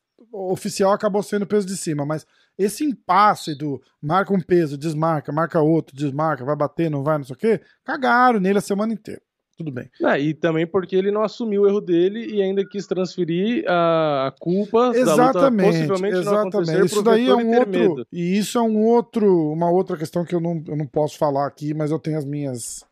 oficial 0.51 0.91
acabou 0.91 1.23
sendo 1.23 1.43
o 1.43 1.47
peso 1.47 1.67
de 1.67 1.77
cima. 1.77 2.05
Mas 2.05 2.25
esse 2.57 2.83
impasse 2.83 3.55
do 3.55 3.81
marca 4.01 4.33
um 4.33 4.41
peso, 4.41 4.77
desmarca, 4.77 5.31
marca 5.31 5.61
outro, 5.61 5.95
desmarca, 5.95 6.45
vai 6.45 6.55
bater, 6.55 6.89
não 6.89 7.03
vai, 7.03 7.17
não 7.17 7.25
sei 7.25 7.35
o 7.35 7.37
quê, 7.37 7.61
cagaram 7.83 8.39
nele 8.39 8.57
a 8.57 8.61
semana 8.61 8.93
inteira. 8.93 9.21
Tudo 9.57 9.71
bem. 9.71 9.89
É, 10.03 10.19
e 10.19 10.35
também 10.35 10.67
porque 10.67 10.95
ele 10.95 11.09
não 11.09 11.23
assumiu 11.23 11.63
o 11.63 11.67
erro 11.67 11.81
dele 11.81 12.27
e 12.31 12.43
ainda 12.43 12.63
quis 12.63 12.85
transferir 12.85 13.65
a, 13.67 14.31
culpa 14.39 14.91
da 14.91 14.99
luta 14.99 14.99
Exatamente, 14.99 15.77
exatamente. 15.79 16.85
Isso 16.85 17.01
daí 17.01 17.27
é 17.27 17.33
um 17.33 17.57
outro. 17.57 17.69
medo. 17.71 18.07
E 18.13 18.37
isso 18.37 18.59
é 18.59 18.61
um 18.61 18.77
outro, 18.85 19.51
uma 19.51 19.71
outra 19.71 19.97
questão 19.97 20.23
que 20.23 20.35
eu 20.35 20.39
não, 20.39 20.63
eu 20.67 20.77
não 20.77 20.85
posso 20.85 21.17
falar 21.17 21.47
aqui, 21.47 21.73
mas 21.73 21.89
eu 21.89 21.97
tenho 21.97 22.19
as 22.19 22.25
minhas 22.25 22.85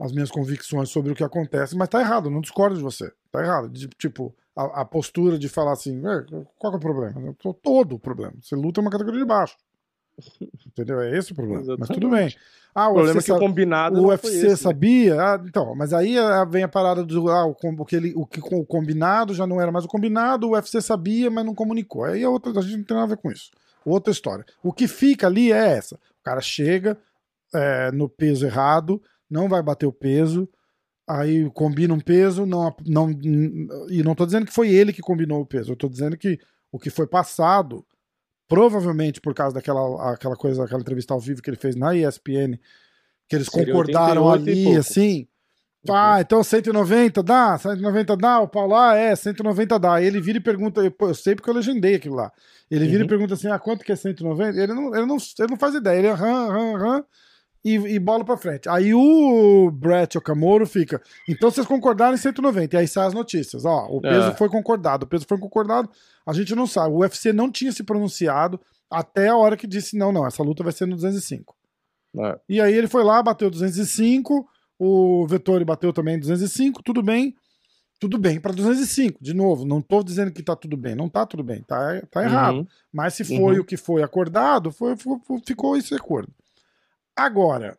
as 0.00 0.12
minhas 0.12 0.30
convicções 0.30 0.88
sobre 0.88 1.12
o 1.12 1.14
que 1.14 1.22
acontece, 1.22 1.76
mas 1.76 1.88
tá 1.88 2.00
errado, 2.00 2.30
não 2.30 2.40
discordo 2.40 2.76
de 2.76 2.82
você. 2.82 3.12
Tá 3.30 3.42
errado. 3.42 3.68
De, 3.68 3.86
tipo, 3.88 4.34
a, 4.56 4.80
a 4.80 4.84
postura 4.84 5.38
de 5.38 5.48
falar 5.48 5.72
assim, 5.72 5.98
"É, 6.06 6.24
qual 6.58 6.72
que 6.72 6.76
é 6.76 6.78
o 6.78 6.80
problema? 6.80 7.34
Tô 7.38 7.52
todo 7.52 7.96
o 7.96 7.98
problema. 7.98 8.32
Você 8.40 8.56
luta 8.56 8.80
é 8.80 8.82
uma 8.82 8.90
categoria 8.90 9.20
de 9.20 9.26
baixo. 9.26 9.56
Entendeu? 10.66 11.00
É 11.00 11.16
esse 11.16 11.32
o 11.32 11.34
problema. 11.34 11.76
Mas 11.78 11.88
tudo 11.88 12.08
bem. 12.10 12.34
Ah, 12.74 12.88
O 12.88 12.92
o 12.92 12.94
problema 12.94 13.10
é 13.10 13.14
UFC 13.16 13.32
que 13.32 13.36
o 13.36 13.38
combinado 13.40 14.00
o 14.00 14.06
UFC 14.08 14.28
esse, 14.28 14.46
né? 14.48 14.56
sabia, 14.56 15.20
ah, 15.20 15.42
então, 15.44 15.74
mas 15.74 15.92
aí 15.92 16.16
ah, 16.16 16.44
vem 16.44 16.62
a 16.62 16.68
parada 16.68 17.04
do 17.04 17.28
ah, 17.28 17.44
o, 17.46 17.54
com- 17.54 17.74
o 17.76 17.84
que 17.84 17.96
ele, 17.96 18.12
o 18.14 18.24
que 18.24 18.40
com 18.40 18.60
o 18.60 18.64
combinado 18.66 19.34
já 19.34 19.44
não 19.46 19.60
era 19.60 19.72
mais 19.72 19.84
o 19.84 19.88
combinado, 19.88 20.46
o 20.46 20.50
UFC 20.52 20.80
sabia, 20.80 21.30
mas 21.30 21.44
não 21.44 21.54
comunicou. 21.54 22.04
Aí 22.04 22.22
a 22.22 22.30
outra, 22.30 22.56
a 22.56 22.62
gente 22.62 22.76
não 22.76 22.84
tem 22.84 22.94
nada 22.96 23.06
a 23.12 23.14
ver 23.16 23.20
com 23.20 23.30
isso. 23.30 23.50
Outra 23.84 24.12
história. 24.12 24.44
O 24.62 24.72
que 24.72 24.86
fica 24.86 25.26
ali 25.26 25.50
é 25.52 25.72
essa: 25.76 25.96
o 25.96 26.22
cara 26.22 26.40
chega 26.40 26.96
é, 27.52 27.90
no 27.90 28.08
peso 28.08 28.46
errado, 28.46 29.02
não 29.30 29.48
vai 29.48 29.62
bater 29.62 29.86
o 29.86 29.92
peso, 29.92 30.48
aí 31.08 31.48
combina 31.50 31.94
um 31.94 32.00
peso, 32.00 32.44
não, 32.46 32.74
não, 32.86 33.10
e 33.90 34.02
não 34.02 34.14
tô 34.14 34.26
dizendo 34.26 34.46
que 34.46 34.52
foi 34.52 34.70
ele 34.70 34.92
que 34.92 35.02
combinou 35.02 35.40
o 35.40 35.46
peso, 35.46 35.72
eu 35.72 35.76
tô 35.76 35.88
dizendo 35.88 36.16
que 36.16 36.38
o 36.72 36.78
que 36.78 36.90
foi 36.90 37.06
passado, 37.06 37.84
provavelmente 38.48 39.20
por 39.20 39.34
causa 39.34 39.54
daquela 39.54 40.12
aquela 40.12 40.36
coisa, 40.36 40.64
aquela 40.64 40.80
entrevista 40.80 41.14
ao 41.14 41.20
vivo 41.20 41.42
que 41.42 41.50
ele 41.50 41.56
fez 41.56 41.76
na 41.76 41.94
ESPN, 41.94 42.58
que 43.28 43.36
eles 43.36 43.48
Seria 43.48 43.72
concordaram 43.72 44.24
88 44.24 44.68
ali, 44.68 44.78
assim. 44.78 45.28
Uhum. 45.88 45.94
Ah, 45.94 46.20
então 46.20 46.44
190 46.44 47.22
dá? 47.22 47.56
190 47.56 48.16
dá? 48.16 48.40
O 48.40 48.48
Paulo, 48.48 48.74
ah, 48.74 48.94
é, 48.94 49.16
190 49.16 49.78
dá. 49.78 49.94
Aí 49.94 50.04
ele 50.04 50.20
vira 50.20 50.36
e 50.38 50.40
pergunta, 50.40 50.80
eu, 50.82 50.94
eu 51.00 51.14
sei 51.14 51.34
porque 51.34 51.48
eu 51.48 51.54
legendei 51.54 51.94
aquilo 51.94 52.16
lá. 52.16 52.30
Ele 52.70 52.86
vira 52.86 52.98
Uhum. 52.98 53.06
e 53.06 53.08
pergunta 53.08 53.34
assim, 53.34 53.48
ah, 53.48 53.58
quanto 53.58 53.84
que 53.84 53.90
é 53.92 53.96
190? 53.96 54.58
Ele 54.60 54.74
não, 54.74 54.94
ele 54.94 55.06
não, 55.06 55.16
ele 55.16 55.48
não 55.48 55.56
faz 55.56 55.74
ideia, 55.74 55.98
ele 55.98 56.06
é 56.08 56.10
aham, 56.10 56.48
aham, 56.48 56.74
aham. 56.76 57.04
E, 57.64 57.74
e 57.74 57.98
bola 57.98 58.24
pra 58.24 58.36
frente. 58.36 58.68
Aí 58.68 58.94
o 58.94 59.70
Brett 59.70 60.16
Okamoro 60.16 60.66
fica. 60.66 61.00
Então 61.28 61.50
vocês 61.50 61.66
concordaram 61.66 62.14
em 62.14 62.18
190. 62.18 62.74
E 62.74 62.78
aí 62.78 62.88
saem 62.88 63.08
as 63.08 63.14
notícias. 63.14 63.64
Ó, 63.64 63.86
o 63.90 64.00
peso 64.00 64.28
É. 64.28 64.34
foi 64.34 64.48
concordado. 64.48 65.04
O 65.04 65.08
peso 65.08 65.26
foi 65.28 65.38
concordado. 65.38 65.90
A 66.26 66.32
gente 66.32 66.54
não 66.54 66.66
sabe. 66.66 66.94
O 66.94 66.98
UFC 67.00 67.32
não 67.32 67.50
tinha 67.50 67.72
se 67.72 67.82
pronunciado 67.82 68.60
até 68.90 69.28
a 69.28 69.36
hora 69.36 69.56
que 69.56 69.66
disse: 69.66 69.96
não, 69.96 70.10
não, 70.12 70.26
essa 70.26 70.42
luta 70.42 70.62
vai 70.62 70.72
ser 70.72 70.86
no 70.86 70.94
205. 70.96 71.54
É. 72.18 72.38
E 72.48 72.60
aí 72.60 72.72
ele 72.74 72.88
foi 72.88 73.04
lá, 73.04 73.22
bateu 73.22 73.50
205. 73.50 74.46
O 74.78 75.26
Vettori 75.26 75.64
bateu 75.64 75.92
também 75.92 76.18
205. 76.18 76.82
Tudo 76.82 77.02
bem. 77.02 77.34
Tudo 78.00 78.16
bem 78.16 78.40
para 78.40 78.54
205. 78.54 79.18
De 79.22 79.34
novo, 79.34 79.66
não 79.66 79.82
tô 79.82 80.02
dizendo 80.02 80.32
que 80.32 80.42
tá 80.42 80.56
tudo 80.56 80.74
bem. 80.74 80.94
Não 80.94 81.06
tá 81.06 81.26
tudo 81.26 81.44
bem. 81.44 81.62
Tá, 81.62 82.00
tá 82.10 82.24
errado. 82.24 82.56
Uhum. 82.60 82.66
Mas 82.90 83.12
se 83.12 83.24
foi 83.24 83.56
Uhum. 83.56 83.60
o 83.60 83.64
que 83.64 83.76
foi 83.76 84.02
acordado, 84.02 84.72
foi- 84.72 84.96
ficou 85.46 85.76
esse 85.76 85.94
acordo. 85.94 86.32
Agora, 87.24 87.76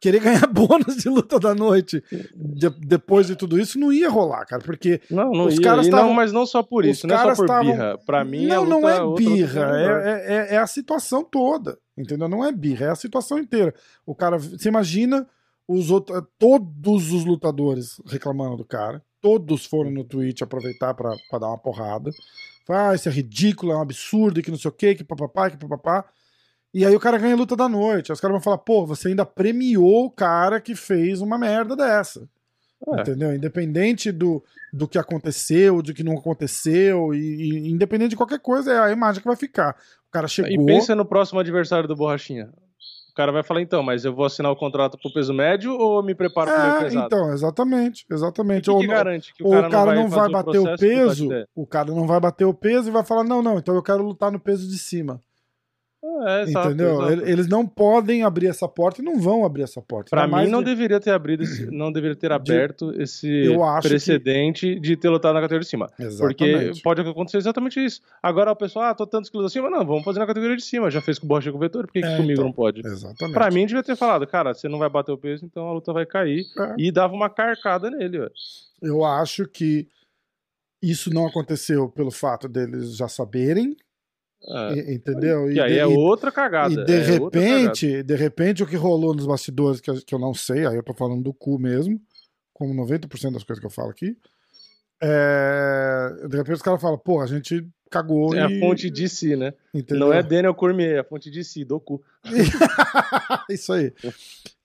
querer 0.00 0.20
ganhar 0.20 0.46
bônus 0.48 0.96
de 0.96 1.08
luta 1.08 1.38
da 1.38 1.54
noite 1.54 2.02
de- 2.34 2.70
depois 2.80 3.26
de 3.26 3.36
tudo 3.36 3.58
isso 3.60 3.78
não 3.78 3.92
ia 3.92 4.08
rolar, 4.08 4.46
cara, 4.46 4.62
porque 4.62 5.00
Não, 5.10 5.30
não 5.30 5.46
Os 5.46 5.56
ia. 5.56 5.60
caras 5.62 5.86
e 5.86 5.90
tavam- 5.90 6.06
não, 6.08 6.14
mas 6.14 6.32
não 6.32 6.46
só 6.46 6.62
por 6.62 6.84
isso, 6.84 7.06
não 7.06 7.14
é 7.14 7.18
só 7.18 7.34
por 7.34 7.46
tavam- 7.46 7.72
birra. 7.72 7.98
Pra 8.06 8.24
mim, 8.24 8.46
não, 8.46 8.64
não 8.64 8.88
é 8.88 8.98
luta 9.00 9.22
birra, 9.22 9.72
melhor. 9.72 10.00
é, 10.06 10.34
é- 10.50 10.54
é 10.54 10.58
a 10.58 10.66
situação 10.66 11.22
toda, 11.22 11.78
entendeu? 11.96 12.28
Não 12.28 12.44
é 12.44 12.50
birra, 12.50 12.86
é 12.86 12.90
a 12.90 12.94
situação 12.96 13.38
inteira. 13.38 13.74
O 14.06 14.14
cara, 14.14 14.38
você 14.38 14.68
imagina 14.68 15.26
os 15.68 15.90
outros, 15.90 16.22
todos 16.38 17.12
os 17.12 17.24
lutadores 17.24 18.00
reclamando 18.06 18.56
do 18.56 18.64
cara, 18.64 19.02
todos 19.20 19.66
foram 19.66 19.90
no 19.90 20.02
Twitch 20.02 20.40
aproveitar 20.42 20.94
pra 20.94 21.14
pra 21.28 21.38
dar 21.38 21.48
uma 21.48 21.58
porrada. 21.58 22.10
Ah, 22.68 22.94
isso 22.94 23.08
é 23.08 23.12
ridículo, 23.12 23.72
é 23.72 23.76
um 23.76 23.80
absurdo, 23.82 24.40
que 24.40 24.50
não 24.50 24.56
sei 24.58 24.68
o 24.70 24.72
que, 24.72 24.94
que 24.94 25.04
papapá, 25.04 25.50
que 25.50 25.56
papapá. 25.58 26.04
E 26.72 26.86
aí 26.86 26.94
o 26.94 27.00
cara 27.00 27.18
ganha 27.18 27.34
a 27.34 27.36
luta 27.36 27.56
da 27.56 27.68
noite. 27.68 28.10
Aí 28.10 28.14
os 28.14 28.20
caras 28.20 28.34
vão 28.34 28.40
falar, 28.42 28.58
pô, 28.58 28.86
você 28.86 29.08
ainda 29.08 29.26
premiou 29.26 30.04
o 30.06 30.10
cara 30.10 30.60
que 30.60 30.74
fez 30.74 31.20
uma 31.20 31.36
merda 31.36 31.74
dessa. 31.74 32.28
É. 32.96 33.00
Entendeu? 33.00 33.34
Independente 33.34 34.10
do, 34.12 34.42
do 34.72 34.86
que 34.88 34.96
aconteceu, 34.98 35.82
do 35.82 35.92
que 35.92 36.02
não 36.04 36.16
aconteceu, 36.16 37.12
e, 37.12 37.18
e 37.66 37.70
independente 37.70 38.10
de 38.10 38.16
qualquer 38.16 38.38
coisa, 38.38 38.72
é 38.72 38.78
a 38.78 38.90
imagem 38.92 39.20
que 39.20 39.26
vai 39.28 39.36
ficar. 39.36 39.76
O 40.08 40.10
cara 40.12 40.26
E 40.26 40.30
chegou. 40.30 40.64
pensa 40.66 40.94
no 40.94 41.04
próximo 41.04 41.40
adversário 41.40 41.86
do 41.88 41.94
Borrachinha. 41.96 42.48
O 43.10 43.14
cara 43.14 43.32
vai 43.32 43.42
falar, 43.42 43.60
então, 43.60 43.82
mas 43.82 44.04
eu 44.04 44.14
vou 44.14 44.24
assinar 44.24 44.50
o 44.52 44.56
contrato 44.56 44.96
pro 44.96 45.12
peso 45.12 45.34
médio 45.34 45.72
ou 45.76 46.02
me 46.02 46.14
preparo 46.14 46.50
pro 46.50 46.60
meio 46.62 46.74
É, 46.76 46.84
pesado? 46.84 47.06
então, 47.06 47.32
exatamente, 47.32 48.06
exatamente. 48.10 48.60
o 48.60 48.62
que, 48.64 48.70
Ou 48.70 48.80
que 48.80 48.86
não- 48.86 48.94
garante 48.94 49.34
que 49.34 49.42
o 49.44 49.50
cara, 49.50 49.66
o 49.66 49.70
cara 49.70 49.94
não 49.94 50.08
vai, 50.08 50.20
fazer 50.20 50.32
bater 50.32 50.58
o 50.60 50.76
peso, 50.78 51.28
o 51.54 51.66
cara 51.66 51.92
não 51.92 52.06
vai 52.06 52.20
bater 52.20 52.44
o 52.46 52.54
peso 52.54 52.88
e 52.88 52.92
vai 52.92 53.04
falar: 53.04 53.24
não, 53.24 53.42
não, 53.42 53.58
então 53.58 53.74
eu 53.74 53.82
quero 53.82 54.02
lutar 54.04 54.30
no 54.32 54.38
peso 54.40 54.66
de 54.68 54.78
cima. 54.78 55.20
É, 56.02 56.42
exato, 56.42 56.68
entendeu? 56.68 56.94
exato. 56.94 57.12
Ele- 57.12 57.30
Eles 57.32 57.46
não 57.46 57.66
podem 57.66 58.22
abrir 58.22 58.46
essa 58.46 58.66
porta 58.66 59.02
e 59.02 59.04
não 59.04 59.20
vão 59.20 59.44
abrir 59.44 59.62
essa 59.62 59.82
porta. 59.82 60.08
Pra 60.08 60.24
Ainda 60.24 60.36
mim, 60.38 60.48
não 60.48 60.60
de- 60.60 60.70
deveria 60.70 60.98
ter 60.98 61.10
abrido, 61.10 61.42
esse- 61.42 61.66
não 61.70 61.92
deveria 61.92 62.16
ter 62.16 62.32
aberto 62.32 62.90
esse 63.00 63.28
Eu 63.28 63.62
acho 63.62 63.86
precedente 63.88 64.80
de 64.80 64.96
ter 64.96 65.10
lutado 65.10 65.34
na 65.34 65.40
categoria 65.42 65.60
de 65.60 65.68
cima. 65.68 65.88
Porque 66.18 66.44
Exatamente. 66.44 66.82
pode 66.82 67.00
acontecer 67.02 67.36
exatamente 67.36 67.84
isso. 67.84 68.00
Agora 68.22 68.50
o 68.50 68.56
pessoal, 68.56 68.86
ah, 68.86 68.94
tô 68.94 69.06
tantos 69.06 69.28
quilos 69.28 69.46
acima. 69.46 69.68
Não, 69.68 69.84
vamos 69.86 70.02
fazer 70.04 70.18
na 70.20 70.26
categoria 70.26 70.56
de 70.56 70.62
cima. 70.64 70.90
Já 70.90 71.02
fez 71.02 71.18
com 71.18 71.26
o 71.26 71.38
e 71.38 71.50
com 71.50 71.58
o 71.58 71.60
Vettori, 71.60 71.86
por 71.86 71.92
que, 71.92 72.00
que 72.00 72.06
É, 72.06 72.16
comigo 72.16 72.32
então. 72.32 72.44
não 72.46 72.52
pode? 72.52 72.80
Exatamente. 72.86 73.34
Pra 73.34 73.50
mim, 73.50 73.66
devia 73.66 73.82
ter 73.82 73.94
falado, 73.96 74.26
cara, 74.26 74.54
você 74.54 74.68
não 74.68 74.78
vai 74.78 74.88
bater 74.88 75.12
o 75.12 75.18
peso, 75.18 75.44
então 75.44 75.68
a 75.68 75.72
luta 75.72 75.92
vai 75.92 76.06
cair. 76.06 76.44
É. 76.58 76.74
E 76.78 76.90
dava 76.90 77.12
uma 77.12 77.28
carcada 77.28 77.90
nele, 77.90 78.20
ó. 78.20 78.28
Eu 78.82 79.04
acho 79.04 79.46
que 79.46 79.86
isso 80.82 81.12
não 81.12 81.26
aconteceu 81.26 81.90
pelo 81.90 82.10
fato 82.10 82.48
deles 82.48 82.96
já 82.96 83.06
saberem, 83.06 83.76
É. 84.42 84.72
e- 84.74 84.94
entendeu? 84.94 85.50
E 85.52 85.60
aí 85.60 85.72
de- 85.74 85.78
é 85.78 85.86
outra 85.86 86.32
cagada. 86.32 86.72
E 86.72 86.84
de 86.84 86.92
é 86.92 87.02
repente, 87.02 88.02
de 88.02 88.14
repente 88.16 88.62
o 88.62 88.66
que 88.66 88.76
rolou 88.76 89.14
nos 89.14 89.26
bastidores, 89.26 89.80
que 89.80 89.90
eu, 89.90 89.94
que 90.04 90.14
eu 90.14 90.18
não 90.18 90.32
sei, 90.34 90.66
aí 90.66 90.76
eu 90.76 90.82
tô 90.82 90.94
falando 90.94 91.22
do 91.22 91.32
cu 91.34 91.58
mesmo, 91.58 92.00
como 92.54 92.74
90% 92.74 93.32
das 93.32 93.44
coisas 93.44 93.60
que 93.60 93.66
eu 93.66 93.70
falo 93.70 93.90
aqui, 93.90 94.16
é, 95.02 96.26
de 96.28 96.36
repente 96.36 96.56
os 96.56 96.62
caras 96.62 96.80
falam, 96.80 96.98
pô, 96.98 97.20
a 97.20 97.26
gente 97.26 97.66
cagou 97.90 98.34
É 98.34 98.38
e... 98.38 98.56
a 98.56 98.60
fonte 98.60 98.88
de 98.90 99.08
si, 99.08 99.34
né? 99.34 99.52
entendeu? 99.74 100.06
Não 100.06 100.12
é 100.12 100.22
Daniel 100.22 100.54
Cormier, 100.54 100.96
é 100.96 100.98
a 101.00 101.04
fonte 101.04 101.30
de 101.30 101.42
si, 101.42 101.64
do 101.64 101.80
cu. 101.80 102.02
Isso 103.50 103.72
aí. 103.72 103.92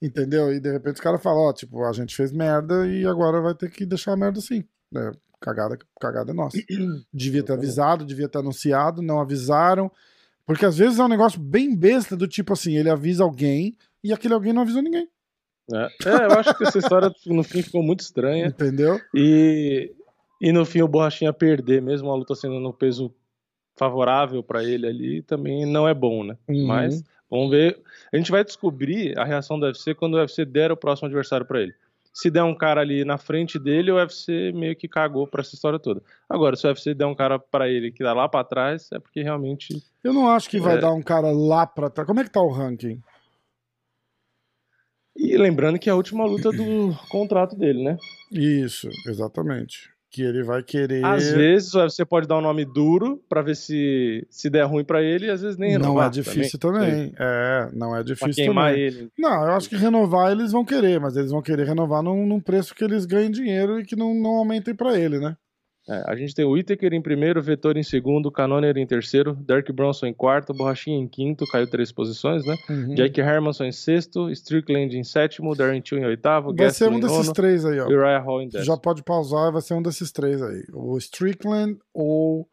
Entendeu? 0.02 0.53
E 0.53 0.60
de 0.60 0.72
repente 0.72 0.95
os 0.95 1.02
caras 1.02 1.22
falam, 1.23 1.41
ó, 1.43 1.53
tipo, 1.53 1.84
a 1.84 1.91
gente 1.93 2.15
fez 2.15 2.31
merda 2.31 2.85
e 2.88 3.06
agora 3.06 3.41
vai 3.41 3.56
ter 3.56 3.72
que 3.72 3.85
deixar 3.85 4.14
a 4.14 4.18
merda 4.18 4.39
assim. 4.39 4.64
né? 4.91 5.11
Cagada, 5.45 5.77
cagada 6.01 6.31
é 6.31 6.34
nossa. 6.34 6.57
Devia 7.13 7.43
ter 7.43 7.53
avisado, 7.53 8.03
devia 8.03 8.27
ter 8.27 8.39
anunciado, 8.39 9.03
não 9.03 9.19
avisaram. 9.19 9.91
Porque 10.43 10.65
às 10.65 10.76
vezes 10.76 10.97
é 10.97 11.03
um 11.03 11.07
negócio 11.07 11.39
bem 11.39 11.76
besta, 11.76 12.17
do 12.17 12.27
tipo 12.27 12.51
assim, 12.53 12.76
ele 12.76 12.89
avisa 12.89 13.23
alguém 13.23 13.77
e 14.03 14.11
aquele 14.11 14.34
alguém 14.34 14.53
não 14.53 14.63
avisou 14.63 14.81
ninguém. 14.81 15.07
É, 15.72 15.88
É, 16.05 16.26
eu 16.26 16.31
acho 16.31 16.57
que 16.57 16.63
essa 16.63 16.80
história 16.80 17.11
no 17.27 17.43
fim 17.43 17.61
ficou 17.61 17.84
muito 17.84 17.99
estranha. 17.99 18.47
Entendeu? 18.47 18.99
E, 19.13 19.93
e 20.41 20.51
no 20.51 20.65
fim 20.65 20.81
o 20.81 20.88
Borrachinha 20.88 21.31
perder, 21.31 21.80
mesmo 21.80 22.09
a 22.09 22.15
luta 22.15 22.34
sendo 22.34 22.59
no 22.59 22.73
peso 22.73 23.13
favorável 23.77 24.41
pra 24.41 24.63
ele 24.63 24.88
ali, 24.88 25.22
também 25.22 25.63
não 25.63 25.88
é 25.88 25.93
bom, 25.93 26.23
né? 26.23 26.35
Uhum. 26.47 26.65
Mas 26.65 27.03
vamos 27.30 27.51
ver. 27.51 27.80
A 28.11 28.17
gente 28.17 28.31
vai 28.31 28.43
descobrir 28.43 29.15
a 29.15 29.23
reação 29.23 29.59
do 29.59 29.67
UFC 29.67 29.93
quando 29.93 30.15
o 30.15 30.17
UFC 30.17 30.43
der 30.43 30.72
o 30.72 30.77
próximo 30.77 31.05
adversário 31.05 31.45
pra 31.45 31.61
ele. 31.61 31.76
Se 32.18 32.32
der 32.32 32.44
um 32.44 32.56
cara 32.56 32.80
ali 32.80 33.04
na 33.04 33.18
frente 33.18 33.60
dele, 33.60 33.92
o 33.92 33.96
UFC 33.98 34.54
meio 34.54 34.74
que 34.74 34.88
cagou 34.88 35.28
pra 35.28 35.42
essa 35.42 35.54
história 35.54 35.78
toda. 35.78 36.02
Agora, 36.30 36.56
se 36.56 36.66
o 36.66 36.70
UFC 36.70 36.94
der 36.94 37.06
um 37.06 37.14
cara 37.14 37.38
pra 37.38 37.68
ele 37.68 37.92
que 37.92 38.02
dá 38.02 38.14
lá 38.14 38.30
pra 38.30 38.42
trás, 38.42 38.90
é 38.94 39.00
porque 39.00 39.22
realmente. 39.22 39.84
Eu 40.02 40.14
não 40.14 40.30
acho 40.30 40.50
que 40.50 40.58
vai 40.58 40.78
É. 40.78 40.80
dar 40.80 40.94
um 40.94 41.02
cara 41.02 41.30
lá 41.32 41.68
pra 41.68 41.90
trás. 41.90 42.08
Como 42.08 42.22
é 42.22 42.24
que 42.24 42.30
tá 42.30 42.40
o 42.42 42.50
ranking? 42.50 43.02
E 45.18 45.38
lembrando 45.38 45.78
que 45.78 45.90
é 45.90 45.92
a 45.92 45.96
última 45.96 46.26
luta 46.26 46.52
do 46.52 46.96
contrato 47.10 47.56
dele, 47.56 47.84
né? 47.84 47.98
Isso, 48.32 48.88
exatamente. 49.08 49.90
Que 50.16 50.22
ele 50.24 50.44
vai 50.44 50.64
querer. 50.64 51.04
Às 51.04 51.30
vezes 51.30 51.74
UFC 51.74 52.06
pode 52.06 52.26
dar 52.26 52.38
um 52.38 52.42
nome 52.42 52.64
duro 52.64 53.22
pra 53.28 53.42
ver 53.42 53.54
se 53.56 54.26
se 54.30 54.50
der 54.50 54.64
ruim 54.64 54.86
pra 54.86 55.02
ele 55.02 55.26
e 55.26 55.30
às 55.30 55.42
vezes 55.42 55.58
nem 55.58 55.74
não 55.74 55.82
renovar 55.88 56.08
é 56.08 56.10
difícil 56.12 56.58
também. 56.58 57.14
É, 57.20 57.70
não 57.74 57.90
é 57.94 57.96
Pra 57.96 58.04
difícil 58.04 58.46
queimar 58.46 58.70
também. 58.72 58.86
ele. 58.86 59.10
Não, 59.20 59.46
eu 59.46 59.52
acho 59.52 59.68
que 59.68 59.76
renovar 59.76 60.32
eles 60.32 60.54
vão 60.54 60.64
querer, 60.64 61.02
mas 61.02 61.18
eles 61.18 61.32
vão 61.32 61.42
querer 61.42 61.68
renovar 61.68 62.02
num, 62.02 62.26
num 62.26 62.40
preço 62.40 62.74
que 62.74 62.84
eles 62.84 63.06
ganhem 63.06 63.30
dinheiro 63.30 63.78
e 63.80 63.84
que 63.86 63.96
não, 63.98 64.14
não 64.14 64.32
aumentem 64.38 64.74
pra 64.74 64.98
ele, 64.98 65.20
né? 65.20 65.36
É, 65.88 66.03
a 66.07 66.16
gente 66.16 66.34
tem 66.34 66.44
o 66.44 66.52
Whittaker 66.52 66.94
em 66.95 67.02
primeiro, 67.02 67.40
Vettori 67.44 67.80
em 67.80 67.84
segundo, 67.84 68.32
Canoner 68.32 68.76
em 68.76 68.88
terceiro, 68.88 69.36
Derek 69.36 69.72
Bronson 69.72 70.07
em 70.07 70.14
quarto, 70.14 70.52
Borrachinha 70.52 70.98
em 70.98 71.07
quinto, 71.07 71.45
caiu 71.52 71.70
três 71.70 71.91
posições, 71.91 72.44
né? 72.44 72.56
Uhum. 72.68 72.95
Jack 72.95 73.20
Hermanson 73.22 73.66
em 73.66 73.72
sexto, 73.72 74.32
Strickland 74.32 74.98
em 74.98 75.03
sétimo, 75.03 75.56
Darren 75.56 75.82
Till 75.82 75.99
em 75.99 76.06
oitavo, 76.06 76.48
Vai 76.48 76.66
Gastelum 76.66 76.90
ser 76.90 76.95
um 76.95 76.98
em 76.98 77.02
desses 77.02 77.18
nono, 77.20 77.34
três 77.34 77.66
aí, 77.66 77.80
ó. 77.80 77.86
Uriah 77.86 78.18
Hall 78.20 78.41
em 78.41 78.48
décimo. 78.49 78.66
Já 78.66 78.78
pode 78.78 79.03
pausar, 79.03 79.52
vai 79.52 79.62
ser 79.62 79.76
um 79.76 79.82
desses 79.84 80.12
três 80.12 80.41
aí. 80.41 80.64
O 80.74 80.98
Strickland 80.98 81.78
ou. 81.94 82.48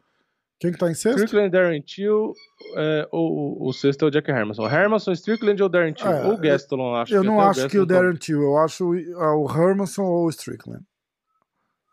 Quem 0.60 0.70
que 0.70 0.78
tá 0.78 0.90
em 0.90 0.94
sexto? 0.94 1.16
Strickland, 1.24 1.50
Darren 1.50 1.80
Till, 1.80 2.34
é, 2.76 3.08
ou 3.10 3.66
o 3.66 3.72
sexto 3.72 4.04
é 4.04 4.08
o 4.08 4.10
Jack 4.10 4.30
Hermanson. 4.30 4.68
Hermanson, 4.68 5.12
Strickland 5.12 5.60
ou 5.60 5.68
Darren 5.70 5.92
Till? 5.94 6.06
É, 6.06 6.26
ou 6.26 6.36
Gastelum, 6.36 6.94
acho 6.94 7.14
Eu 7.14 7.22
que 7.22 7.26
não 7.26 7.40
acho 7.40 7.60
que 7.68 7.78
o 7.78 7.86
Gastelum 7.86 7.86
tá- 7.86 7.94
Darren 7.94 8.16
Till, 8.16 8.42
eu 8.42 8.58
acho 8.58 8.84
o, 8.92 9.18
ah, 9.18 9.36
o 9.36 9.46
Hermanson 9.48 10.04
ou 10.04 10.26
o 10.26 10.28
Strickland. 10.30 10.84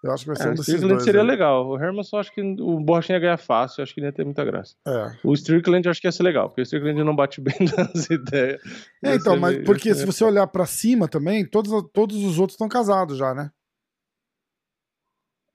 Eu 0.01 0.11
acho 0.13 0.23
que 0.23 0.27
vai 0.27 0.35
ser 0.37 0.43
É, 0.43 0.45
um 0.47 0.49
o 0.49 0.51
desses 0.55 0.67
Strickland 0.67 0.93
dois. 0.95 1.03
seria 1.03 1.23
legal. 1.23 1.67
O 1.67 1.77
Hermanson, 1.77 2.17
acho 2.19 2.31
que 2.33 2.41
o 2.41 2.79
Borrachinha 2.79 3.17
ia 3.17 3.21
ganhar 3.21 3.37
fácil, 3.37 3.83
acho 3.83 3.93
que 3.93 3.99
ia 3.99 4.13
ter 4.13 4.23
muita 4.23 4.45
graça. 4.45 4.73
É. 4.87 5.11
O 5.23 5.33
Strickland, 5.33 5.89
acho 5.89 5.99
que 5.99 6.07
ia 6.07 6.11
ser 6.11 6.23
legal, 6.23 6.47
porque 6.47 6.61
o 6.61 6.63
Strickland 6.63 7.03
não 7.03 7.15
bate 7.15 7.41
bem 7.41 7.53
nas 7.77 8.09
ideias. 8.09 8.61
É, 9.03 9.15
então, 9.15 9.37
mas 9.37 9.55
meio- 9.55 9.65
porque 9.65 9.93
se 9.93 10.05
você 10.05 10.23
olhar 10.23 10.47
pra 10.47 10.65
cima 10.65 11.07
também, 11.07 11.45
todos, 11.45 11.71
todos 11.91 12.15
os 12.23 12.39
outros 12.39 12.53
estão 12.55 12.69
casados 12.69 13.17
já, 13.17 13.33
né? 13.33 13.51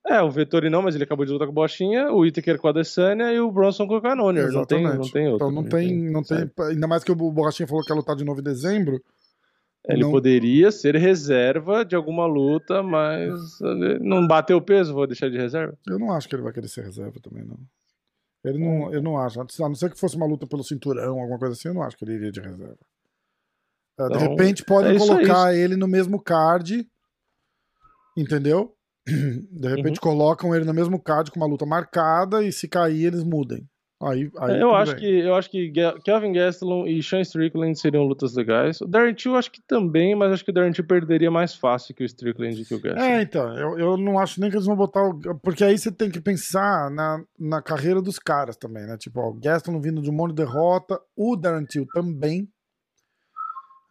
É, 0.06 0.20
o 0.20 0.30
Vettori 0.30 0.68
não, 0.68 0.82
mas 0.82 0.94
ele 0.94 1.04
acabou 1.04 1.24
de 1.24 1.32
lutar 1.32 1.46
com 1.46 1.52
o 1.52 1.54
Bochinha, 1.54 2.12
o 2.12 2.18
Whittaker 2.20 2.58
com 2.58 2.66
a 2.66 2.70
Adesanya 2.70 3.32
e 3.32 3.40
o 3.40 3.50
Bronson 3.50 3.86
com 3.86 3.96
o 3.96 4.02
Canoner. 4.02 4.52
Não 4.52 4.66
tem, 4.66 4.82
não 4.84 5.10
tem 5.10 5.28
outro. 5.28 5.48
Então 5.48 5.50
não 5.50 5.64
tem, 5.66 6.10
não 6.10 6.22
tem, 6.22 6.50
ainda 6.68 6.86
mais 6.86 7.02
que 7.02 7.10
o 7.10 7.14
Borrachinha 7.16 7.66
falou 7.66 7.82
que 7.82 7.90
ia 7.90 7.96
lutar 7.96 8.14
de 8.14 8.22
novo 8.24 8.40
em 8.40 8.44
dezembro. 8.44 9.02
Ele 9.86 10.02
não- 10.02 10.10
poderia 10.10 10.72
ser 10.72 10.96
reserva 10.96 11.84
de 11.84 11.94
alguma 11.94 12.24
luta, 12.26 12.82
mas 12.82 13.58
não 14.00 14.26
bateu 14.26 14.56
o 14.56 14.62
peso, 14.62 14.94
vou 14.94 15.06
deixar 15.06 15.30
de 15.30 15.36
reserva. 15.36 15.76
Eu 15.86 15.98
não 15.98 16.10
acho 16.12 16.28
que 16.28 16.34
ele 16.34 16.42
vai 16.42 16.52
querer 16.52 16.68
ser 16.68 16.84
reserva 16.84 17.20
também, 17.20 17.44
não. 17.44 17.58
Ele 18.44 18.58
não, 18.58 18.92
eu 18.92 19.02
não 19.02 19.18
acho. 19.18 19.40
A 19.40 19.44
não 19.68 19.74
ser 19.74 19.90
que 19.90 19.98
fosse 19.98 20.16
uma 20.16 20.26
luta 20.26 20.46
pelo 20.46 20.62
cinturão, 20.64 21.18
alguma 21.20 21.38
coisa 21.38 21.52
assim, 21.54 21.68
eu 21.68 21.74
não 21.74 21.82
acho 21.82 21.96
que 21.96 22.04
ele 22.04 22.14
iria 22.14 22.32
de 22.32 22.40
reserva. 22.40 22.78
É, 23.98 24.06
de 24.08 24.16
Então, 24.16 24.20
repente 24.28 24.64
podem 24.64 24.90
é 24.90 24.92
aí. 24.94 24.98
colocar 24.98 25.54
ele 25.54 25.76
no 25.76 25.86
mesmo 25.86 26.20
card, 26.20 26.86
entendeu? 28.16 28.74
De 29.06 29.68
repente 29.68 29.98
Uhum. 29.98 30.02
colocam 30.02 30.54
ele 30.54 30.64
no 30.64 30.72
mesmo 30.74 31.00
card 31.00 31.30
com 31.30 31.38
uma 31.38 31.46
luta 31.46 31.66
marcada 31.66 32.42
e 32.42 32.50
se 32.52 32.66
cair 32.68 33.04
eles 33.06 33.22
mudem. 33.22 33.68
Aí, 34.02 34.30
aí 34.38 34.56
É, 34.56 34.62
eu 34.62 34.74
acho 34.74 34.92
bem. 34.92 35.00
que 35.00 35.20
eu 35.20 35.34
acho 35.34 35.50
que 35.50 35.72
Kelvin 36.04 36.32
Gastelum 36.32 36.86
e 36.86 37.02
Sean 37.02 37.20
Strickland 37.20 37.78
seriam 37.78 38.04
lutas 38.04 38.34
legais. 38.34 38.80
O 38.80 38.86
Darren 38.86 39.14
Till 39.14 39.36
acho 39.36 39.50
que 39.50 39.62
também, 39.66 40.14
mas 40.14 40.32
acho 40.32 40.44
que 40.44 40.50
o 40.50 40.54
Darren 40.54 40.72
Till 40.72 40.86
perderia 40.86 41.30
mais 41.30 41.54
fácil 41.54 41.94
que 41.94 42.02
o 42.02 42.06
Strickland 42.06 42.60
e 42.60 42.64
que 42.64 42.74
o 42.74 42.80
Gastelum. 42.80 43.06
É, 43.06 43.22
então, 43.22 43.56
eu, 43.56 43.78
eu 43.78 43.96
não 43.96 44.18
acho 44.18 44.40
nem 44.40 44.50
que 44.50 44.56
eles 44.56 44.66
vão 44.66 44.76
botar 44.76 45.02
o. 45.02 45.38
Porque 45.40 45.64
aí 45.64 45.78
você 45.78 45.90
tem 45.90 46.10
que 46.10 46.20
pensar 46.20 46.90
na, 46.90 47.22
na 47.38 47.62
carreira 47.62 48.02
dos 48.02 48.18
caras 48.18 48.56
também, 48.56 48.86
né? 48.86 48.96
Tipo, 48.98 49.20
ó, 49.20 49.30
o 49.30 49.34
Gaston 49.34 49.80
vindo 49.80 50.02
de 50.02 50.10
um 50.10 50.14
monte 50.14 50.30
de 50.30 50.44
derrota, 50.44 51.00
o 51.16 51.36
Darren 51.36 51.64
Till 51.64 51.86
também. 51.94 52.48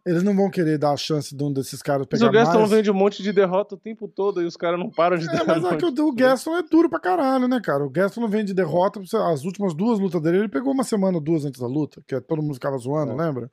Eles 0.06 0.22
não 0.22 0.36
vão 0.36 0.50
querer 0.50 0.76
dar 0.76 0.92
a 0.92 0.96
chance 0.98 1.34
de 1.34 1.42
um 1.42 1.50
desses 1.50 1.80
caras 1.80 2.06
Mas 2.10 2.20
pegar 2.20 2.30
o 2.30 2.32
Gaston 2.34 2.58
mais. 2.58 2.70
vende 2.70 2.90
um 2.90 2.94
monte 2.94 3.22
de 3.22 3.32
derrota 3.32 3.74
o 3.74 3.78
tempo 3.78 4.06
todo 4.06 4.42
e 4.42 4.44
os 4.44 4.54
caras 4.56 4.78
não 4.78 4.90
param 4.90 5.16
de 5.16 5.26
É, 5.28 5.44
mas 5.44 5.64
é 5.64 5.76
que 5.76 5.84
o, 5.86 6.06
o 6.08 6.12
Gaston 6.14 6.56
é 6.56 6.62
duro 6.62 6.90
pra 6.90 7.00
caralho, 7.00 7.48
né, 7.48 7.58
cara? 7.58 7.82
O 7.84 7.88
Gaston 7.88 8.20
não 8.20 8.28
vem 8.28 8.44
de 8.44 8.52
derrota. 8.52 9.00
As 9.00 9.44
últimas 9.44 9.72
duas 9.72 9.98
lutas 9.98 10.20
dele, 10.20 10.38
ele 10.40 10.48
pegou 10.48 10.72
uma 10.74 10.84
semana 10.84 11.16
ou 11.16 11.22
duas 11.22 11.46
antes 11.46 11.58
da 11.58 11.66
luta, 11.66 12.02
que 12.06 12.20
todo 12.20 12.42
mundo 12.42 12.54
ficava 12.54 12.76
zoando, 12.76 13.12
É. 13.12 13.16
lembra? 13.26 13.50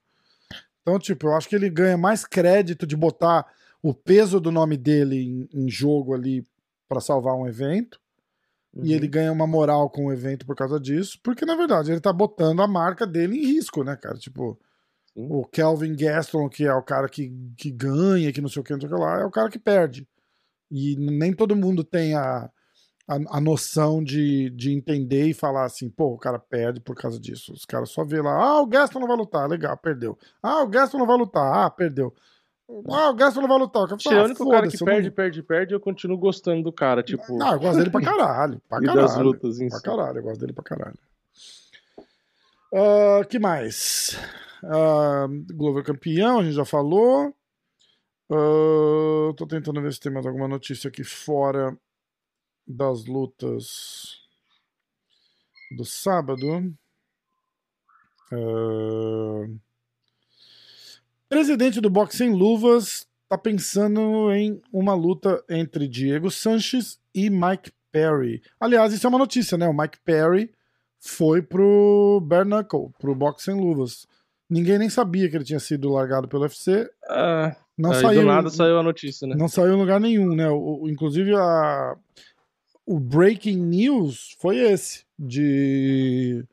Então, 0.81 0.99
tipo, 0.99 1.27
eu 1.27 1.35
acho 1.35 1.47
que 1.47 1.55
ele 1.55 1.69
ganha 1.69 1.97
mais 1.97 2.25
crédito 2.25 2.85
de 2.85 2.97
botar 2.97 3.45
o 3.81 3.93
peso 3.93 4.39
do 4.39 4.51
nome 4.51 4.75
dele 4.75 5.47
em, 5.53 5.63
em 5.65 5.69
jogo 5.69 6.13
ali 6.13 6.43
pra 6.89 6.99
salvar 6.99 7.33
um 7.35 7.47
evento. 7.47 7.97
Uhum. 8.73 8.83
E 8.85 8.93
ele 8.93 9.07
ganha 9.07 9.31
uma 9.31 9.47
moral 9.47 9.89
com 9.89 10.07
o 10.07 10.11
evento 10.13 10.45
por 10.45 10.55
causa 10.55 10.79
disso, 10.79 11.17
porque 11.23 11.45
na 11.45 11.55
verdade 11.55 11.91
ele 11.91 11.99
tá 12.01 12.11
botando 12.11 12.61
a 12.61 12.67
marca 12.67 13.05
dele 13.07 13.37
em 13.37 13.45
risco, 13.45 13.83
né, 13.83 13.95
cara? 13.95 14.17
Tipo, 14.17 14.59
Sim. 15.13 15.27
o 15.29 15.45
Kelvin 15.45 15.95
Gaston, 15.95 16.47
que 16.49 16.65
é 16.65 16.73
o 16.73 16.81
cara 16.83 17.07
que, 17.09 17.31
que 17.57 17.69
ganha, 17.71 18.31
que 18.31 18.41
não 18.41 18.49
sei 18.49 18.61
o 18.61 18.63
que, 18.63 18.73
não 18.73 18.79
sei 18.79 18.89
o 18.89 18.93
que 18.93 18.99
lá, 18.99 19.21
é 19.21 19.25
o 19.25 19.31
cara 19.31 19.49
que 19.49 19.59
perde. 19.59 20.07
E 20.71 20.95
nem 20.97 21.33
todo 21.33 21.55
mundo 21.55 21.83
tem 21.83 22.15
a, 22.15 22.49
a, 23.07 23.15
a 23.38 23.41
noção 23.41 24.01
de, 24.01 24.49
de 24.51 24.71
entender 24.71 25.25
e 25.25 25.33
falar 25.33 25.65
assim, 25.65 25.89
pô, 25.89 26.13
o 26.13 26.17
cara 26.17 26.39
perde 26.39 26.79
por 26.79 26.95
causa 26.95 27.19
disso. 27.19 27.51
Os 27.53 27.65
caras 27.65 27.89
só 27.89 28.05
vê 28.05 28.21
lá, 28.21 28.31
ah, 28.33 28.61
o 28.61 28.65
Gaston 28.67 28.99
não 28.99 29.07
vai 29.07 29.17
lutar, 29.17 29.49
legal, 29.49 29.75
perdeu. 29.77 30.17
Ah, 30.41 30.61
o 30.63 30.67
Gaston 30.67 30.97
não 30.97 31.05
vai 31.07 31.17
lutar, 31.17 31.65
ah, 31.65 31.69
perdeu. 31.69 32.13
Ah, 32.89 33.09
o 33.09 33.13
Gaston 33.13 33.41
não 33.41 33.49
vai 33.49 33.57
lutar. 33.59 33.83
O 33.83 33.88
fala, 34.01 34.15
é 34.15 34.19
ah, 34.19 34.21
o 34.21 34.25
único 34.27 34.49
cara 34.49 34.67
que 34.69 34.77
perde, 34.77 35.09
não- 35.09 35.15
perde, 35.15 35.43
perde, 35.43 35.73
eu 35.73 35.79
continuo 35.81 36.17
gostando 36.17 36.63
do 36.63 36.71
cara, 36.71 37.03
tipo. 37.03 37.38
Não, 37.38 37.51
eu 37.51 37.59
gosto 37.59 37.77
dele 37.79 37.89
pra 37.89 37.99
caralho. 38.01 38.61
Pra 38.69 38.77
e 38.81 38.85
caralho. 38.85 39.07
das 39.07 39.17
lutas 39.17 39.59
em 39.59 39.67
Pra 39.67 39.77
si. 39.79 39.83
caralho, 39.83 40.19
eu 40.19 40.23
gosto 40.23 40.39
dele 40.39 40.53
pra 40.53 40.63
caralho. 40.63 40.97
Ah, 42.73 43.25
que 43.29 43.38
mais? 43.39 44.17
Ah, 44.63 45.27
Glover 45.53 45.83
campeão, 45.83 46.39
a 46.39 46.43
gente 46.43 46.55
já 46.55 46.65
falou. 46.65 47.35
Ah, 48.29 49.33
tô 49.35 49.45
tentando 49.47 49.81
ver 49.81 49.93
se 49.93 49.99
tem 49.99 50.11
mais 50.11 50.25
alguma 50.25 50.47
notícia 50.47 50.88
aqui 50.88 51.03
fora 51.03 51.77
das 52.67 53.05
lutas 53.05 54.21
do 55.75 55.83
sábado. 55.83 56.73
Ah, 58.31 59.47
presidente 61.27 61.81
do 61.81 61.89
Boxe 61.89 62.17
Sem 62.17 62.31
Luvas 62.33 63.07
tá 63.27 63.38
pensando 63.38 64.31
em 64.33 64.61
uma 64.71 64.93
luta 64.93 65.43
entre 65.49 65.88
Diego 65.88 66.29
Sanches 66.29 66.99
e 67.15 67.29
Mike 67.29 67.71
Perry. 67.91 68.41
Aliás, 68.59 68.93
isso 68.93 69.07
é 69.07 69.09
uma 69.09 69.17
notícia, 69.17 69.57
né? 69.57 69.67
O 69.67 69.73
Mike 69.73 69.99
Perry 70.03 70.53
foi 70.99 71.41
pro 71.41 72.21
Bare 72.23 72.47
Knuckle, 72.47 72.91
pro 72.99 73.15
Boxe 73.15 73.45
Sem 73.45 73.55
Luvas. 73.55 74.07
Ninguém 74.51 74.77
nem 74.77 74.89
sabia 74.89 75.29
que 75.29 75.35
ele 75.37 75.45
tinha 75.45 75.61
sido 75.61 75.89
largado 75.89 76.27
pelo 76.27 76.43
UFC. 76.43 76.91
Ah, 77.07 77.55
Não 77.77 77.93
aí 77.93 78.01
saiu. 78.01 78.21
do 78.21 78.27
nada 78.27 78.49
saiu 78.49 78.77
a 78.77 78.83
notícia, 78.83 79.25
né? 79.25 79.33
Não 79.35 79.47
saiu 79.47 79.73
em 79.73 79.77
lugar 79.79 79.97
nenhum, 80.01 80.35
né? 80.35 80.49
O, 80.49 80.81
o- 80.81 80.89
inclusive, 80.89 81.33
a, 81.33 81.95
o 82.85 82.99
breaking 82.99 83.55
news 83.57 84.35
foi 84.39 84.57
esse. 84.57 85.05
De. 85.17 86.43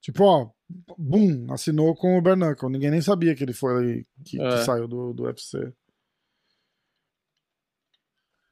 Tipo, 0.00 0.24
ó, 0.24 0.50
bum, 0.96 1.52
assinou 1.52 1.94
com 1.94 2.16
o 2.16 2.22
Bernacle. 2.22 2.70
Ninguém 2.70 2.90
nem 2.90 3.02
sabia 3.02 3.34
que 3.34 3.44
ele 3.44 3.52
foi 3.52 4.06
que, 4.24 4.38
que 4.38 4.42
É. 4.42 4.64
saiu 4.64 4.88
do, 4.88 5.12
do 5.12 5.24
UFC. 5.24 5.70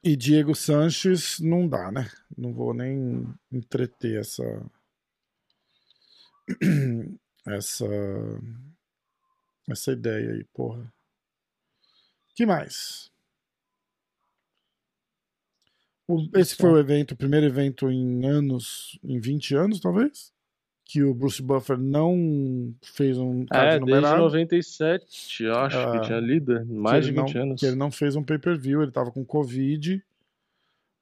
E 0.03 0.15
Diego 0.15 0.55
Sanches 0.55 1.41
não 1.41 1.67
dá, 1.67 1.91
né? 1.91 2.07
Não 2.37 2.53
vou 2.53 2.75
nem 2.75 3.27
entreter 3.51 4.21
essa. 4.21 4.43
essa. 7.47 7.87
Essa 9.69 9.93
ideia 9.93 10.33
aí, 10.33 10.45
porra. 10.53 10.93
que 12.35 12.45
mais? 12.45 13.11
O- 16.07 16.29
esse 16.37 16.55
foi 16.57 16.71
o 16.71 16.79
evento, 16.79 17.13
o 17.13 17.17
primeiro 17.17 17.47
evento 17.47 17.91
em 17.91 18.27
anos, 18.27 18.99
em 19.03 19.19
20 19.19 19.55
anos, 19.55 19.81
talvez? 19.81 20.33
Que 20.85 21.03
o 21.03 21.15
Bruce 21.15 21.41
Buffer 21.41 21.79
não 21.79 22.75
fez 22.83 23.17
um 23.17 23.47
card 23.47 23.67
É, 23.67 23.71
desde 23.79 23.81
numerado. 23.81 24.23
97, 24.23 25.45
eu 25.45 25.55
acho 25.57 25.79
Ah, 25.79 25.93
que 26.01 26.07
tinha 26.07 26.21
lido. 26.21 26.67
Mais 26.67 27.05
de 27.07 27.11
ele 27.13 27.23
20 27.23 27.35
não, 27.35 27.43
anos. 27.43 27.61
Que 27.61 27.67
ele 27.67 27.77
não 27.77 27.91
fez 27.91 28.17
um 28.17 28.23
pay-per-view, 28.23 28.83
ele 28.83 28.93
tava 28.93 29.11
com 29.11 29.25
Covid. 29.25 30.05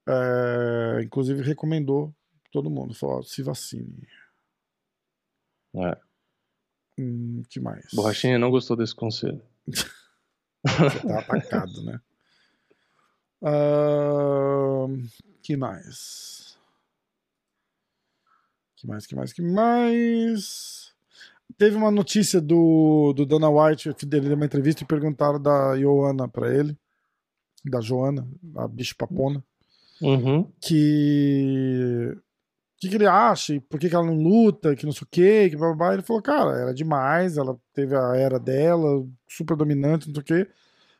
É, 0.07 1.03
inclusive 1.03 1.43
recomendou 1.43 2.15
todo 2.53 2.71
mundo, 2.71 2.95
falou, 2.95 3.23
se 3.25 3.43
vacine. 3.43 4.07
É. 5.75 5.97
Hum, 7.03 7.43
que 7.49 7.59
mais? 7.61 7.87
Borrachinha 7.93 8.39
não 8.39 8.51
gostou 8.51 8.77
desse 8.77 8.95
conselho. 8.95 9.41
Você 9.67 11.01
tá 11.07 11.19
atacado, 11.19 11.83
né? 11.83 12.01
Ahn, 13.43 15.03
que 15.43 15.57
mais? 15.57 16.57
Que 18.77 18.87
mais, 18.87 19.07
que 19.07 19.15
mais, 19.17 19.33
que 19.33 19.43
mais? 19.43 20.93
Teve 21.59 21.77
uma 21.77 21.91
notícia 21.91 22.41
do, 22.41 23.13
do 23.13 23.27
Dana 23.27 23.49
White, 23.51 23.89
ele 23.89 24.21
deu 24.21 24.35
uma 24.35 24.45
entrevista 24.47 24.83
e 24.83 24.87
perguntaram 24.87 25.41
da 25.41 25.79
Joana 25.79 26.29
pra 26.29 26.53
ele, 26.55 26.77
da 27.65 27.81
Joana, 27.81 28.27
a 28.57 28.67
bicho 28.69 28.97
papona, 28.97 29.43
Uhum. 30.01 30.51
que 30.61 32.17
que, 32.83 32.89
que 32.89 32.97
ele 32.97 33.07
acha 33.07 33.55
e 33.55 33.61
por 33.61 33.79
que, 33.79 33.89
que 33.89 33.95
ela 33.95 34.05
não 34.05 34.17
luta, 34.17 34.75
que 34.75 34.85
não 34.85 34.93
sei 34.93 35.03
o 35.05 35.09
quê, 35.09 35.49
que 35.49 35.57
blá, 35.57 35.69
blá, 35.69 35.77
blá. 35.77 35.93
Ele 35.95 36.03
falou, 36.03 36.21
cara, 36.21 36.61
ela 36.61 36.71
é 36.71 36.75
demais, 36.75 37.37
ela 37.37 37.57
teve 37.73 37.95
a 37.95 38.17
era 38.17 38.41
dela, 38.41 39.07
super 39.29 39.57
dominante, 39.57 40.09
não 40.09 40.15
sei 40.15 40.21
o 40.21 40.25
quê, 40.25 40.51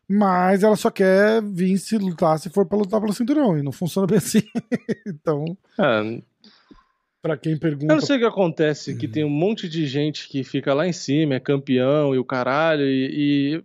mas 0.09 0.63
ela 0.63 0.77
só 0.77 0.91
quer 0.91 1.43
vir 1.43 1.77
se 1.79 1.99
lutar 1.99 2.39
se 2.39 2.51
for 2.51 2.67
pra 2.67 2.79
lutar 2.79 3.01
pelo 3.01 3.13
cinturão, 3.13 3.59
e 3.59 3.63
não 3.63 3.73
funciona 3.73 4.07
bem 4.07 4.19
assim. 4.19 4.43
então, 5.05 5.45
É, 5.79 6.23
pra 7.21 7.37
quem 7.37 7.55
eu 7.55 7.59
pergunta... 7.59 7.93
não 7.93 8.01
sei 8.01 8.17
o 8.17 8.21
que 8.21 8.27
acontece, 8.27 8.95
que 8.97 9.09
tem 9.09 9.25
um 9.25 9.31
monte 9.31 9.69
de 9.69 9.85
gente 9.87 10.29
que 10.29 10.45
fica 10.45 10.73
lá 10.73 10.87
em 10.87 10.93
cima, 10.93 11.35
é 11.35 11.41
campeão 11.41 12.15
e 12.15 12.19
o 12.19 12.25
caralho, 12.25 12.85
e, 12.85 13.65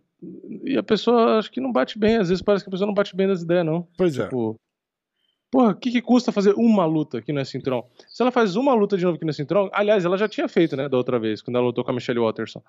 e, 0.63 0.71
e 0.73 0.77
a 0.77 0.81
pessoa 0.83 1.37
acho 1.37 1.51
que 1.51 1.61
não 1.61 1.71
bate 1.71 1.99
bem. 1.99 2.17
Às 2.17 2.29
vezes 2.29 2.41
parece 2.41 2.63
que 2.63 2.69
a 2.69 2.71
pessoa 2.71 2.87
não 2.87 2.95
bate 2.95 3.15
bem 3.15 3.27
das 3.27 3.43
ideias, 3.43 3.65
não. 3.65 3.87
Pois 3.95 4.17
é. 4.17 4.27
Porra, 5.49 5.71
o 5.71 5.75
que, 5.75 5.91
que 5.91 6.01
custa 6.01 6.29
fazer 6.31 6.53
uma 6.55 6.85
luta 6.85 7.19
aqui 7.19 7.31
no 7.31 7.43
cinturão? 7.45 7.85
Se 8.09 8.21
ela 8.21 8.31
faz 8.31 8.57
uma 8.57 8.73
luta 8.73 8.97
de 8.97 9.05
novo 9.05 9.15
aqui 9.15 9.25
no 9.25 9.31
cinturão, 9.31 9.69
aliás, 9.71 10.03
ela 10.03 10.17
já 10.17 10.27
tinha 10.27 10.47
feito, 10.49 10.75
né, 10.75 10.89
da 10.89 10.97
outra 10.97 11.17
vez, 11.17 11.41
quando 11.41 11.55
ela 11.55 11.65
lutou 11.65 11.85
com 11.85 11.91
a 11.91 11.93
Michelle 11.93 12.19
Watterson. 12.19 12.61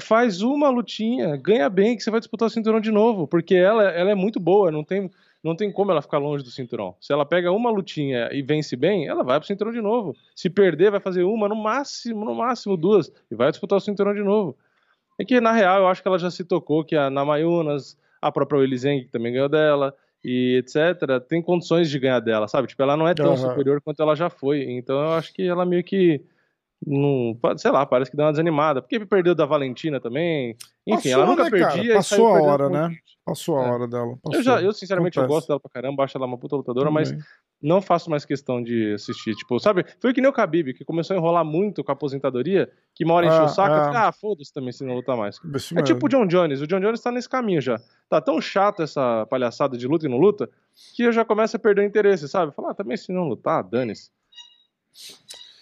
Faz 0.00 0.42
uma 0.42 0.68
lutinha, 0.70 1.36
ganha 1.36 1.68
bem, 1.68 1.96
que 1.96 2.02
você 2.02 2.10
vai 2.10 2.18
disputar 2.18 2.48
o 2.48 2.50
cinturão 2.50 2.80
de 2.80 2.90
novo, 2.90 3.28
porque 3.28 3.54
ela, 3.54 3.84
ela 3.90 4.10
é 4.10 4.14
muito 4.16 4.40
boa, 4.40 4.72
não 4.72 4.82
tem, 4.82 5.08
não 5.42 5.54
tem 5.54 5.70
como 5.70 5.92
ela 5.92 6.02
ficar 6.02 6.18
longe 6.18 6.42
do 6.42 6.50
cinturão. 6.50 6.96
Se 7.00 7.12
ela 7.12 7.24
pega 7.24 7.52
uma 7.52 7.70
lutinha 7.70 8.28
e 8.32 8.42
vence 8.42 8.74
bem, 8.74 9.06
ela 9.06 9.22
vai 9.22 9.38
pro 9.38 9.46
cinturão 9.46 9.72
de 9.72 9.80
novo. 9.80 10.16
Se 10.34 10.50
perder, 10.50 10.90
vai 10.90 11.00
fazer 11.00 11.22
uma, 11.22 11.48
no 11.48 11.54
máximo, 11.54 12.24
no 12.24 12.34
máximo 12.34 12.76
duas, 12.76 13.12
e 13.30 13.36
vai 13.36 13.52
disputar 13.52 13.76
o 13.76 13.80
cinturão 13.80 14.12
de 14.12 14.22
novo. 14.22 14.56
É 15.16 15.24
que, 15.24 15.40
na 15.40 15.52
real, 15.52 15.82
eu 15.82 15.86
acho 15.86 16.02
que 16.02 16.08
ela 16.08 16.18
já 16.18 16.30
se 16.30 16.42
tocou 16.42 16.84
que 16.84 16.96
a 16.96 17.08
Namayunas, 17.08 17.96
a 18.20 18.32
própria 18.32 18.58
Willy 18.58 18.78
Zeng, 18.78 19.04
que 19.04 19.10
também 19.10 19.32
ganhou 19.32 19.48
dela, 19.48 19.94
e 20.24 20.56
etc., 20.58 21.20
tem 21.26 21.40
condições 21.42 21.88
de 21.90 21.98
ganhar 21.98 22.20
dela, 22.20 22.46
sabe? 22.48 22.68
Tipo, 22.68 22.82
ela 22.82 22.96
não 22.96 23.08
é 23.08 23.14
tão 23.14 23.34
Aham. 23.34 23.48
superior 23.50 23.80
quanto 23.80 24.02
ela 24.02 24.14
já 24.14 24.28
foi. 24.30 24.62
Então 24.70 24.96
eu 25.00 25.12
acho 25.12 25.32
que 25.32 25.42
ela 25.42 25.64
meio 25.64 25.82
que. 25.84 26.22
Não, 26.86 27.38
sei 27.58 27.70
lá, 27.70 27.84
parece 27.84 28.10
que 28.10 28.16
deu 28.16 28.24
uma 28.24 28.32
desanimada. 28.32 28.80
Porque 28.80 29.04
perdeu 29.04 29.34
da 29.34 29.44
Valentina 29.44 30.00
também. 30.00 30.56
Enfim, 30.86 31.10
Passou, 31.10 31.12
ela 31.12 31.26
nunca 31.26 31.44
né, 31.44 31.50
cara? 31.50 31.72
perdia. 31.72 31.92
e 31.92 31.94
Passou 31.94 32.26
a 32.26 32.42
hora, 32.42 32.68
né? 32.70 32.96
Passou 33.24 33.58
a 33.58 33.66
É. 33.66 33.70
hora 33.70 33.86
dela. 33.88 34.10
Eu, 34.12 34.18
passou. 34.22 34.42
já, 34.42 34.62
eu, 34.62 34.72
sinceramente, 34.72 35.18
eu 35.18 35.26
gosto 35.26 35.48
dela 35.48 35.60
pra 35.60 35.70
caramba, 35.70 36.04
acho 36.04 36.16
ela 36.16 36.26
uma 36.26 36.38
puta 36.38 36.56
lutadora, 36.56 36.90
mas 36.90 37.10
Também. 37.10 37.24
Não 37.62 37.80
faço 37.82 38.08
mais 38.10 38.24
questão 38.24 38.62
de 38.62 38.94
assistir. 38.94 39.34
Tipo, 39.34 39.58
sabe? 39.58 39.84
Foi 40.00 40.12
que 40.14 40.20
nem 40.20 40.30
o 40.30 40.32
Khabib, 40.34 40.72
que 40.74 40.84
começou 40.84 41.14
a 41.14 41.18
enrolar 41.18 41.44
muito 41.44 41.84
com 41.84 41.90
a 41.90 41.94
aposentadoria, 41.94 42.70
que 42.94 43.04
uma 43.04 43.14
hora 43.14 43.26
encheu 43.26 43.42
Ah, 43.42 43.44
o 43.44 43.48
saco. 43.48 43.74
Eu 43.74 43.82
falei, 43.84 43.98
ah, 43.98 44.12
foda-se 44.12 44.52
também 44.52 44.72
se 44.72 44.84
não 44.84 44.94
lutar 44.94 45.16
mais. 45.16 45.36
Isso 45.54 45.74
É 45.74 45.82
mesmo. 45.82 45.86
tipo 45.94 46.06
o 46.06 46.08
John 46.08 46.26
Jones. 46.26 46.60
O 46.60 46.66
John 46.66 46.80
Jones 46.80 47.00
tá 47.00 47.10
nesse 47.12 47.28
caminho 47.28 47.60
já. 47.60 47.78
Tá 48.08 48.20
tão 48.20 48.40
chato 48.40 48.82
essa 48.82 49.26
palhaçada 49.26 49.76
de 49.76 49.86
luta 49.86 50.06
e 50.06 50.08
não 50.08 50.18
luta, 50.18 50.48
que 50.96 51.02
eu 51.02 51.12
já 51.12 51.24
começo 51.24 51.56
a 51.56 51.58
perder 51.58 51.82
o 51.82 51.84
interesse, 51.84 52.28
sabe? 52.28 52.52
Falar, 52.52 52.70
ah, 52.70 52.74
também 52.74 52.96
se 52.96 53.12
não 53.12 53.24
lutar, 53.28 53.62
dane-se. 53.62 54.10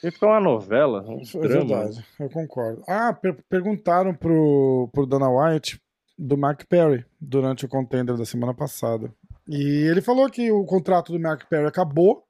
Ia 0.02 0.12
ficar 0.12 0.28
uma 0.28 0.40
novela, 0.40 1.02
um 1.08 1.20
É 1.20 1.38
drama. 1.48 1.76
verdade, 1.80 2.04
eu 2.20 2.30
concordo. 2.30 2.82
Ah, 2.88 3.12
per- 3.12 3.36
perguntaram 3.48 4.14
pro, 4.14 4.88
pro 4.92 5.04
Dana 5.06 5.28
White 5.28 5.80
do 6.16 6.36
Mark 6.38 6.64
Perry 6.68 7.04
durante 7.20 7.64
o 7.64 7.68
contender 7.68 8.16
da 8.16 8.24
semana 8.24 8.54
passada. 8.54 9.12
E 9.48 9.88
ele 9.88 10.02
falou 10.02 10.28
que 10.28 10.52
o 10.52 10.64
contrato 10.64 11.10
do 11.10 11.18
Mark 11.18 11.48
Perry 11.48 11.66
acabou 11.66 12.22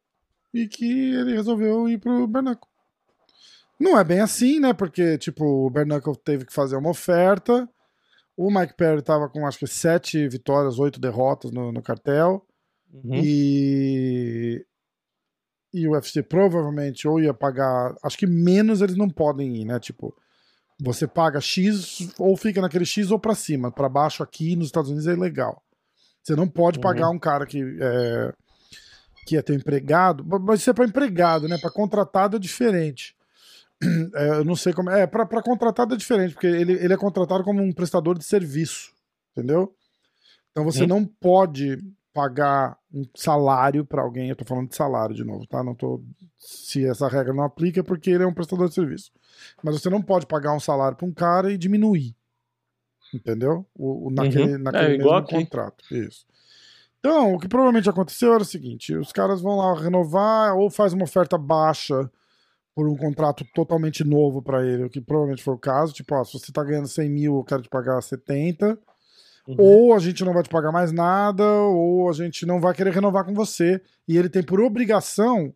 e 0.55 0.69
que 0.69 1.13
ele 1.15 1.35
resolveu 1.35 1.89
ir 1.89 1.99
pro 1.99 2.27
Bernacle. 2.29 2.69
Não 3.79 3.99
é 3.99 4.05
bem 4.05 4.21
assim, 4.21 4.61
né? 4.61 4.73
Porque, 4.73 5.19
tipo, 5.19 5.45
o 5.45 5.71
Bernacle 5.71 6.17
teve 6.17 6.45
que 6.45 6.53
fazer 6.53 6.77
uma 6.77 6.91
oferta. 6.91 7.69
O 8.37 8.51
Mike 8.51 8.75
Perry 8.77 9.03
tava 9.03 9.29
com 9.29 9.47
acho 9.47 9.59
que 9.59 9.67
sete 9.67 10.29
vitórias, 10.29 10.79
oito 10.79 11.01
derrotas 11.01 11.51
no, 11.51 11.73
no 11.73 11.83
cartel. 11.83 12.47
Uhum. 12.93 13.15
E, 13.15 14.65
e 15.75 15.87
o 15.87 15.93
UFC 15.93 16.23
provavelmente 16.23 17.07
ou 17.07 17.21
ia 17.21 17.35
pagar. 17.35 17.95
Acho 18.03 18.17
que 18.17 18.27
menos 18.27 18.81
eles 18.81 18.97
não 18.97 19.09
podem 19.09 19.57
ir, 19.57 19.65
né? 19.65 19.79
Tipo, 19.81 20.15
Você 20.81 21.07
paga 21.07 21.41
X 21.41 22.13
ou 22.19 22.37
fica 22.37 22.61
naquele 22.61 22.85
X 22.85 23.11
ou 23.11 23.19
para 23.19 23.35
cima. 23.35 23.73
Para 23.73 23.89
baixo 23.89 24.23
aqui 24.23 24.55
nos 24.55 24.67
Estados 24.67 24.91
Unidos 24.91 25.09
é 25.09 25.13
ilegal. 25.13 25.63
Você 26.23 26.35
não 26.37 26.49
pode 26.49 26.79
Uhum. 26.79 26.83
pagar 26.83 27.11
um 27.11 27.19
cara 27.19 27.47
que 27.47 27.63
é, 27.81 28.33
que 29.27 29.37
é 29.37 29.43
teu 29.43 29.55
empregado, 29.55 30.25
mas 30.43 30.61
isso 30.61 30.71
é 30.71 30.73
para 30.75 30.85
empregado, 30.85 31.49
né? 31.49 31.59
Para 31.59 31.71
contratado 31.71 32.37
é 32.37 32.41
diferente. 32.41 33.17
É, 34.15 34.31
eu 34.31 34.45
não 34.45 34.57
sei 34.57 34.73
como 34.73 34.91
é. 34.91 35.07
Para 35.07 35.25
contratado 35.41 35.95
é 35.95 35.97
diferente, 35.97 36.35
porque 36.35 36.49
ele, 36.49 36.73
ele 36.73 36.93
é 36.93 36.97
contratado 36.97 37.45
como 37.45 37.63
um 37.63 37.73
prestador 37.73 38.19
de 38.19 38.25
serviço, 38.25 38.91
entendeu? 39.31 39.73
Então 40.51 40.65
você 40.65 40.83
Hum. 40.83 40.89
não 40.89 41.05
pode 41.05 41.79
pagar 42.13 42.77
um 42.93 43.05
salário 43.15 43.85
para 43.85 44.03
alguém. 44.03 44.29
Eu 44.31 44.35
tô 44.35 44.45
falando 44.45 44.69
de 44.69 44.75
salário 44.75 45.15
de 45.15 45.23
novo, 45.23 45.47
tá? 45.47 45.63
Não 45.63 45.77
tô 45.77 46.03
se 46.37 46.85
essa 46.85 47.07
regra 47.07 47.33
não 47.33 47.45
aplica 47.45 47.79
é 47.79 47.83
porque 47.85 48.11
ele 48.11 48.25
é 48.25 48.27
um 48.27 48.35
prestador 48.35 48.69
de 48.69 48.75
serviço. 48.75 49.13
Mas 49.63 49.81
você 49.81 49.89
não 49.89 50.03
pode 50.03 50.27
pagar 50.27 50.53
um 50.53 50.59
salário 50.59 50.97
para 50.97 51.07
um 51.07 51.13
cara 51.13 51.53
e 51.53 51.57
diminuir. 51.57 52.17
Entendeu? 53.13 53.65
O, 53.75 54.09
o- 54.09 54.11
naquele 54.11 54.53
Uhum. 54.55 54.59
naquele 54.63 54.95
É, 54.95 54.99
mesmo 54.99 55.23
contrato. 55.27 55.85
Isso. 55.91 56.27
Então, 57.01 57.35
o 57.35 57.39
que 57.39 57.49
provavelmente 57.49 57.89
aconteceu 57.89 58.35
era 58.35 58.43
o 58.43 58.47
seguinte: 58.47 58.95
os 58.95 59.13
caras 59.13 59.41
vão 59.41 59.57
lá 59.57 59.75
renovar 59.81 60.57
ou 60.57 60.69
faz 60.71 60.93
uma 60.93 61.05
oferta 61.05 61.39
baixa 61.39 62.11
por 62.75 62.89
um 62.89 62.97
contrato 62.97 63.45
totalmente 63.55 64.05
novo 64.05 64.41
para 64.43 64.65
ele, 64.65 64.85
o 64.85 64.91
que 64.91 65.01
provavelmente 65.01 65.43
foi 65.43 65.55
o 65.55 65.59
caso. 65.59 65.93
Tipo, 65.93 66.15
ó, 66.15 66.23
se 66.25 66.39
você 66.39 66.53
tá 66.53 66.63
ganhando 66.63 66.87
100 66.87 67.09
mil, 67.09 67.37
eu 67.37 67.45
quero 67.45 67.63
te 67.63 67.69
pagar 67.69 68.01
70. 68.01 68.79
Uhum. 69.49 69.57
Ou 69.59 69.95
a 69.95 69.99
gente 69.99 70.25
não 70.25 70.33
vai 70.33 70.43
te 70.43 70.49
pagar 70.49 70.71
mais 70.71 70.93
nada, 70.93 71.43
ou 71.45 72.09
a 72.09 72.13
gente 72.13 72.45
não 72.47 72.61
vai 72.61 72.75
querer 72.75 72.93
renovar 72.93 73.25
com 73.25 73.33
você. 73.35 73.81
E 74.07 74.17
ele 74.17 74.29
tem 74.29 74.43
por 74.43 74.61
obrigação, 74.61 75.53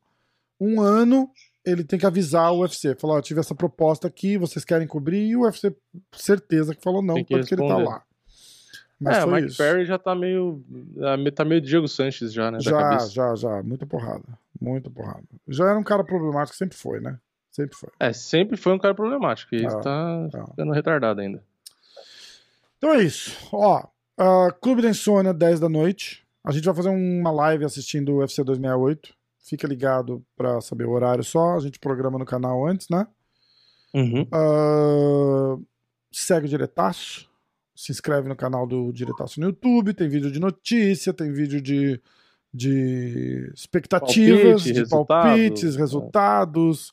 um 0.60 0.80
ano, 0.80 1.30
ele 1.64 1.84
tem 1.84 1.98
que 1.98 2.06
avisar 2.06 2.52
o 2.52 2.60
UFC. 2.60 2.94
Falar, 2.94 3.14
ó, 3.14 3.18
eu 3.18 3.22
tive 3.22 3.40
essa 3.40 3.54
proposta 3.54 4.08
aqui, 4.08 4.36
vocês 4.36 4.64
querem 4.64 4.86
cobrir? 4.86 5.26
E 5.28 5.36
o 5.36 5.42
UFC, 5.42 5.74
certeza 6.12 6.74
que 6.74 6.82
falou 6.82 7.02
não, 7.02 7.14
que 7.16 7.34
tanto 7.34 7.46
que 7.46 7.54
ele 7.54 7.62
tá 7.62 7.68
responder. 7.76 7.88
lá. 7.88 8.02
Mas 9.00 9.16
é, 9.18 9.24
o 9.24 9.30
Mike 9.32 9.48
isso. 9.48 9.56
Perry 9.56 9.84
já 9.84 9.98
tá 9.98 10.14
meio. 10.14 10.62
ah, 11.00 11.30
Tá 11.32 11.44
meio 11.44 11.60
Diego 11.60 11.88
Sanches 11.88 12.32
já, 12.32 12.50
né? 12.52 12.58
Da 12.58 12.64
Já, 12.70 12.78
cabeça. 12.78 13.10
já, 13.10 13.34
já. 13.34 13.62
Muita 13.62 13.84
porrada. 13.84 14.22
Muita 14.60 14.88
porrada. 14.88 15.24
Já 15.48 15.68
era 15.70 15.78
um 15.78 15.82
cara 15.82 16.04
problemático, 16.04 16.56
sempre 16.56 16.76
foi, 16.76 17.00
né? 17.00 17.18
Sempre 17.50 17.76
foi. 17.76 17.90
É, 17.98 18.12
sempre 18.12 18.56
foi 18.56 18.72
um 18.72 18.78
cara 18.78 18.94
problemático. 18.94 19.54
E 19.56 19.66
Ah, 19.66 19.80
tá 19.80 20.28
ah. 20.34 20.46
ficando 20.50 20.72
retardado 20.72 21.20
ainda. 21.20 21.42
Então 22.78 22.92
é 22.92 23.02
isso. 23.02 23.36
Ó, 23.52 23.84
ah, 24.18 24.52
Clube 24.60 24.82
da 24.82 24.90
Insônia, 24.90 25.34
10 25.34 25.58
da 25.60 25.68
noite. 25.68 26.24
A 26.44 26.52
gente 26.52 26.64
vai 26.64 26.74
fazer 26.74 26.88
uma 26.88 27.30
live 27.32 27.64
assistindo 27.64 28.12
o 28.12 28.18
UFC 28.18 28.42
268. 28.44 29.14
Fica 29.42 29.66
ligado 29.66 30.24
pra 30.36 30.60
saber 30.60 30.84
o 30.84 30.92
horário 30.92 31.24
só. 31.24 31.56
A 31.56 31.60
gente 31.60 31.78
programa 31.78 32.18
no 32.18 32.24
canal 32.24 32.66
antes, 32.66 32.88
né? 32.88 33.06
Uhum. 33.92 34.26
Ah, 34.32 35.58
segue 36.12 36.46
o 36.46 36.48
Diretaço. 36.48 37.28
Se 37.74 37.90
inscreve 37.90 38.28
no 38.28 38.36
canal 38.36 38.66
do 38.66 38.92
Diretaço 38.92 39.40
no 39.40 39.46
YouTube. 39.46 39.94
Tem 39.94 40.08
vídeo 40.08 40.30
de 40.30 40.38
notícia, 40.38 41.12
tem 41.12 41.32
vídeo 41.32 41.60
de, 41.60 42.00
de 42.54 43.50
expectativas, 43.54 44.62
Palpite, 44.62 44.72
de 44.72 44.88
palpites, 44.88 45.76
resultados 45.76 46.92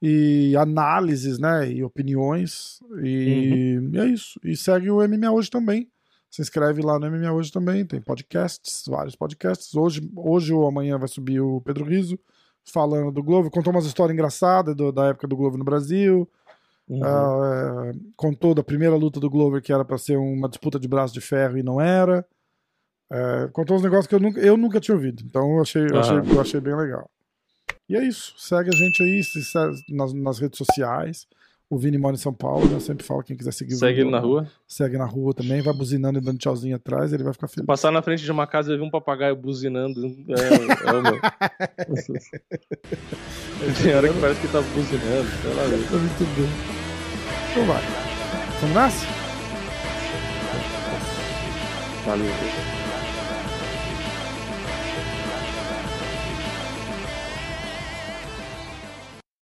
e 0.00 0.56
análises, 0.56 1.38
né? 1.38 1.70
E 1.70 1.82
opiniões. 1.82 2.80
E, 3.02 3.80
e 3.92 3.98
é 3.98 4.06
isso. 4.06 4.38
E 4.44 4.56
segue 4.56 4.90
o 4.90 5.06
MMA 5.06 5.30
hoje 5.32 5.50
também. 5.50 5.88
Se 6.32 6.40
inscreve 6.40 6.80
lá 6.80 6.98
no 6.98 7.06
MMA 7.10 7.30
hoje 7.30 7.52
também. 7.52 7.84
Tem 7.84 8.00
podcasts, 8.00 8.84
vários 8.88 9.14
podcasts. 9.14 9.74
Hoje, 9.74 10.10
hoje 10.16 10.50
ou 10.54 10.66
amanhã 10.66 10.96
vai 10.98 11.06
subir 11.06 11.40
o 11.40 11.60
Pedro 11.60 11.84
Riso 11.84 12.18
falando 12.64 13.12
do 13.12 13.22
Globo. 13.22 13.50
Contou 13.50 13.70
umas 13.70 13.84
histórias 13.84 14.14
engraçadas 14.14 14.74
do- 14.74 14.90
da 14.90 15.08
época 15.08 15.28
do 15.28 15.36
Globo 15.36 15.58
no 15.58 15.64
Brasil. 15.64 16.26
Uhum. 16.88 17.04
Ah, 17.04 17.92
contou 18.16 18.54
da 18.54 18.62
primeira 18.64 18.96
luta 18.96 19.20
do 19.20 19.28
Glover 19.28 19.60
que 19.62 19.72
era 19.74 19.84
pra 19.84 19.98
ser 19.98 20.16
uma 20.16 20.48
disputa 20.48 20.80
de 20.80 20.88
braço 20.88 21.12
de 21.12 21.20
ferro 21.20 21.58
e 21.58 21.62
não 21.62 21.78
era. 21.78 22.26
É, 23.10 23.48
contou 23.52 23.76
uns 23.76 23.82
negócios 23.82 24.06
que 24.06 24.14
eu 24.14 24.20
nunca, 24.20 24.40
eu 24.40 24.56
nunca 24.56 24.80
tinha 24.80 24.94
ouvido. 24.94 25.22
Então 25.26 25.56
eu 25.56 25.60
achei, 25.60 25.82
eu, 25.82 26.00
achei, 26.00 26.16
Aham. 26.16 26.32
eu 26.32 26.40
achei 26.40 26.60
bem 26.60 26.74
legal. 26.74 27.10
E 27.88 27.94
é 27.94 28.02
isso. 28.02 28.32
Segue 28.38 28.70
a 28.72 28.76
gente 28.76 29.02
aí 29.02 29.22
se 29.22 29.38
nas, 29.90 30.14
nas 30.14 30.38
redes 30.38 30.56
sociais. 30.56 31.26
O 31.72 31.78
Vini 31.78 31.96
mora 31.96 32.14
em 32.14 32.18
São 32.18 32.34
Paulo, 32.34 32.66
né? 32.66 32.74
eu 32.74 32.80
sempre 32.80 33.02
falo 33.02 33.22
quem 33.22 33.34
quiser 33.34 33.50
seguir 33.50 33.72
o 33.72 33.78
Segue 33.78 34.02
ele 34.02 34.10
na 34.10 34.18
rua. 34.18 34.46
Segue 34.68 34.98
na 34.98 35.06
rua 35.06 35.32
também, 35.32 35.62
vai 35.62 35.72
buzinando 35.72 36.18
e 36.18 36.20
dando 36.20 36.36
tchauzinho 36.36 36.76
atrás, 36.76 37.14
ele 37.14 37.24
vai 37.24 37.32
ficar 37.32 37.48
feliz. 37.48 37.64
Passar 37.64 37.90
na 37.90 38.02
frente 38.02 38.22
de 38.22 38.30
uma 38.30 38.46
casa 38.46 38.74
e 38.74 38.76
ver 38.76 38.82
um 38.82 38.90
papagaio 38.90 39.34
buzinando. 39.34 40.04
É, 40.28 40.86
é 40.86 40.92
o 40.92 41.02
meu. 41.02 41.18
Tem 43.82 43.94
hora 43.94 44.06
que 44.06 44.20
parece 44.20 44.38
que 44.42 44.48
tá 44.48 44.60
buzinando. 44.60 45.30
Sei 45.40 45.54
lá, 45.54 45.62
Tá 45.62 45.96
muito 45.96 46.24
bem. 46.36 46.50
Então 47.52 47.64
vai. 47.64 47.82
Vamos 48.60 48.76
nessa? 48.76 49.06
Valeu. 52.04 52.81